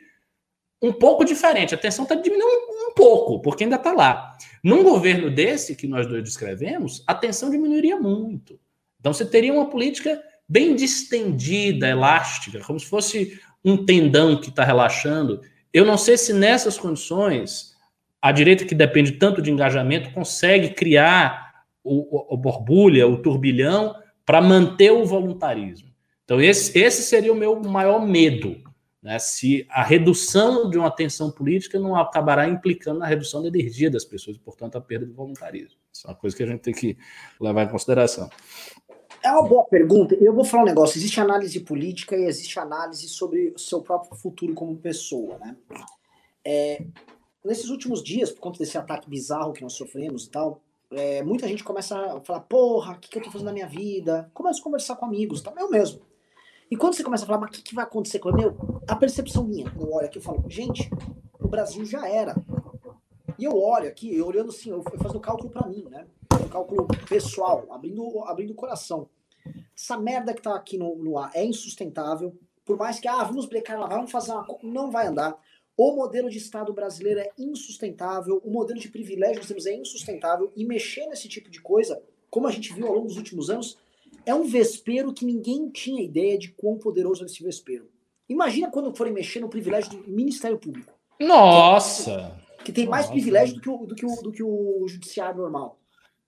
um 0.81 0.91
pouco 0.91 1.23
diferente. 1.23 1.75
A 1.75 1.77
tensão 1.77 2.05
está 2.05 2.15
diminuindo 2.15 2.43
um, 2.43 2.89
um, 2.89 2.93
pouco, 2.95 3.39
porque 3.39 3.63
ainda 3.63 3.75
está 3.75 3.93
lá. 3.93 4.35
Num 4.63 4.81
governo 4.81 5.29
desse 5.29 5.75
que 5.75 5.85
nós 5.85 6.07
dois 6.07 6.23
descrevemos, 6.23 7.03
a 7.05 7.13
tensão 7.13 7.51
diminuiria 7.51 7.99
muito. 7.99 8.59
Então 8.99 9.13
você 9.13 9.25
teria 9.25 9.53
uma 9.53 9.69
política 9.69 10.19
bem 10.49 10.75
distendida, 10.75 11.87
elástica, 11.87 12.61
como 12.61 12.79
se 12.79 12.87
fosse 12.87 13.39
um 13.63 13.85
tendão 13.85 14.41
que 14.41 14.49
está 14.49 14.63
relaxando. 14.63 15.39
Eu 15.71 15.85
não 15.85 15.99
sei 15.99 16.17
se 16.17 16.33
nessas 16.33 16.79
condições 16.79 17.72
a 18.23 18.31
direita 18.31 18.63
que 18.63 18.73
depende 18.73 19.11
tanto 19.11 19.41
de 19.41 19.51
engajamento 19.51 20.13
consegue 20.13 20.69
criar 20.69 21.65
o, 21.83 22.19
o, 22.19 22.35
o 22.35 22.37
borbulha, 22.37 23.05
o 23.05 23.21
turbilhão, 23.21 23.93
para 24.25 24.41
manter 24.41 24.91
o 24.91 25.03
voluntarismo. 25.03 25.89
Então, 26.23 26.39
esse, 26.39 26.79
esse 26.79 27.01
seria 27.01 27.33
o 27.33 27.35
meu 27.35 27.59
maior 27.59 28.07
medo. 28.07 28.63
Né? 29.01 29.19
Se 29.19 29.67
a 29.69 29.83
redução 29.83 30.69
de 30.69 30.77
uma 30.77 30.89
tensão 30.89 31.29
política 31.29 31.77
não 31.77 31.97
acabará 31.97 32.47
implicando 32.47 32.99
na 32.99 33.05
redução 33.05 33.41
da 33.41 33.49
energia 33.49 33.91
das 33.91 34.05
pessoas 34.05 34.37
e, 34.37 34.39
portanto, 34.39 34.77
a 34.77 34.81
perda 34.81 35.05
do 35.05 35.13
voluntarismo. 35.13 35.77
Isso 35.91 36.07
é 36.07 36.11
uma 36.11 36.15
coisa 36.15 36.33
que 36.33 36.43
a 36.43 36.47
gente 36.47 36.61
tem 36.61 36.73
que 36.73 36.97
levar 37.41 37.63
em 37.63 37.67
consideração. 37.67 38.29
É 39.21 39.29
uma 39.31 39.45
boa 39.45 39.65
pergunta. 39.65 40.15
Eu 40.15 40.33
vou 40.33 40.45
falar 40.45 40.63
um 40.63 40.67
negócio. 40.67 40.97
Existe 40.97 41.19
análise 41.19 41.59
política 41.59 42.15
e 42.15 42.23
existe 42.23 42.57
análise 42.57 43.09
sobre 43.09 43.51
o 43.53 43.59
seu 43.59 43.81
próprio 43.81 44.15
futuro 44.15 44.53
como 44.53 44.77
pessoa, 44.77 45.37
né? 45.39 45.57
É, 46.45 46.85
nesses 47.43 47.69
últimos 47.69 48.03
dias, 48.03 48.31
por 48.31 48.39
conta 48.39 48.59
desse 48.59 48.77
ataque 48.77 49.09
bizarro 49.09 49.53
que 49.53 49.61
nós 49.61 49.73
sofremos 49.73 50.25
e 50.25 50.29
tal, 50.29 50.61
é, 50.91 51.23
muita 51.23 51.47
gente 51.47 51.63
começa 51.63 51.97
a 51.97 52.21
falar, 52.21 52.41
porra, 52.41 52.93
o 52.93 52.99
que, 52.99 53.09
que 53.09 53.17
eu 53.17 53.23
tô 53.23 53.31
fazendo 53.31 53.47
na 53.47 53.53
minha 53.53 53.67
vida? 53.67 54.29
Começa 54.33 54.59
a 54.59 54.63
conversar 54.63 54.95
com 54.95 55.05
amigos, 55.05 55.41
tá? 55.41 55.51
Eu 55.57 55.69
mesmo. 55.69 56.01
E 56.69 56.75
quando 56.75 56.93
você 56.93 57.03
começa 57.03 57.23
a 57.23 57.27
falar, 57.27 57.39
mas 57.39 57.49
o 57.49 57.53
que, 57.53 57.61
que 57.61 57.75
vai 57.75 57.83
acontecer 57.83 58.19
com 58.19 58.31
meu? 58.31 58.55
A 58.87 58.95
percepção 58.95 59.43
minha, 59.43 59.71
eu 59.79 59.91
olho 59.91 60.05
aqui 60.05 60.19
e 60.19 60.21
falo, 60.21 60.43
gente, 60.47 60.89
o 61.39 61.47
Brasil 61.47 61.85
já 61.85 62.07
era. 62.07 62.35
E 63.37 63.43
eu 63.43 63.57
olho 63.57 63.87
aqui, 63.87 64.15
eu 64.15 64.27
olhando 64.27 64.49
assim, 64.49 64.69
eu 64.69 64.83
fazendo 64.83 65.19
cálculo 65.19 65.49
para 65.49 65.67
mim, 65.67 65.85
né? 65.89 66.05
Um 66.43 66.47
cálculo 66.47 66.87
pessoal, 67.09 67.65
abrindo, 67.71 68.23
abrindo 68.25 68.51
o 68.51 68.55
coração. 68.55 69.09
Essa 69.75 69.97
merda 69.97 70.33
que 70.33 70.41
tá 70.41 70.55
aqui 70.55 70.77
no, 70.77 70.95
no 70.95 71.17
ar 71.17 71.31
é 71.33 71.43
insustentável. 71.43 72.35
Por 72.65 72.77
mais 72.77 72.99
que, 72.99 73.07
ah, 73.07 73.23
vamos 73.23 73.45
brecar 73.45 73.79
lá, 73.79 73.87
vamos 73.87 74.11
fazer 74.11 74.31
uma. 74.31 74.47
Não 74.63 74.89
vai 74.89 75.07
andar. 75.07 75.37
O 75.75 75.95
modelo 75.95 76.29
de 76.29 76.37
Estado 76.37 76.71
brasileiro 76.71 77.19
é 77.19 77.31
insustentável, 77.37 78.39
o 78.45 78.51
modelo 78.51 78.79
de 78.79 78.89
privilégio 78.89 79.41
que 79.41 79.47
temos 79.47 79.65
é 79.65 79.73
insustentável, 79.73 80.51
e 80.55 80.63
mexer 80.65 81.07
nesse 81.07 81.27
tipo 81.27 81.49
de 81.49 81.59
coisa, 81.59 82.01
como 82.29 82.47
a 82.47 82.51
gente 82.51 82.73
viu 82.73 82.87
ao 82.87 82.93
longo 82.93 83.07
dos 83.07 83.17
últimos 83.17 83.49
anos, 83.49 83.77
é 84.25 84.33
um 84.35 84.43
vespeiro 84.43 85.13
que 85.13 85.25
ninguém 85.25 85.69
tinha 85.69 86.03
ideia 86.03 86.37
de 86.37 86.49
quão 86.49 86.77
poderoso 86.77 87.23
é 87.23 87.25
esse 87.25 87.43
vespeiro. 87.43 87.89
Imagina 88.29 88.69
quando 88.69 88.95
forem 88.95 89.11
mexer 89.11 89.39
no 89.39 89.49
privilégio 89.49 89.91
do 89.91 90.09
Ministério 90.09 90.57
Público. 90.57 90.93
Nossa! 91.19 92.39
Que, 92.63 92.71
tem 92.71 92.87
mais 92.87 93.05
Nossa. 93.05 93.13
privilégio 93.13 93.55
do 93.55 93.61
que, 93.61 93.69
o, 93.69 93.77
do, 93.85 93.95
que 93.95 94.05
o, 94.05 94.15
do 94.21 94.31
que 94.31 94.43
o 94.43 94.85
judiciário 94.87 95.41
normal. 95.41 95.77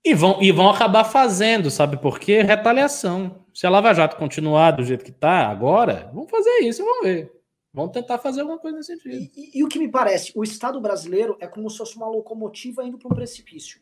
E 0.04 0.12
vão, 0.14 0.42
e 0.42 0.52
vão 0.52 0.68
acabar 0.68 1.04
fazendo, 1.04 1.70
sabe 1.70 1.96
por 1.96 2.18
quê? 2.18 2.42
Retaliação. 2.42 3.44
Se 3.54 3.66
a 3.66 3.70
Lava 3.70 3.94
Jato 3.94 4.16
continuar 4.16 4.72
do 4.72 4.84
jeito 4.84 5.04
que 5.04 5.10
está 5.10 5.48
agora, 5.48 6.10
vão 6.12 6.28
fazer 6.28 6.58
isso, 6.60 6.84
vamos 6.84 7.06
ver. 7.06 7.35
Vamos 7.76 7.92
tentar 7.92 8.16
fazer 8.16 8.40
alguma 8.40 8.58
coisa 8.58 8.78
nesse 8.78 8.96
sentido. 8.96 9.14
E, 9.14 9.30
e, 9.36 9.58
e, 9.58 9.62
o 9.62 9.68
que 9.68 9.78
me 9.78 9.86
parece, 9.86 10.32
o 10.34 10.42
Estado 10.42 10.80
brasileiro 10.80 11.36
é 11.38 11.46
como 11.46 11.68
se 11.68 11.76
fosse 11.76 11.94
uma 11.94 12.08
locomotiva 12.08 12.82
indo 12.82 12.96
para 12.96 13.12
um 13.12 13.14
precipício. 13.14 13.78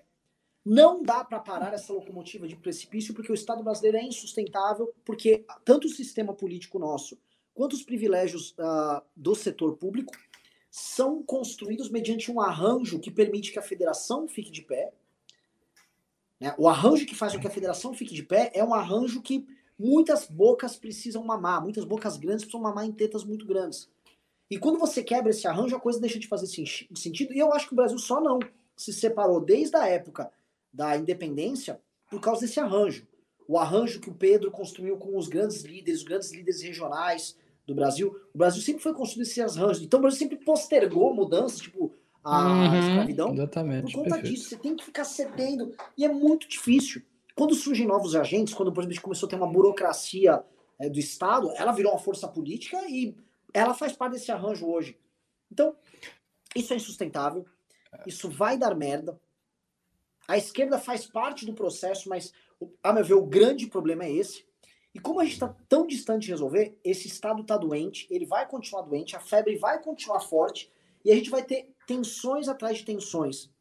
Não 0.65 1.01
dá 1.01 1.23
para 1.23 1.39
parar 1.39 1.73
essa 1.73 1.93
locomotiva 1.93 2.49
de 2.49 2.57
precipício 2.57 3.15
porque 3.15 3.31
o 3.31 3.35
Estado 3.35 3.63
brasileiro 3.63 3.99
é 3.99 4.03
insustentável, 4.03 4.93
porque 5.05 5.47
tanto 5.65 5.87
o 5.87 5.91
sistema 5.91 6.35
político 6.35 6.77
nosso 6.77 7.17
quanto 7.55 7.75
os 7.75 7.85
privilégios 7.85 8.51
uh, 8.59 9.01
do 9.15 9.33
setor 9.37 9.77
público 9.77 10.13
são 10.69 11.23
construídos 11.23 11.89
mediante 11.89 12.33
um 12.33 12.41
arranjo 12.41 12.99
que 12.99 13.13
permite 13.13 13.53
que 13.53 13.61
a 13.61 13.63
federação 13.63 14.27
fique 14.27 14.51
de 14.51 14.63
pé. 14.63 14.93
Né? 16.41 16.53
O 16.59 16.69
arranjo 16.69 17.07
que 17.07 17.15
faz 17.15 17.33
com 17.33 17.39
que 17.39 17.47
a 17.47 17.51
federação 17.51 17.95
fique 17.95 18.13
de 18.13 18.25
pé 18.25 18.51
é 18.53 18.65
um 18.65 18.75
arranjo 18.75 19.23
que 19.23 19.47
muitas 19.79 20.27
bocas 20.27 20.77
precisam 20.77 21.25
mamar, 21.25 21.63
muitas 21.63 21.85
bocas 21.85 22.17
grandes 22.17 22.45
precisam 22.45 22.61
mamar 22.61 22.85
em 22.87 22.93
tetas 22.93 23.25
muito 23.25 23.47
grandes. 23.47 23.89
E 24.51 24.59
quando 24.59 24.79
você 24.79 25.03
quebra 25.03 25.31
esse 25.31 25.47
arranjo, 25.47 25.75
a 25.75 25.81
coisa 25.81 26.01
deixa 26.01 26.19
de 26.19 26.29
fazer 26.29 26.47
sentido. 26.47 27.33
E 27.33 27.39
eu 27.39 27.53
acho 27.53 27.67
que 27.67 27.73
o 27.73 27.77
Brasil 27.77 27.99
só 27.99 28.21
não 28.21 28.39
se 28.77 28.93
separou 28.93 29.41
desde 29.41 29.77
a 29.77 29.87
época 29.89 30.31
da 30.73 30.97
independência 30.97 31.81
por 32.11 32.21
causa 32.21 32.43
desse 32.43 32.61
arranjo. 32.61 33.07
O 33.49 33.59
arranjo 33.59 34.01
que 34.01 34.11
o 34.11 34.15
Pedro 34.15 34.51
construiu 34.51 34.97
com 34.97 35.17
os 35.17 35.29
grandes 35.29 35.63
líderes, 35.63 36.01
os 36.01 36.07
grandes 36.07 36.31
líderes 36.33 36.63
regionais 36.63 37.37
do 37.67 37.75
Brasil. 37.75 38.15
O 38.35 38.39
Brasil 38.39 38.63
sempre 38.63 38.83
foi 38.83 38.95
construído 38.95 39.27
esses 39.27 39.57
arranjos. 39.57 39.83
Então 39.83 39.99
o 39.99 40.03
Brasil 40.03 40.19
sempre 40.19 40.37
postergou 40.37 41.15
mudanças, 41.15 41.61
tipo 41.61 41.93
a 42.23 42.49
Uhum, 42.49 42.79
escravidão, 42.79 43.33
Exatamente. 43.35 43.83
por 43.83 43.93
conta 43.93 44.15
perfeito. 44.15 44.35
disso. 44.35 44.49
Você 44.49 44.57
tem 44.57 44.75
que 44.75 44.85
ficar 44.85 45.05
cedendo. 45.05 45.75
E 45.97 46.05
é 46.05 46.09
muito 46.09 46.49
difícil. 46.49 47.03
Quando 47.35 47.55
surgem 47.55 47.87
novos 47.87 48.15
agentes, 48.15 48.55
quando, 48.55 48.73
por 48.73 48.81
exemplo, 48.81 48.93
a 48.93 48.95
gente 48.95 49.03
começou 49.03 49.27
a 49.27 49.31
ter 49.31 49.37
uma 49.37 49.51
burocracia 49.51 50.45
é, 50.79 50.89
do 50.89 50.99
Estado, 50.99 51.53
ela 51.57 51.73
virou 51.73 51.93
uma 51.93 51.99
força 51.99 52.29
política 52.29 52.81
e 52.89 53.17
ela 53.53 53.75
faz 53.75 53.93
parte 53.93 54.13
desse 54.13 54.31
arranjo 54.31 54.67
hoje. 54.67 54.99
Então, 55.51 55.77
isso 56.55 56.73
é 56.73 56.77
insustentável. 56.77 57.45
Isso 58.07 58.29
vai 58.29 58.57
dar 58.57 58.75
merda. 58.75 59.21
A 60.27 60.37
esquerda 60.37 60.79
faz 60.79 61.07
parte 61.07 61.45
do 61.45 61.55
processo, 61.55 62.09
mas, 62.09 62.33
a 62.83 62.93
meu 62.93 63.05
ver, 63.05 63.15
o 63.15 63.27
grande 63.27 63.67
problema 63.67 64.05
é 64.05 64.13
esse. 64.13 64.45
E 64.95 64.99
como 65.01 65.21
a 65.21 65.25
gente 65.25 65.35
está 65.35 65.55
tão 65.69 65.87
distante 65.87 66.27
de 66.27 66.31
resolver, 66.31 66.79
esse 66.85 67.09
Estado 67.09 67.43
está 67.43 67.57
doente, 67.57 68.07
ele 68.11 68.25
vai 68.25 68.49
continuar 68.49 68.83
doente, 68.83 69.17
a 69.17 69.21
febre 69.21 69.57
vai 69.57 69.83
continuar 69.83 70.21
forte, 70.21 70.73
e 71.05 71.11
a 71.11 71.15
gente 71.17 71.31
vai 71.31 71.43
ter 71.43 71.75
tensões 71.87 72.49
atrás 72.49 72.79
de 72.79 72.85
tensões 72.85 73.53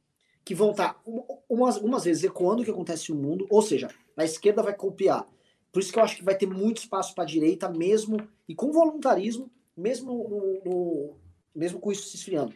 que 0.46 0.54
vão 0.54 0.72
estar, 0.72 1.02
umas, 1.50 1.78
umas 1.78 2.04
vezes, 2.04 2.24
ecoando 2.24 2.62
o 2.62 2.66
que 2.66 2.72
acontece 2.72 3.12
no 3.12 3.22
mundo, 3.22 3.48
ou 3.50 3.62
seja, 3.62 3.90
a 4.18 4.26
esquerda 4.26 4.62
vai 4.62 4.76
copiar. 4.76 5.28
Por 5.72 5.80
isso 5.82 5.92
que 5.92 5.98
eu 5.98 6.04
acho 6.04 6.18
que 6.18 6.24
vai 6.24 6.38
ter 6.38 6.46
muito 6.46 6.78
espaço 6.80 7.16
para 7.16 7.24
a 7.24 7.28
direita, 7.28 7.70
mesmo, 7.70 8.18
e 8.48 8.54
com 8.54 8.72
voluntarismo, 8.72 9.50
mesmo, 9.76 10.12
no, 10.14 10.62
no- 10.72 11.18
mesmo 11.56 11.80
com 11.80 11.92
isso 11.92 12.08
se 12.10 12.18
esfriando. 12.18 12.54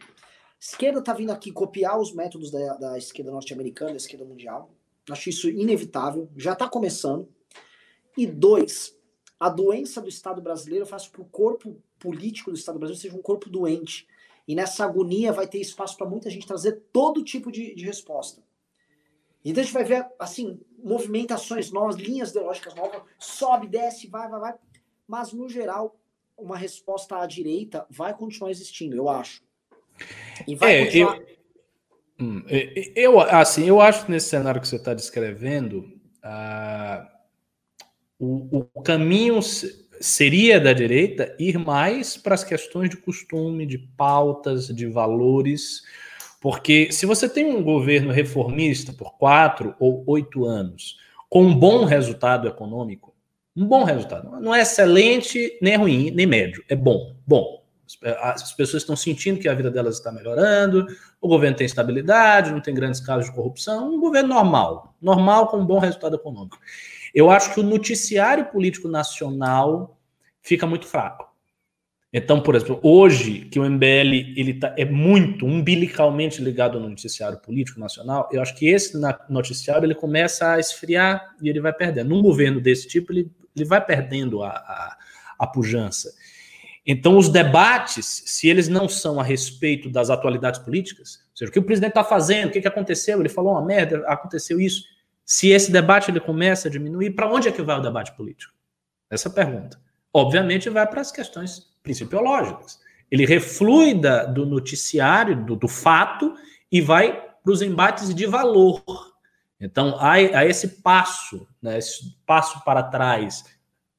Esquerda 0.60 0.98
está 0.98 1.12
vindo 1.12 1.30
aqui 1.30 1.50
copiar 1.50 1.98
os 1.98 2.12
métodos 2.12 2.50
da, 2.50 2.74
da 2.74 2.98
esquerda 2.98 3.30
norte-americana, 3.30 3.92
da 3.92 3.96
esquerda 3.96 4.24
mundial. 4.24 4.70
Acho 5.10 5.30
isso 5.30 5.48
inevitável, 5.48 6.28
já 6.36 6.52
está 6.52 6.68
começando. 6.68 7.28
E 8.16 8.26
dois, 8.26 8.94
a 9.38 9.48
doença 9.48 10.00
do 10.00 10.08
Estado 10.08 10.42
brasileiro 10.42 10.84
faz 10.84 11.06
com 11.06 11.14
que 11.14 11.20
o 11.20 11.24
corpo 11.24 11.80
político 11.98 12.50
do 12.50 12.56
Estado 12.56 12.78
brasileiro 12.78 13.00
seja 13.00 13.16
um 13.16 13.22
corpo 13.22 13.48
doente. 13.48 14.06
E 14.48 14.54
nessa 14.54 14.84
agonia 14.86 15.30
vai 15.30 15.46
ter 15.46 15.60
espaço 15.60 15.94
para 15.98 16.08
muita 16.08 16.30
gente 16.30 16.46
trazer 16.46 16.80
todo 16.90 17.22
tipo 17.22 17.52
de, 17.52 17.74
de 17.74 17.84
resposta. 17.84 18.42
Então 19.44 19.60
a 19.60 19.64
gente 19.64 19.74
vai 19.74 19.84
ver, 19.84 20.06
assim, 20.18 20.58
movimentações 20.82 21.70
novas, 21.70 21.96
linhas 21.96 22.30
ideológicas 22.30 22.74
novas, 22.74 23.02
sobe, 23.18 23.66
desce, 23.68 24.08
vai, 24.08 24.28
vai, 24.28 24.40
vai. 24.40 24.54
Mas, 25.06 25.32
no 25.32 25.48
geral, 25.48 26.00
uma 26.36 26.56
resposta 26.56 27.18
à 27.18 27.26
direita 27.26 27.86
vai 27.90 28.16
continuar 28.16 28.50
existindo, 28.50 28.96
eu 28.96 29.08
acho. 29.08 29.42
E 30.46 30.54
vai 30.54 30.74
É, 30.76 30.84
continuar. 30.84 31.20
Hum, 32.20 32.42
é, 32.48 32.92
Eu, 32.96 33.20
assim, 33.20 33.64
eu 33.66 33.80
acho 33.80 34.06
que 34.06 34.10
nesse 34.10 34.28
cenário 34.28 34.60
que 34.60 34.66
você 34.66 34.76
está 34.76 34.92
descrevendo, 34.92 35.92
ah, 36.22 37.08
o, 38.18 38.66
o 38.74 38.82
caminho 38.82 39.40
se- 39.40 39.87
seria 40.00 40.60
da 40.60 40.72
direita 40.72 41.34
ir 41.38 41.58
mais 41.58 42.16
para 42.16 42.34
as 42.34 42.44
questões 42.44 42.90
de 42.90 42.96
costume, 42.96 43.66
de 43.66 43.78
pautas, 43.78 44.68
de 44.68 44.86
valores, 44.86 45.82
porque 46.40 46.92
se 46.92 47.04
você 47.04 47.28
tem 47.28 47.46
um 47.46 47.62
governo 47.62 48.12
reformista 48.12 48.92
por 48.92 49.16
quatro 49.18 49.74
ou 49.78 50.04
oito 50.06 50.44
anos, 50.44 50.98
com 51.28 51.44
um 51.44 51.54
bom 51.54 51.84
resultado 51.84 52.46
econômico, 52.46 53.14
um 53.56 53.66
bom 53.66 53.82
resultado, 53.82 54.40
não 54.40 54.54
é 54.54 54.62
excelente, 54.62 55.58
nem 55.60 55.76
ruim, 55.76 56.10
nem 56.12 56.26
médio, 56.26 56.64
é 56.68 56.76
bom, 56.76 57.16
bom. 57.26 57.58
As 58.20 58.42
as 58.42 58.52
pessoas 58.52 58.82
estão 58.82 58.94
sentindo 58.94 59.40
que 59.40 59.48
a 59.48 59.54
vida 59.54 59.70
delas 59.70 59.96
está 59.96 60.12
melhorando, 60.12 60.86
o 61.20 61.26
governo 61.26 61.56
tem 61.56 61.66
estabilidade, 61.66 62.52
não 62.52 62.60
tem 62.60 62.74
grandes 62.74 63.00
casos 63.00 63.26
de 63.26 63.34
corrupção, 63.34 63.94
um 63.94 64.00
governo 64.00 64.28
normal, 64.28 64.94
normal 65.00 65.48
com 65.48 65.58
um 65.58 65.66
bom 65.66 65.78
resultado 65.78 66.14
econômico. 66.16 66.58
Eu 67.14 67.30
acho 67.30 67.54
que 67.54 67.60
o 67.60 67.62
noticiário 67.62 68.46
político 68.46 68.88
nacional 68.88 69.98
fica 70.42 70.66
muito 70.66 70.86
fraco. 70.86 71.28
Então, 72.10 72.40
por 72.40 72.54
exemplo, 72.54 72.80
hoje 72.82 73.40
que 73.50 73.60
o 73.60 73.68
MBL 73.68 74.34
ele 74.34 74.54
tá, 74.54 74.74
é 74.78 74.84
muito 74.84 75.44
umbilicalmente 75.44 76.40
ligado 76.40 76.78
ao 76.78 76.88
noticiário 76.88 77.38
político 77.38 77.78
nacional, 77.78 78.28
eu 78.32 78.40
acho 78.40 78.54
que 78.54 78.66
esse 78.66 78.98
noticiário 79.28 79.84
ele 79.84 79.94
começa 79.94 80.52
a 80.52 80.58
esfriar 80.58 81.34
e 81.42 81.50
ele 81.50 81.60
vai 81.60 81.72
perdendo. 81.72 82.08
Num 82.08 82.22
governo 82.22 82.60
desse 82.60 82.88
tipo, 82.88 83.12
ele, 83.12 83.30
ele 83.54 83.64
vai 83.66 83.84
perdendo 83.84 84.42
a, 84.42 84.48
a, 84.48 84.96
a 85.38 85.46
pujança. 85.46 86.10
Então, 86.86 87.18
os 87.18 87.28
debates, 87.28 88.22
se 88.24 88.48
eles 88.48 88.66
não 88.66 88.88
são 88.88 89.20
a 89.20 89.22
respeito 89.22 89.90
das 89.90 90.08
atualidades 90.08 90.58
políticas, 90.58 91.18
ou 91.32 91.36
seja, 91.36 91.50
o 91.50 91.52
que 91.52 91.58
o 91.58 91.62
presidente 91.62 91.90
está 91.90 92.02
fazendo, 92.02 92.48
o 92.48 92.50
que, 92.50 92.62
que 92.62 92.68
aconteceu, 92.68 93.20
ele 93.20 93.28
falou 93.28 93.52
uma 93.52 93.62
merda, 93.62 94.02
aconteceu 94.06 94.58
isso. 94.58 94.84
Se 95.30 95.50
esse 95.50 95.70
debate 95.70 96.10
ele 96.10 96.20
começa 96.20 96.68
a 96.68 96.70
diminuir, 96.70 97.10
para 97.10 97.30
onde 97.30 97.48
é 97.48 97.52
que 97.52 97.60
vai 97.60 97.78
o 97.78 97.82
debate 97.82 98.16
político? 98.16 98.54
Essa 99.10 99.28
pergunta. 99.28 99.78
Obviamente, 100.10 100.70
vai 100.70 100.86
para 100.86 101.02
as 101.02 101.12
questões 101.12 101.66
principiológicas. 101.82 102.80
Ele 103.10 103.26
reflui 103.26 103.92
da, 103.92 104.24
do 104.24 104.46
noticiário, 104.46 105.44
do, 105.44 105.54
do 105.54 105.68
fato, 105.68 106.34
e 106.72 106.80
vai 106.80 107.12
para 107.44 107.52
os 107.52 107.60
embates 107.60 108.14
de 108.14 108.24
valor. 108.24 108.82
Então, 109.60 109.98
há, 110.00 110.12
há 110.12 110.46
esse 110.46 110.80
passo, 110.80 111.46
né, 111.60 111.76
esse 111.76 112.16
passo 112.24 112.64
para 112.64 112.84
trás, 112.84 113.44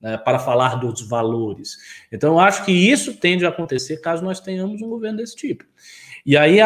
né, 0.02 0.18
para 0.18 0.40
falar 0.40 0.78
dos 0.78 1.08
valores. 1.08 1.78
Então, 2.12 2.34
eu 2.34 2.40
acho 2.40 2.66
que 2.66 2.72
isso 2.72 3.14
tende 3.18 3.46
a 3.46 3.50
acontecer 3.50 3.98
caso 3.98 4.24
nós 4.24 4.40
tenhamos 4.40 4.82
um 4.82 4.90
governo 4.90 5.20
desse 5.20 5.36
tipo. 5.36 5.64
E 6.26 6.36
aí, 6.36 6.60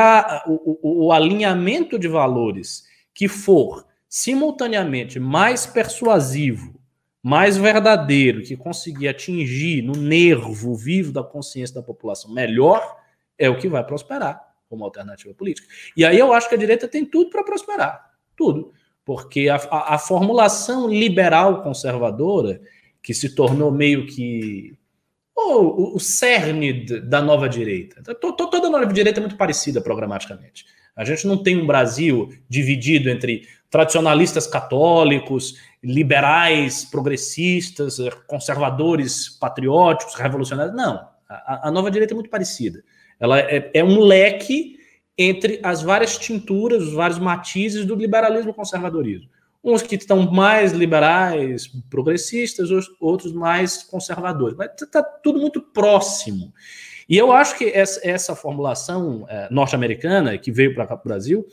o, 0.48 0.80
o, 0.82 1.06
o 1.08 1.12
alinhamento 1.12 2.00
de 2.00 2.08
valores 2.08 2.86
que 3.14 3.28
for 3.28 3.92
simultaneamente 4.14 5.20
mais 5.20 5.66
persuasivo, 5.66 6.80
mais 7.20 7.58
verdadeiro, 7.58 8.44
que 8.44 8.56
conseguir 8.56 9.08
atingir 9.08 9.82
no 9.82 9.94
nervo 9.94 10.76
vivo 10.76 11.12
da 11.12 11.24
consciência 11.24 11.74
da 11.74 11.82
população 11.82 12.32
melhor, 12.32 12.96
é 13.40 13.50
o 13.50 13.58
que 13.58 13.68
vai 13.68 13.84
prosperar 13.84 14.40
como 14.70 14.86
alternativa 14.86 15.34
política. 15.34 15.68
E 15.98 16.06
aí 16.06 16.20
eu 16.20 16.32
acho 16.32 16.48
que 16.48 16.54
a 16.54 16.58
direita 16.60 16.88
tem 16.88 17.04
tudo 17.04 17.32
para 17.32 17.44
prosperar. 17.44 18.12
Tudo. 18.38 18.72
Porque 19.04 19.50
a, 19.50 19.56
a, 19.56 19.96
a 19.96 19.98
formulação 19.98 20.88
liberal 20.88 21.64
conservadora, 21.64 22.62
que 23.02 23.16
se 23.16 23.34
tornou 23.34 23.72
meio 23.72 24.06
que 24.06 24.78
o, 25.36 25.96
o 25.96 26.00
cerne 26.00 26.86
da 27.02 27.20
nova 27.20 27.50
direita. 27.50 28.04
Toda 28.14 28.68
a 28.68 28.70
nova 28.70 28.86
direita 28.86 29.20
é 29.20 29.22
muito 29.22 29.38
parecida 29.38 29.82
programaticamente. 29.82 30.66
A 30.96 31.04
gente 31.04 31.26
não 31.26 31.38
tem 31.42 31.58
um 31.58 31.66
Brasil 31.66 32.30
dividido 32.48 33.10
entre 33.10 33.48
tradicionalistas 33.70 34.46
católicos, 34.46 35.56
liberais, 35.84 36.86
progressistas, 36.86 37.98
conservadores, 38.28 39.30
patrióticos, 39.30 40.14
revolucionários. 40.14 40.76
Não. 40.76 41.08
A, 41.28 41.68
a 41.68 41.72
nova 41.72 41.90
direita 41.90 42.14
é 42.14 42.16
muito 42.16 42.30
parecida. 42.30 42.84
Ela 43.20 43.40
é, 43.40 43.72
é, 43.74 43.84
um 43.84 44.00
leque 44.00 44.78
entre 45.18 45.60
as 45.64 45.82
várias 45.82 46.18
tinturas, 46.18 46.84
os 46.84 46.94
vários 46.94 47.18
matizes 47.18 47.86
do 47.86 47.96
liberalismo 47.96 48.52
e 48.52 48.54
conservadorismo. 48.54 49.30
Uns 49.64 49.82
que 49.82 49.96
estão 49.96 50.30
mais 50.32 50.72
liberais, 50.74 51.72
progressistas, 51.90 52.70
outros 53.00 53.32
mais 53.34 53.82
conservadores. 53.82 54.56
Mas 54.58 54.70
está 54.82 55.02
tudo 55.02 55.40
muito 55.40 55.62
próximo. 55.62 56.54
E 57.08 57.18
eu 57.18 57.32
acho 57.32 57.58
que 57.58 57.66
essa, 57.66 58.00
essa 58.08 58.36
formulação 58.36 59.26
é, 59.30 59.48
norte-americana, 59.52 60.38
que 60.38 60.52
veio 60.52 60.74
para 60.74 60.88
cá 60.88 60.96
para 60.96 61.06
o 61.06 61.10
Brasil, 61.10 61.48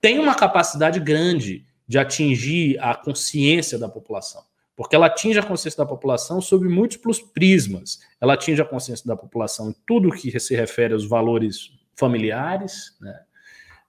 tem 0.00 0.18
uma 0.18 0.34
capacidade 0.34 1.00
grande 1.00 1.64
de 1.86 1.98
atingir 1.98 2.78
a 2.80 2.94
consciência 2.94 3.78
da 3.78 3.88
população. 3.88 4.42
Porque 4.76 4.94
ela 4.94 5.06
atinge 5.06 5.38
a 5.38 5.42
consciência 5.42 5.78
da 5.78 5.86
população 5.86 6.40
sob 6.40 6.68
múltiplos 6.68 7.20
prismas. 7.20 7.98
Ela 8.20 8.34
atinge 8.34 8.62
a 8.62 8.64
consciência 8.64 9.06
da 9.06 9.16
população 9.16 9.70
em 9.70 9.76
tudo 9.86 10.12
que 10.12 10.38
se 10.38 10.54
refere 10.54 10.94
aos 10.94 11.04
valores 11.04 11.72
familiares, 11.96 12.96
né? 13.00 13.20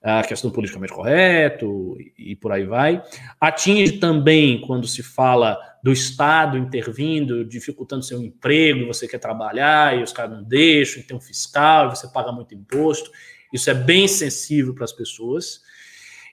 A 0.02 0.24
questão 0.24 0.50
politicamente 0.50 0.94
correto 0.94 1.98
e 2.18 2.36
por 2.36 2.52
aí 2.52 2.64
vai. 2.64 3.04
Atinge 3.40 4.00
também 4.00 4.62
quando 4.62 4.88
se 4.88 5.04
fala 5.04 5.58
do 5.84 5.92
Estado 5.92 6.58
intervindo, 6.58 7.44
dificultando 7.44 8.04
seu 8.04 8.22
emprego, 8.22 8.88
você 8.88 9.08
quer 9.08 9.20
trabalhar 9.20 9.98
e 9.98 10.04
os 10.04 10.14
caras 10.14 10.32
não 10.32 10.44
deixam, 10.44 11.04
tem 11.04 11.16
um 11.16 11.22
fiscal, 11.22 11.90
você 11.90 12.08
paga 12.08 12.32
muito 12.32 12.56
imposto. 12.56 13.12
Isso 13.54 13.70
é 13.70 13.74
bem 13.74 14.08
sensível 14.08 14.74
para 14.74 14.86
as 14.86 14.94
pessoas. 14.94 15.62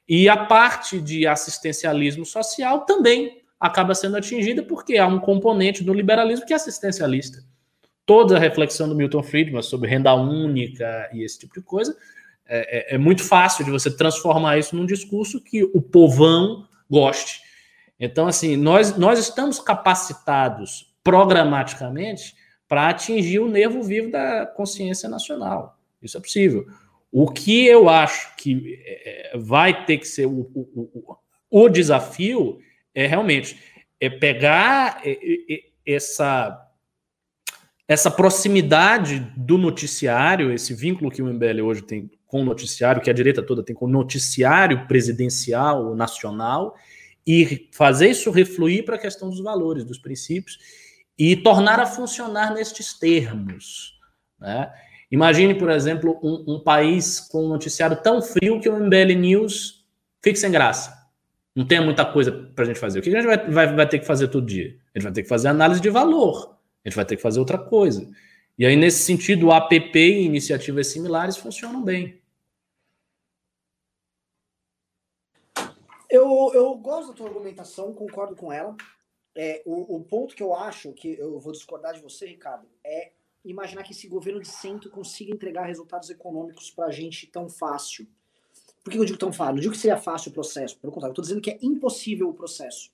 E 0.09 0.28
a 0.28 0.36
parte 0.36 1.01
de 1.01 1.26
assistencialismo 1.26 2.24
social 2.24 2.84
também 2.84 3.43
acaba 3.59 3.94
sendo 3.94 4.16
atingida 4.16 4.62
porque 4.62 4.97
há 4.97 5.06
um 5.06 5.18
componente 5.18 5.82
do 5.82 5.93
liberalismo 5.93 6.47
que 6.47 6.52
é 6.52 6.56
assistencialista. 6.56 7.43
Toda 8.05 8.36
a 8.36 8.38
reflexão 8.38 8.88
do 8.88 8.94
Milton 8.94 9.24
Friedman 9.24 9.62
sobre 9.62 9.90
renda 9.90 10.14
única 10.14 11.10
e 11.12 11.24
esse 11.24 11.40
tipo 11.40 11.55
de 11.55 11.62
coisa 11.62 11.97
é, 12.48 12.93
é, 12.93 12.94
é, 12.94 12.98
muito 12.98 13.24
fácil 13.24 13.64
de 13.64 13.70
você 13.70 13.90
transformar 13.90 14.59
isso 14.59 14.77
num 14.77 14.86
discurso 14.86 15.40
que 15.40 15.64
o 15.64 15.81
povão 15.81 16.66
goste. 16.89 17.40
Então, 17.98 18.27
assim, 18.27 18.56
nós, 18.56 18.97
nós 18.97 19.18
estamos 19.18 19.59
capacitados 19.59 20.94
programaticamente 21.02 22.35
para 22.68 22.89
atingir 22.89 23.39
o 23.40 23.48
nervo 23.48 23.82
vivo 23.82 24.10
da 24.10 24.47
consciência 24.47 25.09
nacional. 25.09 25.78
Isso 26.02 26.16
é 26.16 26.20
possível. 26.20 26.66
O 27.10 27.31
que 27.31 27.66
eu 27.66 27.89
acho 27.89 28.36
que 28.36 28.81
é, 28.85 29.32
vai 29.36 29.85
ter 29.85 29.98
que 29.98 30.06
ser 30.06 30.27
o, 30.27 30.51
o, 30.55 31.16
o 31.51 31.68
desafio 31.68 32.59
é 32.94 33.06
realmente 33.06 33.59
é 34.01 34.10
pegar 34.10 35.01
essa 35.86 36.62
essa 37.89 38.10
proximidade 38.10 39.20
do 39.36 39.56
noticiário, 39.56 40.52
esse 40.52 40.74
vínculo 40.74 41.10
que 41.10 41.23
o 41.23 41.27
MBL 41.32 41.62
hoje 41.62 41.82
tem 41.82 42.10
com 42.27 42.43
o 42.43 42.44
noticiário, 42.44 43.01
que 43.01 43.11
a 43.11 43.12
direita 43.12 43.43
toda 43.43 43.62
tem 43.62 43.74
com 43.74 43.86
o 43.86 43.90
noticiário 43.90 44.86
presidencial 44.86 45.94
nacional, 45.94 46.74
e 47.27 47.69
fazer 47.73 48.11
isso 48.11 48.31
refluir 48.31 48.85
para 48.85 48.97
a 48.97 48.98
questão 48.98 49.28
dos 49.28 49.40
valores, 49.40 49.85
dos 49.85 49.98
princípios, 49.98 50.59
e 51.19 51.35
tornar 51.35 51.81
a 51.81 51.86
funcionar 51.86 52.55
nestes 52.55 52.98
termos. 52.98 53.98
Né? 54.39 54.70
Imagine, 55.11 55.55
por 55.55 55.70
exemplo, 55.70 56.20
um, 56.23 56.55
um, 56.55 56.61
país 56.61 57.20
com 57.20 57.44
um 57.44 57.48
noticiário 57.48 57.97
tão 58.03 58.20
frio 58.20 58.61
que 58.61 58.69
o 58.69 58.77
MBL 58.78 59.15
News 59.19 59.85
fique 60.23 60.39
sem 60.39 60.51
graça. 60.51 60.94
Não 61.55 61.65
tem 61.65 61.82
muita 61.82 62.05
coisa 62.05 62.31
para 62.31 62.65
a 62.65 62.66
gente 62.66 62.78
fazer. 62.78 62.98
O 62.98 63.03
que 63.03 63.09
a 63.09 63.12
gente 63.12 63.27
vai, 63.27 63.51
vai, 63.51 63.74
vai 63.74 63.89
ter 63.89 63.98
que 63.98 64.07
fazer 64.07 64.28
todo 64.28 64.47
dia? 64.47 64.77
A 64.94 64.98
gente 64.98 65.05
vai 65.05 65.12
ter 65.12 65.23
que 65.23 65.28
fazer 65.28 65.48
análise 65.48 65.81
de 65.81 65.89
valor. 65.89 66.59
A 66.85 66.89
gente 66.89 66.97
vai 66.97 67.05
ter 67.05 67.16
que 67.16 67.23
fazer 67.23 67.40
outra 67.40 67.57
coisa. 67.57 68.07
E 68.59 68.65
aí, 68.65 68.74
nesse 68.74 69.03
sentido, 69.03 69.47
o 69.47 69.53
APP 69.53 69.99
e 69.99 70.24
iniciativas 70.24 70.87
similares 70.87 71.37
funcionam 71.37 71.83
bem. 71.83 72.23
Eu, 76.09 76.51
eu 76.55 76.74
gosto 76.77 77.09
da 77.09 77.15
tua 77.15 77.28
argumentação, 77.28 77.93
concordo 77.93 78.35
com 78.35 78.51
ela. 78.51 78.74
É, 79.35 79.62
o, 79.66 79.97
o 79.97 80.05
ponto 80.05 80.35
que 80.35 80.43
eu 80.43 80.55
acho, 80.55 80.93
que 80.93 81.19
eu 81.19 81.39
vou 81.39 81.53
discordar 81.53 81.93
de 81.93 82.01
você, 82.01 82.27
Ricardo, 82.27 82.66
é 82.83 83.12
imaginar 83.45 83.83
que 83.83 83.93
esse 83.93 84.09
governo 84.09 84.41
de 84.41 84.49
centro 84.49 84.89
consiga 84.89 85.33
entregar 85.33 85.66
resultados 85.66 86.09
econômicos 86.09 86.70
para 86.70 86.87
a 86.87 86.91
gente 86.91 87.27
tão 87.27 87.51
fácil. 87.51 88.07
Por 88.83 88.91
que 88.91 88.99
eu 88.99 89.05
digo 89.05 89.19
tão 89.19 89.33
fácil? 89.33 89.55
Não 89.55 89.61
digo 89.61 89.74
que 89.74 89.81
seria 89.81 89.99
fácil 89.99 90.31
o 90.31 90.35
processo, 90.35 90.78
pelo 90.78 90.93
contrário, 90.93 91.11
eu 91.11 91.12
estou 91.12 91.23
dizendo 91.23 91.43
que 91.43 91.51
é 91.51 91.59
impossível 91.61 92.31
o 92.31 92.35
processo. 92.35 92.91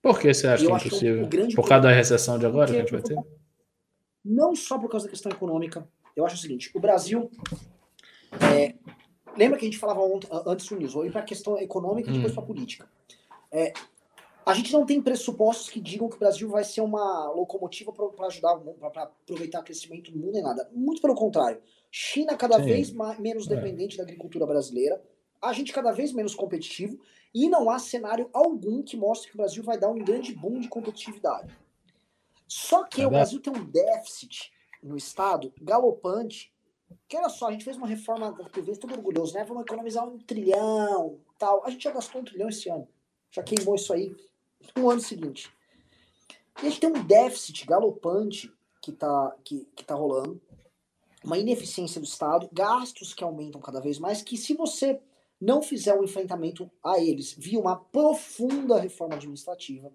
Por 0.00 0.18
que 0.18 0.32
você 0.32 0.46
acha 0.46 0.64
que 0.64 0.72
é 0.72 0.76
impossível? 0.76 1.28
Que 1.28 1.54
por 1.54 1.68
causa 1.68 1.82
da 1.82 1.92
recessão 1.92 2.38
de 2.38 2.46
agora 2.46 2.70
que 2.70 2.76
a 2.76 2.80
gente 2.80 2.92
vai 2.92 3.02
ter? 3.02 3.16
Não 4.28 4.56
só 4.56 4.76
por 4.76 4.90
causa 4.90 5.06
da 5.06 5.10
questão 5.10 5.30
econômica. 5.30 5.86
Eu 6.16 6.26
acho 6.26 6.34
o 6.34 6.38
seguinte: 6.38 6.70
o 6.74 6.80
Brasil. 6.80 7.30
É, 8.52 8.74
lembra 9.36 9.56
que 9.56 9.64
a 9.64 9.68
gente 9.68 9.78
falava 9.78 10.00
ontem, 10.00 10.28
antes 10.44 10.66
do 10.66 10.76
News, 10.76 10.94
vou 10.94 11.06
ir 11.06 11.12
para 11.12 11.20
a 11.20 11.24
questão 11.24 11.56
econômica 11.58 12.10
e 12.10 12.12
depois 12.12 12.32
hum. 12.32 12.34
para 12.34 12.44
a 12.44 12.46
política. 12.46 12.88
É, 13.52 13.72
a 14.44 14.52
gente 14.52 14.72
não 14.72 14.84
tem 14.84 15.00
pressupostos 15.00 15.68
que 15.68 15.80
digam 15.80 16.08
que 16.08 16.16
o 16.16 16.18
Brasil 16.18 16.48
vai 16.48 16.64
ser 16.64 16.80
uma 16.80 17.30
locomotiva 17.30 17.92
para 17.92 18.26
ajudar 18.26 18.54
o 18.54 18.64
mundo, 18.64 18.78
para 18.92 19.04
aproveitar 19.04 19.60
o 19.60 19.64
crescimento 19.64 20.10
do 20.10 20.18
mundo 20.18 20.32
nem 20.32 20.42
nada. 20.42 20.68
Muito 20.72 21.00
pelo 21.00 21.14
contrário. 21.14 21.60
China 21.90 22.36
cada 22.36 22.56
Sim. 22.56 22.64
vez 22.64 22.92
mais, 22.92 23.18
menos 23.18 23.50
é. 23.50 23.54
dependente 23.54 23.94
é. 23.94 23.98
da 23.98 24.02
agricultura 24.04 24.46
brasileira, 24.46 25.02
a 25.42 25.52
gente 25.52 25.72
cada 25.72 25.92
vez 25.92 26.12
menos 26.12 26.34
competitivo 26.34 26.98
e 27.34 27.48
não 27.48 27.68
há 27.68 27.78
cenário 27.78 28.30
algum 28.32 28.82
que 28.82 28.96
mostre 28.96 29.28
que 29.28 29.34
o 29.34 29.38
Brasil 29.38 29.62
vai 29.62 29.78
dar 29.78 29.90
um 29.90 29.98
grande 29.98 30.34
boom 30.34 30.60
de 30.60 30.68
competitividade. 30.68 31.52
Só 32.46 32.84
que 32.84 33.02
é 33.02 33.06
o 33.06 33.10
Brasil 33.10 33.40
tem 33.40 33.52
um 33.52 33.64
déficit 33.64 34.52
no 34.82 34.96
Estado 34.96 35.52
galopante. 35.60 36.52
Que 37.08 37.16
olha 37.16 37.28
só, 37.28 37.48
a 37.48 37.52
gente 37.52 37.64
fez 37.64 37.76
uma 37.76 37.86
reforma 37.86 38.32
da 38.32 38.48
Previdência, 38.48 38.80
todo 38.80 38.94
orgulhoso, 38.94 39.34
né? 39.34 39.44
Vamos 39.44 39.64
economizar 39.64 40.06
um 40.06 40.18
trilhão, 40.18 41.18
tal. 41.38 41.64
A 41.64 41.70
gente 41.70 41.82
já 41.82 41.90
gastou 41.90 42.20
um 42.20 42.24
trilhão 42.24 42.48
esse 42.48 42.68
ano. 42.68 42.88
Já 43.30 43.42
queimou 43.42 43.74
isso 43.74 43.92
aí 43.92 44.14
no 44.76 44.90
ano 44.90 45.00
seguinte. 45.00 45.52
E 46.62 46.66
a 46.66 46.70
gente 46.70 46.80
tem 46.80 46.90
um 46.90 47.04
déficit 47.04 47.66
galopante 47.66 48.52
que 48.80 48.92
está 48.92 49.36
que, 49.44 49.68
que 49.74 49.84
tá 49.84 49.94
rolando, 49.94 50.40
uma 51.24 51.36
ineficiência 51.36 52.00
do 52.00 52.06
Estado, 52.06 52.48
gastos 52.52 53.12
que 53.12 53.24
aumentam 53.24 53.60
cada 53.60 53.80
vez 53.80 53.98
mais, 53.98 54.22
que 54.22 54.36
se 54.36 54.54
você 54.54 55.00
não 55.40 55.60
fizer 55.60 55.94
um 55.94 56.04
enfrentamento 56.04 56.70
a 56.82 56.98
eles 56.98 57.34
via 57.36 57.58
uma 57.58 57.76
profunda 57.76 58.78
reforma 58.78 59.16
administrativa, 59.16 59.92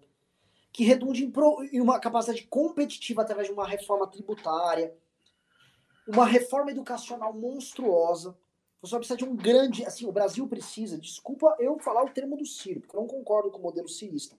que 0.71 0.83
redunde 0.83 1.23
em, 1.23 1.31
pro, 1.31 1.63
em 1.71 1.81
uma 1.81 1.99
capacidade 1.99 2.43
competitiva 2.47 3.21
através 3.21 3.47
de 3.47 3.53
uma 3.53 3.67
reforma 3.67 4.07
tributária, 4.07 4.95
uma 6.07 6.25
reforma 6.25 6.71
educacional 6.71 7.33
monstruosa. 7.33 8.37
Você 8.81 8.91
vai 8.91 8.99
precisar 8.99 9.17
de 9.17 9.25
um 9.25 9.35
grande. 9.35 9.85
Assim, 9.85 10.05
o 10.07 10.11
Brasil 10.11 10.47
precisa, 10.47 10.97
desculpa 10.97 11.55
eu 11.59 11.77
falar 11.79 12.03
o 12.03 12.09
termo 12.09 12.37
do 12.37 12.45
Ciro, 12.45 12.81
porque 12.81 12.95
eu 12.95 13.01
não 13.01 13.07
concordo 13.07 13.51
com 13.51 13.59
o 13.59 13.61
modelo 13.61 13.87
cirista. 13.87 14.35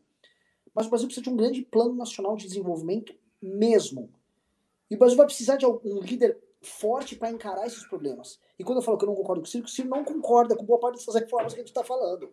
Mas 0.75 0.87
o 0.87 0.91
Brasil 0.91 1.07
precisa 1.07 1.25
de 1.25 1.31
um 1.31 1.37
grande 1.37 1.63
plano 1.63 1.95
nacional 1.95 2.35
de 2.35 2.47
desenvolvimento 2.47 3.15
mesmo. 3.41 4.11
E 4.91 4.95
o 4.95 4.99
Brasil 4.99 5.17
vai 5.17 5.27
precisar 5.27 5.57
de 5.57 5.67
um 5.67 6.01
líder 6.01 6.39
forte 6.61 7.17
para 7.17 7.31
encarar 7.31 7.67
esses 7.67 7.87
problemas. 7.87 8.41
E 8.59 8.65
quando 8.65 8.79
eu 8.79 8.83
falo 8.83 8.97
que 8.97 9.05
eu 9.05 9.09
não 9.09 9.15
concordo 9.15 9.43
com 9.43 9.47
o 9.47 9.51
Ciro, 9.51 9.65
o 9.65 9.69
Ciro 9.69 9.89
não 9.89 10.05
concorda 10.05 10.57
com 10.57 10.65
boa 10.65 10.79
parte 10.79 10.97
dessas 10.97 11.15
reformas 11.15 11.53
que 11.53 11.61
a 11.61 11.63
gente 11.63 11.71
está 11.71 11.85
falando. 11.85 12.33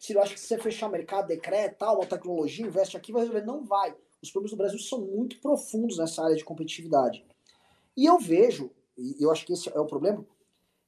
Ciro 0.00 0.18
acha 0.18 0.32
que 0.32 0.40
se 0.40 0.46
você 0.46 0.58
fechar 0.58 0.88
o 0.88 0.90
mercado, 0.90 1.28
decreta, 1.28 1.92
uma 1.92 2.06
tecnologia, 2.06 2.66
investe 2.66 2.96
aqui, 2.96 3.12
vai 3.12 3.20
resolver. 3.20 3.44
Não 3.44 3.62
vai. 3.62 3.94
Os 4.22 4.30
problemas 4.30 4.50
do 4.52 4.56
Brasil 4.56 4.78
são 4.78 5.02
muito 5.02 5.38
profundos 5.40 5.98
nessa 5.98 6.24
área 6.24 6.34
de 6.34 6.42
competitividade. 6.42 7.22
E 7.94 8.06
eu 8.06 8.18
vejo, 8.18 8.70
e 8.96 9.22
eu 9.22 9.30
acho 9.30 9.44
que 9.44 9.52
esse 9.52 9.68
é 9.68 9.78
o 9.78 9.84
problema, 9.84 10.24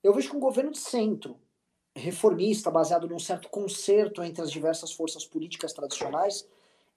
eu 0.03 0.15
vejo 0.15 0.31
que 0.31 0.37
um 0.37 0.41
governo 0.41 0.71
de 0.71 0.79
centro, 0.79 1.37
reformista, 1.95 2.71
baseado 2.71 3.07
num 3.07 3.19
certo 3.19 3.51
conserto 3.51 4.23
entre 4.23 4.43
as 4.43 4.51
diversas 4.51 4.93
forças 4.93 5.27
políticas 5.27 5.75
tradicionais, 5.75 6.49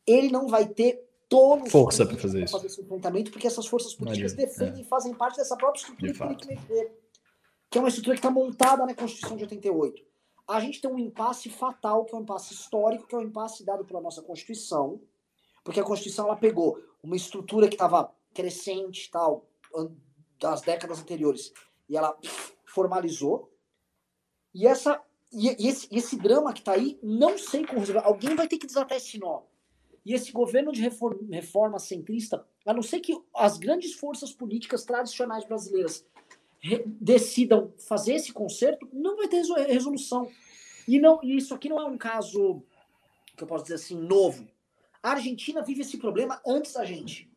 ele 0.08 0.32
não 0.32 0.48
vai 0.48 0.70
ter 0.70 1.06
todos 1.28 1.70
força 1.70 2.06
para 2.06 2.18
fazer 2.18 2.44
isso. 2.44 2.54
fazer 2.54 2.68
esse 2.68 2.82
enfrentamento, 2.82 3.30
porque 3.30 3.48
essas 3.48 3.68
forças 3.68 3.94
políticas 3.94 4.32
defendem 4.32 4.84
e 4.84 4.86
é. 4.86 4.88
fazem 4.88 5.14
parte 5.14 5.36
dessa 5.36 5.58
própria 5.58 5.82
estrutura 5.82 6.14
de 6.14 6.18
que 6.18 6.28
tem 6.28 6.38
que 6.38 6.48
mexer, 6.48 6.92
que 7.70 7.78
é 7.78 7.82
uma 7.82 7.90
estrutura 7.90 8.16
que 8.16 8.20
está 8.20 8.32
montada 8.32 8.86
na 8.86 8.96
Constituição 8.96 9.36
de 9.36 9.44
88. 9.44 10.15
A 10.48 10.60
gente 10.60 10.80
tem 10.80 10.90
um 10.90 11.00
impasse 11.00 11.50
fatal, 11.50 12.06
que 12.06 12.14
é 12.14 12.18
um 12.18 12.22
impasse 12.22 12.54
histórico, 12.54 13.08
que 13.08 13.16
é 13.16 13.18
um 13.18 13.24
impasse 13.24 13.66
dado 13.66 13.84
pela 13.84 14.02
nossa 14.02 14.22
Constituição, 14.22 15.02
porque 15.64 15.80
a 15.80 15.84
Constituição 15.84 16.26
ela 16.26 16.36
pegou 16.36 16.80
uma 17.02 17.16
estrutura 17.16 17.68
que 17.68 17.76
estava 17.76 18.14
crescente, 18.34 19.10
tal, 19.10 19.48
das 20.40 20.62
décadas 20.62 21.00
anteriores, 21.00 21.52
e 21.90 21.98
ela 21.98 22.16
formalizou. 22.66 23.52
E 24.54 24.68
essa 24.68 25.02
e, 25.32 25.68
esse, 25.68 25.88
esse 25.92 26.16
drama 26.16 26.54
que 26.54 26.60
está 26.60 26.74
aí, 26.74 26.98
não 27.04 27.38
sei 27.38 27.66
como 27.66 27.80
resolver. 27.80 28.06
Alguém 28.06 28.36
vai 28.36 28.48
ter 28.48 28.58
que 28.58 28.68
desatar 28.68 28.98
esse 28.98 29.20
nó. 29.20 29.42
E 30.06 30.14
esse 30.14 30.32
governo 30.32 30.72
de 30.72 30.82
reforma, 30.82 31.20
reforma 31.30 31.80
centrista, 31.80 32.46
a 32.66 32.74
não 32.74 32.82
ser 32.82 33.00
que 33.00 33.20
as 33.36 33.58
grandes 33.58 33.96
forças 33.96 34.32
políticas 34.32 34.86
tradicionais 34.86 35.44
brasileiras 35.46 36.06
decidam 37.00 37.74
fazer 37.78 38.14
esse 38.14 38.34
conserto, 38.34 38.88
não 38.92 39.16
vai 39.16 39.28
ter 39.28 39.44
resolução. 39.68 40.30
E 40.88 41.00
não, 41.00 41.20
isso 41.24 41.54
aqui 41.54 41.70
não 41.70 41.80
é 41.80 41.86
um 41.86 41.98
caso 41.98 42.64
que 43.36 43.44
eu 43.44 43.48
posso 43.48 43.64
dizer 43.64 43.76
assim 43.76 44.00
novo. 44.00 44.48
A 45.02 45.12
Argentina 45.12 45.62
vive 45.62 45.82
esse 45.82 45.98
problema 45.98 46.42
antes 46.46 46.74
da 46.74 46.84
gente. 46.86 47.30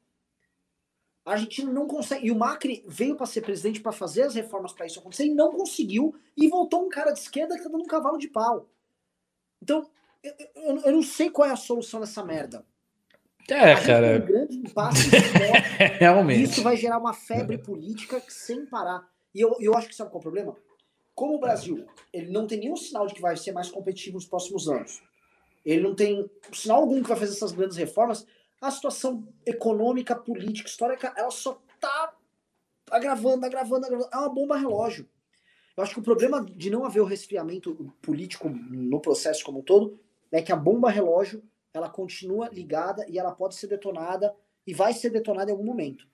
A 1.24 1.32
Argentina 1.32 1.70
não 1.70 1.86
consegue. 1.86 2.26
E 2.26 2.30
o 2.30 2.38
Macri 2.38 2.82
veio 2.86 3.14
para 3.16 3.26
ser 3.26 3.42
presidente 3.42 3.80
para 3.80 3.92
fazer 3.92 4.22
as 4.22 4.34
reformas 4.34 4.72
para 4.72 4.86
isso 4.86 4.98
acontecer 4.98 5.26
e 5.26 5.34
não 5.34 5.52
conseguiu. 5.52 6.14
E 6.34 6.48
voltou 6.48 6.86
um 6.86 6.88
cara 6.88 7.12
de 7.12 7.18
esquerda 7.18 7.56
que 7.56 7.62
tá 7.62 7.68
dando 7.68 7.82
um 7.82 7.86
cavalo 7.86 8.16
de 8.16 8.28
pau. 8.28 8.66
Então, 9.62 9.90
eu, 10.22 10.34
eu, 10.54 10.80
eu, 10.86 10.92
não 10.92 11.02
sei 11.02 11.28
qual 11.28 11.48
é 11.48 11.52
a 11.52 11.56
solução 11.56 12.00
dessa 12.00 12.24
merda. 12.24 12.64
É, 13.48 13.74
cara. 13.84 14.22
Um 14.22 14.26
grande 14.26 14.56
impasse 14.56 15.10
Realmente. 15.98 16.44
Isso 16.44 16.62
vai 16.62 16.76
gerar 16.76 16.98
uma 16.98 17.12
febre 17.12 17.58
política 17.58 18.22
sem 18.28 18.64
parar. 18.64 19.06
E 19.38 19.40
eu, 19.40 19.56
eu 19.60 19.74
acho 19.74 19.88
que 19.88 19.94
sabe 19.94 20.10
qual 20.10 20.18
é 20.18 20.20
o 20.20 20.22
problema? 20.22 20.56
Como 21.14 21.36
o 21.36 21.38
Brasil 21.38 21.86
ele 22.12 22.28
não 22.32 22.44
tem 22.44 22.58
nenhum 22.58 22.76
sinal 22.76 23.06
de 23.06 23.14
que 23.14 23.20
vai 23.20 23.36
ser 23.36 23.52
mais 23.52 23.70
competitivo 23.70 24.16
nos 24.16 24.26
próximos 24.26 24.68
anos, 24.68 25.00
ele 25.64 25.80
não 25.80 25.94
tem 25.94 26.28
sinal 26.52 26.80
algum 26.80 27.00
que 27.00 27.08
vai 27.08 27.16
fazer 27.16 27.34
essas 27.34 27.52
grandes 27.52 27.76
reformas, 27.76 28.26
a 28.60 28.68
situação 28.72 29.28
econômica, 29.46 30.16
política, 30.16 30.68
histórica, 30.68 31.14
ela 31.16 31.30
só 31.30 31.62
tá 31.78 32.14
agravando, 32.90 33.46
agravando, 33.46 33.86
agravando. 33.86 34.10
É 34.12 34.16
uma 34.16 34.28
bomba 34.28 34.56
relógio. 34.56 35.08
Eu 35.76 35.84
acho 35.84 35.94
que 35.94 36.00
o 36.00 36.02
problema 36.02 36.44
de 36.44 36.68
não 36.70 36.84
haver 36.84 37.00
o 37.00 37.04
resfriamento 37.04 37.94
político 38.02 38.48
no 38.48 38.98
processo 38.98 39.44
como 39.44 39.60
um 39.60 39.62
todo 39.62 40.00
é 40.32 40.42
que 40.42 40.50
a 40.50 40.56
bomba 40.56 40.90
relógio 40.90 41.44
ela 41.72 41.88
continua 41.88 42.48
ligada 42.48 43.06
e 43.08 43.20
ela 43.20 43.30
pode 43.30 43.54
ser 43.54 43.68
detonada 43.68 44.34
e 44.66 44.74
vai 44.74 44.92
ser 44.92 45.10
detonada 45.10 45.48
em 45.48 45.52
algum 45.52 45.64
momento. 45.64 46.08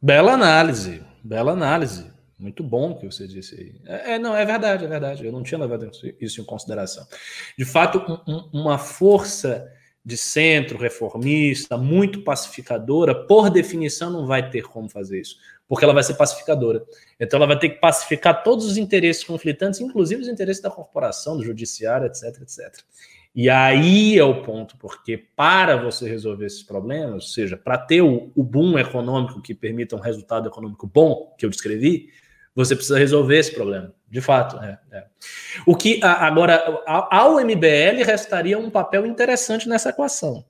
Bela 0.00 0.32
análise, 0.32 1.02
bela 1.22 1.52
análise. 1.52 2.10
Muito 2.38 2.64
bom 2.64 2.96
que 2.96 3.06
você 3.06 3.28
disse 3.28 3.54
aí. 3.54 3.80
É, 3.86 4.14
é, 4.14 4.18
não, 4.18 4.36
é 4.36 4.44
verdade, 4.44 4.84
é 4.84 4.88
verdade. 4.88 5.24
Eu 5.24 5.30
não 5.30 5.42
tinha 5.42 5.60
levado 5.60 5.88
isso 6.20 6.40
em 6.40 6.44
consideração. 6.44 7.06
De 7.56 7.64
fato, 7.64 8.20
um, 8.26 8.60
uma 8.60 8.78
força 8.78 9.70
de 10.04 10.16
centro 10.16 10.76
reformista, 10.76 11.78
muito 11.78 12.24
pacificadora, 12.24 13.14
por 13.14 13.48
definição 13.48 14.10
não 14.10 14.26
vai 14.26 14.50
ter 14.50 14.62
como 14.62 14.88
fazer 14.88 15.20
isso, 15.20 15.36
porque 15.68 15.84
ela 15.84 15.94
vai 15.94 16.02
ser 16.02 16.14
pacificadora. 16.14 16.84
Então 17.20 17.36
ela 17.36 17.46
vai 17.46 17.58
ter 17.58 17.68
que 17.68 17.78
pacificar 17.78 18.42
todos 18.42 18.66
os 18.66 18.76
interesses 18.76 19.22
conflitantes, 19.22 19.80
inclusive 19.80 20.22
os 20.22 20.28
interesses 20.28 20.60
da 20.60 20.70
corporação, 20.70 21.36
do 21.36 21.44
judiciário, 21.44 22.06
etc, 22.06 22.42
etc. 22.42 22.82
E 23.34 23.48
aí 23.48 24.18
é 24.18 24.24
o 24.24 24.42
ponto, 24.42 24.76
porque 24.76 25.16
para 25.16 25.76
você 25.76 26.06
resolver 26.06 26.44
esses 26.44 26.62
problemas, 26.62 27.14
ou 27.14 27.20
seja, 27.20 27.56
para 27.56 27.78
ter 27.78 28.02
o, 28.02 28.30
boom 28.36 28.78
econômico 28.78 29.40
que 29.40 29.54
permita 29.54 29.96
um 29.96 30.00
resultado 30.00 30.48
econômico 30.48 30.86
bom, 30.86 31.34
que 31.38 31.46
eu 31.46 31.50
descrevi, 31.50 32.10
você 32.54 32.76
precisa 32.76 32.98
resolver 32.98 33.38
esse 33.38 33.54
problema. 33.54 33.94
De 34.10 34.20
fato, 34.20 34.58
é, 34.58 34.78
é. 34.90 35.06
O 35.64 35.74
que 35.74 35.98
agora 36.02 36.82
ao 36.86 37.40
MBL 37.40 38.04
restaria 38.04 38.58
um 38.58 38.68
papel 38.68 39.06
interessante 39.06 39.66
nessa 39.66 39.88
equação, 39.88 40.44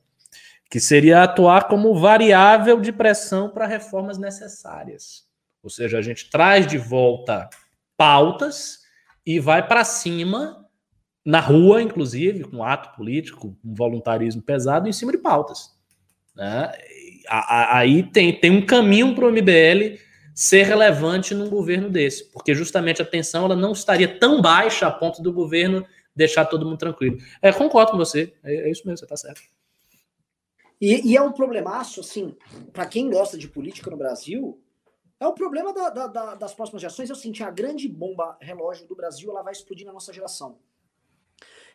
que 0.69 0.81
seria 0.81 1.23
atuar 1.23 1.69
como 1.69 1.95
variável 1.95 2.81
de 2.81 2.91
pressão 2.91 3.49
para 3.49 3.67
reformas 3.67 4.19
necessárias. 4.19 5.25
Ou 5.63 5.71
seja, 5.71 5.99
a 5.99 6.03
gente 6.03 6.29
traz 6.29 6.67
de 6.67 6.79
volta 6.79 7.49
pautas 7.97 8.81
e 9.25 9.39
vai 9.39 9.65
para 9.65 9.85
cima 9.85 10.62
na 11.25 11.41
rua, 11.41 11.83
inclusive, 11.83 12.45
com 12.45 12.65
ato 12.65 12.97
político, 12.97 13.57
com 13.63 13.75
voluntarismo 13.75 14.43
pesado, 14.43 14.89
em 14.89 14.93
cima 14.93 15.13
de 15.13 15.19
pautas. 15.19 15.71
Né? 16.35 16.73
Aí 17.29 18.03
tem, 18.03 18.39
tem 18.39 18.51
um 18.51 18.65
caminho 18.65 19.15
para 19.15 19.27
o 19.27 19.31
MBL 19.31 19.99
ser 20.35 20.65
relevante 20.65 21.35
num 21.35 21.49
governo 21.49 21.91
desse, 21.91 22.25
porque 22.33 22.55
justamente 22.55 23.03
a 23.03 23.05
tensão 23.05 23.45
ela 23.45 23.57
não 23.57 23.73
estaria 23.73 24.19
tão 24.19 24.41
baixa 24.41 24.87
a 24.87 24.91
ponto 24.91 25.23
do 25.23 25.33
governo 25.33 25.87
deixar 26.17 26.47
todo 26.47 26.65
mundo 26.65 26.79
tranquilo. 26.79 27.19
É, 27.41 27.53
concordo 27.53 27.93
com 27.93 27.99
você, 27.99 28.33
é, 28.43 28.55
é 28.55 28.71
isso 28.71 28.83
mesmo, 28.87 28.99
você 28.99 29.05
está 29.05 29.17
certo. 29.17 29.43
E, 30.81 31.13
e, 31.13 31.17
é 31.17 31.23
um 31.23 31.33
problemaço, 31.33 32.01
assim, 32.01 32.37
para 32.73 32.87
quem 32.87 33.09
gosta 33.09 33.39
de 33.39 33.47
política 33.47 33.89
no 33.89 33.97
Brasil, 33.97 34.61
é 35.21 35.27
o 35.27 35.33
problema 35.33 35.73
da, 35.73 35.91
da, 35.91 36.07
da, 36.09 36.35
das 36.35 36.53
próximas 36.55 36.83
gerações. 36.83 37.09
Eu 37.09 37.15
senti 37.15 37.45
a 37.45 37.51
grande 37.51 37.89
bomba 37.89 38.37
relógio 38.41 38.89
do 38.89 38.97
Brasil, 38.97 39.31
ela 39.31 39.43
vai 39.43 39.53
explodir 39.53 39.87
na 39.87 39.93
nossa 39.93 40.13
geração. 40.13 40.59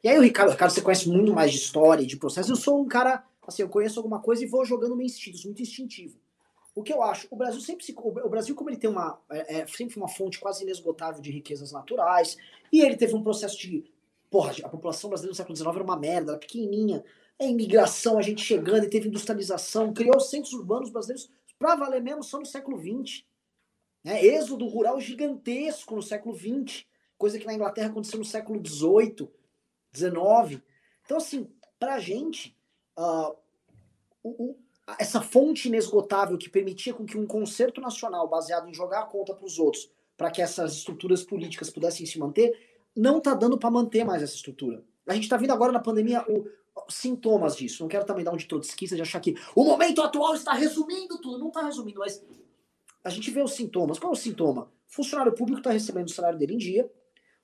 E 0.03 0.10
aí 0.10 0.18
o 0.18 0.22
Ricardo, 0.22 0.52
Ricardo, 0.52 0.72
você 0.72 0.82
conhece 0.82 1.10
muito 1.10 1.34
mais 1.34 1.52
de 1.52 1.57
história 1.57 2.06
de 2.06 2.18
processo. 2.18 2.52
Eu 2.52 2.56
sou 2.56 2.82
um 2.82 2.88
cara, 2.88 3.24
assim, 3.48 3.61
eu 3.61 3.69
conheço 3.69 3.99
alguma 3.99 4.19
coisa 4.19 4.44
e 4.44 4.48
vou 4.48 4.64
jogando 4.65 4.95
meu 4.95 5.06
instinto, 5.06 5.38
muito 5.45 5.61
instintivo. 5.61 6.18
O 6.76 6.84
que 6.84 6.94
eu 6.94 7.02
acho, 7.02 7.28
o 7.32 7.36
Brasil 7.36 7.60
sempre 7.60 7.84
se, 7.84 7.95
o 7.98 8.30
Brasil 8.30 8.53
como 8.53 8.69
ele 8.69 8.78
tem 8.78 8.90
uma 8.90 9.19
é, 9.32 9.61
é, 9.61 9.68
sempre 9.68 9.98
uma 9.98 10.07
fonte 10.07 10.40
quase 10.40 10.64
inesgotável 10.64 11.19
de 11.19 11.32
riquezas 11.32 11.72
naturais 11.72 12.38
e 12.72 12.82
ele 12.82 12.95
teve 12.95 13.15
um 13.15 13.24
processo 13.24 13.57
de 13.57 13.84
porra, 14.30 14.53
a 14.64 14.69
população 14.69 15.10
brasileira 15.10 15.32
no 15.32 15.36
século 15.36 15.56
XIX 15.56 15.76
era 15.76 15.84
uma 15.84 15.98
merda, 15.98 16.32
era 16.34 16.40
pequenininha, 16.40 17.03
a 17.40 17.45
imigração, 17.45 18.18
a 18.18 18.22
gente 18.22 18.44
chegando 18.44 18.84
e 18.84 18.90
teve 18.90 19.07
industrialização, 19.07 19.94
criou 19.94 20.19
centros 20.19 20.53
urbanos 20.53 20.90
brasileiros 20.90 21.30
para 21.57 21.76
valer 21.76 22.02
mesmo 22.02 22.24
só 22.24 22.40
no 22.40 22.45
século 22.45 22.78
XX. 22.78 23.24
Né? 24.03 24.24
Êxodo 24.24 24.68
rural 24.68 24.99
gigantesco 24.99 25.95
no 25.95 26.02
século 26.02 26.36
XX, 26.36 26.86
coisa 27.18 27.40
que 27.40 27.45
na 27.45 27.53
Inglaterra 27.53 27.90
aconteceu 27.90 28.19
no 28.19 28.26
século 28.26 28.61
XVIII, 28.64 29.30
XIX. 29.98 30.61
Então, 31.06 31.18
assim, 31.18 31.49
para 31.80 31.95
a 31.95 31.99
gente, 31.99 32.57
uh, 32.98 33.36
o, 34.24 34.30
o, 34.30 34.56
essa 34.99 35.22
fonte 35.22 35.68
inesgotável 35.68 36.38
que 36.38 36.49
permitia 36.49 36.94
com 36.94 37.06
que 37.06 37.18
um 37.18 37.26
concerto 37.26 37.82
nacional 37.82 38.28
baseado 38.28 38.69
em 38.69 38.74
jogar 38.74 39.02
a 39.02 39.06
conta 39.06 39.34
para 39.34 39.45
os 39.45 39.60
outros, 39.60 39.90
para 40.15 40.32
que 40.32 40.41
essas 40.41 40.74
estruturas 40.74 41.24
políticas 41.24 41.69
pudessem 41.69 42.06
se 42.06 42.18
manter, 42.18 42.57
não 42.95 43.19
está 43.19 43.34
dando 43.34 43.57
para 43.57 43.69
manter 43.69 44.03
mais 44.03 44.24
essa 44.24 44.36
estrutura. 44.36 44.84
A 45.06 45.14
gente 45.14 45.24
está 45.24 45.38
vendo 45.38 45.52
agora 45.52 45.72
na 45.72 45.80
pandemia 45.80 46.26
o, 46.28 46.49
sintomas 46.90 47.56
disso. 47.56 47.84
Não 47.84 47.90
quero 47.90 48.06
também 48.06 48.24
dar 48.24 48.34
um 48.34 48.38
de 48.38 48.48
trotskista 48.48 48.95
de 48.95 49.02
achar 49.02 49.19
que 49.19 49.36
o 49.56 49.64
momento 49.64 50.02
atual 50.02 50.36
está 50.36 50.53
resumindo 50.53 51.19
tudo. 51.19 51.40
Não 51.40 51.48
está 51.48 51.64
resumindo, 51.64 51.99
mas 51.99 52.24
a 53.03 53.10
gente 53.10 53.32
vê 53.32 53.41
os 53.41 53.53
sintomas. 53.53 53.99
Qual 53.99 54.11
é 54.11 54.15
o 54.15 54.19
sintoma? 54.19 54.64
O 54.90 54.94
funcionário 54.94 55.34
público 55.34 55.60
está 55.60 55.72
recebendo 55.72 56.07
o 56.07 56.11
salário 56.11 56.38
dele 56.38 56.56
em 56.56 56.57
dia, 56.57 56.91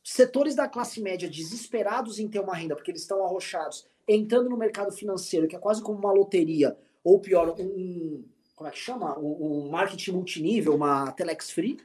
setores 0.04 0.54
da 0.54 0.68
classe 0.68 1.02
média 1.02 1.30
desesperados 1.30 2.20
em 2.20 2.28
ter 2.28 2.40
uma 2.40 2.54
renda, 2.54 2.76
porque 2.76 2.92
eles 2.92 3.02
estão 3.02 3.26
arrochados, 3.26 3.88
entrando 4.08 4.50
no 4.50 4.58
mercado 4.58 4.92
financeiro, 4.92 5.48
que 5.48 5.56
é 5.56 5.60
quase 5.60 5.82
como 5.82 5.98
uma 5.98 6.12
loteria, 6.12 6.78
ou 7.04 7.20
pior, 7.20 7.56
um. 7.60 8.26
Como 8.56 8.68
é 8.68 8.72
que 8.72 8.78
chama? 8.78 9.18
Um, 9.18 9.66
um 9.66 9.70
marketing 9.70 10.12
multinível, 10.12 10.76
uma 10.76 11.12
Telex 11.14 11.50
Free. 11.50 11.80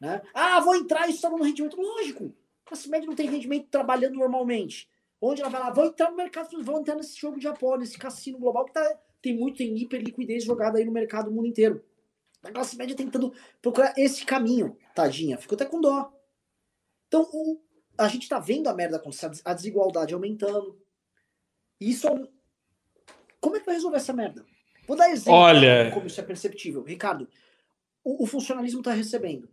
Né? 0.00 0.20
Ah, 0.34 0.58
vou 0.60 0.74
entrar 0.74 1.08
e 1.08 1.12
está 1.12 1.30
no 1.30 1.42
rendimento. 1.42 1.80
Lógico, 1.80 2.34
a 2.64 2.70
classe 2.70 2.88
média 2.88 3.06
não 3.06 3.14
tem 3.14 3.30
rendimento 3.30 3.68
trabalhando 3.68 4.14
normalmente. 4.14 4.90
Onde 5.20 5.40
ela 5.40 5.50
vai 5.50 5.60
lá? 5.60 5.70
Vou 5.70 5.86
entrar 5.86 6.10
no 6.10 6.16
mercado, 6.16 6.62
vou 6.64 6.80
entrar 6.80 6.96
nesse 6.96 7.16
jogo 7.16 7.38
de 7.38 7.46
apoio, 7.46 7.78
nesse 7.78 7.96
cassino 7.96 8.38
global 8.38 8.64
que 8.64 8.72
tá, 8.72 8.98
tem 9.22 9.38
muito, 9.38 9.58
tem 9.58 9.76
hiper 9.78 10.02
liquidez 10.02 10.42
jogada 10.42 10.78
aí 10.78 10.84
no 10.84 10.90
mercado 10.90 11.26
do 11.26 11.30
mundo 11.30 11.46
inteiro. 11.46 11.84
A 12.42 12.50
classe 12.50 12.76
média 12.76 12.96
tentando 12.96 13.32
procurar 13.62 13.94
esse 13.96 14.26
caminho, 14.26 14.76
tadinha. 14.96 15.38
Ficou 15.38 15.54
até 15.54 15.64
com 15.64 15.80
dó. 15.80 16.12
Então, 17.12 17.28
o, 17.30 17.60
a 17.98 18.08
gente 18.08 18.26
tá 18.26 18.38
vendo 18.38 18.68
a 18.68 18.74
merda 18.74 18.96
acontecer, 18.96 19.30
a 19.44 19.52
desigualdade 19.52 20.14
aumentando. 20.14 20.80
Isso 21.78 22.08
é 22.08 22.26
como 23.38 23.56
é 23.56 23.60
que 23.60 23.66
vai 23.66 23.74
resolver 23.74 23.98
essa 23.98 24.14
merda? 24.14 24.46
Vou 24.88 24.96
dar 24.96 25.10
exemplo 25.10 25.34
Olha... 25.34 25.90
como 25.92 26.06
isso 26.06 26.18
é 26.18 26.24
perceptível. 26.24 26.82
Ricardo, 26.82 27.28
o, 28.02 28.22
o 28.22 28.26
funcionalismo 28.26 28.80
está 28.80 28.92
recebendo. 28.92 29.46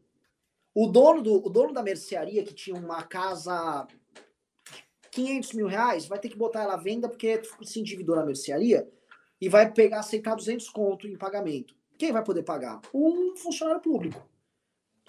O 0.73 0.87
dono, 0.87 1.21
do, 1.21 1.45
o 1.45 1.49
dono 1.49 1.73
da 1.73 1.83
mercearia 1.83 2.45
que 2.45 2.53
tinha 2.53 2.79
uma 2.79 3.03
casa 3.03 3.85
500 5.11 5.51
mil 5.51 5.67
reais 5.67 6.05
vai 6.05 6.17
ter 6.17 6.29
que 6.29 6.37
botar 6.37 6.61
ela 6.61 6.75
à 6.75 6.77
venda 6.77 7.09
porque 7.09 7.41
se 7.63 7.81
endividou 7.81 8.15
na 8.15 8.25
mercearia 8.25 8.87
e 9.41 9.49
vai 9.49 9.69
pegar, 9.69 9.99
aceitar 9.99 10.33
200 10.33 10.69
conto 10.69 11.07
em 11.07 11.17
pagamento. 11.17 11.75
Quem 11.97 12.13
vai 12.13 12.23
poder 12.23 12.43
pagar? 12.43 12.79
Um 12.93 13.35
funcionário 13.35 13.81
público. 13.81 14.25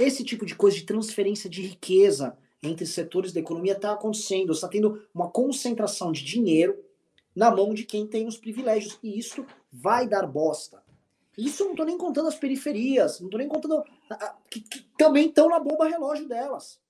Esse 0.00 0.24
tipo 0.24 0.46
de 0.46 0.54
coisa 0.54 0.76
de 0.78 0.84
transferência 0.84 1.50
de 1.50 1.60
riqueza 1.60 2.36
entre 2.62 2.86
setores 2.86 3.32
da 3.32 3.40
economia 3.40 3.72
está 3.72 3.92
acontecendo. 3.92 4.52
Está 4.52 4.66
tendo 4.66 5.02
uma 5.14 5.30
concentração 5.30 6.10
de 6.10 6.24
dinheiro 6.24 6.82
na 7.36 7.50
mão 7.50 7.74
de 7.74 7.84
quem 7.84 8.06
tem 8.06 8.26
os 8.26 8.38
privilégios. 8.38 8.98
E 9.02 9.18
isso 9.18 9.44
vai 9.70 10.08
dar 10.08 10.26
bosta. 10.26 10.82
Isso 11.36 11.62
eu 11.62 11.66
não 11.66 11.72
estou 11.74 11.86
nem 11.86 11.98
contando 11.98 12.28
as 12.28 12.34
periferias, 12.34 13.20
não 13.20 13.26
estou 13.28 13.38
nem 13.38 13.48
contando. 13.48 13.84
Que, 14.50 14.60
que 14.60 14.86
também 14.96 15.28
estão 15.28 15.48
na 15.50 15.60
bomba 15.60 15.86
relógio 15.88 16.26
delas. 16.26 16.80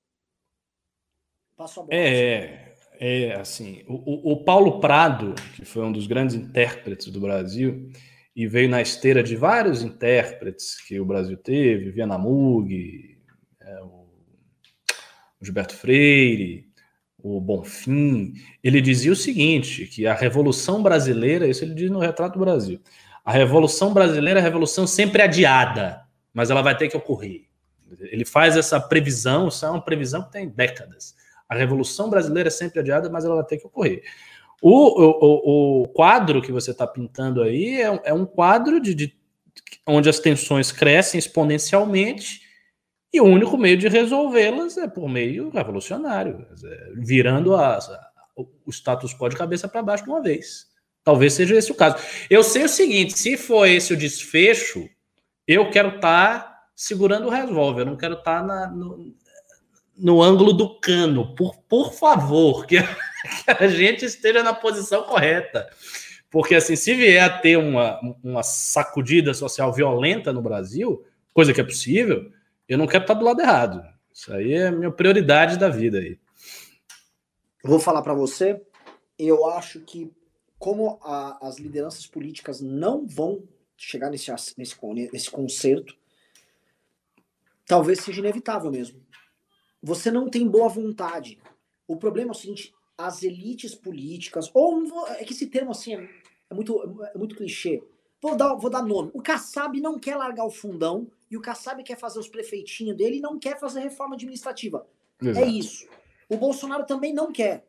Passo 1.57 1.81
a 1.81 1.83
bola. 1.83 1.99
É, 1.99 2.75
é 3.01 3.35
assim. 3.35 3.85
O, 3.89 4.33
o, 4.33 4.45
Paulo 4.45 4.81
Prado, 4.81 5.35
que 5.57 5.65
foi 5.65 5.83
um 5.83 5.93
dos 5.93 6.07
grandes 6.07 6.37
intérpretes 6.37 7.09
do 7.09 7.21
Brasil, 7.21 7.91
e 8.35 8.47
veio 8.47 8.69
na 8.69 8.81
esteira 8.81 9.23
de 9.23 9.37
vários 9.37 9.83
intérpretes 9.83 10.81
que 10.81 11.01
o 11.01 11.05
Brasil 11.05 11.37
teve, 11.37 11.91
Viana 11.91 12.17
Mug, 12.17 13.19
é, 13.61 13.83
o 13.83 14.07
Gilberto 15.41 15.75
Freire, 15.75 16.69
o 17.19 17.41
Bonfim, 17.41 18.33
ele 18.63 18.81
dizia 18.81 19.13
o 19.13 19.17
seguinte, 19.17 19.87
que 19.87 20.07
a 20.07 20.15
Revolução 20.15 20.83
Brasileira, 20.83 21.47
isso 21.47 21.65
ele 21.65 21.75
diz 21.75 21.91
no 21.91 21.99
Retrato 21.99 22.35
do 22.35 22.45
Brasil, 22.45 22.81
a 23.25 23.33
Revolução 23.33 23.93
Brasileira 23.93 24.41
é 24.41 24.43
a 24.43 24.45
revolução 24.45 24.87
sempre 24.87 25.23
adiada, 25.23 26.03
mas 26.33 26.51
ela 26.51 26.63
vai 26.63 26.77
ter 26.77 26.89
que 26.89 26.97
ocorrer. 26.97 27.45
Ele 28.01 28.25
faz 28.25 28.57
essa 28.57 28.81
previsão, 28.81 29.49
isso 29.49 29.67
é 29.67 29.71
uma 29.71 29.85
previsão 29.85 30.23
que 30.23 30.33
tem 30.33 30.49
décadas. 30.49 31.15
A 31.49 31.55
Revolução 31.55 32.09
Brasileira 32.09 32.49
é 32.49 32.51
sempre 32.51 32.81
adiada, 32.81 33.11
mas 33.11 33.25
ela 33.25 33.35
vai 33.35 33.45
ter 33.45 33.59
que 33.59 33.67
ocorrer. 33.67 34.03
O, 34.61 35.03
o, 35.03 35.83
o 35.83 35.89
quadro 35.89 36.43
que 36.43 36.53
você 36.53 36.73
está 36.73 36.87
pintando 36.87 37.43
aí 37.43 37.81
é, 37.81 38.01
é 38.05 38.15
um 38.15 38.27
quadro 38.27 38.81
de, 38.81 38.95
de, 38.95 39.15
onde 39.87 40.09
as 40.09 40.19
tensões 40.19 40.71
crescem 40.71 41.19
exponencialmente 41.19 42.43
e 43.13 43.21
o 43.21 43.25
único 43.25 43.57
meio 43.57 43.77
de 43.77 43.89
resolvê-las 43.89 44.77
é 44.77 44.87
por 44.87 45.09
meio 45.09 45.51
revolucionário, 45.51 46.47
virando 46.95 47.57
a, 47.57 47.77
a, 47.77 48.11
o 48.37 48.71
status 48.71 49.15
quo 49.15 49.29
de 49.29 49.37
cabeça 49.37 49.67
para 49.67 49.83
baixo 49.83 50.05
de 50.05 50.11
uma 50.11 50.23
vez. 50.23 50.71
Talvez 51.03 51.33
seja 51.33 51.57
esse 51.57 51.73
o 51.73 51.75
caso. 51.75 51.97
Eu 52.29 52.45
sei 52.45 52.65
o 52.65 52.69
seguinte: 52.69 53.19
se 53.19 53.37
for 53.37 53.67
esse 53.67 53.93
o 53.93 53.97
desfecho, 53.97 54.89
eu 55.47 55.71
quero 55.71 55.97
estar 55.97 56.41
tá 56.41 56.61
segurando 56.77 57.27
o 57.27 57.31
revólver, 57.31 57.83
eu 57.83 57.87
não 57.87 57.97
quero 57.97 58.15
estar 58.15 58.47
tá 58.47 58.71
no, 58.71 59.15
no 60.01 60.23
ângulo 60.23 60.53
do 60.53 60.81
cano. 60.81 61.35
Por, 61.35 61.57
por 61.69 61.93
favor, 61.93 62.67
que, 62.67 62.77
que 63.45 63.51
a 63.51 63.69
gente 63.69 64.05
esteja 64.05 64.43
na 64.43 64.55
posição 64.55 65.05
correta. 65.05 65.69
Porque, 66.31 66.55
assim, 66.55 66.77
se 66.77 66.95
vier 66.95 67.23
a 67.23 67.39
ter 67.39 67.57
uma, 67.57 68.01
uma 68.23 68.43
sacudida 68.43 69.35
social 69.35 69.73
violenta 69.73 70.33
no 70.33 70.41
Brasil, 70.41 71.05
coisa 71.35 71.53
que 71.53 71.61
é 71.61 71.65
possível, 71.65 72.31
eu 72.69 72.79
não 72.79 72.87
quero 72.87 73.05
estar 73.05 73.15
do 73.15 73.25
lado 73.25 73.41
errado. 73.41 73.83
Isso 74.13 74.33
aí 74.33 74.53
é 74.53 74.69
a 74.69 74.73
minha 74.73 74.91
prioridade 74.91 75.59
da 75.59 75.69
vida 75.69 75.99
aí. 75.99 76.19
Vou 77.63 77.81
falar 77.81 78.03
para 78.03 78.15
você, 78.15 78.61
eu 79.19 79.47
acho 79.51 79.81
que 79.81 80.11
como 80.59 80.99
a, 81.03 81.49
as 81.49 81.59
lideranças 81.59 82.07
políticas 82.07 82.61
não 82.61 83.07
vão 83.07 83.43
chegar 83.77 84.11
nesse, 84.11 84.31
nesse, 84.59 84.77
nesse 85.13 85.31
concerto, 85.31 85.97
talvez 87.67 88.01
seja 88.01 88.21
inevitável 88.21 88.71
mesmo. 88.71 89.00
Você 89.83 90.11
não 90.11 90.29
tem 90.29 90.47
boa 90.47 90.69
vontade. 90.69 91.39
O 91.87 91.97
problema 91.97 92.31
é 92.31 92.33
o 92.33 92.35
seguinte: 92.35 92.75
as 92.97 93.23
elites 93.23 93.75
políticas, 93.75 94.51
ou 94.55 94.83
é 95.09 95.25
que 95.25 95.33
esse 95.33 95.47
termo 95.47 95.71
assim 95.71 95.95
é, 95.95 96.09
é 96.51 96.55
muito, 96.55 97.03
é 97.15 97.19
muito 97.19 97.37
clichê. 97.37 97.83
Vou 98.21 98.37
dar, 98.37 98.55
vou 98.55 98.71
dar 98.71 98.83
nome. 98.83 99.11
O 99.15 99.23
Kassab 99.23 99.81
não 99.81 99.99
quer 99.99 100.17
largar 100.17 100.45
o 100.45 100.51
fundão 100.51 101.11
e 101.31 101.37
o 101.37 101.41
Kassab 101.41 101.83
quer 101.83 101.97
fazer 101.97 102.19
os 102.19 102.29
prefeitinhos 102.29 102.97
dele 102.97 103.17
e 103.17 103.21
não 103.21 103.39
quer 103.39 103.59
fazer 103.59 103.81
reforma 103.81 104.15
administrativa. 104.15 104.87
É 105.23 105.29
Exato. 105.29 105.47
É 105.47 105.49
isso. 105.49 105.89
O 106.29 106.37
Bolsonaro 106.37 106.85
também 106.85 107.15
não 107.15 107.33
quer. 107.33 107.65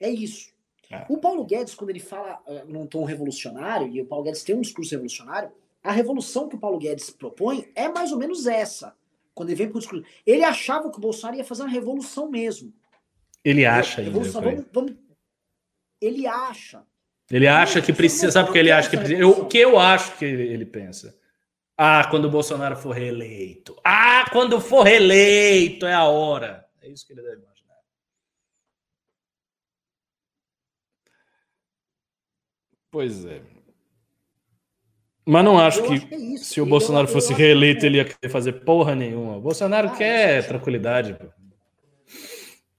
É 0.00 0.08
isso. 0.08 0.50
É. 0.90 1.04
O 1.08 1.18
Paulo 1.18 1.44
Guedes, 1.44 1.74
quando 1.74 1.90
ele 1.90 2.00
fala 2.00 2.42
uh, 2.46 2.70
num 2.70 2.86
tom 2.86 3.04
revolucionário, 3.04 3.88
e 3.88 4.00
o 4.00 4.06
Paulo 4.06 4.24
Guedes 4.24 4.42
tem 4.42 4.54
um 4.54 4.60
discurso 4.60 4.90
revolucionário, 4.90 5.50
a 5.82 5.90
revolução 5.90 6.48
que 6.48 6.56
o 6.56 6.58
Paulo 6.58 6.78
Guedes 6.78 7.10
propõe 7.10 7.70
é 7.74 7.88
mais 7.88 8.12
ou 8.12 8.18
menos 8.18 8.46
essa. 8.46 8.94
Quando 9.34 9.48
ele 9.48 9.56
vem 9.56 9.68
pro 9.70 9.78
discurso. 9.78 10.04
Ele 10.26 10.44
achava 10.44 10.90
que 10.90 10.98
o 10.98 11.00
Bolsonaro 11.00 11.38
ia 11.38 11.44
fazer 11.44 11.62
uma 11.62 11.70
revolução 11.70 12.30
mesmo. 12.30 12.72
Ele 13.44 13.64
acha 13.64 14.00
ainda. 14.00 14.12
Vamos, 14.12 14.66
vamos... 14.72 14.94
Ele 16.00 16.26
acha. 16.26 16.84
Ele 17.30 17.48
acha 17.48 17.80
que 17.80 17.92
precisa. 17.92 18.30
Sabe 18.30 18.50
o 18.50 18.52
que 18.52 18.58
ele 18.58 18.70
acha 18.70 18.90
que 18.90 18.96
precisa? 18.96 19.20
Eu, 19.20 19.30
o 19.30 19.46
que 19.46 19.58
eu 19.58 19.78
acho 19.78 20.16
que 20.18 20.24
ele, 20.24 20.42
ele 20.42 20.66
pensa? 20.66 21.18
Ah, 21.76 22.06
quando 22.10 22.26
o 22.26 22.30
Bolsonaro 22.30 22.76
for 22.76 22.90
reeleito. 22.90 23.74
Ah, 23.82 24.26
quando 24.30 24.60
for 24.60 24.82
reeleito 24.82 25.86
é 25.86 25.94
a 25.94 26.04
hora. 26.04 26.68
É 26.80 26.88
isso 26.88 27.06
que 27.06 27.12
ele 27.12 27.22
deve 27.22 27.42
imaginar. 27.42 27.78
Pois 32.90 33.24
é. 33.24 33.42
Mas 35.24 35.44
não 35.44 35.58
acho 35.58 35.82
que, 35.84 36.00
que 36.00 36.34
é 36.34 36.36
se 36.36 36.60
o 36.60 36.66
Bolsonaro 36.66 37.06
eu, 37.06 37.12
fosse 37.12 37.32
reeleito, 37.32 37.86
ele 37.86 37.98
ia 37.98 38.04
querer 38.04 38.30
fazer 38.30 38.64
porra 38.64 38.94
nenhuma. 38.94 39.36
O 39.36 39.40
Bolsonaro 39.40 39.88
ah, 39.88 39.96
quer 39.96 40.46
tranquilidade. 40.46 41.14
Pô. 41.14 41.26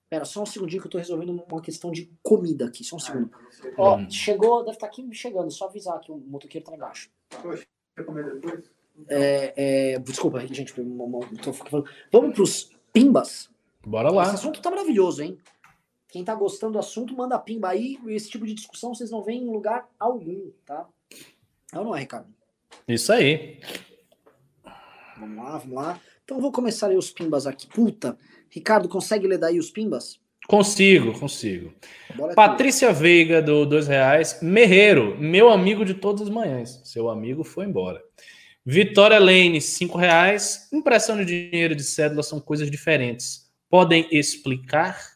Pera, 0.09 0.25
só 0.25 0.43
um 0.43 0.45
segundinho 0.45 0.81
que 0.81 0.87
eu 0.87 0.91
tô 0.91 0.97
resolvendo 0.97 1.29
uma 1.31 1.61
questão 1.61 1.91
de 1.91 2.11
comida 2.21 2.65
aqui. 2.65 2.83
Só 2.83 2.97
um 2.97 2.99
segundo. 2.99 3.31
Ó, 3.77 3.97
hum. 3.97 4.09
chegou, 4.09 4.59
deve 4.59 4.75
estar 4.75 4.87
tá 4.87 4.91
aqui 4.91 5.07
chegando. 5.13 5.49
Só 5.51 5.65
avisar 5.65 5.99
que 6.01 6.11
o 6.11 6.17
motoqueiro 6.17 6.65
tá 6.65 6.75
embaixo. 6.75 7.09
Poxa, 7.41 7.65
quer 7.95 8.03
comer 8.03 8.33
depois? 8.35 8.69
É, 9.09 9.93
é, 9.93 9.99
desculpa, 9.99 10.45
gente. 10.45 10.73
Tô 11.41 11.53
falando. 11.53 11.89
Vamos 12.11 12.35
pros 12.35 12.71
pimbas? 12.91 13.49
Bora 13.85 14.11
lá. 14.11 14.23
Esse 14.23 14.35
assunto 14.35 14.61
tá 14.61 14.69
maravilhoso, 14.69 15.23
hein? 15.23 15.37
Quem 16.09 16.23
tá 16.23 16.35
gostando 16.35 16.73
do 16.73 16.79
assunto, 16.79 17.15
manda 17.15 17.39
pimba 17.39 17.69
aí. 17.69 17.97
Esse 18.07 18.29
tipo 18.29 18.45
de 18.45 18.53
discussão 18.53 18.93
vocês 18.93 19.09
não 19.09 19.23
veem 19.23 19.43
em 19.43 19.49
lugar 19.49 19.89
algum, 19.99 20.51
tá? 20.63 20.87
É 21.73 21.79
ou 21.79 21.85
não 21.85 21.95
é, 21.95 22.01
Ricardo? 22.01 22.27
Isso 22.87 23.11
aí. 23.11 23.59
Vamos 25.17 25.37
lá, 25.37 25.57
vamos 25.57 25.75
lá. 25.75 26.01
Então 26.23 26.39
vou 26.39 26.51
começar 26.51 26.87
aí 26.87 26.95
os 26.95 27.11
pimbas 27.11 27.47
aqui. 27.47 27.67
Puta, 27.67 28.17
Ricardo, 28.49 28.87
consegue 28.87 29.27
ler 29.27 29.39
daí 29.39 29.57
os 29.57 29.71
pimbas? 29.71 30.19
Consigo, 30.47 31.17
consigo. 31.17 31.73
É 32.09 32.33
Patrícia 32.35 32.89
tua. 32.89 32.99
Veiga, 32.99 33.41
do 33.41 33.65
dois 33.65 33.87
reais. 33.87 34.39
Merreiro, 34.41 35.17
meu 35.19 35.49
amigo 35.49 35.83
de 35.83 35.93
todas 35.93 36.21
as 36.21 36.29
manhãs. 36.29 36.81
Seu 36.83 37.09
amigo 37.09 37.43
foi 37.43 37.65
embora. 37.65 38.01
Vitória 38.65 39.19
Lane, 39.19 39.59
cinco 39.59 39.97
reais. 39.97 40.69
Impressão 40.71 41.17
de 41.17 41.25
dinheiro 41.25 41.75
de 41.75 41.83
cédula 41.83 42.23
são 42.23 42.39
coisas 42.39 42.69
diferentes. 42.69 43.51
Podem 43.69 44.07
explicar? 44.11 45.13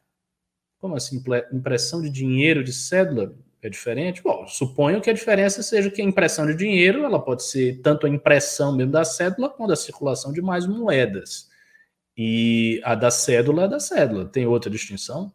Como 0.80 0.96
assim? 0.96 1.22
Impressão 1.54 2.02
de 2.02 2.10
dinheiro 2.10 2.64
de 2.64 2.74
cédula? 2.74 3.36
É 3.62 3.70
diferente? 3.70 4.22
Bom, 4.22 4.48
suponho 4.48 5.02
que 5.02 5.10
a 5.10 5.14
diferença 5.14 5.64
seja 5.64 5.90
que 5.90 6.02
a 6.02 6.06
impressão 6.06 6.46
de 6.46 6.56
dinheiro 6.56 7.04
ela 7.04 7.20
pode 7.20 7.44
ser 7.44 7.82
tanto 7.82 8.06
a 8.06 8.10
impressão 8.10 8.76
mesmo 8.76 8.92
da 8.92 9.04
cédula 9.04 9.50
quanto 9.50 9.74
a 9.74 9.76
circulação 9.76 10.32
de 10.32 10.42
mais 10.42 10.68
moedas. 10.68 11.50
E 12.16 12.82
a 12.84 12.96
da 12.96 13.12
cédula 13.12 13.66
é 13.66 13.68
da 13.68 13.80
cédula. 13.80 14.26
Tem 14.26 14.46
outra 14.46 14.70
distinção? 14.70 15.32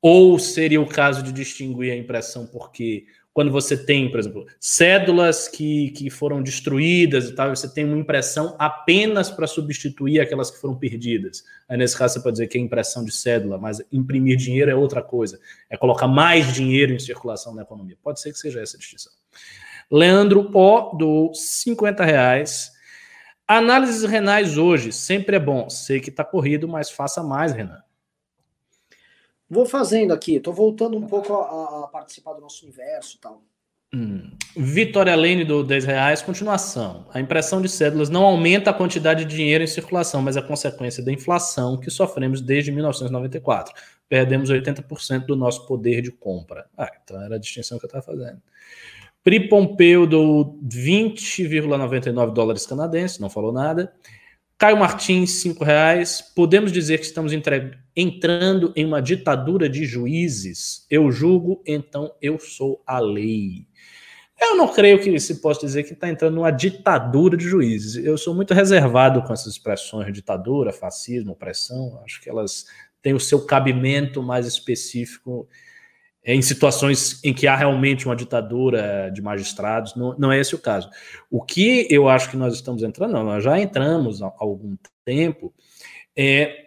Ou 0.00 0.38
seria 0.38 0.80
o 0.80 0.88
caso 0.88 1.22
de 1.22 1.32
distinguir 1.32 1.92
a 1.92 1.96
impressão 1.96 2.46
porque 2.46 3.06
quando 3.36 3.52
você 3.52 3.76
tem, 3.76 4.10
por 4.10 4.18
exemplo, 4.18 4.46
cédulas 4.58 5.46
que, 5.46 5.90
que 5.90 6.08
foram 6.08 6.42
destruídas 6.42 7.28
e 7.28 7.34
tal, 7.34 7.54
você 7.54 7.68
tem 7.68 7.84
uma 7.84 7.98
impressão 7.98 8.56
apenas 8.58 9.30
para 9.30 9.46
substituir 9.46 10.20
aquelas 10.20 10.50
que 10.50 10.58
foram 10.58 10.74
perdidas. 10.74 11.44
Aí, 11.68 11.76
nesse 11.76 11.98
caso, 11.98 12.14
você 12.14 12.20
pode 12.20 12.32
dizer 12.36 12.46
que 12.46 12.56
é 12.56 12.60
impressão 12.62 13.04
de 13.04 13.12
cédula, 13.12 13.58
mas 13.58 13.82
imprimir 13.92 14.38
dinheiro 14.38 14.70
é 14.70 14.74
outra 14.74 15.02
coisa. 15.02 15.38
É 15.68 15.76
colocar 15.76 16.08
mais 16.08 16.54
dinheiro 16.54 16.94
em 16.94 16.98
circulação 16.98 17.54
na 17.54 17.60
economia. 17.60 17.98
Pode 18.02 18.22
ser 18.22 18.32
que 18.32 18.38
seja 18.38 18.58
essa 18.58 18.78
a 18.78 18.80
distinção. 18.80 19.12
Leandro 19.90 20.50
O, 20.54 20.96
do 20.96 21.30
50 21.34 22.06
reais. 22.06 22.72
Análises 23.46 24.02
renais 24.04 24.56
hoje, 24.56 24.92
sempre 24.92 25.36
é 25.36 25.38
bom. 25.38 25.68
Sei 25.68 26.00
que 26.00 26.08
está 26.08 26.24
corrido, 26.24 26.66
mas 26.66 26.88
faça 26.88 27.22
mais, 27.22 27.52
Renan. 27.52 27.82
Vou 29.48 29.64
fazendo 29.64 30.12
aqui, 30.12 30.36
estou 30.36 30.52
voltando 30.52 30.96
um 30.96 31.06
pouco 31.06 31.32
a, 31.34 31.84
a, 31.84 31.88
participar 31.88 32.34
do 32.34 32.40
nosso 32.40 32.64
universo 32.64 33.16
e 33.16 33.20
tal. 33.20 33.42
Hum. 33.94 34.30
Vitória 34.56 35.14
Lane 35.14 35.44
do 35.44 35.62
10 35.62 35.84
reais, 35.84 36.20
continuação. 36.20 37.06
A 37.12 37.20
impressão 37.20 37.62
de 37.62 37.68
cédulas 37.68 38.10
não 38.10 38.24
aumenta 38.24 38.70
a 38.70 38.74
quantidade 38.74 39.24
de 39.24 39.36
dinheiro 39.36 39.62
em 39.62 39.66
circulação, 39.66 40.20
mas 40.20 40.36
é 40.36 40.42
consequência 40.42 41.02
da 41.02 41.12
inflação 41.12 41.78
que 41.78 41.90
sofremos 41.90 42.40
desde 42.40 42.72
1994. 42.72 43.72
Perdemos 44.08 44.50
80% 44.50 45.26
do 45.26 45.36
nosso 45.36 45.66
poder 45.66 46.02
de 46.02 46.10
compra. 46.10 46.66
Ah, 46.76 46.90
então 47.02 47.22
era 47.22 47.36
a 47.36 47.38
distinção 47.38 47.78
que 47.78 47.84
eu 47.84 47.88
estava 47.88 48.04
fazendo. 48.04 48.42
Pri 49.22 49.48
Pompeu 49.48 50.06
do 50.06 50.58
20,99 50.64 52.32
dólares 52.32 52.66
canadenses, 52.66 53.18
não 53.18 53.30
falou 53.30 53.52
nada. 53.52 53.92
Caio 54.58 54.76
Martins, 54.76 55.40
cinco 55.42 55.64
reais. 55.64 56.20
Podemos 56.34 56.72
dizer 56.72 56.98
que 56.98 57.06
estamos 57.06 57.32
entre... 57.32 57.72
entrando 57.96 58.72
em 58.76 58.84
uma 58.84 59.00
ditadura 59.00 59.68
de 59.68 59.84
juízes? 59.86 60.86
Eu 60.90 61.10
julgo, 61.10 61.62
então 61.66 62.12
eu 62.20 62.38
sou 62.38 62.82
a 62.86 62.98
lei. 62.98 63.66
Eu 64.38 64.54
não 64.54 64.68
creio 64.68 65.00
que 65.00 65.18
se 65.18 65.40
possa 65.40 65.60
dizer 65.60 65.84
que 65.84 65.94
está 65.94 66.08
entrando 66.08 66.34
numa 66.34 66.50
ditadura 66.50 67.36
de 67.36 67.48
juízes. 67.48 68.04
Eu 68.04 68.18
sou 68.18 68.34
muito 68.34 68.52
reservado 68.52 69.22
com 69.22 69.32
essas 69.32 69.54
expressões 69.54 70.12
ditadura, 70.12 70.72
fascismo, 70.72 71.32
opressão. 71.32 72.00
Acho 72.04 72.20
que 72.20 72.28
elas 72.28 72.66
têm 73.00 73.14
o 73.14 73.20
seu 73.20 73.46
cabimento 73.46 74.22
mais 74.22 74.46
específico 74.46 75.48
em 76.22 76.42
situações 76.42 77.22
em 77.22 77.32
que 77.32 77.46
há 77.46 77.54
realmente 77.54 78.04
uma 78.04 78.16
ditadura 78.16 79.10
de 79.14 79.22
magistrados, 79.22 79.94
não, 79.94 80.16
não 80.18 80.32
é 80.32 80.40
esse 80.40 80.56
o 80.56 80.58
caso. 80.58 80.90
O 81.30 81.40
que 81.40 81.86
eu 81.88 82.08
acho 82.08 82.28
que 82.28 82.36
nós 82.36 82.52
estamos 82.52 82.82
entrando, 82.82 83.12
não, 83.12 83.22
nós 83.22 83.44
já 83.44 83.60
entramos 83.60 84.20
há 84.20 84.32
algum 84.36 84.76
tempo, 85.04 85.54
é 86.16 86.65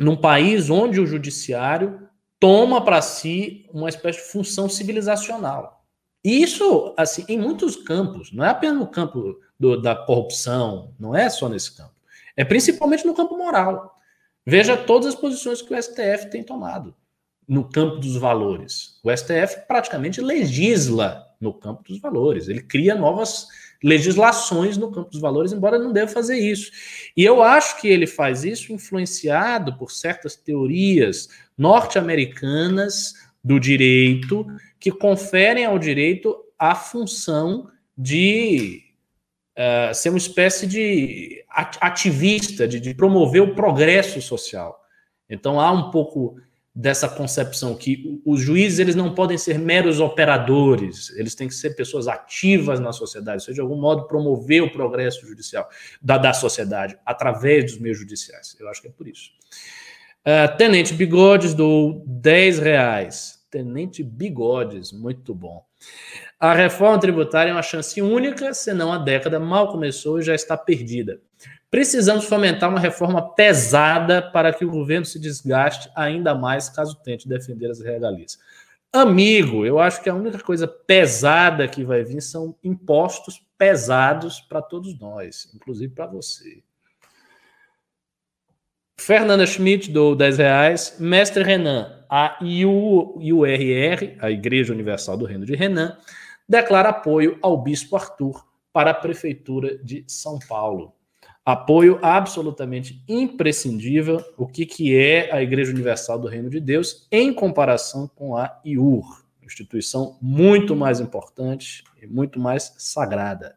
num 0.00 0.16
país 0.16 0.70
onde 0.70 0.98
o 0.98 1.06
judiciário 1.06 2.08
toma 2.40 2.82
para 2.82 3.02
si 3.02 3.66
uma 3.70 3.90
espécie 3.90 4.18
de 4.18 4.32
função 4.32 4.66
civilizacional. 4.66 5.84
Isso, 6.24 6.94
assim, 6.96 7.24
em 7.28 7.38
muitos 7.38 7.76
campos, 7.76 8.32
não 8.32 8.42
é 8.42 8.48
apenas 8.48 8.78
no 8.78 8.86
campo 8.86 9.38
do, 9.58 9.80
da 9.80 9.94
corrupção, 9.94 10.94
não 10.98 11.14
é 11.14 11.28
só 11.28 11.50
nesse 11.50 11.76
campo, 11.76 11.94
é 12.34 12.44
principalmente 12.44 13.06
no 13.06 13.14
campo 13.14 13.36
moral. 13.36 13.94
Veja 14.46 14.74
todas 14.74 15.08
as 15.08 15.14
posições 15.14 15.60
que 15.60 15.74
o 15.74 15.82
STF 15.82 16.30
tem 16.30 16.42
tomado 16.42 16.94
no 17.46 17.68
campo 17.68 17.96
dos 17.96 18.16
valores. 18.16 18.98
O 19.04 19.14
STF 19.14 19.66
praticamente 19.68 20.20
legisla 20.20 21.26
no 21.38 21.52
campo 21.52 21.82
dos 21.82 22.00
valores. 22.00 22.48
Ele 22.48 22.62
cria 22.62 22.94
novas 22.94 23.48
legislações 23.82 24.76
no 24.76 24.90
campo 24.90 25.10
dos 25.10 25.20
valores, 25.20 25.52
embora 25.52 25.78
não 25.78 25.92
deva 25.92 26.10
fazer 26.10 26.38
isso. 26.38 26.70
E 27.16 27.24
eu 27.24 27.42
acho 27.42 27.80
que 27.80 27.88
ele 27.88 28.06
faz 28.06 28.44
isso 28.44 28.72
influenciado 28.72 29.76
por 29.76 29.90
certas 29.90 30.36
teorias 30.36 31.28
norte-americanas 31.56 33.14
do 33.42 33.58
direito 33.58 34.46
que 34.78 34.90
conferem 34.90 35.64
ao 35.64 35.78
direito 35.78 36.36
a 36.58 36.74
função 36.74 37.70
de 37.96 38.82
uh, 39.58 39.94
ser 39.94 40.10
uma 40.10 40.18
espécie 40.18 40.66
de 40.66 41.44
ativista, 41.48 42.68
de, 42.68 42.78
de 42.78 42.94
promover 42.94 43.42
o 43.42 43.54
progresso 43.54 44.20
social. 44.20 44.78
Então 45.28 45.60
há 45.60 45.70
um 45.70 45.90
pouco 45.90 46.36
dessa 46.80 47.06
concepção 47.08 47.74
que 47.74 48.20
os 48.24 48.40
juízes 48.40 48.78
eles 48.78 48.94
não 48.94 49.14
podem 49.14 49.36
ser 49.36 49.58
meros 49.58 50.00
operadores, 50.00 51.10
eles 51.16 51.34
têm 51.34 51.46
que 51.46 51.54
ser 51.54 51.76
pessoas 51.76 52.08
ativas 52.08 52.80
na 52.80 52.90
sociedade, 52.90 53.44
seja, 53.44 53.56
de 53.56 53.60
algum 53.60 53.78
modo 53.78 54.06
promover 54.06 54.62
o 54.62 54.72
progresso 54.72 55.26
judicial 55.26 55.68
da, 56.00 56.16
da 56.16 56.32
sociedade 56.32 56.98
através 57.04 57.66
dos 57.66 57.78
meios 57.78 57.98
judiciais. 57.98 58.56
Eu 58.58 58.66
acho 58.68 58.80
que 58.80 58.88
é 58.88 58.90
por 58.90 59.06
isso. 59.06 59.30
Uh, 60.20 60.56
Tenente 60.56 60.94
Bigodes 60.94 61.52
do 61.52 62.02
10 62.06 62.58
reais. 62.60 63.44
Tenente 63.50 64.02
Bigodes, 64.02 64.90
muito 64.90 65.34
bom. 65.34 65.62
A 66.38 66.54
reforma 66.54 66.98
tributária 66.98 67.50
é 67.50 67.52
uma 67.52 67.62
chance 67.62 68.00
única, 68.00 68.54
senão 68.54 68.90
a 68.90 68.96
década 68.96 69.38
mal 69.38 69.70
começou 69.70 70.18
e 70.18 70.22
já 70.22 70.34
está 70.34 70.56
perdida. 70.56 71.20
Precisamos 71.70 72.24
fomentar 72.24 72.68
uma 72.68 72.80
reforma 72.80 73.32
pesada 73.32 74.20
para 74.20 74.52
que 74.52 74.64
o 74.64 74.70
governo 74.70 75.06
se 75.06 75.20
desgaste 75.20 75.88
ainda 75.94 76.34
mais 76.34 76.68
caso 76.68 77.00
tente 77.00 77.28
defender 77.28 77.70
as 77.70 77.80
regalias. 77.80 78.40
Amigo, 78.92 79.64
eu 79.64 79.78
acho 79.78 80.02
que 80.02 80.10
a 80.10 80.14
única 80.14 80.40
coisa 80.40 80.66
pesada 80.66 81.68
que 81.68 81.84
vai 81.84 82.02
vir 82.02 82.20
são 82.20 82.56
impostos 82.64 83.40
pesados 83.56 84.40
para 84.40 84.60
todos 84.60 84.98
nós, 84.98 85.48
inclusive 85.54 85.94
para 85.94 86.06
você. 86.06 86.60
Fernanda 88.98 89.46
Schmidt, 89.46 89.92
do 89.92 90.16
10 90.16 90.38
reais. 90.38 90.96
Mestre 90.98 91.44
Renan, 91.44 92.04
a 92.10 92.36
IURR, 92.42 94.18
a 94.20 94.28
Igreja 94.28 94.72
Universal 94.72 95.16
do 95.16 95.24
Reino 95.24 95.46
de 95.46 95.54
Renan, 95.54 95.96
declara 96.48 96.88
apoio 96.88 97.38
ao 97.40 97.62
Bispo 97.62 97.94
Arthur 97.94 98.44
para 98.72 98.90
a 98.90 98.94
Prefeitura 98.94 99.78
de 99.78 100.04
São 100.08 100.36
Paulo 100.40 100.99
apoio 101.44 101.98
absolutamente 102.02 103.02
imprescindível 103.08 104.22
o 104.36 104.46
que, 104.46 104.66
que 104.66 104.96
é 104.96 105.32
a 105.32 105.42
Igreja 105.42 105.72
Universal 105.72 106.18
do 106.18 106.28
Reino 106.28 106.50
de 106.50 106.60
Deus 106.60 107.06
em 107.10 107.32
comparação 107.32 108.08
com 108.14 108.36
a 108.36 108.60
IUR, 108.64 109.24
instituição 109.42 110.18
muito 110.20 110.76
mais 110.76 111.00
importante 111.00 111.82
e 112.00 112.06
muito 112.06 112.38
mais 112.38 112.74
sagrada. 112.78 113.56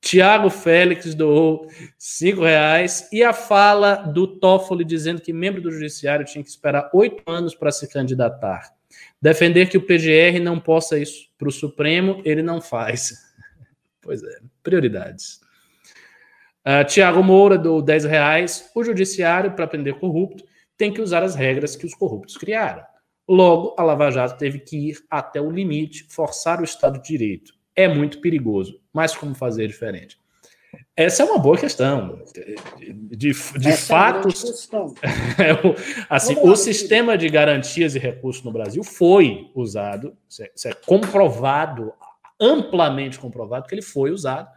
Tiago 0.00 0.50
Félix 0.50 1.14
doou 1.14 1.68
cinco 1.98 2.42
reais 2.42 3.08
e 3.10 3.24
a 3.24 3.32
fala 3.32 3.96
do 3.96 4.26
Toffoli 4.26 4.84
dizendo 4.84 5.20
que 5.20 5.32
membro 5.32 5.60
do 5.60 5.72
judiciário 5.72 6.24
tinha 6.24 6.44
que 6.44 6.50
esperar 6.50 6.90
oito 6.94 7.28
anos 7.28 7.54
para 7.54 7.72
se 7.72 7.88
candidatar. 7.88 8.72
Defender 9.20 9.68
que 9.68 9.76
o 9.76 9.82
PGR 9.84 10.38
não 10.40 10.60
possa 10.60 10.98
ir 10.98 11.08
para 11.36 11.48
o 11.48 11.52
Supremo, 11.52 12.20
ele 12.24 12.42
não 12.42 12.60
faz. 12.60 13.12
Pois 14.00 14.22
é, 14.22 14.38
prioridades. 14.62 15.40
Uh, 16.66 16.84
Tiago 16.84 17.22
Moura 17.22 17.56
do 17.56 17.80
10 17.80 18.04
reais. 18.04 18.70
O 18.74 18.82
judiciário, 18.82 19.52
para 19.52 19.68
prender 19.68 20.00
corrupto, 20.00 20.44
tem 20.76 20.92
que 20.92 21.00
usar 21.00 21.22
as 21.22 21.36
regras 21.36 21.76
que 21.76 21.86
os 21.86 21.94
corruptos 21.94 22.36
criaram. 22.36 22.82
Logo, 23.28 23.74
a 23.78 23.82
Lava 23.84 24.10
Jato 24.10 24.36
teve 24.36 24.58
que 24.58 24.90
ir 24.90 24.98
até 25.08 25.40
o 25.40 25.50
limite, 25.50 26.06
forçar 26.08 26.60
o 26.60 26.64
Estado 26.64 27.00
de 27.00 27.08
Direito. 27.08 27.52
É 27.74 27.86
muito 27.86 28.20
perigoso, 28.20 28.80
mas 28.92 29.14
como 29.14 29.34
fazer 29.34 29.68
diferente? 29.68 30.18
Essa 30.96 31.22
é 31.22 31.26
uma 31.26 31.38
boa 31.38 31.56
questão. 31.56 32.22
De, 32.32 32.92
de, 32.92 33.32
de 33.58 33.72
fatos. 33.76 34.68
É 35.38 36.06
assim, 36.08 36.36
o 36.40 36.56
sistema 36.56 37.16
de 37.16 37.28
garantias 37.28 37.94
e 37.94 37.98
recursos 37.98 38.42
no 38.42 38.52
Brasil 38.52 38.82
foi 38.82 39.50
usado, 39.54 40.16
é, 40.40 40.50
isso 40.54 40.68
é 40.68 40.72
comprovado, 40.72 41.92
amplamente 42.40 43.18
comprovado, 43.18 43.66
que 43.66 43.74
ele 43.74 43.82
foi 43.82 44.10
usado 44.10 44.48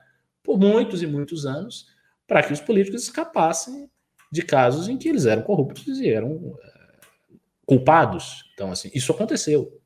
por 0.43 0.57
muitos 0.57 1.03
e 1.03 1.07
muitos 1.07 1.45
anos 1.45 1.87
para 2.29 2.43
que 2.43 2.53
os 2.53 2.61
políticos 2.61 3.03
escapassem 3.03 3.89
de 4.31 4.43
casos 4.43 4.87
em 4.87 4.97
que 4.97 5.09
eles 5.09 5.25
eram 5.25 5.41
corruptos 5.41 5.99
e 5.99 6.07
eram 6.07 6.55
culpados. 7.65 8.45
Então, 8.53 8.71
assim, 8.71 8.91
isso 8.93 9.11
aconteceu. 9.11 9.81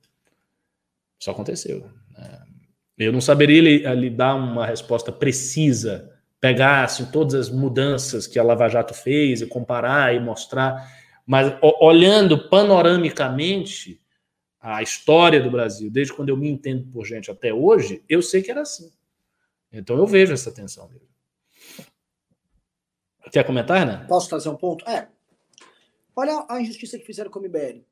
Isso 1.18 1.32
aconteceu. 1.32 1.90
Né? 2.12 2.44
Eu 2.98 3.14
não 3.14 3.22
saberia 3.22 3.62
lhe, 3.62 3.96
lhe 3.96 4.10
dar 4.10 4.36
uma 4.36 4.66
resposta 4.66 5.10
precisa, 5.10 6.12
pegar 6.40 6.84
assim, 6.84 7.06
todas 7.06 7.34
as 7.34 7.50
mudanças 7.50 8.28
que 8.28 8.38
a 8.38 8.44
Lava 8.44 8.68
Jato 8.68 8.94
fez 8.94 9.42
e 9.42 9.48
comparar 9.48 10.14
e 10.14 10.20
mostrar, 10.20 10.86
mas 11.26 11.54
olhando 11.80 12.50
panoramicamente 12.50 14.02
a 14.60 14.84
história 14.84 15.42
do 15.42 15.50
Brasil, 15.50 15.90
desde 15.90 16.14
quando 16.14 16.30
eu 16.30 16.38
me 16.38 16.50
entendo 16.50 16.86
por 16.92 17.06
gente 17.06 17.32
até 17.32 17.54
hoje, 17.54 18.04
eu 18.10 18.22
sei 18.22 18.42
que 18.42 18.52
era 18.52 18.62
assim. 18.62 18.92
Então 19.72 19.98
eu 19.98 20.06
vejo 20.06 20.34
essa 20.34 20.52
tensão 20.52 20.88
dele. 20.90 21.13
Quer 23.32 23.46
comentar, 23.46 23.86
né? 23.86 24.06
Posso 24.08 24.30
trazer 24.30 24.50
um 24.50 24.56
ponto? 24.56 24.88
É. 24.88 25.08
Olha 26.16 26.46
a 26.50 26.62
injustiça 26.62 26.98
que 26.98 27.06
fizeram 27.06 27.32
com 27.32 27.40
o 27.40 27.44
MBL. 27.44 27.84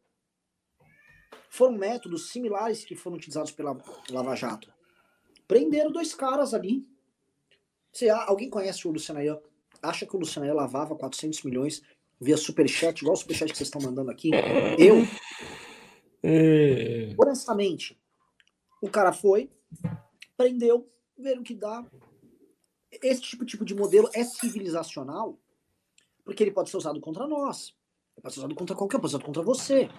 Foram 1.49 1.73
métodos 1.73 2.29
similares 2.29 2.85
que 2.85 2.95
foram 2.95 3.17
utilizados 3.17 3.51
pela 3.51 3.77
Lava 4.09 4.35
Jato. 4.35 4.71
Prenderam 5.47 5.91
dois 5.91 6.13
caras 6.13 6.53
ali. 6.53 6.85
Você, 7.91 8.09
alguém 8.09 8.49
conhece 8.49 8.87
o 8.87 8.91
Luciano 8.91 9.19
Ayan? 9.19 9.39
Acha 9.81 10.05
que 10.05 10.15
o 10.15 10.19
Luciano 10.19 10.45
Ayan 10.45 10.53
lavava 10.53 10.95
400 10.95 11.43
milhões 11.43 11.81
via 12.19 12.37
superchat, 12.37 13.01
igual 13.01 13.15
o 13.15 13.17
superchat 13.17 13.51
que 13.51 13.57
vocês 13.57 13.67
estão 13.67 13.81
mandando 13.81 14.11
aqui? 14.11 14.29
Eu? 14.77 15.05
É... 16.23 17.15
Honestamente, 17.17 17.99
o 18.81 18.87
cara 18.89 19.11
foi, 19.11 19.49
prendeu, 20.37 20.87
viram 21.17 21.41
que 21.43 21.55
dá. 21.55 21.83
Esse 22.91 23.21
tipo, 23.21 23.45
tipo 23.45 23.63
de 23.63 23.73
modelo 23.73 24.09
é 24.13 24.23
civilizacional, 24.23 25.39
porque 26.23 26.43
ele 26.43 26.51
pode 26.51 26.69
ser 26.69 26.77
usado 26.77 26.99
contra 26.99 27.27
nós. 27.27 27.75
Pode 28.21 28.33
ser 28.33 28.41
usado 28.41 28.55
contra 28.55 28.75
qualquer, 28.75 28.99
pode 28.99 29.11
ser 29.11 29.17
usado 29.17 29.25
contra 29.25 29.41
você. 29.41 29.89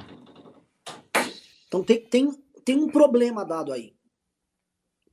Então 1.66 1.82
tem, 1.82 2.04
tem, 2.04 2.32
tem 2.64 2.76
um 2.76 2.88
problema 2.88 3.44
dado 3.44 3.72
aí. 3.72 3.96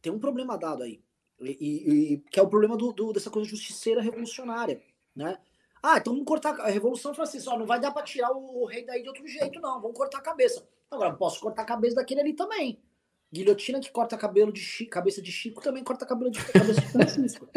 Tem 0.01 0.11
um 0.11 0.19
problema 0.19 0.57
dado 0.57 0.83
aí. 0.83 1.01
E, 1.39 2.13
e, 2.13 2.17
que 2.29 2.39
é 2.39 2.43
o 2.43 2.49
problema 2.49 2.75
do, 2.75 2.91
do, 2.91 3.13
dessa 3.13 3.29
coisa 3.29 3.49
justiceira 3.49 4.01
revolucionária, 4.01 4.83
né? 5.15 5.39
Ah, 5.81 5.97
então 5.97 6.11
vamos 6.11 6.27
cortar 6.27 6.59
a 6.59 6.67
revolução 6.67 7.13
francesa. 7.13 7.51
Ó, 7.51 7.57
não 7.57 7.65
vai 7.65 7.79
dar 7.79 7.91
para 7.91 8.03
tirar 8.03 8.31
o, 8.33 8.63
o, 8.63 8.65
rei 8.65 8.85
daí 8.85 9.01
de 9.01 9.07
outro 9.07 9.25
jeito, 9.25 9.61
não. 9.61 9.81
Vamos 9.81 9.95
cortar 9.97 10.17
a 10.17 10.21
cabeça. 10.21 10.67
Agora, 10.91 11.13
posso 11.13 11.39
cortar 11.39 11.61
a 11.61 11.65
cabeça 11.65 11.95
daquele 11.95 12.19
ali 12.19 12.33
também. 12.33 12.81
Guilhotina 13.31 13.79
que 13.79 13.91
corta 13.91 14.17
cabelo 14.17 14.51
de 14.51 14.59
Chico, 14.59 14.89
cabeça 14.89 15.21
de 15.21 15.31
Chico 15.31 15.61
também 15.61 15.83
corta 15.83 16.05
cabelo 16.05 16.31
de 16.31 16.43
cabeça 16.43 16.81
de 16.81 16.87
Francisco. 16.87 17.47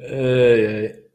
é. 0.00 1.06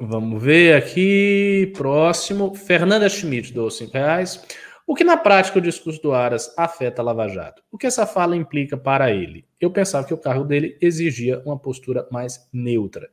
Vamos 0.00 0.42
ver 0.42 0.76
aqui. 0.76 1.72
Próximo. 1.74 2.54
Fernanda 2.54 3.08
Schmidt, 3.08 3.52
do 3.52 3.70
5 3.70 3.92
reais. 3.92 4.44
O 4.86 4.94
que 4.94 5.04
na 5.04 5.16
prática 5.16 5.58
o 5.58 5.62
discurso 5.62 6.00
do 6.00 6.12
Aras 6.12 6.54
afeta 6.56 7.02
Lava 7.02 7.28
Jato? 7.28 7.62
O 7.70 7.76
que 7.76 7.86
essa 7.86 8.06
fala 8.06 8.36
implica 8.36 8.76
para 8.76 9.10
ele? 9.10 9.44
Eu 9.60 9.70
pensava 9.70 10.06
que 10.06 10.14
o 10.14 10.18
cargo 10.18 10.44
dele 10.44 10.78
exigia 10.80 11.42
uma 11.44 11.58
postura 11.58 12.06
mais 12.10 12.48
neutra. 12.52 13.10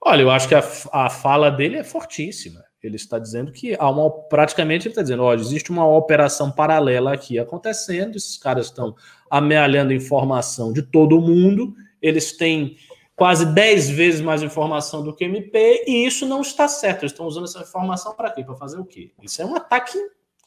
Olha, 0.00 0.22
eu 0.22 0.30
acho 0.30 0.48
que 0.48 0.54
a, 0.54 0.62
a 0.92 1.10
fala 1.10 1.50
dele 1.50 1.76
é 1.76 1.84
fortíssima. 1.84 2.64
Ele 2.82 2.96
está 2.96 3.18
dizendo 3.18 3.52
que 3.52 3.76
há 3.78 3.90
uma. 3.90 4.10
Praticamente 4.10 4.86
ele 4.86 4.92
está 4.92 5.02
dizendo: 5.02 5.22
olha, 5.22 5.40
existe 5.40 5.70
uma 5.70 5.86
operação 5.86 6.50
paralela 6.50 7.12
aqui 7.12 7.38
acontecendo, 7.38 8.16
esses 8.16 8.36
caras 8.36 8.66
estão 8.66 8.94
amealhando 9.30 9.92
informação 9.92 10.72
de 10.72 10.82
todo 10.82 11.20
mundo, 11.20 11.74
eles 12.00 12.32
têm 12.36 12.76
quase 13.14 13.44
10 13.44 13.90
vezes 13.90 14.20
mais 14.22 14.42
informação 14.42 15.04
do 15.04 15.14
que 15.14 15.24
MP, 15.24 15.84
e 15.86 16.06
isso 16.06 16.24
não 16.24 16.40
está 16.40 16.66
certo. 16.66 17.02
Eles 17.02 17.12
estão 17.12 17.26
usando 17.26 17.44
essa 17.44 17.60
informação 17.60 18.14
para 18.14 18.30
quê? 18.30 18.42
Para 18.42 18.56
fazer 18.56 18.80
o 18.80 18.84
quê? 18.84 19.12
Isso 19.22 19.42
é 19.42 19.44
um 19.44 19.54
ataque 19.54 19.98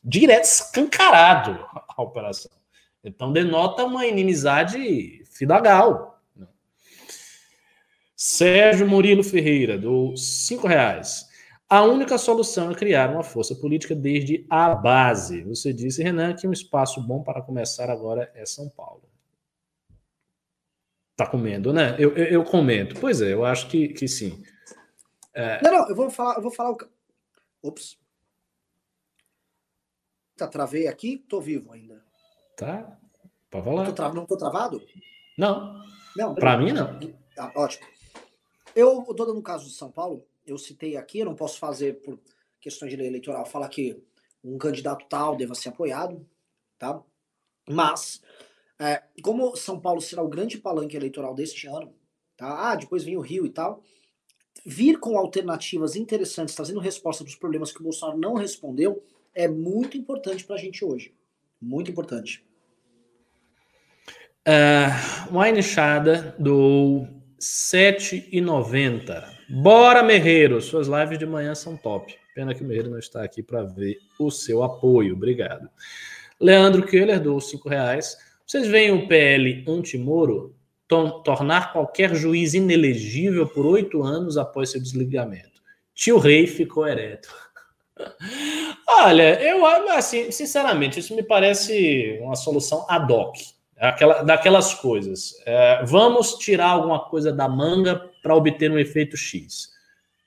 direto, 0.04 0.46
escancarado 0.46 1.64
à 1.88 2.02
operação. 2.02 2.52
Então 3.04 3.32
denota 3.32 3.86
uma 3.86 4.08
inimizade 4.08 5.24
fidagal. 5.26 6.20
Né? 6.36 6.48
Sérgio 8.16 8.88
Murilo 8.88 9.24
Ferreira, 9.24 9.78
do 9.78 10.18
cinco 10.18 10.68
reais. 10.68 11.32
A 11.70 11.84
única 11.84 12.18
solução 12.18 12.72
é 12.72 12.76
criar 12.76 13.10
uma 13.10 13.24
força 13.24 13.56
política 13.56 13.96
desde 13.96 14.46
a 14.50 14.76
base. 14.76 15.42
Você 15.44 15.74
disse, 15.74 16.04
Renan, 16.04 16.36
que 16.36 16.48
um 16.48 16.54
espaço 16.54 17.02
bom 17.02 17.24
para 17.24 17.42
começar 17.42 17.90
agora 17.90 18.32
é 18.36 18.46
São 18.46 18.70
Paulo. 18.70 19.04
Tá 21.16 21.28
comendo, 21.28 21.72
né? 21.72 21.96
Eu, 22.00 22.16
eu, 22.16 22.26
eu, 22.26 22.44
comento. 22.44 23.00
Pois 23.00 23.22
é, 23.22 23.34
eu 23.34 23.46
acho 23.46 23.68
que, 23.70 23.90
que 23.90 24.08
sim. 24.08 24.44
É... 25.34 25.62
Não, 25.62 25.72
não, 25.72 25.90
eu 25.90 25.96
vou 25.96 26.10
falar, 26.10 26.36
eu 26.36 26.42
vou 26.42 26.52
falar 26.52 26.72
o. 26.72 26.78
Ops. 27.62 27.98
Tá, 30.36 30.48
travei 30.48 30.88
aqui, 30.88 31.18
tô 31.18 31.40
vivo 31.40 31.72
ainda. 31.72 32.04
Tá. 32.58 32.98
Pode 33.50 33.66
falar. 33.66 33.86
Tô 33.86 33.94
tra... 33.94 34.14
Não 34.14 34.26
tô 34.26 34.36
travado? 34.36 34.82
Não. 35.38 35.84
Não. 36.16 36.36
Para 36.36 36.58
mim, 36.58 36.72
não. 36.72 37.00
Ah, 37.38 37.52
ótimo. 37.56 37.88
Eu 38.76 39.04
tô 39.04 39.26
dando 39.26 39.40
o 39.40 39.44
caso 39.44 39.66
de 39.66 39.74
São 39.74 39.92
Paulo, 39.92 40.26
eu 40.46 40.58
citei 40.58 40.98
aqui, 40.98 41.20
eu 41.20 41.26
não 41.26 41.36
posso 41.36 41.60
fazer 41.60 42.02
por 42.02 42.20
questões 42.60 42.92
de 42.92 42.98
lei 42.98 43.08
eleitoral, 43.08 43.46
falar 43.46 43.70
que 43.70 44.02
um 44.44 44.58
candidato 44.58 45.06
tal 45.10 45.36
deva 45.36 45.56
ser 45.56 45.70
apoiado, 45.70 46.26
tá? 46.78 47.02
Mas 47.70 48.22
é, 48.80 49.04
como 49.22 49.56
São 49.56 49.80
Paulo 49.80 50.02
será 50.02 50.22
o 50.22 50.28
grande 50.28 50.58
palanque 50.58 50.96
eleitoral 50.96 51.34
deste 51.34 51.68
ano, 51.68 51.94
tá? 52.36 52.72
Ah, 52.72 52.76
depois 52.76 53.04
vem 53.04 53.16
o 53.18 53.22
Rio 53.22 53.46
e 53.46 53.50
tal. 53.50 53.82
Vir 54.66 55.00
com 55.00 55.18
alternativas 55.18 55.96
interessantes, 55.96 56.56
trazendo 56.56 56.80
resposta 56.80 57.24
para 57.24 57.32
os 57.32 57.36
problemas 57.36 57.72
que 57.72 57.80
o 57.80 57.84
Bolsonaro 57.84 58.18
não 58.18 58.34
respondeu, 58.34 59.04
é 59.34 59.48
muito 59.48 59.98
importante 59.98 60.46
para 60.46 60.56
a 60.56 60.60
gente 60.60 60.84
hoje. 60.86 61.14
Muito 61.62 61.90
importante. 61.92 62.46
Uh, 64.48 65.30
uma 65.30 65.50
enxada 65.50 66.36
do 66.38 67.08
7,90. 67.40 69.33
Bora, 69.50 70.04
Merreiro! 70.04 70.62
Suas 70.62 70.88
lives 70.88 71.20
de 71.20 71.26
manhã 71.26 71.54
são 71.54 71.76
top. 71.76 72.16
Pena 72.34 72.54
que 72.54 72.64
o 72.64 72.66
Merreiro 72.66 72.90
não 72.90 73.00
está 73.00 73.24
aqui 73.24 73.44
para 73.44 73.64
ver 73.64 73.98
o 74.20 74.32
seu 74.32 74.64
apoio. 74.64 75.14
Obrigado. 75.14 75.70
Leandro 76.40 76.86
Keller 76.86 77.20
do 77.20 77.40
5 77.40 77.70
reais. 77.70 78.18
Vocês 78.46 78.68
veem 78.68 78.92
o 78.92 79.08
PL 79.08 79.64
anti-Moro 79.68 80.56
tornar 81.24 81.74
qualquer 81.74 82.14
juiz 82.14 82.54
inelegível 82.54 83.48
por 83.48 83.66
oito 83.66 84.04
anos 84.04 84.38
após 84.38 84.70
seu 84.70 84.82
desligamento. 84.82 85.62
Tio 85.96 86.18
Rei 86.18 86.46
ficou 86.48 86.88
ereto. 86.88 87.30
Olha, 88.88 89.42
eu 89.42 89.66
assim, 89.92 90.32
sinceramente, 90.32 91.00
isso 91.00 91.16
me 91.16 91.24
parece 91.24 92.20
uma 92.22 92.36
solução 92.36 92.86
ad 92.90 93.12
hoc. 93.12 93.38
Aquela, 93.90 94.24
daquelas 94.24 94.74
coisas. 94.74 95.34
É, 95.46 95.84
vamos 95.86 96.36
tirar 96.36 96.68
alguma 96.68 97.00
coisa 97.10 97.34
da 97.34 97.50
manga 97.50 98.10
para 98.22 98.36
obter 98.36 98.72
um 98.72 98.80
efeito 98.80 99.18
X. 99.18 99.70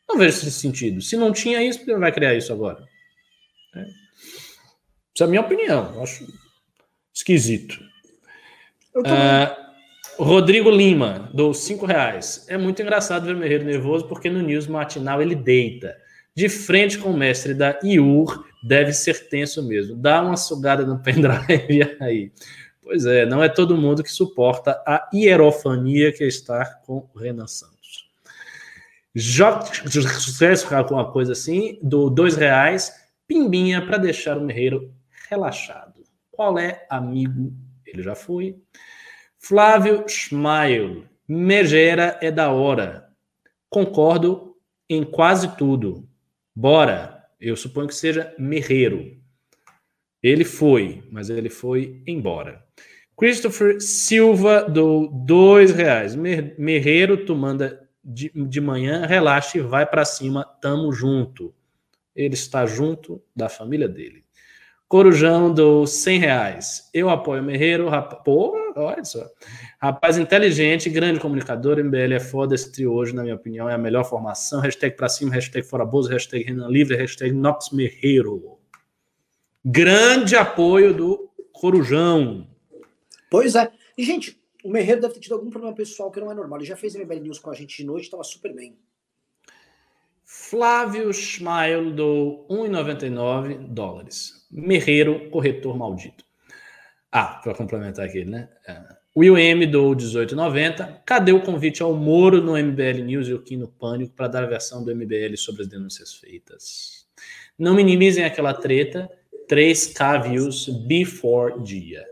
Não 0.09 0.19
vejo 0.19 0.37
esse 0.37 0.51
sentido. 0.51 1.01
Se 1.01 1.16
não 1.16 1.33
tinha 1.33 1.62
isso, 1.62 1.78
por 1.81 1.87
que 1.87 1.97
vai 1.97 2.12
criar 2.12 2.35
isso 2.35 2.53
agora? 2.53 2.85
É. 3.74 3.81
Essa 3.81 5.24
é 5.24 5.24
a 5.24 5.28
minha 5.28 5.41
opinião. 5.41 5.95
Eu 5.95 6.03
acho 6.03 6.27
esquisito. 7.15 7.81
Uh, 8.95 10.23
Rodrigo 10.23 10.70
Lima, 10.70 11.31
dou 11.33 11.55
cinco 11.55 11.87
reais. 11.87 12.45
É 12.49 12.59
muito 12.59 12.83
engraçado 12.83 13.24
ver 13.24 13.35
o 13.35 13.39
Merreiro 13.39 13.65
nervoso 13.65 14.07
porque 14.07 14.28
no 14.28 14.43
News 14.43 14.66
Matinal 14.66 15.23
ele 15.23 15.35
deita. 15.35 15.97
De 16.35 16.51
frente 16.51 16.99
com 16.99 17.11
o 17.11 17.16
mestre 17.16 17.55
da 17.55 17.78
IUR, 17.83 18.45
deve 18.62 18.93
ser 18.93 19.28
tenso 19.28 19.62
mesmo. 19.62 19.97
Dá 19.97 20.20
uma 20.20 20.37
sugada 20.37 20.85
no 20.85 20.99
pendrive 20.99 21.97
aí. 22.01 22.31
Pois 22.87 23.05
é, 23.05 23.27
não 23.27 23.43
é 23.43 23.49
todo 23.49 23.77
mundo 23.77 24.01
que 24.01 24.13
suporta 24.13 24.81
a 24.87 25.11
hierofania 25.13 26.13
que 26.13 26.23
é 26.23 26.29
estar 26.29 26.83
com 26.83 27.11
Renan 27.17 27.49
Santos. 27.49 28.09
Sucesso 30.21 30.69
com 30.69 30.95
uma 30.95 31.11
coisa 31.11 31.33
assim, 31.33 31.81
do 31.83 32.09
dois 32.09 32.37
reais, 32.37 32.95
pimbinha 33.27 33.85
para 33.85 33.99
deixar 33.99 34.39
o 34.39 34.41
Merreiro 34.41 34.95
relaxado. 35.29 36.05
Qual 36.31 36.57
é, 36.61 36.87
amigo? 36.89 37.53
Ele 37.85 38.05
já 38.05 38.15
foi. 38.15 38.57
Flávio 39.37 40.05
Schmail. 40.07 41.07
Megera 41.27 42.17
é 42.23 42.31
da 42.31 42.53
hora. 42.53 43.09
Concordo 43.69 44.55
em 44.89 45.03
quase 45.03 45.57
tudo. 45.57 46.09
Bora. 46.55 47.25
Eu 47.41 47.57
suponho 47.57 47.89
que 47.89 47.97
seja 47.97 48.33
Merreiro. 48.39 49.21
Ele 50.27 50.44
foi, 50.44 51.05
mas 51.09 51.31
ele 51.31 51.48
foi 51.48 52.03
embora. 52.05 52.61
Christopher 53.16 53.81
Silva 53.81 54.65
do 54.65 55.07
dois 55.07 55.70
reais. 55.70 56.16
Merreiro, 56.16 57.24
tu 57.24 57.36
manda 57.36 57.89
de, 58.03 58.32
de 58.35 58.61
manhã, 58.61 59.07
relaxa 59.07 59.57
e 59.57 59.61
vai 59.61 59.86
para 59.86 60.05
cima, 60.05 60.44
tamo 60.61 60.93
junto. 60.93 61.55
Ele 62.12 62.35
está 62.35 62.66
junto 62.66 63.23
da 63.36 63.48
família 63.48 63.89
dele. 63.89 64.24
Corujão 64.89 65.55
do 65.55 65.86
100 65.86 66.19
reais. 66.19 66.90
Eu 66.93 67.09
apoio 67.09 67.40
Merreiro. 67.40 67.89
Pô, 68.24 68.53
olha 68.74 69.05
só. 69.05 69.24
Rapaz 69.81 70.19
inteligente, 70.19 70.90
grande 70.90 71.20
comunicador. 71.20 71.78
MBL 71.78 72.15
é 72.15 72.20
foda. 72.20 72.53
Esse 72.53 72.73
trio 72.73 72.93
hoje, 72.93 73.15
na 73.15 73.23
minha 73.23 73.36
opinião, 73.36 73.70
é 73.70 73.74
a 73.74 73.78
melhor 73.78 74.03
formação. 74.03 74.61
Hashtag 74.61 74.97
pra 74.97 75.09
cima, 75.09 75.32
hashtag 75.32 75.65
fora 75.65 75.85
Bozo, 75.86 76.11
hashtag 76.11 76.44
Renan 76.44 76.69
Livre, 76.69 76.97
hashtag 76.97 77.32
Nox 77.32 77.70
Merreiro. 77.70 78.56
Grande 79.68 80.36
apoio 80.36 80.94
do 80.94 81.28
Corujão. 81.51 82.47
Pois 83.28 83.56
é. 83.56 83.68
E, 83.98 84.05
gente, 84.05 84.40
o 84.62 84.70
Merreiro 84.70 85.01
deve 85.01 85.14
ter 85.14 85.20
tido 85.20 85.34
algum 85.34 85.51
problema 85.51 85.74
pessoal 85.74 86.09
que 86.09 86.20
não 86.20 86.30
é 86.30 86.34
normal. 86.36 86.60
Ele 86.60 86.68
já 86.68 86.76
fez 86.76 86.94
MBL 86.94 87.16
News 87.16 87.40
com 87.40 87.51
a 87.51 87.55
gente 87.55 87.78
de 87.78 87.84
noite, 87.84 88.05
estava 88.05 88.22
super 88.22 88.55
bem. 88.55 88.78
Flávio 90.24 91.12
Schmail 91.12 91.93
do 91.93 92.47
1,99 92.48 93.59
dólares. 93.66 94.47
Merreiro, 94.52 95.28
corretor 95.30 95.76
maldito. 95.76 96.24
Ah, 97.10 97.40
para 97.43 97.52
complementar 97.52 98.06
aqui, 98.06 98.24
né? 98.24 98.48
É. 98.68 98.84
Will 99.16 99.36
M 99.36 99.66
do 99.66 99.82
1890. 99.97 101.02
Cadê 101.05 101.32
o 101.32 101.43
convite 101.43 101.82
ao 101.82 101.93
Moro 101.93 102.40
no 102.40 102.56
MBL 102.56 103.02
News 103.02 103.26
e 103.26 103.34
o 103.34 103.43
Kim 103.43 103.56
no 103.56 103.66
Pânico 103.66 104.14
para 104.14 104.28
dar 104.28 104.44
a 104.44 104.47
versão 104.47 104.84
do 104.84 104.94
MBL 104.94 105.36
sobre 105.36 105.62
as 105.62 105.68
denúncias 105.68 106.14
feitas? 106.14 107.05
Não 107.59 107.74
minimizem 107.74 108.24
aquela 108.24 108.52
treta. 108.52 109.10
3K 109.48 110.28
views 110.28 110.68
before 110.86 111.62
dia. 111.62 112.05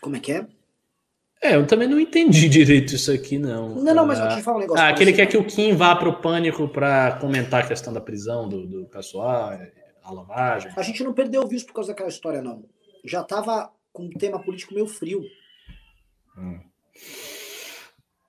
Como 0.00 0.16
é 0.16 0.20
que 0.20 0.32
é? 0.32 0.46
É, 1.42 1.56
eu 1.56 1.66
também 1.66 1.88
não 1.88 1.98
entendi 1.98 2.46
direito 2.50 2.94
isso 2.94 3.10
aqui, 3.10 3.38
não. 3.38 3.74
Não, 3.74 3.94
não, 3.94 4.06
mas 4.06 4.18
eu 4.18 4.28
te 4.28 4.42
falar 4.42 4.58
um 4.58 4.60
negócio. 4.60 4.82
Ah, 4.82 4.88
aquele 4.88 5.12
quer 5.12 5.26
que 5.26 5.36
o 5.36 5.44
Kim 5.44 5.74
vá 5.74 5.96
para 5.96 6.08
o 6.08 6.20
pânico 6.20 6.68
para 6.68 7.18
comentar 7.18 7.64
a 7.64 7.66
questão 7.66 7.92
da 7.92 8.00
prisão 8.00 8.48
do, 8.48 8.66
do 8.66 8.84
pessoal, 8.86 9.58
a 10.02 10.12
lavagem. 10.12 10.72
A 10.76 10.82
gente 10.82 11.02
não 11.02 11.12
perdeu 11.12 11.46
views 11.46 11.64
por 11.64 11.74
causa 11.74 11.92
daquela 11.92 12.08
história, 12.08 12.40
não. 12.40 12.64
Já 13.04 13.24
tava 13.24 13.72
com 13.92 14.04
um 14.04 14.10
tema 14.10 14.40
político 14.40 14.74
meio 14.74 14.86
frio. 14.86 15.22
Hum. 16.38 16.60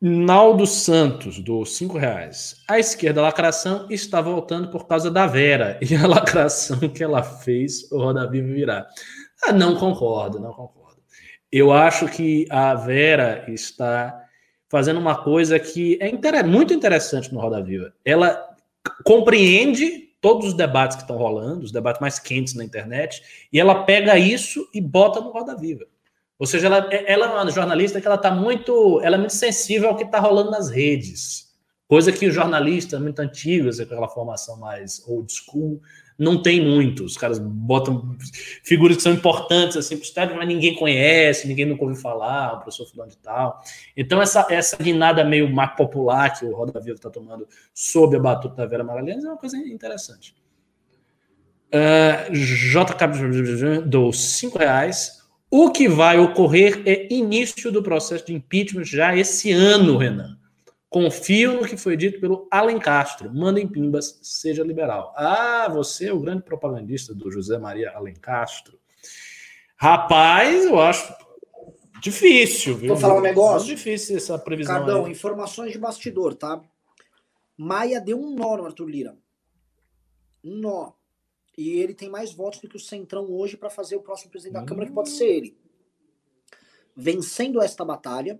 Naldo 0.06 0.68
Santos, 0.68 1.40
do 1.40 1.64
cinco 1.64 1.98
reais. 1.98 2.62
A 2.68 2.78
esquerda 2.78 3.22
lacração 3.22 3.88
está 3.90 4.20
voltando 4.20 4.70
por 4.70 4.86
causa 4.86 5.10
da 5.10 5.26
Vera 5.26 5.80
e 5.82 5.96
a 5.96 6.06
lacração 6.06 6.78
que 6.90 7.02
ela 7.02 7.24
fez 7.24 7.90
o 7.90 8.00
Roda 8.00 8.30
Viva 8.30 8.52
virar. 8.54 8.88
Ah, 9.42 9.54
não 9.54 9.78
concordo, 9.78 10.42
não 10.42 10.52
concordo. 10.52 11.02
Eu 11.50 11.72
acho 11.72 12.10
que 12.10 12.46
a 12.50 12.76
Vera 12.76 13.46
está 13.48 14.14
fazendo 14.68 15.00
uma 15.00 15.24
coisa 15.24 15.58
que 15.58 15.98
é 16.02 16.10
inter... 16.10 16.46
muito 16.46 16.74
interessante 16.74 17.34
no 17.34 17.40
Roda 17.40 17.64
Viva. 17.64 17.94
Ela 18.04 18.46
compreende 19.06 20.10
todos 20.20 20.48
os 20.48 20.54
debates 20.54 20.98
que 20.98 21.04
estão 21.04 21.16
rolando, 21.16 21.64
os 21.64 21.72
debates 21.72 22.02
mais 22.02 22.20
quentes 22.20 22.56
na 22.56 22.66
internet, 22.66 23.24
e 23.54 23.58
ela 23.58 23.86
pega 23.86 24.20
isso 24.20 24.68
e 24.74 24.82
bota 24.82 25.22
no 25.22 25.32
Roda 25.32 25.56
Viva. 25.56 25.86
Ou 26.40 26.48
seja, 26.48 26.68
ela, 26.68 26.88
ela 26.92 27.26
é 27.26 27.30
uma 27.30 27.52
jornalista 27.52 28.02
que 28.02 28.08
ela 28.08 28.16
está 28.16 28.32
muito, 28.32 29.00
ela 29.04 29.16
é 29.16 29.20
muito 29.20 29.34
sensível 29.34 29.90
ao 29.90 29.96
que 29.96 30.04
está 30.04 30.20
rolando 30.20 30.52
nas 30.52 30.70
redes. 30.70 31.54
Coisa 31.88 32.12
que 32.12 32.26
os 32.26 32.34
jornalistas 32.34 33.00
muito 33.00 33.20
antigos, 33.20 33.80
aquela 33.80 34.08
formação 34.08 34.58
mais 34.58 35.04
old 35.08 35.32
school, 35.32 35.82
não 36.18 36.42
tem 36.42 36.62
muito. 36.62 37.04
Os 37.04 37.18
caras 37.18 37.40
botam 37.40 38.16
figuras 38.64 38.98
que 38.98 39.04
são 39.04 39.14
importantes 39.14 39.78
assim 39.78 39.98
para 39.98 40.04
os 40.04 40.12
técnicos, 40.12 40.40
mas 40.40 40.48
ninguém 40.48 40.76
conhece, 40.76 41.48
ninguém 41.48 41.66
nunca 41.66 41.84
ouviu 41.84 42.00
falar, 42.00 42.54
o 42.54 42.60
professor 42.62 42.88
fulano 42.88 43.12
de 43.12 43.18
tal. 43.18 43.62
Então, 43.96 44.22
essa, 44.22 44.46
essa 44.50 44.78
guinada 44.78 45.24
meio 45.24 45.52
mais 45.52 45.76
popular 45.76 46.38
que 46.38 46.46
o 46.46 46.56
Roda 46.56 46.80
Viva 46.80 46.96
está 46.96 47.10
tomando 47.10 47.48
sob 47.74 48.16
a 48.16 48.20
batuta 48.20 48.56
da 48.56 48.66
Vera 48.66 48.84
Magalhães 48.84 49.24
é 49.24 49.28
uma 49.28 49.38
coisa 49.38 49.58
interessante. 49.58 50.36
Uh, 51.74 52.32
JK 52.32 53.82
do 53.86 54.12
cinco 54.14 54.60
reais. 54.60 55.23
O 55.56 55.70
que 55.70 55.88
vai 55.88 56.18
ocorrer 56.18 56.82
é 56.84 57.14
início 57.14 57.72
do 57.72 57.84
processo 57.84 58.26
de 58.26 58.34
impeachment 58.34 58.86
já 58.86 59.16
esse 59.16 59.52
ano, 59.52 60.00
Renan. 60.00 60.36
Confio 60.90 61.62
no 61.62 61.68
que 61.68 61.78
foi 61.78 61.96
dito 61.96 62.20
pelo 62.20 62.48
Alan 62.50 62.80
Castro. 62.80 63.32
Mandem 63.32 63.68
pimbas, 63.68 64.18
seja 64.24 64.64
liberal. 64.64 65.14
Ah, 65.16 65.70
você 65.72 66.08
é 66.08 66.12
o 66.12 66.20
grande 66.20 66.42
propagandista 66.42 67.14
do 67.14 67.30
José 67.32 67.60
Maria 67.60 67.92
Alan 67.92 68.16
Castro. 68.16 68.80
Rapaz, 69.76 70.66
eu 70.66 70.82
acho 70.82 71.14
difícil, 72.02 72.76
viu? 72.76 72.88
Vou 72.88 72.98
falar 72.98 73.18
um 73.18 73.22
negócio. 73.22 73.68
Difícil 73.68 74.18
essa 74.18 74.40
previsão. 74.40 74.74
Cardão, 74.74 75.06
aí. 75.06 75.12
informações 75.12 75.72
de 75.72 75.78
bastidor, 75.78 76.34
tá? 76.34 76.64
Maia 77.56 78.02
deu 78.02 78.20
um 78.20 78.34
nó 78.34 78.58
no 78.58 78.66
Arthur 78.66 78.90
Lira. 78.90 79.16
Um 80.44 80.56
nó. 80.56 80.94
E 81.58 81.80
ele 81.80 81.94
tem 81.94 82.10
mais 82.10 82.34
votos 82.34 82.60
do 82.60 82.68
que 82.68 82.76
o 82.76 82.80
Centrão 82.80 83.32
hoje 83.32 83.56
para 83.56 83.70
fazer 83.70 83.96
o 83.96 84.02
próximo 84.02 84.32
presidente 84.32 84.56
da 84.56 84.62
hum. 84.64 84.66
Câmara, 84.66 84.88
que 84.88 84.94
pode 84.94 85.10
ser 85.10 85.26
ele. 85.26 85.58
Vencendo 86.96 87.62
esta 87.62 87.84
batalha, 87.84 88.40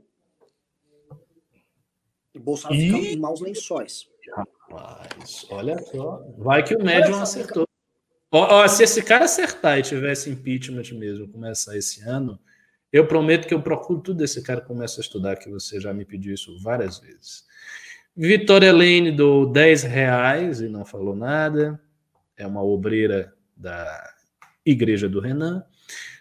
o 2.34 2.40
Bolsonaro 2.40 2.82
e... 2.82 2.92
fica 2.92 3.08
em 3.08 3.20
maus 3.20 3.42
lençóis. 3.42 4.10
Rapaz, 4.36 5.46
olha 5.50 5.78
só. 5.78 6.24
Vai 6.38 6.64
que 6.64 6.76
o 6.76 6.84
médium 6.84 7.22
acertou. 7.22 7.68
Ó, 8.32 8.64
ó, 8.64 8.68
se 8.68 8.84
esse 8.84 9.04
cara 9.04 9.26
acertar 9.26 9.78
e 9.78 9.84
tivesse 9.84 10.30
impeachment 10.30 10.98
mesmo, 10.98 11.28
começar 11.28 11.78
esse 11.78 12.02
ano, 12.02 12.40
eu 12.92 13.08
prometo 13.08 13.48
que 13.48 13.54
eu 13.54 13.62
procuro 13.62 14.02
tudo 14.02 14.18
desse 14.18 14.42
cara 14.42 14.62
começa 14.62 15.00
a 15.00 15.04
estudar, 15.04 15.36
que 15.36 15.50
você 15.50 15.80
já 15.80 15.94
me 15.94 16.04
pediu 16.04 16.34
isso 16.34 16.58
várias 16.60 16.98
vezes. 16.98 17.44
Vitória 18.16 18.72
Lane 18.72 19.12
do 19.12 19.46
10 19.48 19.84
reais 19.84 20.62
e 20.62 20.68
não 20.68 20.86
falou 20.86 21.16
nada. 21.16 21.80
É 22.38 22.48
uma 22.48 22.64
obreira 22.64 23.34
da 23.56 24.12
Igreja 24.66 25.08
do 25.10 25.20
Renan. 25.20 25.66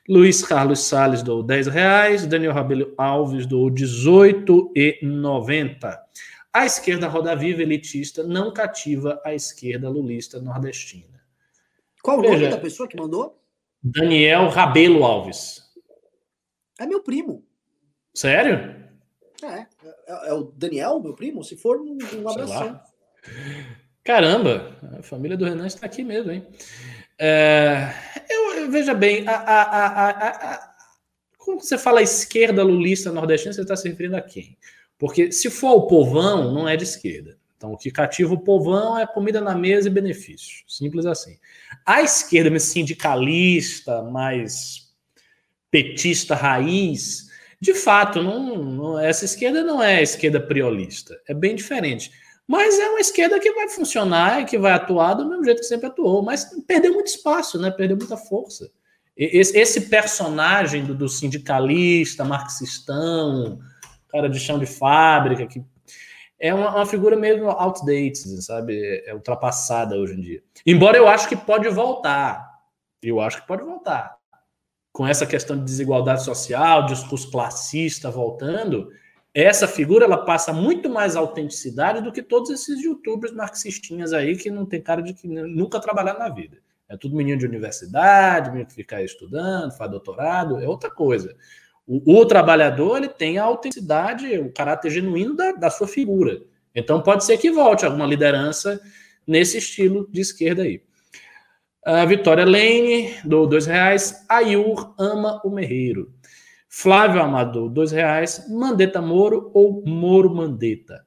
Luiz 0.08 0.42
Carlos 0.42 0.80
Salles 0.80 1.22
do 1.22 1.42
10 1.42 1.68
reais, 1.68 2.26
Daniel 2.26 2.52
Rabelo 2.52 2.92
Alves 2.98 3.46
do 3.46 3.66
18,90. 3.66 5.98
A 6.52 6.66
esquerda 6.66 7.06
Roda 7.08 7.36
Viva 7.36 7.62
elitista 7.62 8.24
não 8.24 8.52
cativa 8.52 9.22
a 9.24 9.32
esquerda 9.32 9.88
lulista 9.88 10.40
nordestina. 10.40 11.22
Qual 12.02 12.18
o 12.18 12.22
nome 12.22 12.48
da 12.48 12.58
pessoa 12.58 12.88
que 12.88 12.96
mandou? 12.96 13.40
Daniel 13.82 14.48
Rabelo 14.48 15.04
Alves. 15.04 15.62
É 16.78 16.86
meu 16.86 17.02
primo. 17.02 17.44
Sério? 18.14 18.76
É, 19.42 19.66
é, 20.06 20.28
é 20.28 20.34
o 20.34 20.42
Daniel, 20.42 21.00
meu 21.00 21.14
primo? 21.14 21.42
Se 21.42 21.56
for, 21.56 21.80
um, 21.80 21.96
um 22.20 22.28
abração. 22.28 22.78
Caramba, 24.04 24.76
a 24.98 25.02
família 25.02 25.36
do 25.36 25.44
Renan 25.44 25.66
está 25.66 25.86
aqui 25.86 26.02
mesmo, 26.02 26.32
hein? 26.32 26.46
É, 27.18 27.92
eu, 28.28 28.70
veja 28.70 28.94
bem, 28.94 29.26
a, 29.28 29.34
a, 29.34 30.10
a, 30.10 30.74
quando 31.38 31.60
você 31.60 31.78
fala 31.78 32.02
esquerda 32.02 32.62
lulista 32.62 33.12
nordestina, 33.12 33.52
você 33.52 33.62
está 33.62 33.76
se 33.76 33.88
referindo 33.88 34.16
a 34.16 34.20
quem? 34.20 34.56
Porque 34.98 35.30
se 35.30 35.50
for 35.50 35.72
o 35.72 35.86
povão, 35.86 36.52
não 36.52 36.68
é 36.68 36.76
de 36.76 36.84
esquerda. 36.84 37.38
Então, 37.56 37.72
o 37.72 37.76
que 37.76 37.92
cativa 37.92 38.34
o 38.34 38.40
povão 38.40 38.98
é 38.98 39.06
comida 39.06 39.40
na 39.40 39.54
mesa 39.54 39.86
e 39.86 39.90
benefícios. 39.90 40.64
Simples 40.66 41.06
assim. 41.06 41.38
A 41.86 42.02
esquerda 42.02 42.50
mais 42.50 42.64
sindicalista, 42.64 44.02
mais 44.02 44.92
petista 45.70 46.34
raiz, 46.34 47.30
de 47.60 47.72
fato, 47.72 48.20
não, 48.20 48.56
não, 48.56 48.98
essa 48.98 49.24
esquerda 49.24 49.62
não 49.62 49.80
é 49.80 49.98
a 49.98 50.02
esquerda 50.02 50.40
priolista. 50.40 51.16
É 51.28 51.32
bem 51.32 51.54
diferente. 51.54 52.10
Mas 52.46 52.78
é 52.78 52.88
uma 52.88 53.00
esquerda 53.00 53.38
que 53.38 53.52
vai 53.52 53.68
funcionar 53.68 54.42
e 54.42 54.44
que 54.44 54.58
vai 54.58 54.72
atuar 54.72 55.14
do 55.14 55.28
mesmo 55.28 55.44
jeito 55.44 55.60
que 55.60 55.66
sempre 55.66 55.86
atuou, 55.86 56.22
mas 56.22 56.44
perdeu 56.66 56.92
muito 56.92 57.06
espaço, 57.06 57.58
né? 57.60 57.70
Perdeu 57.70 57.96
muita 57.96 58.16
força. 58.16 58.70
Esse, 59.16 59.82
personagem 59.82 60.84
do, 60.84 60.94
do, 60.94 61.08
sindicalista, 61.08 62.24
marxistão, 62.24 63.58
cara 64.08 64.28
de 64.28 64.40
chão 64.40 64.58
de 64.58 64.66
fábrica, 64.66 65.46
que 65.46 65.62
é 66.38 66.52
uma, 66.52 66.74
uma, 66.74 66.86
figura 66.86 67.14
meio 67.14 67.50
outdated, 67.50 68.42
sabe? 68.42 69.02
É 69.06 69.14
ultrapassada 69.14 69.96
hoje 69.96 70.14
em 70.14 70.20
dia. 70.20 70.42
Embora 70.66 70.96
eu 70.96 71.06
acho 71.06 71.28
que 71.28 71.36
pode 71.36 71.68
voltar. 71.68 72.50
Eu 73.02 73.20
acho 73.20 73.40
que 73.42 73.46
pode 73.46 73.62
voltar. 73.62 74.16
com 74.92 75.06
essa 75.06 75.26
questão 75.26 75.56
de 75.56 75.64
desigualdade 75.64 76.24
social, 76.24 76.86
discurso 76.86 77.30
classista 77.30 78.10
voltando, 78.10 78.90
essa 79.34 79.66
figura 79.66 80.04
ela 80.04 80.18
passa 80.18 80.52
muito 80.52 80.90
mais 80.90 81.16
autenticidade 81.16 82.02
do 82.02 82.12
que 82.12 82.22
todos 82.22 82.50
esses 82.50 82.82
youtubers 82.82 83.32
marxistinhas 83.32 84.12
aí 84.12 84.36
que 84.36 84.50
não 84.50 84.66
tem 84.66 84.80
cara 84.80 85.02
de 85.02 85.14
que 85.14 85.26
nunca 85.26 85.80
trabalharam 85.80 86.18
na 86.18 86.28
vida. 86.28 86.58
É 86.88 86.96
tudo 86.96 87.16
menino 87.16 87.38
de 87.38 87.46
universidade, 87.46 88.50
menino 88.50 88.68
que 88.68 88.74
fica 88.74 89.02
estudando, 89.02 89.72
faz 89.72 89.90
doutorado, 89.90 90.60
é 90.60 90.68
outra 90.68 90.90
coisa. 90.90 91.34
O, 91.86 92.20
o, 92.20 92.26
trabalhador 92.26 92.98
ele 92.98 93.08
tem 93.08 93.38
a 93.38 93.44
autenticidade, 93.44 94.38
o 94.38 94.52
caráter 94.52 94.90
genuíno 94.90 95.34
da, 95.34 95.52
da 95.52 95.70
sua 95.70 95.88
figura. 95.88 96.42
Então 96.74 97.02
pode 97.02 97.24
ser 97.24 97.38
que 97.38 97.50
volte 97.50 97.86
alguma 97.86 98.06
liderança 98.06 98.80
nesse 99.26 99.56
estilo 99.56 100.06
de 100.10 100.20
esquerda 100.20 100.62
aí. 100.62 100.82
A 101.84 102.04
Vitória 102.04 102.44
Lane, 102.44 103.14
do 103.24 103.46
dois 103.46 103.66
reais. 103.66 104.24
Ayur 104.28 104.94
ama 104.98 105.40
o 105.44 105.50
Merreiro. 105.50 106.12
Flávio 106.74 107.20
Amador, 107.20 107.68
dois 107.68 107.92
reais. 107.92 108.48
Mandeta 108.48 109.02
Moro 109.02 109.50
ou 109.52 109.84
Moro 109.86 110.34
Mandeta? 110.34 111.06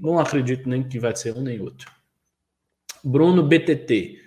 Não 0.00 0.18
acredito 0.18 0.66
nem 0.66 0.82
que 0.82 0.98
vai 0.98 1.14
ser 1.14 1.36
um 1.36 1.42
nem 1.42 1.60
outro. 1.60 1.92
Bruno 3.04 3.42
BTT, 3.42 4.18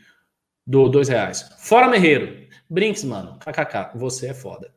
do 0.68 0.88
dois 0.88 1.10
reais. 1.10 1.50
Fora 1.58 1.90
Merreiro. 1.90 2.48
Brinks, 2.70 3.04
mano. 3.04 3.40
KKK, 3.40 3.98
você 3.98 4.28
é 4.28 4.34
foda. 4.36 4.72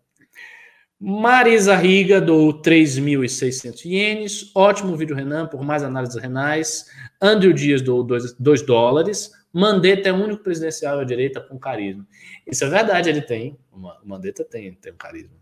Marisa 0.98 1.76
Riga, 1.76 2.18
do 2.18 2.62
3.600 2.62 3.84
ienes. 3.84 4.50
Ótimo 4.54 4.96
vídeo, 4.96 5.14
Renan, 5.14 5.48
por 5.48 5.62
mais 5.62 5.82
análises 5.82 6.16
renais. 6.16 6.86
Andrew 7.20 7.52
Dias, 7.52 7.82
do 7.82 8.02
2 8.02 8.62
dólares. 8.62 9.32
Mandetta 9.52 10.08
é 10.08 10.12
o 10.12 10.16
único 10.16 10.42
presidencial 10.42 11.00
à 11.00 11.04
direita 11.04 11.40
com 11.40 11.58
carisma. 11.58 12.06
Isso 12.46 12.64
é 12.64 12.68
verdade, 12.68 13.08
ele 13.08 13.22
tem. 13.22 13.58
O 13.72 13.80
Mandetta 14.04 14.44
tem, 14.44 14.72
tem 14.74 14.92
um 14.92 14.96
carisma. 14.96 15.36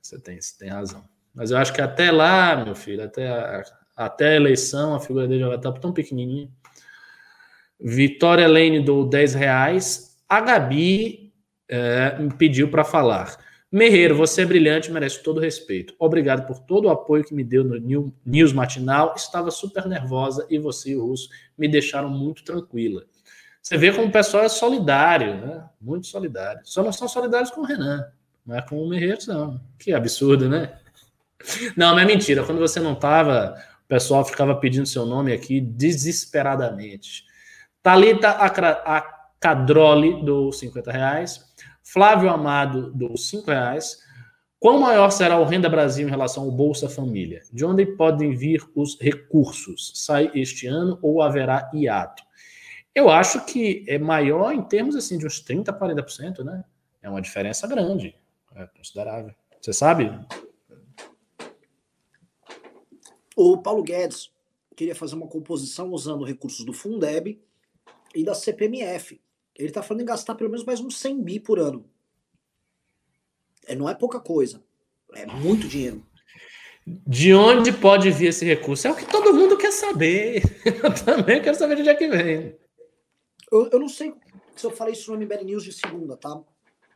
Você 0.00 0.18
tem, 0.18 0.40
você 0.40 0.58
tem 0.58 0.70
razão. 0.70 1.04
Mas 1.34 1.50
eu 1.50 1.58
acho 1.58 1.72
que 1.72 1.80
até 1.80 2.10
lá, 2.10 2.64
meu 2.64 2.74
filho, 2.74 3.04
até 3.04 3.28
a, 3.28 3.62
até 3.96 4.30
a 4.30 4.36
eleição, 4.36 4.94
a 4.94 5.00
figura 5.00 5.26
dele 5.28 5.40
já 5.40 5.48
vai 5.48 5.56
estar 5.56 5.72
tão 5.72 5.92
pequenininha. 5.92 6.50
Vitória 7.80 8.46
Lane 8.48 8.80
do 8.80 9.04
10 9.04 9.34
reais. 9.34 10.16
A 10.28 10.40
Gabi 10.40 11.32
é, 11.68 12.18
me 12.18 12.32
pediu 12.32 12.70
para 12.70 12.84
falar. 12.84 13.36
Merreiro, 13.70 14.14
você 14.14 14.42
é 14.42 14.44
brilhante, 14.46 14.92
merece 14.92 15.22
todo 15.22 15.38
o 15.38 15.40
respeito. 15.40 15.94
Obrigado 15.98 16.46
por 16.46 16.58
todo 16.58 16.84
o 16.84 16.90
apoio 16.90 17.24
que 17.24 17.34
me 17.34 17.42
deu 17.42 17.64
no 17.64 18.12
News 18.24 18.52
Matinal. 18.52 19.14
Estava 19.16 19.50
super 19.50 19.86
nervosa 19.86 20.46
e 20.50 20.58
você 20.58 20.90
e 20.90 20.96
o 20.96 21.06
Russo 21.06 21.30
me 21.56 21.66
deixaram 21.66 22.10
muito 22.10 22.44
tranquila. 22.44 23.02
Você 23.62 23.78
vê 23.78 23.92
como 23.92 24.08
o 24.08 24.12
pessoal 24.12 24.42
é 24.42 24.48
solidário, 24.48 25.36
né? 25.36 25.64
Muito 25.80 26.08
solidário. 26.08 26.60
Só 26.64 26.82
não 26.82 26.92
são 26.92 27.06
solidários 27.06 27.50
com 27.50 27.60
o 27.60 27.64
Renan, 27.64 28.04
não 28.44 28.56
é 28.56 28.62
com 28.62 28.82
o 28.82 28.88
Merreiros, 28.88 29.28
não. 29.28 29.60
Que 29.78 29.92
absurdo, 29.92 30.48
né? 30.48 30.76
Não, 31.76 31.94
mas 31.94 32.02
é 32.02 32.06
mentira. 32.06 32.44
Quando 32.44 32.58
você 32.58 32.80
não 32.80 32.92
estava, 32.92 33.56
o 33.84 33.88
pessoal 33.88 34.24
ficava 34.24 34.54
pedindo 34.56 34.86
seu 34.86 35.06
nome 35.06 35.32
aqui 35.32 35.60
desesperadamente. 35.60 37.24
Talita 37.82 38.30
Acadroli, 38.30 40.24
do 40.24 40.52
50 40.52 40.90
reais. 40.90 41.52
Flávio 41.84 42.30
Amado, 42.30 42.92
do 42.92 43.16
5 43.16 43.50
reais. 43.50 43.98
Quão 44.58 44.78
maior 44.78 45.10
será 45.10 45.38
o 45.38 45.44
Renda 45.44 45.68
Brasil 45.68 46.06
em 46.06 46.10
relação 46.10 46.44
ao 46.44 46.50
Bolsa 46.50 46.88
Família? 46.88 47.42
De 47.52 47.64
onde 47.64 47.84
podem 47.84 48.36
vir 48.36 48.64
os 48.76 48.96
recursos? 49.00 49.90
Sai 49.94 50.30
este 50.34 50.68
ano 50.68 50.98
ou 51.02 51.20
haverá 51.20 51.68
hiato? 51.74 52.22
Eu 52.94 53.08
acho 53.08 53.44
que 53.46 53.84
é 53.88 53.98
maior 53.98 54.52
em 54.52 54.62
termos 54.62 54.94
assim 54.94 55.16
de 55.16 55.26
uns 55.26 55.40
30, 55.40 55.72
40%, 55.72 56.44
né? 56.44 56.64
É 57.00 57.08
uma 57.08 57.22
diferença 57.22 57.66
grande, 57.66 58.14
é 58.54 58.66
considerável. 58.66 59.34
Você 59.60 59.72
sabe? 59.72 60.10
O 63.34 63.58
Paulo 63.58 63.82
Guedes 63.82 64.30
queria 64.76 64.94
fazer 64.94 65.14
uma 65.14 65.26
composição 65.26 65.90
usando 65.90 66.24
recursos 66.24 66.64
do 66.64 66.72
Fundeb 66.72 67.40
e 68.14 68.24
da 68.24 68.34
CPMF. 68.34 69.20
Ele 69.56 69.68
está 69.68 69.82
falando 69.82 70.02
em 70.02 70.06
gastar 70.06 70.34
pelo 70.34 70.50
menos 70.50 70.64
mais 70.64 70.80
uns 70.80 70.98
100 70.98 71.22
bi 71.22 71.40
por 71.40 71.58
ano. 71.58 71.84
É, 73.66 73.74
não 73.74 73.88
é 73.88 73.94
pouca 73.94 74.20
coisa. 74.20 74.62
É 75.14 75.26
muito 75.26 75.68
dinheiro. 75.68 76.04
De 76.86 77.32
onde 77.32 77.72
pode 77.72 78.10
vir 78.10 78.28
esse 78.28 78.44
recurso? 78.44 78.88
É 78.88 78.90
o 78.90 78.96
que 78.96 79.06
todo 79.06 79.32
mundo 79.34 79.56
quer 79.56 79.72
saber. 79.72 80.42
Eu 80.66 80.92
também 81.04 81.40
quero 81.40 81.56
saber 81.56 81.76
de 81.76 81.82
onde 81.82 81.90
é 81.90 81.94
que 81.94 82.08
vem. 82.08 82.56
Eu, 83.52 83.68
eu 83.68 83.78
não 83.78 83.88
sei 83.88 84.14
se 84.56 84.64
eu 84.64 84.70
falei 84.70 84.94
isso 84.94 85.12
no 85.12 85.20
MBL 85.20 85.44
News 85.44 85.62
de 85.62 85.72
segunda, 85.72 86.16
tá? 86.16 86.42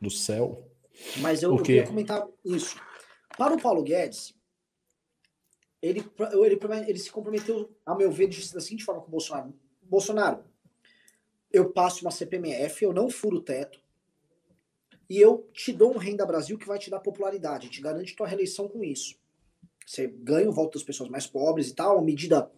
Do 0.01 0.09
céu. 0.09 0.67
Mas 1.17 1.43
eu, 1.43 1.55
eu 1.55 1.61
queria 1.61 1.85
comentar 1.85 2.27
isso. 2.43 2.81
Para 3.37 3.53
o 3.53 3.61
Paulo 3.61 3.83
Guedes, 3.83 4.33
ele, 5.79 6.03
ele, 6.43 6.59
ele 6.87 6.97
se 6.97 7.11
comprometeu, 7.11 7.69
a 7.85 7.93
meu 7.93 8.11
ver, 8.11 8.27
da 8.27 8.59
seguinte 8.59 8.83
forma 8.83 9.01
com 9.01 9.07
o 9.07 9.11
Bolsonaro. 9.11 9.53
Bolsonaro, 9.83 10.43
eu 11.53 11.71
passo 11.71 12.01
uma 12.01 12.09
CPMF, 12.09 12.83
eu 12.83 12.91
não 12.91 13.11
furo 13.11 13.37
o 13.37 13.41
teto, 13.41 13.79
e 15.07 15.21
eu 15.21 15.47
te 15.53 15.71
dou 15.71 15.93
um 15.93 15.97
Renda 15.97 16.25
Brasil 16.25 16.57
que 16.57 16.67
vai 16.67 16.79
te 16.79 16.89
dar 16.89 16.99
popularidade, 16.99 17.69
te 17.69 17.79
garante 17.79 18.15
tua 18.15 18.27
reeleição 18.27 18.67
com 18.67 18.83
isso. 18.83 19.15
Você 19.85 20.07
ganha 20.07 20.49
o 20.49 20.51
voto 20.51 20.73
das 20.73 20.83
pessoas 20.83 21.07
mais 21.07 21.27
pobres 21.27 21.69
e 21.69 21.75
tal, 21.75 21.97
uma 21.97 22.03
medida 22.03 22.51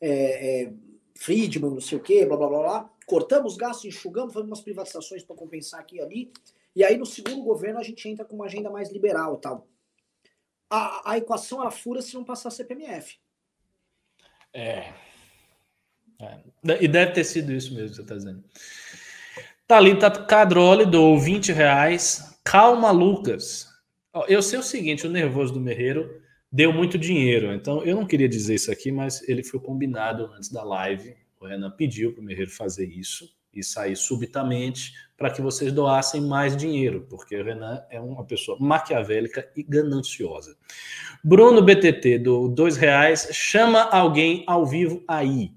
é, 0.00 0.64
é, 0.64 0.72
Friedman, 1.14 1.70
não 1.70 1.80
sei 1.80 1.96
o 1.96 2.02
quê, 2.02 2.26
blá 2.26 2.36
blá 2.36 2.48
blá 2.48 2.58
blá 2.58 2.95
cortamos 3.06 3.56
gastos, 3.56 3.86
enxugamos, 3.86 4.34
fazemos 4.34 4.50
umas 4.50 4.60
privatizações 4.60 5.22
para 5.22 5.36
compensar 5.36 5.80
aqui 5.80 5.96
e 5.96 6.00
ali. 6.00 6.32
E 6.74 6.84
aí, 6.84 6.98
no 6.98 7.06
segundo 7.06 7.42
governo, 7.42 7.78
a 7.78 7.82
gente 7.82 8.06
entra 8.08 8.24
com 8.24 8.34
uma 8.34 8.46
agenda 8.46 8.68
mais 8.68 8.92
liberal 8.92 9.36
tal. 9.36 9.66
A, 10.68 11.12
a 11.12 11.16
equação 11.16 11.60
ela 11.62 11.70
fura 11.70 12.02
se 12.02 12.14
não 12.14 12.24
passar 12.24 12.48
a 12.48 12.52
CPMF. 12.52 13.16
É. 14.52 14.92
é. 16.20 16.42
E 16.80 16.88
deve 16.88 17.12
ter 17.12 17.24
sido 17.24 17.52
isso 17.52 17.72
mesmo 17.72 17.90
que 17.90 17.94
você 17.94 18.02
está 18.02 18.16
dizendo. 18.16 18.44
Thalita 19.66 20.10
Cadroli 20.10 20.84
do 20.84 21.16
20 21.18 21.52
reais. 21.52 22.38
Calma, 22.44 22.90
Lucas. 22.90 23.68
Eu 24.26 24.42
sei 24.42 24.58
o 24.58 24.62
seguinte: 24.62 25.06
o 25.06 25.10
nervoso 25.10 25.52
do 25.52 25.60
Merreiro 25.60 26.20
deu 26.50 26.72
muito 26.72 26.98
dinheiro. 26.98 27.52
Então, 27.52 27.84
eu 27.84 27.94
não 27.94 28.06
queria 28.06 28.28
dizer 28.28 28.54
isso 28.56 28.72
aqui, 28.72 28.90
mas 28.90 29.26
ele 29.28 29.44
foi 29.44 29.60
combinado 29.60 30.26
antes 30.34 30.50
da 30.50 30.64
live 30.64 31.16
o 31.40 31.46
Renan 31.46 31.70
pediu 31.70 32.12
para 32.12 32.20
o 32.20 32.24
Merreiro 32.24 32.50
fazer 32.50 32.86
isso 32.86 33.28
e 33.52 33.62
sair 33.62 33.96
subitamente 33.96 34.92
para 35.16 35.30
que 35.30 35.40
vocês 35.40 35.72
doassem 35.72 36.20
mais 36.20 36.56
dinheiro, 36.56 37.06
porque 37.08 37.36
o 37.36 37.44
Renan 37.44 37.82
é 37.90 37.98
uma 37.98 38.24
pessoa 38.24 38.58
maquiavélica 38.60 39.50
e 39.56 39.62
gananciosa. 39.62 40.56
Bruno 41.24 41.62
BTT, 41.62 42.18
do 42.18 42.48
dois 42.48 42.76
reais, 42.76 43.28
chama 43.32 43.82
alguém 43.82 44.44
ao 44.46 44.66
vivo 44.66 45.02
aí. 45.08 45.52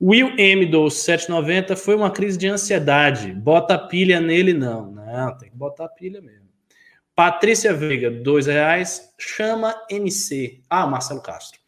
Will 0.00 0.36
M, 0.38 0.64
do 0.66 0.88
790, 0.88 1.74
foi 1.74 1.96
uma 1.96 2.10
crise 2.10 2.38
de 2.38 2.46
ansiedade. 2.46 3.32
Bota 3.32 3.76
pilha 3.76 4.20
nele, 4.20 4.52
não. 4.52 4.92
Não, 4.92 5.36
tem 5.36 5.50
que 5.50 5.56
botar 5.56 5.88
pilha 5.88 6.20
mesmo. 6.20 6.46
Patrícia 7.16 7.74
Veiga, 7.74 8.08
dois 8.08 8.46
reais, 8.46 9.12
chama 9.18 9.74
MC. 9.90 10.62
Ah, 10.70 10.86
Marcelo 10.86 11.20
Castro. 11.20 11.58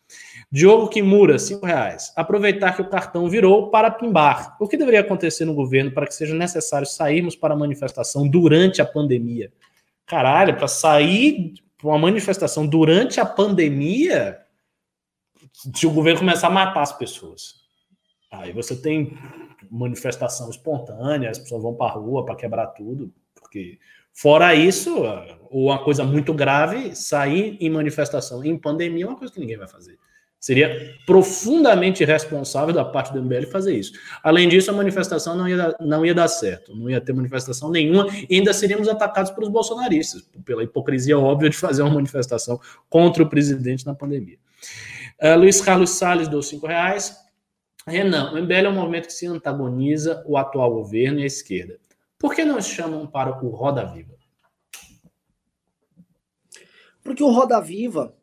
Diogo 0.52 0.88
Kimura, 0.88 1.38
cinco 1.38 1.64
reais. 1.64 2.12
Aproveitar 2.16 2.74
que 2.74 2.82
o 2.82 2.88
cartão 2.88 3.28
virou 3.28 3.70
para 3.70 3.88
pimbar. 3.88 4.56
O 4.58 4.66
que 4.66 4.76
deveria 4.76 5.00
acontecer 5.00 5.44
no 5.44 5.54
governo 5.54 5.92
para 5.92 6.06
que 6.06 6.14
seja 6.14 6.34
necessário 6.34 6.86
sairmos 6.86 7.36
para 7.36 7.54
a 7.54 7.56
manifestação 7.56 8.26
durante 8.26 8.82
a 8.82 8.86
pandemia? 8.86 9.52
Caralho, 10.04 10.56
para 10.56 10.66
sair 10.66 11.54
para 11.78 11.86
uma 11.86 11.98
manifestação 11.98 12.66
durante 12.66 13.20
a 13.20 13.24
pandemia, 13.24 14.40
se 15.52 15.86
o 15.86 15.90
governo 15.92 16.18
começar 16.18 16.48
a 16.48 16.50
matar 16.50 16.82
as 16.82 16.92
pessoas. 16.92 17.60
Aí 18.30 18.52
você 18.52 18.74
tem 18.74 19.16
manifestação 19.70 20.50
espontânea, 20.50 21.30
as 21.30 21.38
pessoas 21.38 21.62
vão 21.62 21.74
para 21.74 21.92
a 21.92 21.94
rua 21.94 22.24
para 22.24 22.34
quebrar 22.34 22.66
tudo, 22.68 23.12
porque 23.34 23.78
fora 24.12 24.52
isso, 24.52 25.04
ou 25.48 25.66
uma 25.66 25.82
coisa 25.82 26.02
muito 26.02 26.34
grave, 26.34 26.94
sair 26.96 27.56
em 27.60 27.70
manifestação 27.70 28.44
em 28.44 28.58
pandemia 28.58 29.04
é 29.04 29.08
uma 29.08 29.16
coisa 29.16 29.32
que 29.32 29.40
ninguém 29.40 29.56
vai 29.56 29.68
fazer. 29.68 29.96
Seria 30.40 30.96
profundamente 31.04 32.02
irresponsável 32.02 32.74
da 32.74 32.82
parte 32.82 33.12
do 33.12 33.22
MBL 33.22 33.46
fazer 33.52 33.76
isso. 33.76 33.92
Além 34.22 34.48
disso, 34.48 34.70
a 34.70 34.74
manifestação 34.74 35.36
não 35.36 35.46
ia, 35.46 35.76
não 35.78 36.04
ia 36.04 36.14
dar 36.14 36.28
certo, 36.28 36.74
não 36.74 36.88
ia 36.88 36.98
ter 36.98 37.12
manifestação 37.12 37.70
nenhuma 37.70 38.06
e 38.26 38.36
ainda 38.36 38.54
seríamos 38.54 38.88
atacados 38.88 39.30
pelos 39.32 39.50
bolsonaristas, 39.50 40.22
pela 40.42 40.64
hipocrisia 40.64 41.18
óbvia 41.18 41.50
de 41.50 41.58
fazer 41.58 41.82
uma 41.82 41.92
manifestação 41.92 42.58
contra 42.88 43.22
o 43.22 43.28
presidente 43.28 43.84
na 43.84 43.94
pandemia. 43.94 44.38
Uh, 45.22 45.38
Luiz 45.38 45.60
Carlos 45.60 45.90
Salles 45.90 46.26
deu 46.26 46.42
cinco 46.42 46.66
reais. 46.66 47.14
Renan, 47.86 48.32
o 48.32 48.42
MBL 48.42 48.66
é 48.66 48.68
um 48.70 48.74
movimento 48.74 49.08
que 49.08 49.12
se 49.12 49.26
antagoniza 49.26 50.24
o 50.26 50.38
atual 50.38 50.72
governo 50.72 51.20
e 51.20 51.24
a 51.24 51.26
esquerda. 51.26 51.78
Por 52.18 52.34
que 52.34 52.46
não 52.46 52.62
chamam 52.62 53.06
para 53.06 53.44
o 53.44 53.50
Roda 53.50 53.84
Viva? 53.84 54.14
Porque 57.02 57.22
o 57.22 57.30
Roda 57.30 57.60
Viva 57.60 58.14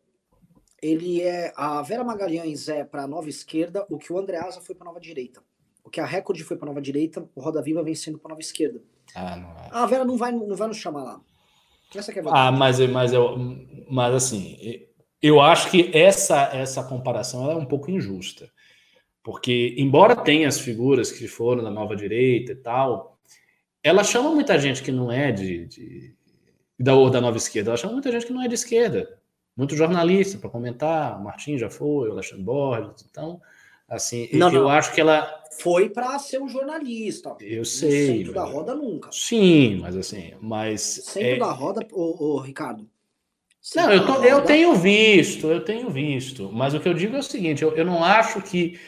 ele 0.82 1.22
é. 1.22 1.54
A 1.56 1.82
Vera 1.82 2.04
Magalhães 2.04 2.70
é 2.70 2.84
para 2.84 3.04
a 3.04 3.08
nova 3.08 3.30
esquerda 3.30 3.86
o 3.90 3.98
que 3.98 4.12
o 4.12 4.18
Andreasa 4.18 4.62
foi 4.62 4.76
para 4.76 4.86
a 4.86 4.90
nova 4.90 5.00
direita. 5.00 5.42
Porque 5.84 6.02
a 6.02 6.06
Record 6.06 6.40
foi 6.42 6.58
para 6.58 6.68
nova 6.68 6.82
direita, 6.82 7.28
o 7.34 7.42
Roda 7.42 7.62
Viva 7.62 7.82
vem 7.82 7.96
sendo 7.96 8.20
para 8.20 8.30
nova 8.30 8.42
esquerda. 8.42 8.82
Ah, 9.16 9.36
não 9.38 9.50
acho. 9.52 9.76
A 9.76 9.86
Vera 9.86 10.06
não 10.06 10.18
vai, 10.18 10.32
não 10.32 10.56
vai 10.56 10.68
nos 10.68 10.78
chamar 10.78 11.04
lá. 11.04 11.22
Essa 11.96 12.12
que 12.12 12.20
é 12.20 12.22
a 12.26 12.48
Ah, 12.48 12.52
mas, 12.52 12.80
mas, 12.88 13.14
eu, 13.14 13.38
mas 13.90 14.14
assim, 14.14 14.86
eu 15.22 15.40
acho 15.40 15.72
que 15.72 15.90
essa, 15.96 16.50
essa 16.54 16.84
comparação 16.84 17.50
é 17.50 17.56
um 17.56 17.66
pouco 17.66 17.90
injusta. 17.90 18.52
Porque, 19.24 19.76
embora 19.78 20.16
tenha 20.16 20.48
as 20.48 20.60
figuras 20.60 21.12
que 21.12 21.28
foram 21.28 21.64
da 21.64 21.72
nova 21.72 21.96
direita 21.96 22.52
e 22.52 22.56
tal, 22.56 23.18
ela 23.84 24.04
chama 24.04 24.32
muita 24.32 24.60
gente 24.60 24.84
que 24.84 24.92
não 24.92 25.12
é 25.12 25.32
de, 25.32 25.66
de 25.68 26.16
da, 26.80 26.94
da 27.10 27.22
nova 27.22 27.38
esquerda, 27.38 27.72
ela 27.72 27.78
chama 27.78 27.94
muita 27.94 28.12
gente 28.12 28.26
que 28.26 28.34
não 28.34 28.42
é 28.42 28.48
de 28.48 28.56
esquerda. 28.56 29.17
Muito 29.58 29.76
jornalista 29.76 30.38
para 30.38 30.50
comentar, 30.52 31.20
o 31.20 31.24
Martim 31.24 31.58
já 31.58 31.70
foi, 31.70 32.08
o 32.08 32.12
Alexandre 32.12 32.44
Borges, 32.44 33.04
então, 33.10 33.42
assim, 33.90 34.30
Não, 34.34 34.54
eu 34.54 34.64
não. 34.64 34.70
acho 34.70 34.94
que 34.94 35.02
ela. 35.02 35.34
Foi 35.60 35.90
para 35.90 36.20
ser 36.20 36.40
um 36.40 36.48
jornalista. 36.48 37.36
Eu 37.42 37.66
sei. 37.66 38.18
centro 38.18 38.34
da 38.34 38.44
mas- 38.44 38.54
roda 38.54 38.76
nunca. 38.76 39.10
Sim, 39.12 39.80
mas 39.82 39.98
assim, 39.98 40.34
mas. 40.40 40.82
Centro 40.82 41.28
é- 41.30 41.40
da 41.40 41.52
roda, 41.52 41.86
ô, 41.92 42.36
ô, 42.36 42.40
Ricardo. 42.40 42.88
Não, 43.76 43.92
eu, 43.92 44.00
da 44.00 44.06
tô- 44.06 44.24
eu 44.24 44.42
tenho 44.44 44.76
visto, 44.76 45.48
eu 45.48 45.66
tenho 45.66 45.90
visto. 45.90 46.50
Mas 46.54 46.74
o 46.76 46.80
que 46.80 46.88
eu 46.88 46.94
digo 46.94 47.16
é 47.16 47.20
o 47.20 47.24
seguinte: 47.24 47.64
eu, 47.64 47.76
eu 47.76 47.84
não 47.84 48.04
acho 48.04 48.42
que 48.44 48.80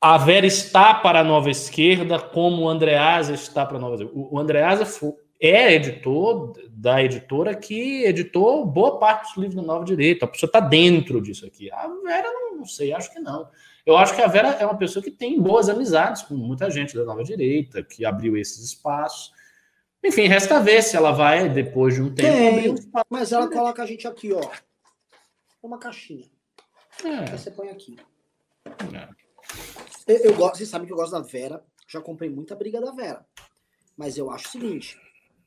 a 0.00 0.18
Vera 0.18 0.44
está 0.46 0.92
para 0.94 1.20
a 1.20 1.24
nova 1.24 1.48
esquerda 1.50 2.18
como 2.18 2.62
o 2.64 2.68
Andreasa 2.68 3.32
está 3.32 3.64
para 3.64 3.76
a 3.78 3.80
nova 3.80 3.94
esquerda. 3.94 4.12
O, 4.18 4.34
o 4.34 4.38
Andreasa 4.38 4.84
fu- 4.84 5.16
é 5.46 5.74
editor 5.74 6.54
da 6.70 7.02
editora 7.02 7.54
que 7.54 8.04
editou 8.04 8.64
boa 8.64 8.98
parte 8.98 9.28
dos 9.28 9.36
livros 9.36 9.56
da 9.56 9.62
nova 9.62 9.84
direita. 9.84 10.24
A 10.24 10.28
pessoa 10.28 10.48
está 10.48 10.58
dentro 10.58 11.20
disso 11.20 11.44
aqui. 11.44 11.70
A 11.70 11.86
Vera, 11.86 12.32
não, 12.32 12.56
não 12.56 12.64
sei, 12.64 12.94
acho 12.94 13.12
que 13.12 13.20
não. 13.20 13.48
Eu 13.84 13.94
acho 13.98 14.14
que 14.14 14.22
a 14.22 14.26
Vera 14.26 14.48
é 14.52 14.64
uma 14.64 14.78
pessoa 14.78 15.02
que 15.02 15.10
tem 15.10 15.38
boas 15.38 15.68
amizades 15.68 16.22
com 16.22 16.34
muita 16.34 16.70
gente 16.70 16.96
da 16.96 17.04
nova 17.04 17.22
direita, 17.22 17.82
que 17.82 18.06
abriu 18.06 18.38
esses 18.38 18.64
espaços. 18.64 19.32
Enfim, 20.02 20.26
resta 20.26 20.60
ver 20.60 20.82
se 20.82 20.96
ela 20.96 21.12
vai, 21.12 21.46
depois 21.50 21.94
de 21.94 22.00
um 22.00 22.14
tempo, 22.14 22.32
Tem. 22.32 22.48
abrir 22.48 22.70
um 22.70 22.74
espaço. 22.74 23.06
Mas 23.10 23.30
ela 23.30 23.46
coloca 23.48 23.82
a 23.82 23.86
gente 23.86 24.08
aqui, 24.08 24.32
ó. 24.32 24.50
Uma 25.62 25.78
caixinha. 25.78 26.24
É, 27.04 27.36
você 27.36 27.50
põe 27.50 27.68
aqui. 27.68 27.96
é. 28.66 29.08
Eu, 30.06 30.16
eu 30.24 30.34
gosto, 30.34 30.56
vocês 30.56 30.70
sabem 30.70 30.86
que 30.86 30.92
eu 30.92 30.96
gosto 30.96 31.12
da 31.12 31.20
Vera. 31.20 31.62
Já 31.86 32.00
comprei 32.00 32.30
muita 32.30 32.54
briga 32.56 32.80
da 32.80 32.92
Vera. 32.92 33.26
Mas 33.94 34.16
eu 34.16 34.30
acho 34.30 34.48
o 34.48 34.50
seguinte: 34.50 34.98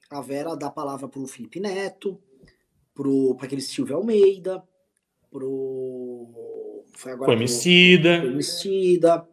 a 0.10 0.22
Vera 0.22 0.56
dá 0.56 0.68
a 0.68 0.72
palavra 0.72 1.08
pro 1.08 1.26
Felipe 1.28 1.60
Neto, 1.60 2.20
pro 2.94 3.36
para 3.36 3.46
aquele 3.48 3.62
Silvio 3.62 3.96
Almeida, 3.98 4.64
pro. 5.30 6.84
Foi 6.94 7.12
agora 7.12 7.28
Foi 7.28 7.36
pro- 7.38 7.46
pro 8.22 8.32
Emicida, 8.32 9.28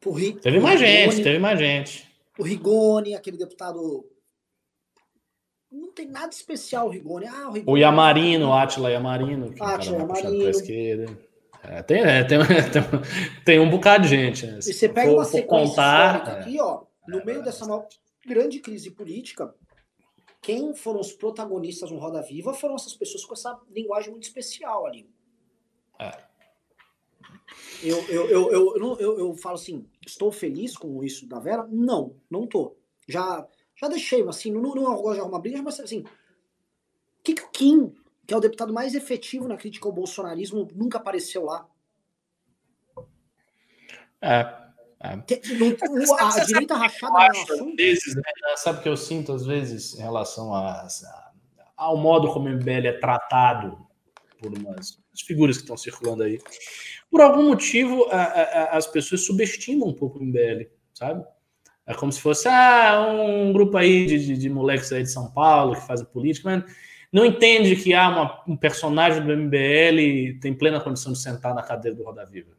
pro 0.00 0.12
Ri, 0.12 0.34
Teve 0.34 0.60
mais 0.60 0.78
gente, 0.80 1.22
teve 1.22 1.38
mais 1.38 1.58
gente. 1.58 2.08
O 2.38 2.42
Rigoni, 2.42 3.14
aquele 3.14 3.36
deputado. 3.38 4.04
Não 5.70 5.92
tem 5.92 6.06
nada 6.06 6.32
especial 6.32 6.86
o 6.86 6.90
Rigoni. 6.90 7.26
Ah, 7.26 7.48
o 7.48 7.52
Rigoni. 7.52 7.64
O 7.66 7.76
Yamarino, 7.76 8.48
o 8.48 8.52
Atila 8.52 8.90
Yamarino, 8.90 9.46
é 9.46 9.50
puxado 9.50 9.84
Yamarino. 9.84 10.48
esquerda. 10.50 11.18
É, 11.62 11.82
tem, 11.82 12.02
é, 12.02 12.22
tem, 12.24 12.38
tem, 12.70 12.82
tem 13.44 13.60
um 13.60 13.70
bocado 13.70 14.04
de 14.04 14.10
gente. 14.10 14.46
Né? 14.46 14.58
E 14.58 14.62
você 14.72 14.88
pega 14.88 15.08
for- 15.10 15.16
uma 15.16 15.24
sequência 15.24 15.48
contar, 15.68 16.28
é. 16.28 16.40
aqui, 16.40 16.60
ó, 16.60 16.82
no 17.08 17.24
meio 17.24 17.42
dessa 17.42 17.64
grande 18.26 18.60
crise 18.60 18.90
política, 18.90 19.54
quem 20.44 20.74
foram 20.74 21.00
os 21.00 21.10
protagonistas 21.10 21.90
no 21.90 21.96
Roda 21.96 22.20
Viva 22.20 22.52
foram 22.52 22.74
essas 22.74 22.94
pessoas 22.94 23.24
com 23.24 23.32
essa 23.32 23.58
linguagem 23.70 24.10
muito 24.10 24.24
especial 24.24 24.84
ali. 24.84 25.08
É. 25.98 26.22
Eu, 27.82 27.96
eu, 28.08 28.28
eu, 28.28 28.52
eu, 28.52 28.96
eu, 29.00 29.18
eu, 29.20 29.34
falo 29.36 29.54
assim, 29.54 29.88
estou 30.06 30.30
feliz 30.30 30.76
com 30.76 31.02
isso 31.02 31.26
da 31.26 31.38
Vera? 31.38 31.66
Não, 31.70 32.20
não 32.30 32.46
tô. 32.46 32.76
Já, 33.08 33.48
já 33.74 33.88
deixei, 33.88 34.22
assim, 34.28 34.50
não, 34.52 34.60
não, 34.60 34.74
não 34.74 34.96
gosto 34.96 35.14
de 35.14 35.20
arrumar 35.20 35.38
briga, 35.38 35.62
mas 35.62 35.80
assim, 35.80 36.00
o 36.00 37.22
que, 37.22 37.32
que 37.32 37.42
o 37.42 37.48
Kim, 37.48 37.94
que 38.26 38.34
é 38.34 38.36
o 38.36 38.40
deputado 38.40 38.72
mais 38.72 38.94
efetivo 38.94 39.48
na 39.48 39.56
crítica 39.56 39.88
ao 39.88 39.94
bolsonarismo, 39.94 40.68
nunca 40.74 40.98
apareceu 40.98 41.46
lá? 41.46 41.66
É, 44.20 44.63
é. 45.04 45.16
Que- 45.22 45.54
não- 45.54 45.68
o- 45.68 46.14
a 46.14 46.44
direita 46.44 46.74
rachada 46.76 47.12
não 47.12 47.20
é 47.58 47.62
um 47.62 47.76
vezes, 47.76 48.14
né, 48.16 48.22
sabe 48.56 48.78
o 48.78 48.82
que 48.82 48.88
eu 48.88 48.96
sinto 48.96 49.32
às 49.32 49.44
vezes 49.46 49.94
em 49.98 50.02
relação 50.02 50.54
a, 50.54 50.70
a- 50.82 51.30
ao 51.76 51.96
modo 51.96 52.32
como 52.32 52.46
o 52.46 52.50
MBL 52.52 52.86
é 52.88 52.92
tratado 52.92 53.78
por 54.40 54.56
umas 54.56 54.98
as 55.12 55.20
figuras 55.20 55.56
que 55.56 55.62
estão 55.62 55.76
circulando 55.76 56.22
aí. 56.24 56.40
Por 57.10 57.20
algum 57.20 57.44
motivo, 57.48 58.06
a- 58.10 58.16
a- 58.22 58.76
as 58.76 58.86
pessoas 58.86 59.24
subestimam 59.24 59.88
um 59.88 59.94
pouco 59.94 60.18
o 60.18 60.22
MBL, 60.22 60.68
sabe? 60.92 61.24
É 61.86 61.94
como 61.94 62.10
se 62.10 62.20
fosse 62.20 62.48
ah, 62.48 63.06
um 63.10 63.52
grupo 63.52 63.76
aí 63.76 64.06
de, 64.06 64.26
de, 64.26 64.36
de 64.38 64.48
moleques 64.50 64.90
aí 64.90 65.02
de 65.02 65.10
São 65.10 65.30
Paulo 65.30 65.74
que 65.76 65.86
fazem 65.86 66.06
política, 66.06 66.48
mas 66.50 66.74
não 67.12 67.24
entende 67.24 67.76
que 67.76 67.94
há 67.94 68.08
uma- 68.08 68.42
um 68.48 68.56
personagem 68.56 69.22
do 69.24 69.30
MBL 69.32 70.38
tem 70.40 70.52
plena 70.54 70.80
condição 70.80 71.12
de 71.12 71.18
sentar 71.20 71.54
na 71.54 71.62
cadeira 71.62 71.96
do 71.96 72.02
Roda 72.02 72.24
Viva. 72.24 72.56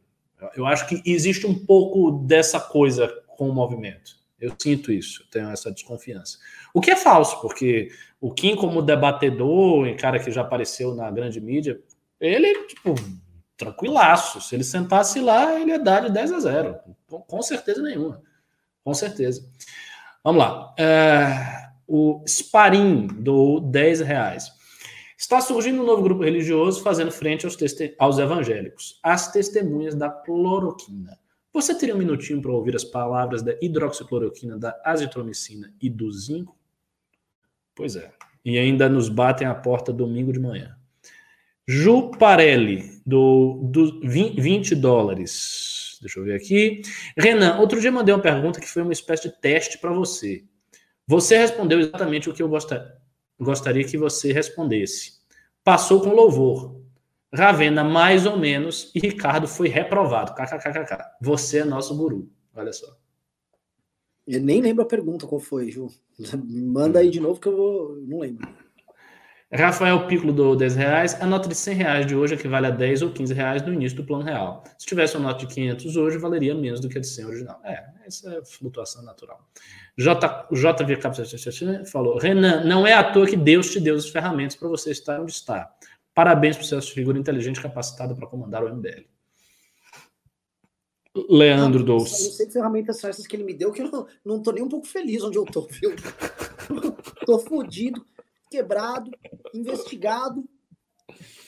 Eu- 0.54 0.66
acho 0.66 0.86
que 0.86 1.02
existe 1.04 1.46
um 1.46 1.54
pouco 1.54 2.12
dessa 2.24 2.60
coisa 2.60 3.08
com 3.28 3.48
o 3.48 3.54
movimento. 3.54 4.16
Eu 4.38 4.52
sinto 4.58 4.92
isso, 4.92 5.24
tenho 5.30 5.48
essa 5.50 5.70
desconfiança. 5.70 6.38
O 6.74 6.80
que 6.80 6.90
é 6.90 6.96
falso, 6.96 7.40
porque 7.40 7.90
o 8.20 8.30
Kim, 8.32 8.54
como 8.54 8.82
debatedor, 8.82 9.86
e 9.86 9.94
cara 9.96 10.18
que 10.18 10.30
já 10.30 10.42
apareceu 10.42 10.94
na 10.94 11.10
grande 11.10 11.40
mídia, 11.40 11.80
ele, 12.20 12.66
tipo, 12.66 12.94
tranquilaço. 13.56 14.40
Se 14.40 14.54
ele 14.54 14.64
sentasse 14.64 15.20
lá, 15.20 15.58
ele 15.58 15.70
ia 15.70 15.78
dar 15.78 16.00
de 16.00 16.12
10 16.12 16.32
a 16.32 16.40
0. 16.40 16.76
Com, 17.06 17.20
com 17.20 17.42
certeza 17.42 17.82
nenhuma. 17.82 18.20
Com 18.84 18.92
certeza. 18.92 19.48
Vamos 20.22 20.42
lá. 20.42 20.74
É, 20.78 21.68
o 21.86 22.22
Sparim 22.26 23.06
do 23.06 23.60
10 23.60 24.00
reais. 24.00 24.52
Está 25.16 25.40
surgindo 25.40 25.82
um 25.82 25.86
novo 25.86 26.02
grupo 26.02 26.22
religioso 26.22 26.82
fazendo 26.82 27.10
frente 27.10 27.46
aos, 27.46 27.56
aos 27.98 28.18
evangélicos, 28.18 29.00
as 29.02 29.32
testemunhas 29.32 29.94
da 29.94 30.10
cloroquina. 30.10 31.18
Você 31.52 31.74
teria 31.74 31.94
um 31.94 31.98
minutinho 31.98 32.42
para 32.42 32.52
ouvir 32.52 32.76
as 32.76 32.84
palavras 32.84 33.42
da 33.42 33.56
hidroxicloroquina, 33.62 34.58
da 34.58 34.78
azitromicina 34.84 35.72
e 35.80 35.88
do 35.88 36.12
zinco? 36.12 36.54
Pois 37.74 37.96
é. 37.96 38.12
E 38.44 38.58
ainda 38.58 38.88
nos 38.90 39.08
batem 39.08 39.46
a 39.46 39.54
porta 39.54 39.90
domingo 39.92 40.32
de 40.32 40.38
manhã. 40.38 40.76
Ju 41.66 42.10
Parelli, 42.12 43.00
do, 43.04 43.60
do 43.72 44.00
20, 44.06 44.40
20 44.40 44.74
dólares. 44.74 45.98
Deixa 46.00 46.20
eu 46.20 46.24
ver 46.24 46.34
aqui. 46.34 46.82
Renan, 47.16 47.58
outro 47.58 47.80
dia 47.80 47.90
mandei 47.90 48.14
uma 48.14 48.20
pergunta 48.20 48.60
que 48.60 48.68
foi 48.68 48.82
uma 48.82 48.92
espécie 48.92 49.28
de 49.28 49.40
teste 49.40 49.78
para 49.78 49.92
você. 49.92 50.44
Você 51.06 51.38
respondeu 51.38 51.80
exatamente 51.80 52.28
o 52.28 52.34
que 52.34 52.42
eu 52.42 52.48
gosta- 52.48 52.95
gostaria 53.38 53.84
que 53.84 53.98
você 53.98 54.32
respondesse. 54.32 55.20
Passou 55.62 56.00
com 56.00 56.10
louvor. 56.10 56.80
Ravena, 57.32 57.84
mais 57.84 58.24
ou 58.24 58.36
menos, 58.36 58.90
e 58.94 59.00
Ricardo 59.00 59.46
foi 59.48 59.68
reprovado. 59.68 60.34
KKKKK. 60.34 61.16
Você 61.20 61.58
é 61.58 61.64
nosso 61.64 61.96
guru. 61.96 62.30
Olha 62.54 62.72
só. 62.72 62.96
Eu 64.26 64.40
nem 64.40 64.60
lembro 64.60 64.82
a 64.82 64.88
pergunta 64.88 65.26
qual 65.26 65.40
foi, 65.40 65.70
Ju. 65.70 65.88
Manda 66.44 66.98
aí 66.98 67.10
de 67.10 67.20
novo 67.20 67.40
que 67.40 67.48
eu 67.48 67.56
vou. 67.56 67.96
Não 67.96 68.20
lembro. 68.20 68.48
Rafael 69.52 70.06
Piccolo 70.08 70.32
do 70.32 70.56
10 70.56 70.74
reais. 70.76 71.20
A 71.20 71.26
nota 71.26 71.48
de 71.48 71.54
100 71.54 71.74
reais 71.74 72.06
de 72.06 72.16
hoje 72.16 72.34
equivale 72.34 72.66
a 72.66 72.70
10 72.70 73.02
ou 73.02 73.12
15 73.12 73.32
reais 73.32 73.62
no 73.62 73.72
início 73.72 73.96
do 73.96 74.04
plano 74.04 74.24
real. 74.24 74.64
Se 74.76 74.86
tivesse 74.86 75.16
uma 75.16 75.28
nota 75.28 75.46
de 75.46 75.54
500 75.54 75.96
hoje, 75.96 76.18
valeria 76.18 76.54
menos 76.54 76.80
do 76.80 76.88
que 76.88 76.98
a 76.98 77.00
de 77.00 77.06
100 77.06 77.24
original. 77.26 77.60
É, 77.64 77.84
essa 78.04 78.34
é 78.34 78.44
flutuação 78.44 79.02
natural. 79.04 79.40
J, 79.96 80.48
JV 80.52 80.98
falou: 81.86 82.18
Renan, 82.18 82.64
não 82.64 82.86
é 82.86 82.92
à 82.92 83.04
toa 83.04 83.26
que 83.26 83.36
Deus 83.36 83.70
te 83.70 83.80
deu 83.80 83.94
as 83.94 84.08
ferramentas 84.08 84.56
para 84.56 84.68
você 84.68 84.90
estar 84.90 85.20
onde 85.20 85.32
está. 85.32 85.72
Parabéns 86.12 86.56
por 86.56 86.64
ser 86.64 86.76
essa 86.76 86.90
figura 86.90 87.18
inteligente 87.18 87.60
capacitada 87.60 88.14
para 88.14 88.26
comandar 88.26 88.64
o 88.64 88.74
MBL. 88.74 89.04
Leandro 91.30 91.80
Eu 91.80 91.86
não 91.86 91.96
Dous. 91.98 92.36
sei 92.36 92.46
que 92.46 92.52
ferramentas 92.52 92.98
são 92.98 93.08
essas 93.08 93.26
que 93.26 93.36
ele 93.36 93.44
me 93.44 93.54
deu, 93.54 93.72
que 93.72 93.80
eu 93.80 93.90
não, 93.90 94.06
não 94.24 94.42
tô 94.42 94.52
nem 94.52 94.62
um 94.62 94.68
pouco 94.68 94.86
feliz 94.86 95.22
onde 95.22 95.38
eu 95.38 95.44
tô, 95.44 95.62
viu? 95.62 95.94
tô 97.24 97.38
fudido, 97.38 98.04
quebrado, 98.50 99.10
investigado. 99.54 100.44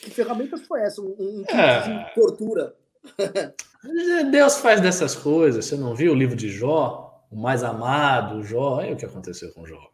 Que 0.01 0.09
ferramentas 0.09 0.61
foi 0.61 0.81
essa? 0.81 1.01
Um, 1.01 1.15
um 1.19 1.43
É. 1.47 1.81
de 2.07 2.13
tortura. 2.15 2.75
Deus 4.31 4.57
faz 4.57 4.81
dessas 4.81 5.15
coisas. 5.15 5.65
Você 5.65 5.75
não 5.75 5.95
viu 5.95 6.11
o 6.11 6.15
livro 6.15 6.35
de 6.35 6.49
Jó? 6.49 7.25
O 7.31 7.35
mais 7.35 7.63
amado, 7.63 8.43
Jó. 8.43 8.77
Olha 8.77 8.93
o 8.93 8.97
que 8.97 9.05
aconteceu 9.05 9.51
com 9.53 9.65
Jó. 9.65 9.89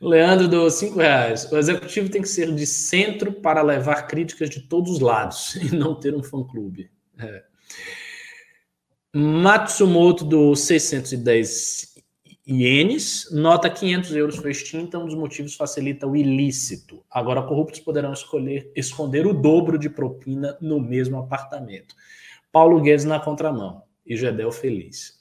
Leandro 0.00 0.48
do 0.48 0.68
5 0.70 0.98
reais. 0.98 1.50
O 1.50 1.56
executivo 1.56 2.10
tem 2.10 2.22
que 2.22 2.28
ser 2.28 2.52
de 2.54 2.66
centro 2.66 3.32
para 3.32 3.62
levar 3.62 4.06
críticas 4.06 4.50
de 4.50 4.60
todos 4.60 4.92
os 4.92 5.00
lados 5.00 5.54
e 5.62 5.74
não 5.74 5.94
ter 5.94 6.14
um 6.14 6.22
fã-clube. 6.22 6.90
É. 7.18 7.44
Matsumoto 9.14 10.24
do 10.24 10.56
610 10.56 11.91
ienes. 12.46 13.28
Nota 13.30 13.70
500 13.70 14.14
euros 14.14 14.36
foi 14.36 14.50
extinta. 14.50 14.98
Um 14.98 15.06
dos 15.06 15.14
motivos 15.14 15.54
facilita 15.54 16.06
o 16.06 16.16
ilícito. 16.16 17.04
Agora, 17.10 17.42
corruptos 17.42 17.80
poderão 17.80 18.12
escolher, 18.12 18.70
esconder 18.74 19.26
o 19.26 19.32
dobro 19.32 19.78
de 19.78 19.88
propina 19.88 20.56
no 20.60 20.80
mesmo 20.80 21.18
apartamento. 21.18 21.94
Paulo 22.50 22.80
Guedes 22.80 23.04
na 23.04 23.18
contramão. 23.18 23.82
e 24.04 24.16
Gedel 24.16 24.52
feliz. 24.52 25.20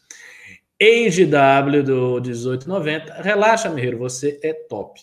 AgeW 0.82 1.84
do 1.84 2.22
1890. 2.22 3.14
Relaxa, 3.22 3.70
Merreiro, 3.70 4.00
você 4.00 4.40
é 4.42 4.54
top. 4.54 5.00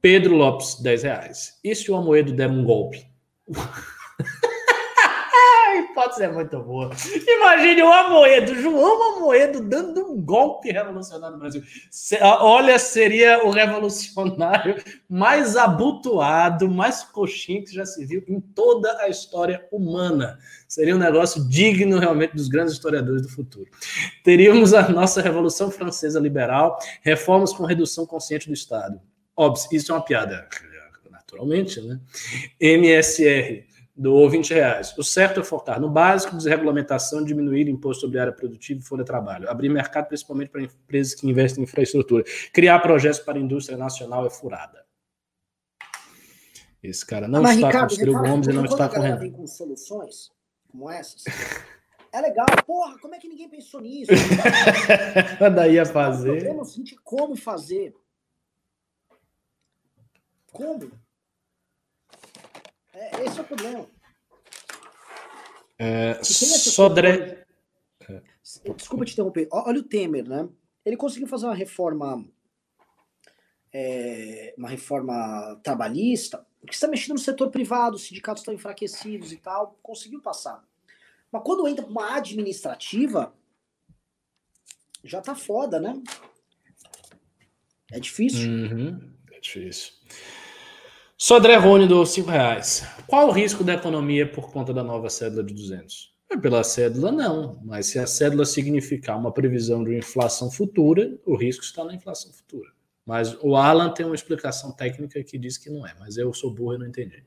Pedro 0.00 0.34
Lopes, 0.34 0.80
10 0.80 1.02
reais. 1.02 1.60
E 1.62 1.74
se 1.74 1.90
o 1.90 1.96
Amoedo 1.96 2.32
der 2.32 2.50
um 2.50 2.64
golpe? 2.64 3.06
hipótese 5.96 6.24
é 6.24 6.30
muito 6.30 6.60
boa. 6.60 6.90
Imagine 7.26 7.82
o 7.82 7.92
Amoedo, 7.92 8.54
João 8.54 9.16
Amoedo, 9.16 9.62
dando 9.62 10.12
um 10.12 10.20
golpe 10.20 10.70
revolucionário 10.70 11.36
no 11.36 11.40
Brasil. 11.40 11.62
Olha, 12.20 12.78
seria 12.78 13.42
o 13.44 13.50
revolucionário 13.50 14.76
mais 15.08 15.56
abotoado, 15.56 16.68
mais 16.68 17.02
coxinho 17.02 17.64
que 17.64 17.72
já 17.72 17.86
se 17.86 18.04
viu 18.04 18.22
em 18.28 18.38
toda 18.40 19.00
a 19.00 19.08
história 19.08 19.66
humana. 19.72 20.38
Seria 20.68 20.94
um 20.94 20.98
negócio 20.98 21.48
digno 21.48 21.98
realmente 21.98 22.36
dos 22.36 22.48
grandes 22.48 22.74
historiadores 22.74 23.22
do 23.22 23.30
futuro. 23.30 23.70
Teríamos 24.22 24.74
a 24.74 24.86
nossa 24.90 25.22
Revolução 25.22 25.70
Francesa 25.70 26.20
Liberal, 26.20 26.78
reformas 27.00 27.54
com 27.54 27.64
redução 27.64 28.04
consciente 28.04 28.48
do 28.48 28.54
Estado. 28.54 29.00
Óbvio, 29.34 29.64
isso 29.72 29.92
é 29.92 29.94
uma 29.94 30.04
piada, 30.04 30.46
naturalmente, 31.10 31.80
né? 31.80 31.98
MSR 32.60 33.75
do 33.96 34.28
20 34.28 34.52
reais. 34.52 34.96
O 34.98 35.02
certo 35.02 35.40
é 35.40 35.44
focar 35.44 35.80
no 35.80 35.88
básico, 35.88 36.36
desregulamentação, 36.36 37.24
diminuir 37.24 37.68
imposto 37.68 38.02
sobre 38.02 38.18
área 38.18 38.32
produtiva 38.32 38.80
e 38.80 38.82
folha 38.82 39.02
de 39.02 39.06
trabalho, 39.06 39.48
abrir 39.48 39.70
mercado 39.70 40.08
principalmente 40.08 40.50
para 40.50 40.62
empresas 40.62 41.14
que 41.14 41.26
investem 41.26 41.62
em 41.62 41.64
infraestrutura, 41.64 42.22
criar 42.52 42.78
projetos 42.80 43.20
para 43.20 43.38
a 43.38 43.40
indústria 43.40 43.78
nacional 43.78 44.26
é 44.26 44.30
furada. 44.30 44.84
Esse 46.82 47.04
cara 47.04 47.26
não 47.26 47.42
Mas, 47.42 47.56
está 47.56 47.66
Ricardo, 47.68 47.88
com 47.88 47.94
os 47.94 47.98
Ciro 47.98 48.12
Gomes 48.12 48.46
e 48.46 48.52
não 48.52 48.64
está 48.64 48.88
correndo. 48.88 49.18
Vem 49.18 49.32
com 49.32 49.46
soluções 49.46 50.30
como 50.68 50.90
essas. 50.90 51.24
É 52.12 52.20
legal, 52.20 52.46
porra, 52.66 52.98
como 52.98 53.14
é 53.14 53.18
que 53.18 53.28
ninguém 53.28 53.48
pensou 53.48 53.80
nisso? 53.80 54.12
Daí 55.54 55.74
ia 55.74 55.86
fazer. 55.86 56.48
O 56.50 56.60
o 56.60 56.64
seguinte, 56.64 56.96
como 57.02 57.34
fazer? 57.34 57.94
Como? 60.52 60.90
É, 62.96 63.26
esse 63.26 63.38
é 63.38 63.42
o 63.42 63.44
problema. 63.44 63.86
É, 65.78 66.24
Sodré. 66.24 67.44
Desculpa 68.74 69.04
te 69.04 69.12
interromper. 69.12 69.46
Olha 69.52 69.80
o 69.80 69.82
Temer, 69.82 70.26
né? 70.26 70.48
Ele 70.82 70.96
conseguiu 70.96 71.28
fazer 71.28 71.44
uma 71.44 71.54
reforma. 71.54 72.26
É, 73.70 74.54
uma 74.56 74.70
reforma 74.70 75.60
trabalhista, 75.62 76.46
porque 76.60 76.74
está 76.74 76.88
mexendo 76.88 77.12
no 77.12 77.18
setor 77.18 77.50
privado, 77.50 77.96
os 77.96 78.04
sindicatos 78.04 78.40
estão 78.40 78.54
enfraquecidos 78.54 79.32
e 79.32 79.36
tal, 79.36 79.78
conseguiu 79.82 80.22
passar. 80.22 80.66
Mas 81.30 81.42
quando 81.44 81.68
entra 81.68 81.84
uma 81.84 82.16
administrativa, 82.16 83.34
já 85.04 85.20
tá 85.20 85.34
foda, 85.34 85.78
né? 85.78 86.02
É 87.92 88.00
difícil. 88.00 88.48
Uhum, 88.48 89.12
é 89.30 89.40
difícil. 89.40 89.92
Sodré 91.18 91.56
Rony 91.56 91.88
do 91.88 92.04
5 92.04 92.30
reais. 92.30 92.86
Qual 93.06 93.28
o 93.28 93.32
risco 93.32 93.64
da 93.64 93.72
economia 93.72 94.30
por 94.30 94.52
conta 94.52 94.74
da 94.74 94.84
nova 94.84 95.08
cédula 95.08 95.42
de 95.42 95.54
200? 95.54 96.14
É 96.30 96.36
pela 96.36 96.62
cédula, 96.62 97.10
não. 97.10 97.58
Mas 97.64 97.86
se 97.86 97.98
a 97.98 98.06
cédula 98.06 98.44
significar 98.44 99.18
uma 99.18 99.32
previsão 99.32 99.82
de 99.82 99.92
uma 99.92 99.98
inflação 99.98 100.50
futura, 100.50 101.18
o 101.24 101.34
risco 101.34 101.64
está 101.64 101.82
na 101.82 101.94
inflação 101.94 102.30
futura. 102.34 102.68
Mas 103.06 103.34
o 103.40 103.56
Alan 103.56 103.94
tem 103.94 104.04
uma 104.04 104.14
explicação 104.14 104.72
técnica 104.72 105.24
que 105.24 105.38
diz 105.38 105.56
que 105.56 105.70
não 105.70 105.86
é, 105.86 105.94
mas 105.98 106.18
eu 106.18 106.34
sou 106.34 106.52
burro 106.52 106.74
e 106.74 106.78
não 106.78 106.86
entendi. 106.86 107.24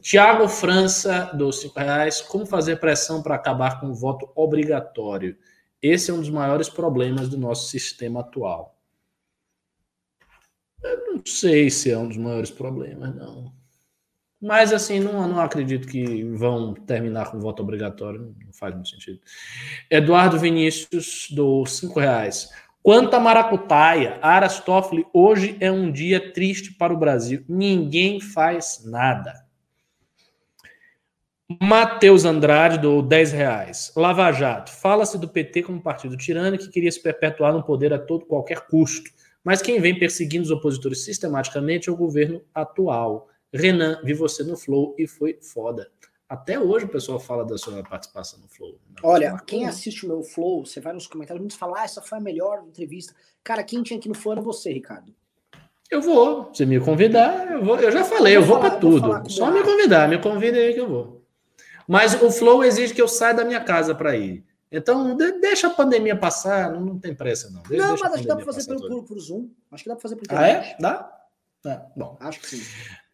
Tiago 0.00 0.46
França, 0.46 1.32
dos 1.34 1.62
5 1.62 1.76
reais. 1.80 2.20
Como 2.20 2.46
fazer 2.46 2.76
pressão 2.76 3.24
para 3.24 3.34
acabar 3.34 3.80
com 3.80 3.88
o 3.88 3.94
voto 3.94 4.30
obrigatório? 4.36 5.36
Esse 5.82 6.12
é 6.12 6.14
um 6.14 6.20
dos 6.20 6.30
maiores 6.30 6.68
problemas 6.68 7.28
do 7.28 7.36
nosso 7.36 7.68
sistema 7.68 8.20
atual. 8.20 8.73
Eu 10.84 11.14
não 11.14 11.22
sei 11.24 11.70
se 11.70 11.90
é 11.90 11.98
um 11.98 12.06
dos 12.06 12.18
maiores 12.18 12.50
problemas, 12.50 13.14
não. 13.16 13.52
Mas, 14.40 14.74
assim, 14.74 15.00
não, 15.00 15.26
não 15.26 15.40
acredito 15.40 15.88
que 15.88 16.22
vão 16.24 16.74
terminar 16.74 17.30
com 17.30 17.40
voto 17.40 17.62
obrigatório, 17.62 18.36
não 18.44 18.52
faz 18.52 18.74
muito 18.74 18.90
sentido. 18.90 19.18
Eduardo 19.90 20.38
Vinícius, 20.38 21.28
do 21.30 21.64
cinco 21.64 21.98
reais. 21.98 22.50
A 22.86 23.18
maracutaia, 23.18 24.18
Aras 24.20 24.60
Toffoli, 24.60 25.06
hoje 25.14 25.56
é 25.58 25.72
um 25.72 25.90
dia 25.90 26.32
triste 26.34 26.74
para 26.74 26.92
o 26.92 26.98
Brasil. 26.98 27.42
Ninguém 27.48 28.20
faz 28.20 28.82
nada. 28.84 29.44
Matheus 31.62 32.26
Andrade, 32.26 32.78
do 32.78 33.00
10 33.00 33.32
reais. 33.32 33.92
Lava 33.96 34.30
Jato. 34.32 34.70
Fala-se 34.70 35.16
do 35.16 35.28
PT 35.28 35.62
como 35.62 35.80
partido 35.80 36.16
tirano 36.18 36.58
que 36.58 36.68
queria 36.68 36.92
se 36.92 37.02
perpetuar 37.02 37.54
no 37.54 37.62
poder 37.62 37.94
a 37.94 37.98
todo 37.98 38.26
qualquer 38.26 38.66
custo. 38.66 39.10
Mas 39.44 39.60
quem 39.60 39.78
vem 39.78 39.98
perseguindo 39.98 40.44
os 40.44 40.50
opositores 40.50 41.04
sistematicamente 41.04 41.90
é 41.90 41.92
o 41.92 41.96
governo 41.96 42.42
atual. 42.54 43.28
Renan, 43.52 44.00
vi 44.02 44.14
você 44.14 44.42
no 44.42 44.56
Flow 44.56 44.94
e 44.98 45.06
foi 45.06 45.38
foda. 45.40 45.90
Até 46.26 46.58
hoje 46.58 46.86
o 46.86 46.88
pessoal 46.88 47.20
fala 47.20 47.44
da 47.44 47.58
sua 47.58 47.82
participação 47.82 48.40
no 48.40 48.48
Flow. 48.48 48.72
Né? 48.72 48.96
Olha, 49.02 49.36
quem 49.46 49.66
assiste 49.66 50.06
o 50.06 50.08
meu 50.08 50.22
Flow, 50.22 50.64
você 50.64 50.80
vai 50.80 50.94
nos 50.94 51.06
comentários, 51.06 51.40
muitos 51.40 51.58
falam, 51.58 51.76
ah, 51.76 51.84
essa 51.84 52.00
foi 52.00 52.16
a 52.18 52.20
melhor 52.20 52.64
entrevista. 52.66 53.14
Cara, 53.44 53.62
quem 53.62 53.82
tinha 53.82 53.98
aqui 53.98 54.08
no 54.08 54.14
Flow 54.14 54.32
era 54.32 54.40
você, 54.40 54.72
Ricardo. 54.72 55.14
Eu 55.90 56.00
vou. 56.00 56.50
Se 56.54 56.64
me 56.64 56.80
convidar, 56.80 57.52
eu 57.52 57.62
vou. 57.62 57.78
Eu 57.78 57.92
já 57.92 58.02
falei, 58.02 58.34
eu, 58.34 58.42
vou, 58.42 58.58
para 58.58 58.78
tudo. 58.78 59.30
Só 59.30 59.50
me 59.50 59.62
convidar, 59.62 60.08
me 60.08 60.18
convida 60.18 60.56
aí 60.56 60.72
que 60.72 60.80
eu 60.80 60.88
vou. 60.88 61.22
Mas 61.86 62.20
o 62.20 62.30
Flow 62.30 62.64
exige 62.64 62.94
que 62.94 63.02
eu 63.02 63.06
saia 63.06 63.34
da 63.34 63.44
minha 63.44 63.60
casa 63.60 63.94
para 63.94 64.16
ir. 64.16 64.42
Então, 64.76 65.16
deixa 65.16 65.68
a 65.68 65.70
pandemia 65.70 66.16
passar, 66.16 66.72
não, 66.72 66.80
não 66.80 66.98
tem 66.98 67.14
pressa, 67.14 67.48
não. 67.48 67.62
Deixa, 67.62 67.86
não, 67.86 67.92
mas 67.92 68.12
acho 68.12 68.22
que 68.22 68.28
dá 68.28 68.34
para 68.34 68.44
fazer 68.44 68.66
pelo, 68.66 68.80
por, 68.88 69.04
por, 69.04 69.20
Zoom. 69.20 69.48
Acho 69.70 69.84
que 69.84 69.88
dá 69.88 69.94
para 69.94 70.02
fazer 70.02 70.16
por 70.16 70.24
internet. 70.24 70.56
Ah, 70.56 70.66
é? 70.66 70.76
Dá? 70.80 71.20
É, 71.66 71.80
bom. 71.96 72.16
Acho 72.18 72.40
que 72.40 72.48
sim. 72.48 72.62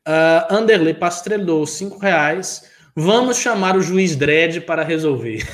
Uh, 0.09 0.55
Anderley 0.55 0.95
Pastrelou, 0.95 1.67
cinco 1.67 1.99
reais. 1.99 2.71
Vamos 2.97 3.37
chamar 3.37 3.77
o 3.77 3.83
juiz 3.83 4.17
Dredd 4.17 4.63
para 4.63 4.83
resolver. 4.83 5.47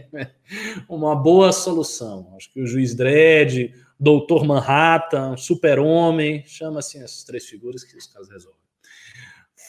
Uma 0.86 1.16
boa 1.16 1.50
solução. 1.50 2.34
Acho 2.36 2.52
que 2.52 2.60
o 2.60 2.66
juiz 2.66 2.94
Dredd, 2.94 3.72
Doutor 3.98 4.44
Manhattan, 4.44 5.36
Super-Homem, 5.36 6.44
chama 6.46 6.80
assim 6.80 7.02
essas 7.02 7.24
três 7.24 7.46
figuras 7.46 7.82
que 7.84 7.96
os 7.96 8.06
caras 8.06 8.28
resolvem. 8.28 8.61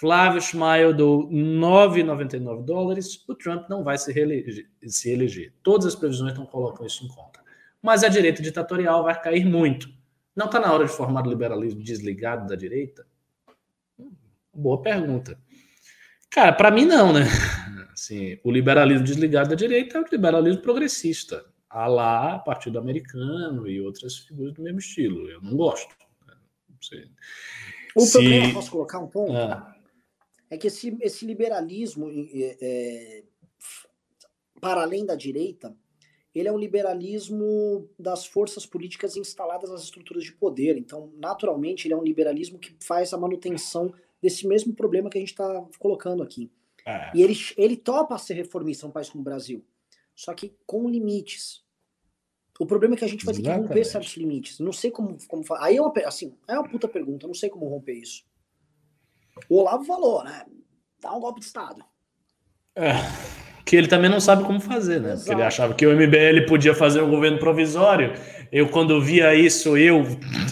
Flávio 0.04 0.42
Schmael 0.42 0.94
do 0.94 1.30
9,99 1.32 2.66
dólares. 2.66 3.24
O 3.26 3.34
Trump 3.34 3.70
não 3.70 3.86
vai 3.86 3.98
se, 3.98 4.12
reeleger, 4.12 4.68
se 4.86 5.10
eleger. 5.10 5.54
Todas 5.64 5.86
as 5.86 5.96
previsões 5.96 6.34
não 6.34 6.46
colocam 6.46 6.86
isso 6.86 7.06
em 7.06 7.08
conta. 7.08 7.40
Mas 7.82 8.04
a 8.04 8.10
direita 8.10 8.44
ditatorial 8.44 9.02
vai 9.02 9.18
cair 9.22 9.46
muito. 9.46 9.88
Não 10.36 10.48
está 10.48 10.60
na 10.60 10.74
hora 10.74 10.84
de 10.84 10.92
formar 10.92 11.26
o 11.26 11.30
liberalismo 11.30 11.82
desligado 11.82 12.46
da 12.50 12.56
direita? 12.58 13.08
Boa 14.54 14.82
pergunta. 14.82 15.40
Cara, 16.30 16.52
para 16.52 16.70
mim 16.70 16.84
não, 16.84 17.14
né? 17.14 17.22
Assim, 17.94 18.38
o 18.44 18.52
liberalismo 18.52 19.06
desligado 19.06 19.52
da 19.52 19.56
direita 19.56 19.98
é 19.98 20.02
o 20.02 20.06
liberalismo 20.12 20.62
progressista. 20.62 21.46
Há 21.70 21.88
lá 21.88 22.40
Partido 22.40 22.78
Americano 22.78 23.70
e 23.70 23.80
outras 23.80 24.18
figuras 24.18 24.54
do 24.54 24.64
mesmo 24.64 24.80
estilo. 24.80 25.30
Eu 25.30 25.42
não 25.42 25.56
gosto. 25.56 25.96
Não 26.28 26.82
sei. 26.82 27.10
O 27.96 28.02
Se... 28.02 28.12
problema, 28.12 28.54
posso 28.54 28.70
colocar 28.70 29.00
um 29.00 29.08
ponto? 29.08 29.38
Ah 29.38 29.73
é 30.54 30.58
que 30.58 30.68
esse, 30.68 30.96
esse 31.02 31.26
liberalismo, 31.26 32.10
é, 32.12 32.58
é, 32.62 33.24
para 34.62 34.84
além 34.84 35.04
da 35.04 35.16
direita, 35.16 35.76
ele 36.34 36.48
é 36.48 36.52
um 36.52 36.60
liberalismo 36.60 37.90
das 37.98 38.26
forças 38.26 38.64
políticas 38.64 39.18
instaladas 39.18 39.72
nas 39.72 39.84
estruturas 39.84 40.24
de 40.24 40.32
poder. 40.32 40.78
Então, 40.78 41.12
naturalmente, 41.16 41.88
ele 41.88 41.96
é 41.96 41.98
um 41.98 42.04
liberalismo 42.04 42.60
que 42.60 42.76
faz 42.80 43.14
a 43.14 43.18
manutenção 43.18 43.92
desse 44.22 44.48
mesmo 44.48 44.76
problema 44.76 45.10
que 45.10 45.18
a 45.18 45.22
gente 45.22 45.32
está 45.32 45.68
colocando 45.80 46.22
aqui. 46.22 46.52
É. 46.86 47.12
E 47.16 47.24
ele, 47.24 47.36
ele 47.58 47.76
topa 47.76 48.18
ser 48.20 48.36
reformista 48.36 48.86
um 48.86 48.92
país 48.92 49.10
como 49.10 49.22
o 49.22 49.26
Brasil, 49.26 49.66
só 50.16 50.36
que 50.36 50.56
com 50.68 50.88
limites. 50.88 51.64
O 52.60 52.66
problema 52.68 52.94
é 52.94 52.98
que 52.98 53.06
a 53.06 53.08
gente 53.08 53.26
vai 53.26 53.34
Exatamente. 53.34 53.62
ter 53.62 53.64
que 53.64 53.68
romper 53.70 53.86
certos 53.86 54.16
limites. 54.18 54.60
Não 54.60 54.72
sei 54.72 54.92
como, 54.92 55.18
como 55.28 55.44
Aí 55.58 55.78
é 55.78 55.82
uma, 55.82 55.92
assim, 56.06 56.36
é 56.48 56.54
uma 56.54 56.70
puta 56.70 56.88
pergunta, 56.88 57.26
não 57.26 57.34
sei 57.34 57.50
como 57.50 57.68
romper 57.68 57.94
isso. 57.94 58.24
O 59.50 59.60
Olavo 59.60 59.84
falou, 59.84 60.24
né? 60.24 60.44
Dá 61.02 61.14
um 61.14 61.20
golpe 61.20 61.40
de 61.40 61.46
Estado. 61.46 61.84
É, 62.76 62.94
que 63.66 63.76
ele 63.76 63.88
também 63.88 64.10
não 64.10 64.20
sabe 64.20 64.44
como 64.44 64.60
fazer, 64.60 65.00
né? 65.00 65.10
Exato. 65.10 65.20
Porque 65.20 65.32
ele 65.32 65.44
achava 65.44 65.74
que 65.74 65.86
o 65.86 65.96
MBL 65.96 66.48
podia 66.48 66.74
fazer 66.74 67.02
um 67.02 67.10
governo 67.10 67.40
provisório. 67.40 68.14
Eu, 68.52 68.70
quando 68.70 69.02
via 69.02 69.34
isso, 69.36 69.78
eu 69.78 70.04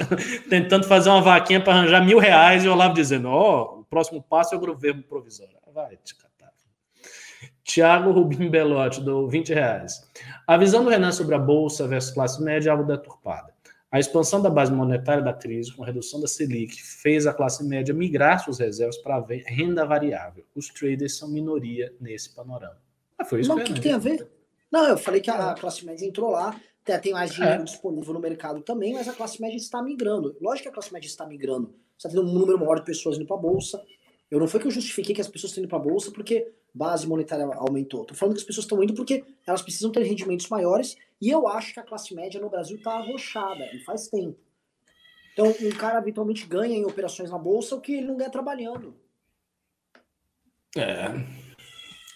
tentando 0.50 0.88
fazer 0.88 1.10
uma 1.10 1.22
vaquinha 1.22 1.62
para 1.62 1.74
arranjar 1.74 2.06
mil 2.06 2.20
reais 2.20 2.64
e 2.64 2.68
o 2.68 2.74
Olavo 2.74 2.94
dizendo: 2.94 3.28
Ó, 3.30 3.76
oh, 3.76 3.80
o 3.82 3.86
próximo 3.86 4.22
passo 4.22 4.56
é 4.56 4.58
o 4.58 4.62
governo 4.62 5.04
provisório. 5.04 5.56
Vai 5.74 5.98
te 6.04 6.16
catar. 6.16 6.52
Tiago 7.64 8.12
Rubim 8.12 8.50
Belotti, 8.50 9.02
do 9.02 9.28
20 9.28 9.54
reais. 9.54 10.02
A 10.48 10.58
visão 10.58 10.84
do 10.84 10.90
Renan 10.90 11.12
sobre 11.12 11.36
a 11.36 11.40
Bolsa 11.40 11.88
versus 11.88 12.12
classe 12.12 12.44
média 12.44 12.70
é 12.70 12.72
algo 12.72 12.84
deturpada. 12.84 13.54
A 13.92 14.00
expansão 14.00 14.42
da 14.42 14.50
base 14.50 14.72
monetária 14.72 15.22
da 15.22 15.34
crise, 15.34 15.74
com 15.74 15.84
a 15.84 15.86
redução 15.86 16.22
da 16.22 16.28
Selic, 16.28 16.82
fez 16.82 17.28
a 17.28 17.34
classe 17.34 17.62
média 17.62 17.94
migrar 17.94 18.42
suas 18.42 18.60
reservas 18.60 18.98
para 18.98 19.18
a 19.18 19.26
renda 19.46 19.86
variável. 19.86 20.46
Os 20.56 20.70
traders 20.70 21.18
são 21.18 21.28
minoria 21.28 21.94
nesse 22.00 22.34
panorama. 22.34 22.78
Ah, 23.18 23.26
foi 23.26 23.42
isso 23.42 23.54
Mas 23.54 23.62
o 23.62 23.66
que, 23.66 23.74
que 23.74 23.82
tem 23.82 23.92
a 23.92 23.98
ver? 23.98 24.26
Não, 24.72 24.88
eu 24.88 24.98
falei 24.98 25.20
que 25.20 25.30
a 25.30 25.54
classe 25.56 25.86
média 25.86 26.06
entrou 26.06 26.32
lá, 26.32 26.58
tem 27.02 27.12
mais 27.12 27.34
dinheiro 27.34 27.62
é. 27.62 27.64
disponível 27.66 28.14
no 28.14 28.22
mercado 28.22 28.62
também, 28.62 28.94
mas 28.94 29.10
a 29.10 29.14
classe 29.14 29.42
média 29.42 29.58
está 29.58 29.84
migrando. 29.84 30.38
Lógico 30.40 30.64
que 30.64 30.70
a 30.70 30.72
classe 30.72 30.94
média 30.94 31.08
está 31.08 31.26
migrando. 31.28 31.76
Você 31.98 32.08
está 32.08 32.10
tendo 32.10 32.22
um 32.22 32.34
número 32.34 32.58
maior 32.58 32.76
de 32.76 32.86
pessoas 32.86 33.18
indo 33.18 33.26
para 33.26 33.36
a 33.36 33.40
Bolsa. 33.40 33.84
Eu 34.32 34.40
não 34.40 34.48
foi 34.48 34.62
que 34.62 34.68
eu 34.68 34.72
justifiquei 34.72 35.14
que 35.14 35.20
as 35.20 35.28
pessoas 35.28 35.52
estão 35.52 35.62
indo 35.62 35.70
para 35.70 35.78
a 35.78 35.82
Bolsa 35.82 36.12
porque 36.12 36.50
base 36.74 37.06
monetária 37.06 37.46
aumentou. 37.56 38.04
Estou 38.04 38.16
falando 38.16 38.36
que 38.36 38.42
as 38.42 38.48
pessoas 38.48 38.64
estão 38.64 38.82
indo 38.82 38.94
porque 38.94 39.26
elas 39.46 39.62
precisam 39.62 39.92
ter 39.92 40.04
rendimentos 40.04 40.48
maiores 40.48 40.96
e 41.22 41.30
eu 41.30 41.48
acho 41.48 41.74
que 41.74 41.80
a 41.80 41.84
classe 41.84 42.16
média 42.16 42.42
no 42.42 42.50
Brasil 42.50 42.78
está 42.78 42.94
arrochada 42.94 43.64
e 43.74 43.80
faz 43.84 44.08
tempo. 44.08 44.40
Então, 45.34 45.54
um 45.62 45.70
cara 45.72 46.00
habitualmente 46.00 46.46
ganha 46.48 46.76
em 46.76 46.84
operações 46.84 47.30
na 47.30 47.38
Bolsa 47.38 47.76
o 47.76 47.82
que 47.82 47.94
ele 47.94 48.08
não 48.08 48.18
ganha 48.18 48.30
trabalhando. 48.30 48.96
É. 50.76 51.06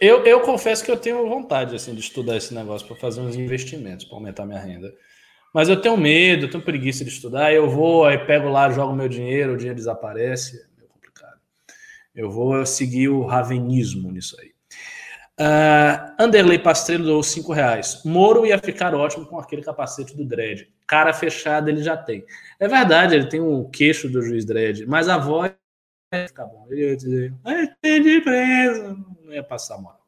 Eu, 0.01 0.25
eu 0.25 0.41
confesso 0.41 0.83
que 0.83 0.91
eu 0.91 0.97
tenho 0.97 1.29
vontade 1.29 1.75
assim, 1.75 1.93
de 1.93 2.01
estudar 2.01 2.35
esse 2.35 2.53
negócio 2.53 2.85
para 2.87 2.97
fazer 2.97 3.21
uns 3.21 3.35
investimentos, 3.35 4.05
para 4.05 4.17
aumentar 4.17 4.45
minha 4.45 4.59
renda. 4.59 4.93
Mas 5.53 5.69
eu 5.69 5.79
tenho 5.79 5.95
medo, 5.95 6.49
tenho 6.49 6.63
preguiça 6.63 7.05
de 7.05 7.11
estudar. 7.11 7.53
Eu 7.53 7.69
vou, 7.69 8.05
aí 8.05 8.17
pego 8.17 8.49
lá, 8.49 8.69
jogo 8.69 8.93
meu 8.93 9.07
dinheiro, 9.07 9.53
o 9.53 9.57
dinheiro 9.57 9.77
desaparece. 9.77 10.67
É 10.81 10.87
complicado. 10.87 11.39
Eu 12.13 12.29
vou 12.29 12.65
seguir 12.65 13.07
o 13.07 13.23
ravenismo 13.23 14.11
nisso 14.11 14.35
aí. 14.41 14.54
Uh, 15.37 16.15
Anderley 16.17 16.57
Pastrello 16.57 17.03
deu 17.03 17.21
5 17.21 17.51
reais. 17.51 18.01
Moro 18.05 18.45
ia 18.45 18.57
ficar 18.57 18.95
ótimo 18.95 19.25
com 19.25 19.37
aquele 19.37 19.61
capacete 19.61 20.15
do 20.15 20.23
Dredd. 20.23 20.67
Cara 20.87 21.13
fechada 21.13 21.69
ele 21.69 21.83
já 21.83 21.97
tem. 21.97 22.25
É 22.59 22.67
verdade, 22.67 23.15
ele 23.15 23.27
tem 23.27 23.41
o 23.41 23.59
um 23.59 23.69
queixo 23.69 24.09
do 24.09 24.21
juiz 24.21 24.45
Dredd, 24.45 24.85
mas 24.85 25.09
a 25.09 25.17
voz 25.17 25.51
ficar 26.27 26.45
bom. 26.45 26.65
Ele 26.69 26.89
ia 26.89 26.95
dizer, 26.95 27.33
entendi 27.45 28.21
preso. 28.21 29.05
Não 29.23 29.33
ia 29.33 29.43
passar 29.43 29.77
mal. 29.77 29.99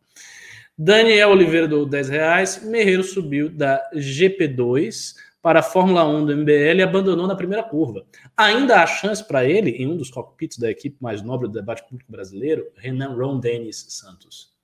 Daniel 0.78 1.32
Oliveira 1.32 1.68
do 1.68 1.86
10 1.86 2.10
reais. 2.10 2.64
Merreiro 2.64 3.04
subiu 3.04 3.50
da 3.50 3.82
GP2 3.94 5.16
para 5.42 5.60
a 5.60 5.64
Fórmula 5.64 6.08
1 6.08 6.26
do 6.26 6.38
MBL 6.38 6.80
e 6.80 6.84
abandonou 6.84 7.28
na 7.28 7.36
primeira 7.36 7.64
curva. 7.64 8.06
Ainda 8.36 8.82
há 8.82 8.88
chance 8.88 9.26
para 9.26 9.44
ele, 9.44 9.72
em 9.72 9.88
um 9.88 9.98
dos 9.98 10.10
cockpits 10.10 10.58
da 10.58 10.70
equipe 10.70 10.98
mais 11.02 11.22
nobre 11.22 11.48
do 11.48 11.54
debate 11.54 11.84
público 11.84 12.12
brasileiro, 12.12 12.68
Renan 12.76 13.16
Ron 13.16 13.40
Dennis 13.40 13.86
Santos. 13.90 14.57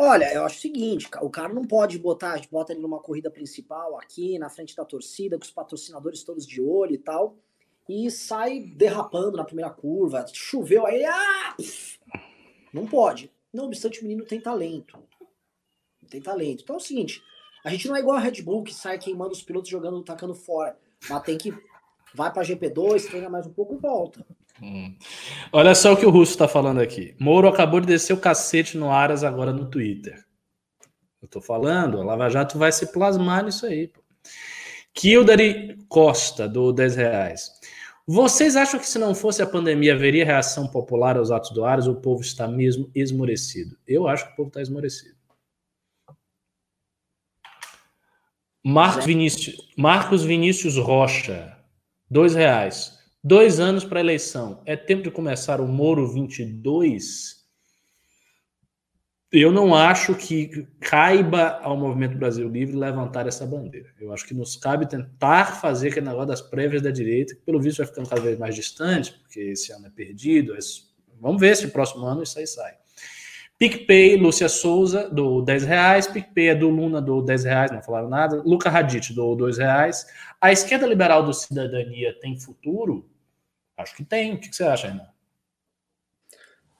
Olha, 0.00 0.32
eu 0.32 0.44
acho 0.44 0.58
o 0.58 0.60
seguinte, 0.60 1.08
o 1.20 1.28
cara 1.28 1.52
não 1.52 1.64
pode 1.64 1.98
botar, 1.98 2.32
a 2.32 2.36
gente 2.36 2.48
bota 2.48 2.72
ele 2.72 2.80
numa 2.80 3.00
corrida 3.00 3.30
principal 3.30 3.98
aqui, 3.98 4.38
na 4.38 4.48
frente 4.48 4.76
da 4.76 4.84
torcida, 4.84 5.36
com 5.36 5.44
os 5.44 5.50
patrocinadores 5.50 6.22
todos 6.22 6.46
de 6.46 6.62
olho 6.62 6.94
e 6.94 6.98
tal 6.98 7.36
e 7.88 8.10
sai 8.10 8.60
derrapando 8.60 9.38
na 9.38 9.44
primeira 9.44 9.70
curva. 9.70 10.26
Choveu 10.32 10.86
aí, 10.86 11.04
ah! 11.04 11.56
Não 12.72 12.86
pode. 12.86 13.32
Não 13.52 13.64
obstante, 13.64 14.00
o 14.00 14.02
menino 14.02 14.26
tem 14.26 14.40
talento. 14.40 14.98
Tem 16.10 16.20
talento. 16.20 16.62
Então 16.62 16.76
é 16.76 16.78
o 16.78 16.82
seguinte: 16.82 17.22
a 17.64 17.70
gente 17.70 17.88
não 17.88 17.96
é 17.96 18.00
igual 18.00 18.16
a 18.18 18.20
Red 18.20 18.42
Bull 18.42 18.62
que 18.62 18.74
sai 18.74 18.98
queimando 18.98 19.32
os 19.32 19.42
pilotos 19.42 19.70
jogando, 19.70 20.02
tacando 20.02 20.34
fora. 20.34 20.78
Mas 21.08 21.22
tem 21.22 21.38
que. 21.38 21.50
Vai 22.14 22.32
para 22.32 22.42
GP2, 22.42 23.06
treina 23.08 23.28
mais 23.30 23.46
um 23.46 23.52
pouco 23.52 23.74
e 23.74 23.78
volta. 23.78 24.24
Hum. 24.62 24.94
Olha 25.52 25.74
só 25.74 25.92
o 25.92 25.96
que 25.96 26.06
o 26.06 26.10
Russo 26.10 26.32
está 26.32 26.48
falando 26.48 26.80
aqui. 26.80 27.14
Moro 27.18 27.48
acabou 27.48 27.80
de 27.80 27.86
descer 27.86 28.12
o 28.12 28.20
cacete 28.20 28.76
no 28.76 28.90
Aras 28.90 29.22
agora 29.22 29.52
no 29.52 29.66
Twitter. 29.66 30.24
Eu 31.20 31.28
tô 31.28 31.40
falando, 31.40 32.00
a 32.00 32.04
Lava 32.04 32.28
Jato 32.28 32.58
vai 32.58 32.70
se 32.70 32.92
plasmar 32.92 33.44
nisso 33.44 33.66
aí. 33.66 33.88
Pô. 33.88 34.00
Kildare 34.94 35.76
Costa, 35.88 36.48
do 36.48 36.72
10 36.72 36.96
reais. 36.96 37.50
Vocês 38.06 38.56
acham 38.56 38.80
que 38.80 38.88
se 38.88 38.98
não 38.98 39.14
fosse 39.14 39.42
a 39.42 39.46
pandemia 39.46 39.94
haveria 39.94 40.24
reação 40.24 40.66
popular 40.66 41.16
aos 41.16 41.30
atos 41.30 41.50
do 41.50 41.64
Ares 41.64 41.86
ou 41.86 41.94
o 41.94 42.00
povo 42.00 42.22
está 42.22 42.48
mesmo 42.48 42.90
esmorecido? 42.94 43.76
Eu 43.86 44.08
acho 44.08 44.26
que 44.26 44.32
o 44.32 44.36
povo 44.36 44.48
está 44.48 44.62
esmorecido. 44.62 45.14
Marcos 48.64 49.04
Vinícius, 49.04 49.56
Marcos 49.76 50.24
Vinícius 50.24 50.76
Rocha, 50.76 51.56
dois 52.10 52.34
reais. 52.34 52.97
Dois 53.22 53.58
anos 53.60 53.84
para 53.84 53.98
a 53.98 54.02
eleição. 54.02 54.62
É 54.64 54.76
tempo 54.76 55.02
de 55.02 55.10
começar 55.10 55.60
o 55.60 55.66
Moro 55.66 56.06
22? 56.06 57.38
eu 59.30 59.52
não 59.52 59.74
acho 59.74 60.14
que 60.14 60.66
caiba 60.80 61.58
ao 61.62 61.76
Movimento 61.76 62.16
Brasil 62.16 62.48
Livre 62.48 62.74
levantar 62.74 63.26
essa 63.26 63.44
bandeira. 63.44 63.88
Eu 64.00 64.10
acho 64.10 64.26
que 64.26 64.32
nos 64.32 64.56
cabe 64.56 64.88
tentar 64.88 65.60
fazer 65.60 65.88
aquele 65.88 66.06
negócio 66.06 66.28
das 66.28 66.40
prévias 66.40 66.80
da 66.80 66.90
direita, 66.90 67.34
que 67.34 67.42
pelo 67.42 67.60
visto 67.60 67.78
vai 67.78 67.86
ficando 67.86 68.08
cada 68.08 68.22
vez 68.22 68.38
mais 68.38 68.54
distante, 68.54 69.12
porque 69.12 69.40
esse 69.40 69.70
ano 69.70 69.86
é 69.86 69.90
perdido. 69.90 70.54
Vamos 71.20 71.40
ver 71.40 71.54
se 71.56 71.68
próximo 71.68 72.06
ano 72.06 72.22
isso 72.22 72.38
aí 72.38 72.46
sai. 72.46 72.77
PicPay, 73.58 74.16
Lúcia 74.16 74.48
Souza, 74.48 75.08
do 75.10 75.42
10 75.42 75.64
reais. 75.64 76.06
PicPay 76.06 76.48
é 76.48 76.54
do 76.54 76.68
Luna, 76.68 77.02
do 77.02 77.20
10 77.20 77.44
reais, 77.44 77.70
não 77.72 77.82
falaram 77.82 78.08
nada. 78.08 78.40
Luca 78.44 78.70
Radit, 78.70 79.12
do 79.12 79.34
2 79.34 79.58
reais. 79.58 80.06
A 80.40 80.52
esquerda 80.52 80.86
liberal 80.86 81.24
do 81.24 81.34
Cidadania 81.34 82.16
tem 82.20 82.38
futuro? 82.38 83.10
Acho 83.76 83.96
que 83.96 84.04
tem. 84.04 84.34
O 84.34 84.40
que 84.40 84.54
você 84.54 84.62
acha, 84.62 84.88
Renan? 84.88 85.08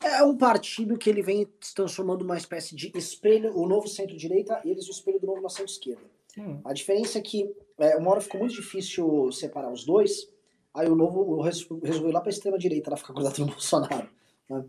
É 0.01 0.23
um 0.23 0.37
partido 0.37 0.97
que 0.97 1.11
ele 1.11 1.23
vem 1.23 1.49
se 1.61 1.75
transformando 1.75 2.23
uma 2.23 2.37
espécie 2.37 2.77
de 2.77 2.93
espelho, 2.97 3.57
o 3.59 3.67
novo 3.67 3.89
centro-direita 3.89 4.61
e 4.65 4.71
eles 4.71 4.87
o 4.87 4.93
espelho 4.93 5.19
do 5.19 5.27
novo 5.27 5.43
na 5.43 5.49
centro-esquerda. 5.49 6.03
Hum. 6.39 6.61
A 6.65 6.73
diferença 6.73 7.19
é 7.19 7.21
que 7.21 7.53
é, 7.79 7.97
uma 7.97 8.13
hora 8.13 8.21
ficou 8.21 8.39
muito 8.39 8.55
difícil 8.55 9.33
separar 9.33 9.73
os 9.73 9.85
dois, 9.85 10.31
aí 10.73 10.89
o 10.89 10.95
novo 10.95 11.41
resolveu 11.43 12.11
ir 12.11 12.13
lá 12.13 12.21
para 12.21 12.29
a 12.29 12.31
extrema-direita, 12.31 12.91
lá 12.91 12.97
ficar 12.97 13.13
grudado 13.13 13.41
no 13.41 13.47
Bolsonaro. 13.51 14.09
Né? 14.49 14.65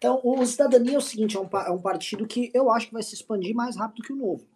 Então, 0.00 0.18
o 0.24 0.46
Cidadania 0.46 0.94
é 0.94 0.98
o 0.98 1.02
seguinte, 1.02 1.36
é 1.36 1.40
um, 1.40 1.46
é 1.58 1.70
um, 1.70 1.78
partido 1.78 2.26
que 2.26 2.50
eu 2.54 2.70
acho 2.70 2.86
que 2.86 2.94
vai 2.94 3.02
se 3.02 3.14
expandir 3.14 3.54
mais 3.54 3.76
rápido 3.76 4.02
que 4.02 4.14
o 4.14 4.16
novo. 4.16 4.46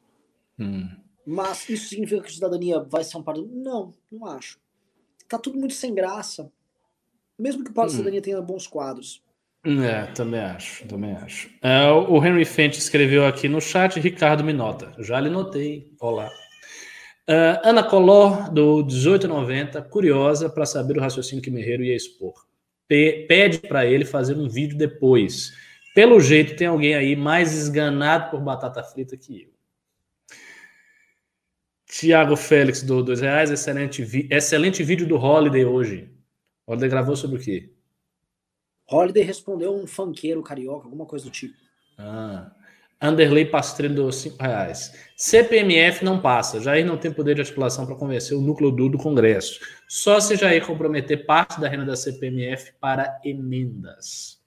Hum. 0.58 0.88
Mas 1.26 1.68
isso 1.68 1.90
significa 1.90 2.22
que 2.22 2.30
o 2.30 2.32
Cidadania 2.32 2.80
vai 2.80 3.04
ser 3.04 3.18
um 3.18 3.22
partido? 3.22 3.50
Não, 3.52 3.92
não 4.10 4.26
acho. 4.26 4.58
Tá 5.28 5.38
tudo 5.38 5.58
muito 5.58 5.74
sem 5.74 5.94
graça. 5.94 6.50
Mesmo 7.38 7.62
que 7.62 7.70
o 7.70 7.74
Partido 7.74 7.96
hum. 7.96 7.98
Cidadania 7.98 8.22
tenha 8.22 8.40
bons 8.40 8.66
quadros. 8.66 9.22
É, 9.66 10.06
também 10.12 10.40
acho, 10.40 10.88
também 10.88 11.12
acho. 11.12 11.50
É, 11.60 11.90
o 11.90 12.24
Henry 12.24 12.46
Fent 12.46 12.78
escreveu 12.78 13.26
aqui 13.26 13.46
no 13.46 13.60
chat, 13.60 14.00
Ricardo 14.00 14.42
me 14.42 14.54
nota. 14.54 14.94
Já 14.98 15.20
lhe 15.20 15.28
notei. 15.28 15.92
Olá. 16.00 16.30
Uh, 17.28 17.60
Ana 17.62 17.82
Color, 17.82 18.50
do 18.50 18.82
1890, 18.82 19.82
curiosa 19.82 20.48
para 20.48 20.64
saber 20.64 20.96
o 20.96 21.00
raciocínio 21.02 21.44
que 21.44 21.50
Merreiro 21.50 21.84
ia 21.84 21.94
expor. 21.94 22.46
Pede 22.88 23.58
para 23.60 23.86
ele 23.86 24.04
fazer 24.04 24.36
um 24.36 24.48
vídeo 24.48 24.76
depois. 24.76 25.52
Pelo 25.94 26.20
jeito, 26.20 26.56
tem 26.56 26.66
alguém 26.66 26.94
aí 26.94 27.16
mais 27.16 27.52
esganado 27.52 28.30
por 28.30 28.40
batata 28.40 28.82
frita 28.82 29.16
que 29.16 29.42
eu. 29.42 29.54
Tiago 31.86 32.36
Félix, 32.36 32.82
do 32.82 33.02
dois 33.02 33.20
reais, 33.20 33.50
excelente, 33.50 34.26
excelente 34.28 34.82
vídeo 34.82 35.06
do 35.06 35.16
Holiday 35.16 35.64
hoje. 35.64 36.10
Holiday 36.66 36.88
gravou 36.88 37.14
sobre 37.14 37.36
o 37.36 37.40
quê? 37.40 37.70
Holiday 38.90 39.22
respondeu 39.22 39.74
um 39.74 39.86
funkeiro 39.86 40.42
carioca, 40.42 40.86
alguma 40.86 41.06
coisa 41.06 41.24
do 41.24 41.30
tipo. 41.30 41.56
Ah. 41.96 42.52
Anderley 43.04 43.44
Pastrello, 43.44 44.10
5 44.10 44.42
reais. 44.42 44.94
CPMF 45.14 46.02
não 46.02 46.18
passa. 46.20 46.58
Jair 46.58 46.86
não 46.86 46.96
tem 46.96 47.12
poder 47.12 47.34
de 47.34 47.42
articulação 47.42 47.84
para 47.84 47.94
convencer 47.96 48.34
o 48.34 48.40
núcleo 48.40 48.70
duro 48.70 48.96
do 48.96 48.98
Congresso. 48.98 49.60
Só 49.86 50.18
se 50.20 50.36
Jair 50.36 50.66
comprometer 50.66 51.26
parte 51.26 51.60
da 51.60 51.68
renda 51.68 51.84
da 51.84 51.96
CPMF 51.96 52.72
para 52.80 53.20
emendas. 53.22 54.42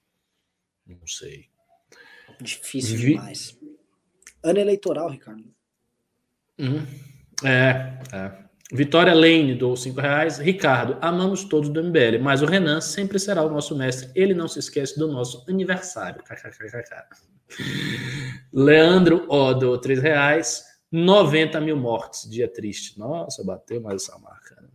Não 0.87 1.05
sei. 1.05 1.45
Difícil 2.41 2.97
Vi... 2.97 3.13
demais. 3.13 3.55
Ano 4.43 4.59
eleitoral, 4.59 5.09
Ricardo. 5.09 5.45
Uhum. 6.57 6.83
É, 7.43 7.99
é. 8.11 8.46
Vitória 8.71 9.13
Lane 9.13 9.55
do 9.55 9.75
cinco 9.77 10.01
reais. 10.01 10.39
Ricardo, 10.39 10.97
amamos 10.99 11.45
todos 11.45 11.69
do 11.69 11.81
MBL, 11.81 12.19
mas 12.21 12.41
o 12.41 12.45
Renan 12.45 12.81
sempre 12.81 13.17
será 13.17 13.41
o 13.43 13.49
nosso 13.49 13.75
mestre. 13.77 14.09
Ele 14.13 14.33
não 14.33 14.47
se 14.47 14.59
esquece 14.59 14.99
do 14.99 15.07
nosso 15.07 15.45
aniversário. 15.47 16.21
Leandro 18.51 19.25
O 19.29 19.53
do 19.53 19.77
três 19.77 20.01
reais. 20.01 20.65
90 20.91 21.59
mil 21.59 21.75
mortes, 21.77 22.29
dia 22.29 22.47
triste. 22.47 22.97
Nossa, 22.97 23.43
bateu 23.43 23.81
mais 23.81 24.03
essa 24.03 24.17
marca. 24.19 24.61
Né? 24.61 24.69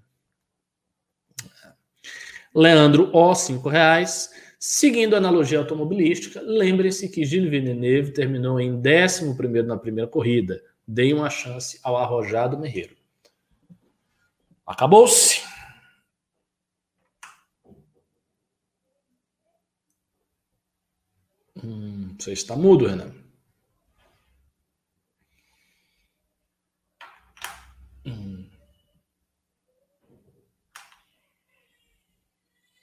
Leandro 2.54 3.10
O, 3.12 3.34
cinco 3.34 3.68
reais. 3.68 4.30
Seguindo 4.58 5.14
a 5.14 5.18
analogia 5.18 5.58
automobilística, 5.58 6.40
lembre-se 6.40 7.08
que 7.08 7.24
Gilles 7.24 7.50
Villeneuve 7.50 8.12
terminou 8.12 8.60
em 8.60 8.74
11 8.74 9.62
na 9.66 9.76
primeira 9.76 10.08
corrida. 10.08 10.62
Dei 10.86 11.12
uma 11.12 11.28
chance 11.28 11.80
ao 11.82 11.96
arrojado 11.96 12.58
Merreiro. 12.58 13.01
Acabou-se. 14.66 15.42
Hum, 21.62 22.16
você 22.18 22.32
está 22.32 22.56
mudo, 22.56 22.86
Renan. 22.86 23.12
Hum. 28.06 28.48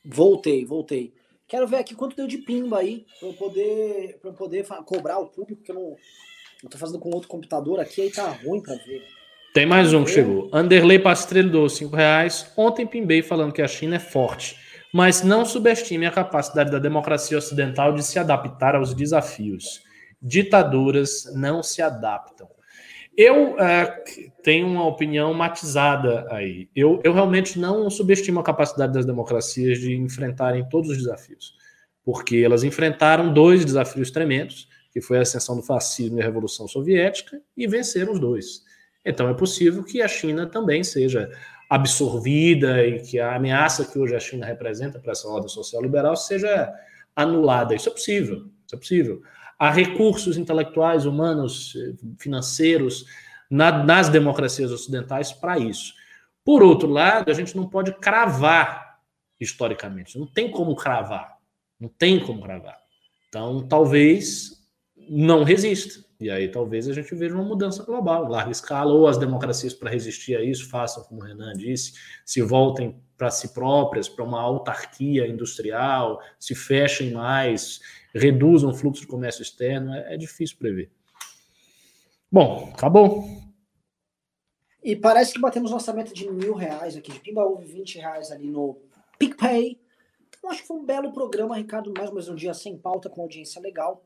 Voltei, 0.06 0.66
voltei. 0.66 1.14
Quero 1.48 1.68
ver 1.68 1.78
aqui 1.78 1.96
quanto 1.96 2.16
deu 2.16 2.28
de 2.28 2.38
pimba 2.38 2.80
aí, 2.80 3.06
para 3.20 3.28
eu 3.28 3.34
poder, 3.34 4.20
pra 4.20 4.30
eu 4.30 4.34
poder 4.34 4.68
cobrar 4.86 5.18
o 5.20 5.28
público, 5.28 5.64
que 5.64 5.72
eu 5.72 5.76
não, 5.76 5.98
Eu 6.64 6.70
tô 6.70 6.78
fazendo 6.78 7.00
com 7.00 7.10
outro 7.10 7.30
computador 7.30 7.80
aqui, 7.80 8.02
aí 8.02 8.12
tá 8.12 8.30
ruim 8.32 8.62
pra 8.62 8.76
ver. 8.76 9.19
Tem 9.52 9.66
mais 9.66 9.94
um 9.94 10.04
que 10.04 10.12
chegou. 10.12 10.48
Anderley 10.54 11.00
Pastrello 11.00 11.50
dou 11.50 11.68
5 11.68 11.96
reais. 11.96 12.52
Ontem 12.56 12.86
pimbei 12.86 13.24
falando 13.24 13.52
que 13.52 13.64
a 13.64 13.68
China 13.68 13.96
é 13.96 14.00
forte, 14.00 14.56
mas 14.94 15.24
não 15.24 15.44
subestime 15.44 16.06
a 16.06 16.12
capacidade 16.12 16.72
da 16.72 16.78
democracia 16.78 17.36
ocidental 17.36 17.94
de 17.94 18.04
se 18.04 18.20
adaptar 18.20 18.76
aos 18.76 18.94
desafios. 18.94 19.82
Ditaduras 20.22 21.34
não 21.34 21.64
se 21.64 21.82
adaptam. 21.82 22.48
Eu 23.18 23.54
uh, 23.54 23.58
tenho 24.44 24.68
uma 24.68 24.86
opinião 24.86 25.34
matizada 25.34 26.28
aí. 26.30 26.70
Eu, 26.76 27.02
eu 27.04 27.12
realmente 27.12 27.58
não 27.58 27.90
subestimo 27.90 28.40
a 28.40 28.44
capacidade 28.44 28.94
das 28.94 29.06
democracias 29.06 29.80
de 29.80 29.96
enfrentarem 29.96 30.70
todos 30.70 30.92
os 30.92 30.98
desafios, 30.98 31.56
porque 32.06 32.38
elas 32.38 32.64
enfrentaram 32.64 33.34
dois 33.34 33.66
desafios 33.66 34.12
tremendos, 34.12 34.70
que 34.94 35.02
foi 35.02 35.18
a 35.18 35.22
ascensão 35.22 35.56
do 35.56 35.64
fascismo 35.64 36.20
e 36.20 36.22
a 36.22 36.26
Revolução 36.26 36.68
Soviética, 36.68 37.42
e 37.58 37.68
venceram 37.68 38.14
os 38.14 38.20
dois. 38.20 38.69
Então 39.06 39.30
é 39.30 39.34
possível 39.34 39.84
que 39.84 40.02
a 40.02 40.08
China 40.08 40.46
também 40.46 40.84
seja 40.84 41.32
absorvida 41.70 42.86
e 42.86 43.00
que 43.02 43.20
a 43.20 43.36
ameaça 43.36 43.86
que 43.86 43.98
hoje 43.98 44.16
a 44.16 44.20
China 44.20 44.46
representa 44.46 45.00
para 45.00 45.12
essa 45.12 45.28
ordem 45.28 45.50
social 45.50 45.82
liberal 45.82 46.16
seja 46.16 46.74
anulada. 47.16 47.76
Isso 47.76 47.90
é 47.90 47.92
possível. 47.92 48.50
Isso 48.66 48.76
é 48.76 48.78
possível. 48.78 49.22
Há 49.58 49.70
recursos 49.70 50.38
intelectuais, 50.38 51.06
humanos, 51.06 51.74
financeiros 52.18 53.06
na, 53.50 53.84
nas 53.84 54.10
democracias 54.10 54.72
ocidentais 54.72 55.32
para 55.32 55.60
isso. 55.60 55.94
Por 56.44 56.64
outro 56.64 56.90
lado, 56.90 57.30
a 57.30 57.34
gente 57.34 57.56
não 57.56 57.68
pode 57.68 57.94
cravar 58.00 59.00
historicamente. 59.40 60.18
Não 60.18 60.26
tem 60.26 60.50
como 60.50 60.76
cravar. 60.76 61.38
Não 61.80 61.90
tem 61.90 62.20
como 62.20 62.42
cravar. 62.42 62.78
Então, 63.28 63.68
talvez 63.68 64.66
não 65.10 65.44
resista. 65.44 66.04
E 66.20 66.30
aí 66.30 66.50
talvez 66.50 66.88
a 66.88 66.94
gente 66.94 67.16
veja 67.16 67.34
uma 67.34 67.46
mudança 67.46 67.82
global, 67.84 68.28
larga 68.28 68.52
escala, 68.52 68.92
ou 68.94 69.08
as 69.08 69.18
democracias 69.18 69.74
para 69.74 69.90
resistir 69.90 70.36
a 70.36 70.44
isso 70.44 70.70
façam, 70.70 71.04
como 71.04 71.22
o 71.22 71.24
Renan 71.24 71.54
disse, 71.54 71.94
se 72.26 72.42
voltem 72.42 73.02
para 73.18 73.32
si 73.32 73.54
próprias, 73.54 74.10
para 74.10 74.26
uma 74.26 74.42
autarquia 74.42 75.26
industrial, 75.26 76.22
se 76.38 76.54
fechem 76.54 77.12
mais, 77.12 77.80
reduzam 78.14 78.72
o 78.72 78.74
fluxo 78.74 79.02
de 79.02 79.08
comércio 79.08 79.42
externo, 79.42 79.94
é, 79.94 80.16
é 80.16 80.18
difícil 80.18 80.58
prever. 80.58 80.92
Bom, 82.30 82.70
acabou. 82.74 83.24
E 84.84 84.96
parece 84.96 85.34
que 85.34 85.40
batemos 85.40 85.72
nossa 85.72 85.94
meta 85.94 86.14
de 86.14 86.30
mil 86.30 86.54
reais 86.54 86.98
aqui, 86.98 87.14
de 87.14 87.20
Pimba 87.20 87.44
houve 87.44 87.66
20 87.66 87.98
reais 87.98 88.30
ali 88.30 88.50
no 88.50 88.78
PicPay. 89.18 89.80
Então 90.28 90.50
acho 90.50 90.62
que 90.62 90.68
foi 90.68 90.78
um 90.78 90.86
belo 90.86 91.14
programa, 91.14 91.56
Ricardo, 91.56 91.94
mais 91.98 92.10
menos 92.10 92.28
um 92.28 92.36
dia 92.36 92.54
sem 92.54 92.78
pauta, 92.78 93.10
com 93.10 93.22
audiência 93.22 93.62
legal. 93.62 94.06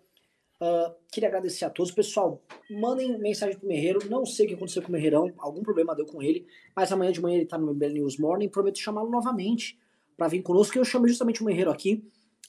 Uh, 0.61 0.93
queria 1.11 1.27
agradecer 1.27 1.65
a 1.65 1.69
todos. 1.69 1.91
Pessoal, 1.91 2.41
mandem 2.69 3.17
mensagem 3.19 3.57
pro 3.57 3.67
Merreiro. 3.67 3.99
Não 4.09 4.25
sei 4.25 4.45
o 4.45 4.49
que 4.49 4.55
aconteceu 4.55 4.81
com 4.81 4.89
o 4.89 4.91
Merreirão, 4.91 5.31
algum 5.37 5.61
problema 5.61 5.95
deu 5.95 6.05
com 6.05 6.21
ele, 6.21 6.45
mas 6.75 6.91
amanhã 6.91 7.11
de 7.11 7.21
manhã 7.21 7.37
ele 7.37 7.45
tá 7.45 7.57
no 7.57 7.73
MBL 7.73 7.93
News 7.93 8.17
Morning. 8.17 8.47
Prometo 8.49 8.79
chamá-lo 8.79 9.09
novamente 9.09 9.77
para 10.15 10.27
vir 10.27 10.41
conosco. 10.41 10.77
Eu 10.77 10.85
chamei 10.85 11.09
justamente 11.09 11.41
o 11.41 11.45
Merreiro 11.45 11.71
aqui, 11.71 12.03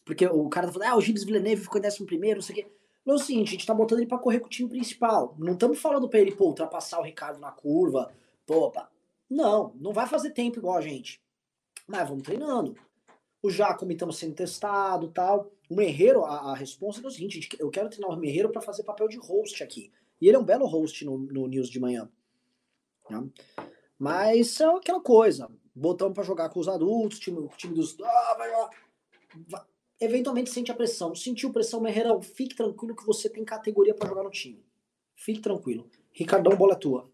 porque 0.04 0.26
o 0.26 0.48
cara 0.48 0.66
tá 0.66 0.72
falando, 0.72 0.88
ah, 0.88 0.96
o 0.96 1.00
Gilles 1.00 1.24
Villeneuve 1.24 1.62
ficou 1.62 1.78
em 1.78 1.82
décimo 1.82 2.06
primeiro, 2.06 2.36
não 2.36 2.42
sei 2.42 2.54
o 2.54 2.58
quê. 2.58 2.70
Não 3.04 3.14
é 3.14 3.16
o 3.16 3.20
seguinte, 3.20 3.48
a 3.48 3.52
gente 3.52 3.66
tá 3.66 3.74
botando 3.74 3.98
ele 3.98 4.08
pra 4.08 4.18
correr 4.18 4.40
com 4.40 4.46
o 4.46 4.50
time 4.50 4.68
principal. 4.68 5.34
Não 5.38 5.52
estamos 5.52 5.78
falando 5.78 6.08
pra 6.08 6.20
ele, 6.20 6.32
pô, 6.32 6.46
ultrapassar 6.46 7.00
o 7.00 7.02
Ricardo 7.02 7.38
na 7.38 7.50
curva. 7.50 8.10
Pô. 8.46 8.72
Não, 9.28 9.74
não 9.78 9.92
vai 9.92 10.06
fazer 10.06 10.30
tempo 10.30 10.58
igual 10.58 10.76
a 10.76 10.80
gente. 10.80 11.20
Mas 11.86 12.08
vamos 12.08 12.22
treinando. 12.22 12.74
O 13.44 13.50
Jacome 13.50 13.92
estamos 13.92 14.16
sendo 14.16 14.34
testado 14.34 15.08
tal. 15.08 15.52
O 15.68 15.76
Merreiro, 15.76 16.24
a, 16.24 16.52
a 16.52 16.54
resposta 16.54 17.02
é 17.02 17.06
o 17.06 17.10
seguinte: 17.10 17.46
eu 17.58 17.68
quero 17.68 17.90
treinar 17.90 18.10
o 18.10 18.18
Merreiro 18.18 18.48
para 18.48 18.62
fazer 18.62 18.84
papel 18.84 19.06
de 19.06 19.18
host 19.18 19.62
aqui. 19.62 19.92
E 20.18 20.26
ele 20.26 20.36
é 20.38 20.40
um 20.40 20.44
belo 20.44 20.64
host 20.64 21.04
no, 21.04 21.18
no 21.18 21.46
News 21.46 21.68
de 21.68 21.78
manhã. 21.78 22.10
Né? 23.10 23.28
Mas 23.98 24.58
é 24.62 24.64
aquela 24.64 25.02
coisa: 25.02 25.50
botamos 25.74 26.14
para 26.14 26.24
jogar 26.24 26.48
com 26.48 26.58
os 26.58 26.68
adultos, 26.68 27.18
time, 27.18 27.38
o 27.38 27.48
time 27.48 27.74
dos. 27.74 27.94
Ah, 28.00 28.34
vai. 28.38 28.50
Vai. 29.46 29.62
Eventualmente 30.00 30.48
sente 30.48 30.72
a 30.72 30.74
pressão. 30.74 31.14
Sentiu 31.14 31.52
pressão, 31.52 31.82
Merreirão, 31.82 32.22
fique 32.22 32.56
tranquilo 32.56 32.96
que 32.96 33.04
você 33.04 33.28
tem 33.28 33.44
categoria 33.44 33.94
para 33.94 34.08
jogar 34.08 34.22
no 34.22 34.30
time. 34.30 34.64
Fique 35.14 35.42
tranquilo. 35.42 35.90
Ricardão, 36.12 36.56
bola 36.56 36.72
é 36.72 36.76
tua. 36.76 37.12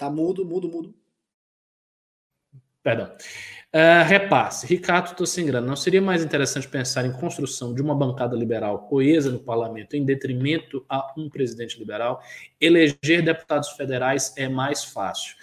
Tá 0.00 0.08
mudo, 0.08 0.46
mudo, 0.46 0.66
mudo. 0.66 0.94
Perdão. 2.82 3.12
Uh, 3.68 4.02
repasse. 4.06 4.66
Ricardo, 4.66 5.10
estou 5.10 5.26
sem 5.26 5.44
grana. 5.44 5.66
Não 5.66 5.76
seria 5.76 6.00
mais 6.00 6.24
interessante 6.24 6.66
pensar 6.66 7.04
em 7.04 7.12
construção 7.12 7.74
de 7.74 7.82
uma 7.82 7.94
bancada 7.94 8.34
liberal 8.34 8.86
coesa 8.88 9.30
no 9.30 9.40
parlamento 9.40 9.94
em 9.96 10.04
detrimento 10.06 10.82
a 10.88 11.12
um 11.18 11.28
presidente 11.28 11.78
liberal? 11.78 12.22
Eleger 12.58 13.22
deputados 13.22 13.68
federais 13.72 14.32
é 14.38 14.48
mais 14.48 14.82
fácil. 14.84 15.36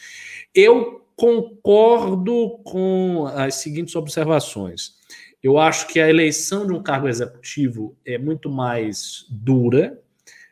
Eu 0.56 1.06
concordo 1.16 2.60
com 2.64 3.28
as 3.28 3.54
seguintes 3.58 3.96
observações. 3.96 4.96
Eu 5.44 5.60
acho 5.60 5.86
que 5.86 6.00
a 6.00 6.10
eleição 6.10 6.66
de 6.66 6.74
um 6.74 6.82
cargo 6.82 7.08
executivo 7.08 7.96
é 8.04 8.18
muito 8.18 8.50
mais 8.50 9.28
dura, 9.30 10.02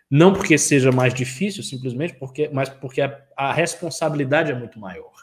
não 0.10 0.34
porque 0.34 0.58
seja 0.58 0.92
mais 0.92 1.14
difícil, 1.14 1.64
simplesmente 1.64 2.14
porque, 2.16 2.50
mas 2.54 2.70
porque 2.70 3.02
a, 3.02 3.22
a 3.36 3.54
responsabilidade 3.54 4.52
é 4.52 4.56
muito 4.56 4.80
maior. 4.80 5.14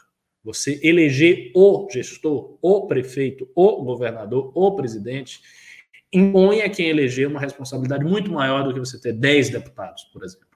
Você 0.43 0.79
eleger 0.83 1.51
o 1.55 1.87
gestor, 1.89 2.57
o 2.61 2.85
prefeito, 2.85 3.49
o 3.55 3.83
governador, 3.83 4.51
o 4.53 4.75
presidente, 4.75 5.41
impõe 6.11 6.61
a 6.61 6.69
quem 6.69 6.89
eleger 6.89 7.27
uma 7.27 7.39
responsabilidade 7.39 8.03
muito 8.03 8.31
maior 8.31 8.63
do 8.63 8.73
que 8.73 8.79
você 8.79 8.99
ter 8.99 9.13
10 9.13 9.49
deputados, 9.49 10.03
por 10.05 10.23
exemplo. 10.23 10.47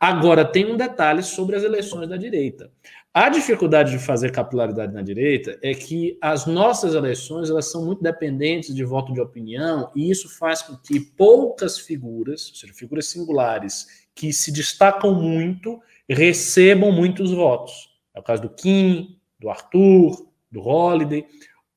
Agora, 0.00 0.44
tem 0.44 0.70
um 0.70 0.76
detalhe 0.76 1.22
sobre 1.22 1.56
as 1.56 1.62
eleições 1.62 2.08
da 2.08 2.16
direita. 2.16 2.70
A 3.14 3.30
dificuldade 3.30 3.90
de 3.90 3.98
fazer 3.98 4.30
capilaridade 4.30 4.92
na 4.92 5.02
direita 5.02 5.58
é 5.62 5.72
que 5.72 6.18
as 6.20 6.46
nossas 6.46 6.94
eleições 6.94 7.48
elas 7.48 7.70
são 7.70 7.84
muito 7.84 8.02
dependentes 8.02 8.74
de 8.74 8.84
voto 8.84 9.12
de 9.12 9.20
opinião 9.20 9.90
e 9.96 10.10
isso 10.10 10.28
faz 10.28 10.60
com 10.62 10.76
que 10.76 11.00
poucas 11.00 11.78
figuras, 11.78 12.50
ou 12.50 12.54
seja, 12.54 12.74
figuras 12.74 13.06
singulares 13.06 14.06
que 14.14 14.32
se 14.32 14.52
destacam 14.52 15.14
muito, 15.14 15.80
recebam 16.08 16.92
muitos 16.92 17.32
votos. 17.32 17.90
É 18.14 18.20
o 18.20 18.22
caso 18.22 18.42
do 18.42 18.50
Kim, 18.50 19.18
do 19.40 19.48
Arthur, 19.48 20.28
do 20.52 20.60
Holiday. 20.60 21.26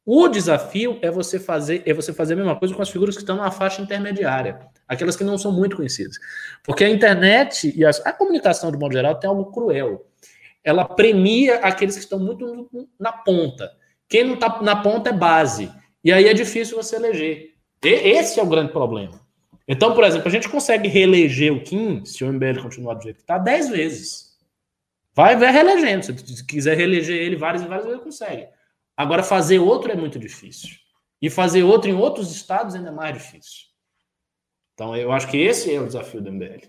O 0.05 0.27
desafio 0.27 0.99
é 1.01 1.09
você 1.09 1.39
fazer 1.39 1.81
é 1.85 1.93
você 1.93 2.11
fazer 2.11 2.33
a 2.33 2.37
mesma 2.37 2.55
coisa 2.57 2.75
com 2.75 2.81
as 2.81 2.89
figuras 2.89 3.15
que 3.15 3.21
estão 3.21 3.37
na 3.37 3.51
faixa 3.51 3.81
intermediária, 3.81 4.59
aquelas 4.87 5.15
que 5.15 5.23
não 5.23 5.37
são 5.37 5.51
muito 5.51 5.77
conhecidas. 5.77 6.17
Porque 6.61 6.83
a 6.83 6.89
internet 6.89 7.73
e 7.75 7.85
a 7.85 8.13
comunicação, 8.13 8.69
de 8.69 8.77
modo 8.77 8.93
geral, 8.93 9.15
tem 9.15 9.29
algo 9.29 9.51
cruel. 9.51 10.10
Ela 10.63 10.85
premia 10.85 11.59
aqueles 11.59 11.95
que 11.95 12.03
estão 12.03 12.19
muito 12.19 12.89
na 12.99 13.11
ponta. 13.11 13.71
Quem 14.07 14.23
não 14.23 14.35
está 14.35 14.61
na 14.61 14.75
ponta 14.75 15.09
é 15.09 15.13
base. 15.13 15.71
E 16.03 16.11
aí 16.11 16.27
é 16.27 16.33
difícil 16.33 16.77
você 16.77 16.95
eleger. 16.95 17.55
E 17.83 17.87
esse 17.87 18.39
é 18.39 18.43
o 18.43 18.47
grande 18.47 18.71
problema. 18.71 19.19
Então, 19.67 19.93
por 19.93 20.03
exemplo, 20.03 20.27
a 20.27 20.31
gente 20.31 20.49
consegue 20.49 20.87
reeleger 20.87 21.53
o 21.53 21.63
Kim, 21.63 22.03
se 22.03 22.23
o 22.23 22.31
MBL 22.31 22.61
continuar 22.61 22.95
do 22.95 23.03
jeito 23.03 23.17
que 23.17 23.23
está, 23.23 23.37
10 23.37 23.69
vezes. 23.69 24.37
Vai, 25.13 25.37
vai 25.37 25.51
reelegendo. 25.51 26.03
Se 26.03 26.45
quiser 26.45 26.75
reeleger 26.75 27.15
ele 27.15 27.35
várias 27.35 27.61
e 27.63 27.67
várias 27.67 27.85
vezes, 27.85 28.03
consegue. 28.03 28.47
Agora, 28.97 29.23
fazer 29.23 29.59
outro 29.59 29.91
é 29.91 29.95
muito 29.95 30.19
difícil. 30.19 30.69
E 31.21 31.29
fazer 31.29 31.63
outro 31.63 31.89
em 31.89 31.93
outros 31.93 32.31
estados 32.31 32.75
ainda 32.75 32.89
é 32.89 32.91
mais 32.91 33.13
difícil. 33.13 33.67
Então, 34.73 34.95
eu 34.95 35.11
acho 35.11 35.27
que 35.27 35.37
esse 35.37 35.73
é 35.73 35.79
o 35.79 35.85
desafio 35.85 36.21
do 36.21 36.31
MBL. 36.31 36.67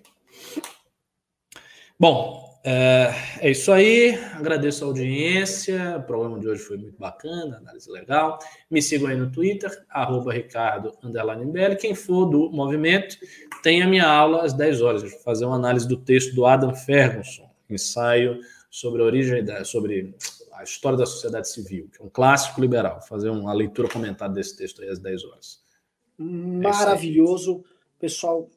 Bom, 1.98 2.52
é, 2.65 3.15
é, 3.41 3.51
isso 3.51 3.73
aí. 3.73 4.15
Agradeço 4.35 4.85
a 4.85 4.87
audiência. 4.87 5.97
O 5.99 6.03
programa 6.03 6.39
de 6.39 6.49
hoje 6.49 6.63
foi 6.63 6.77
muito 6.77 6.99
bacana, 6.99 7.57
análise 7.57 7.91
legal. 7.91 8.39
Me 8.71 8.81
sigam 8.81 9.09
aí 9.09 9.17
no 9.17 9.31
Twitter, 9.31 9.71
arroba 9.91 10.33
Ricardo. 10.33 10.97
Quem 11.81 11.95
for 11.95 12.27
do 12.27 12.51
movimento, 12.51 13.17
tem 13.63 13.83
a 13.83 13.87
minha 13.87 14.07
aula 14.07 14.45
às 14.45 14.53
10 14.53 14.83
horas. 14.83 15.03
Vou 15.03 15.21
fazer 15.21 15.45
uma 15.45 15.57
análise 15.57 15.89
do 15.89 15.97
texto 15.97 16.35
do 16.35 16.47
Adam 16.47 16.75
Ferguson 16.75 17.51
ensaio 17.69 18.39
sobre 18.71 19.03
a 19.03 19.05
origem 19.05 19.45
da, 19.45 19.65
sobre 19.65 20.15
a 20.53 20.63
história 20.63 20.97
da 20.97 21.07
sociedade 21.07 21.49
civil, 21.49 21.89
que 21.93 22.01
é 22.01 22.05
um 22.05 22.09
clássico 22.09 22.61
liberal. 22.61 23.01
fazer 23.03 23.31
uma 23.31 23.53
leitura 23.53 23.89
comentada 23.89 24.35
desse 24.35 24.57
texto 24.57 24.83
aí 24.83 24.89
às 24.89 24.99
10 24.99 25.25
horas. 25.25 25.61
É 26.19 26.23
Maravilhoso. 26.23 27.65
É 27.67 27.73
Pessoal, 27.99 28.51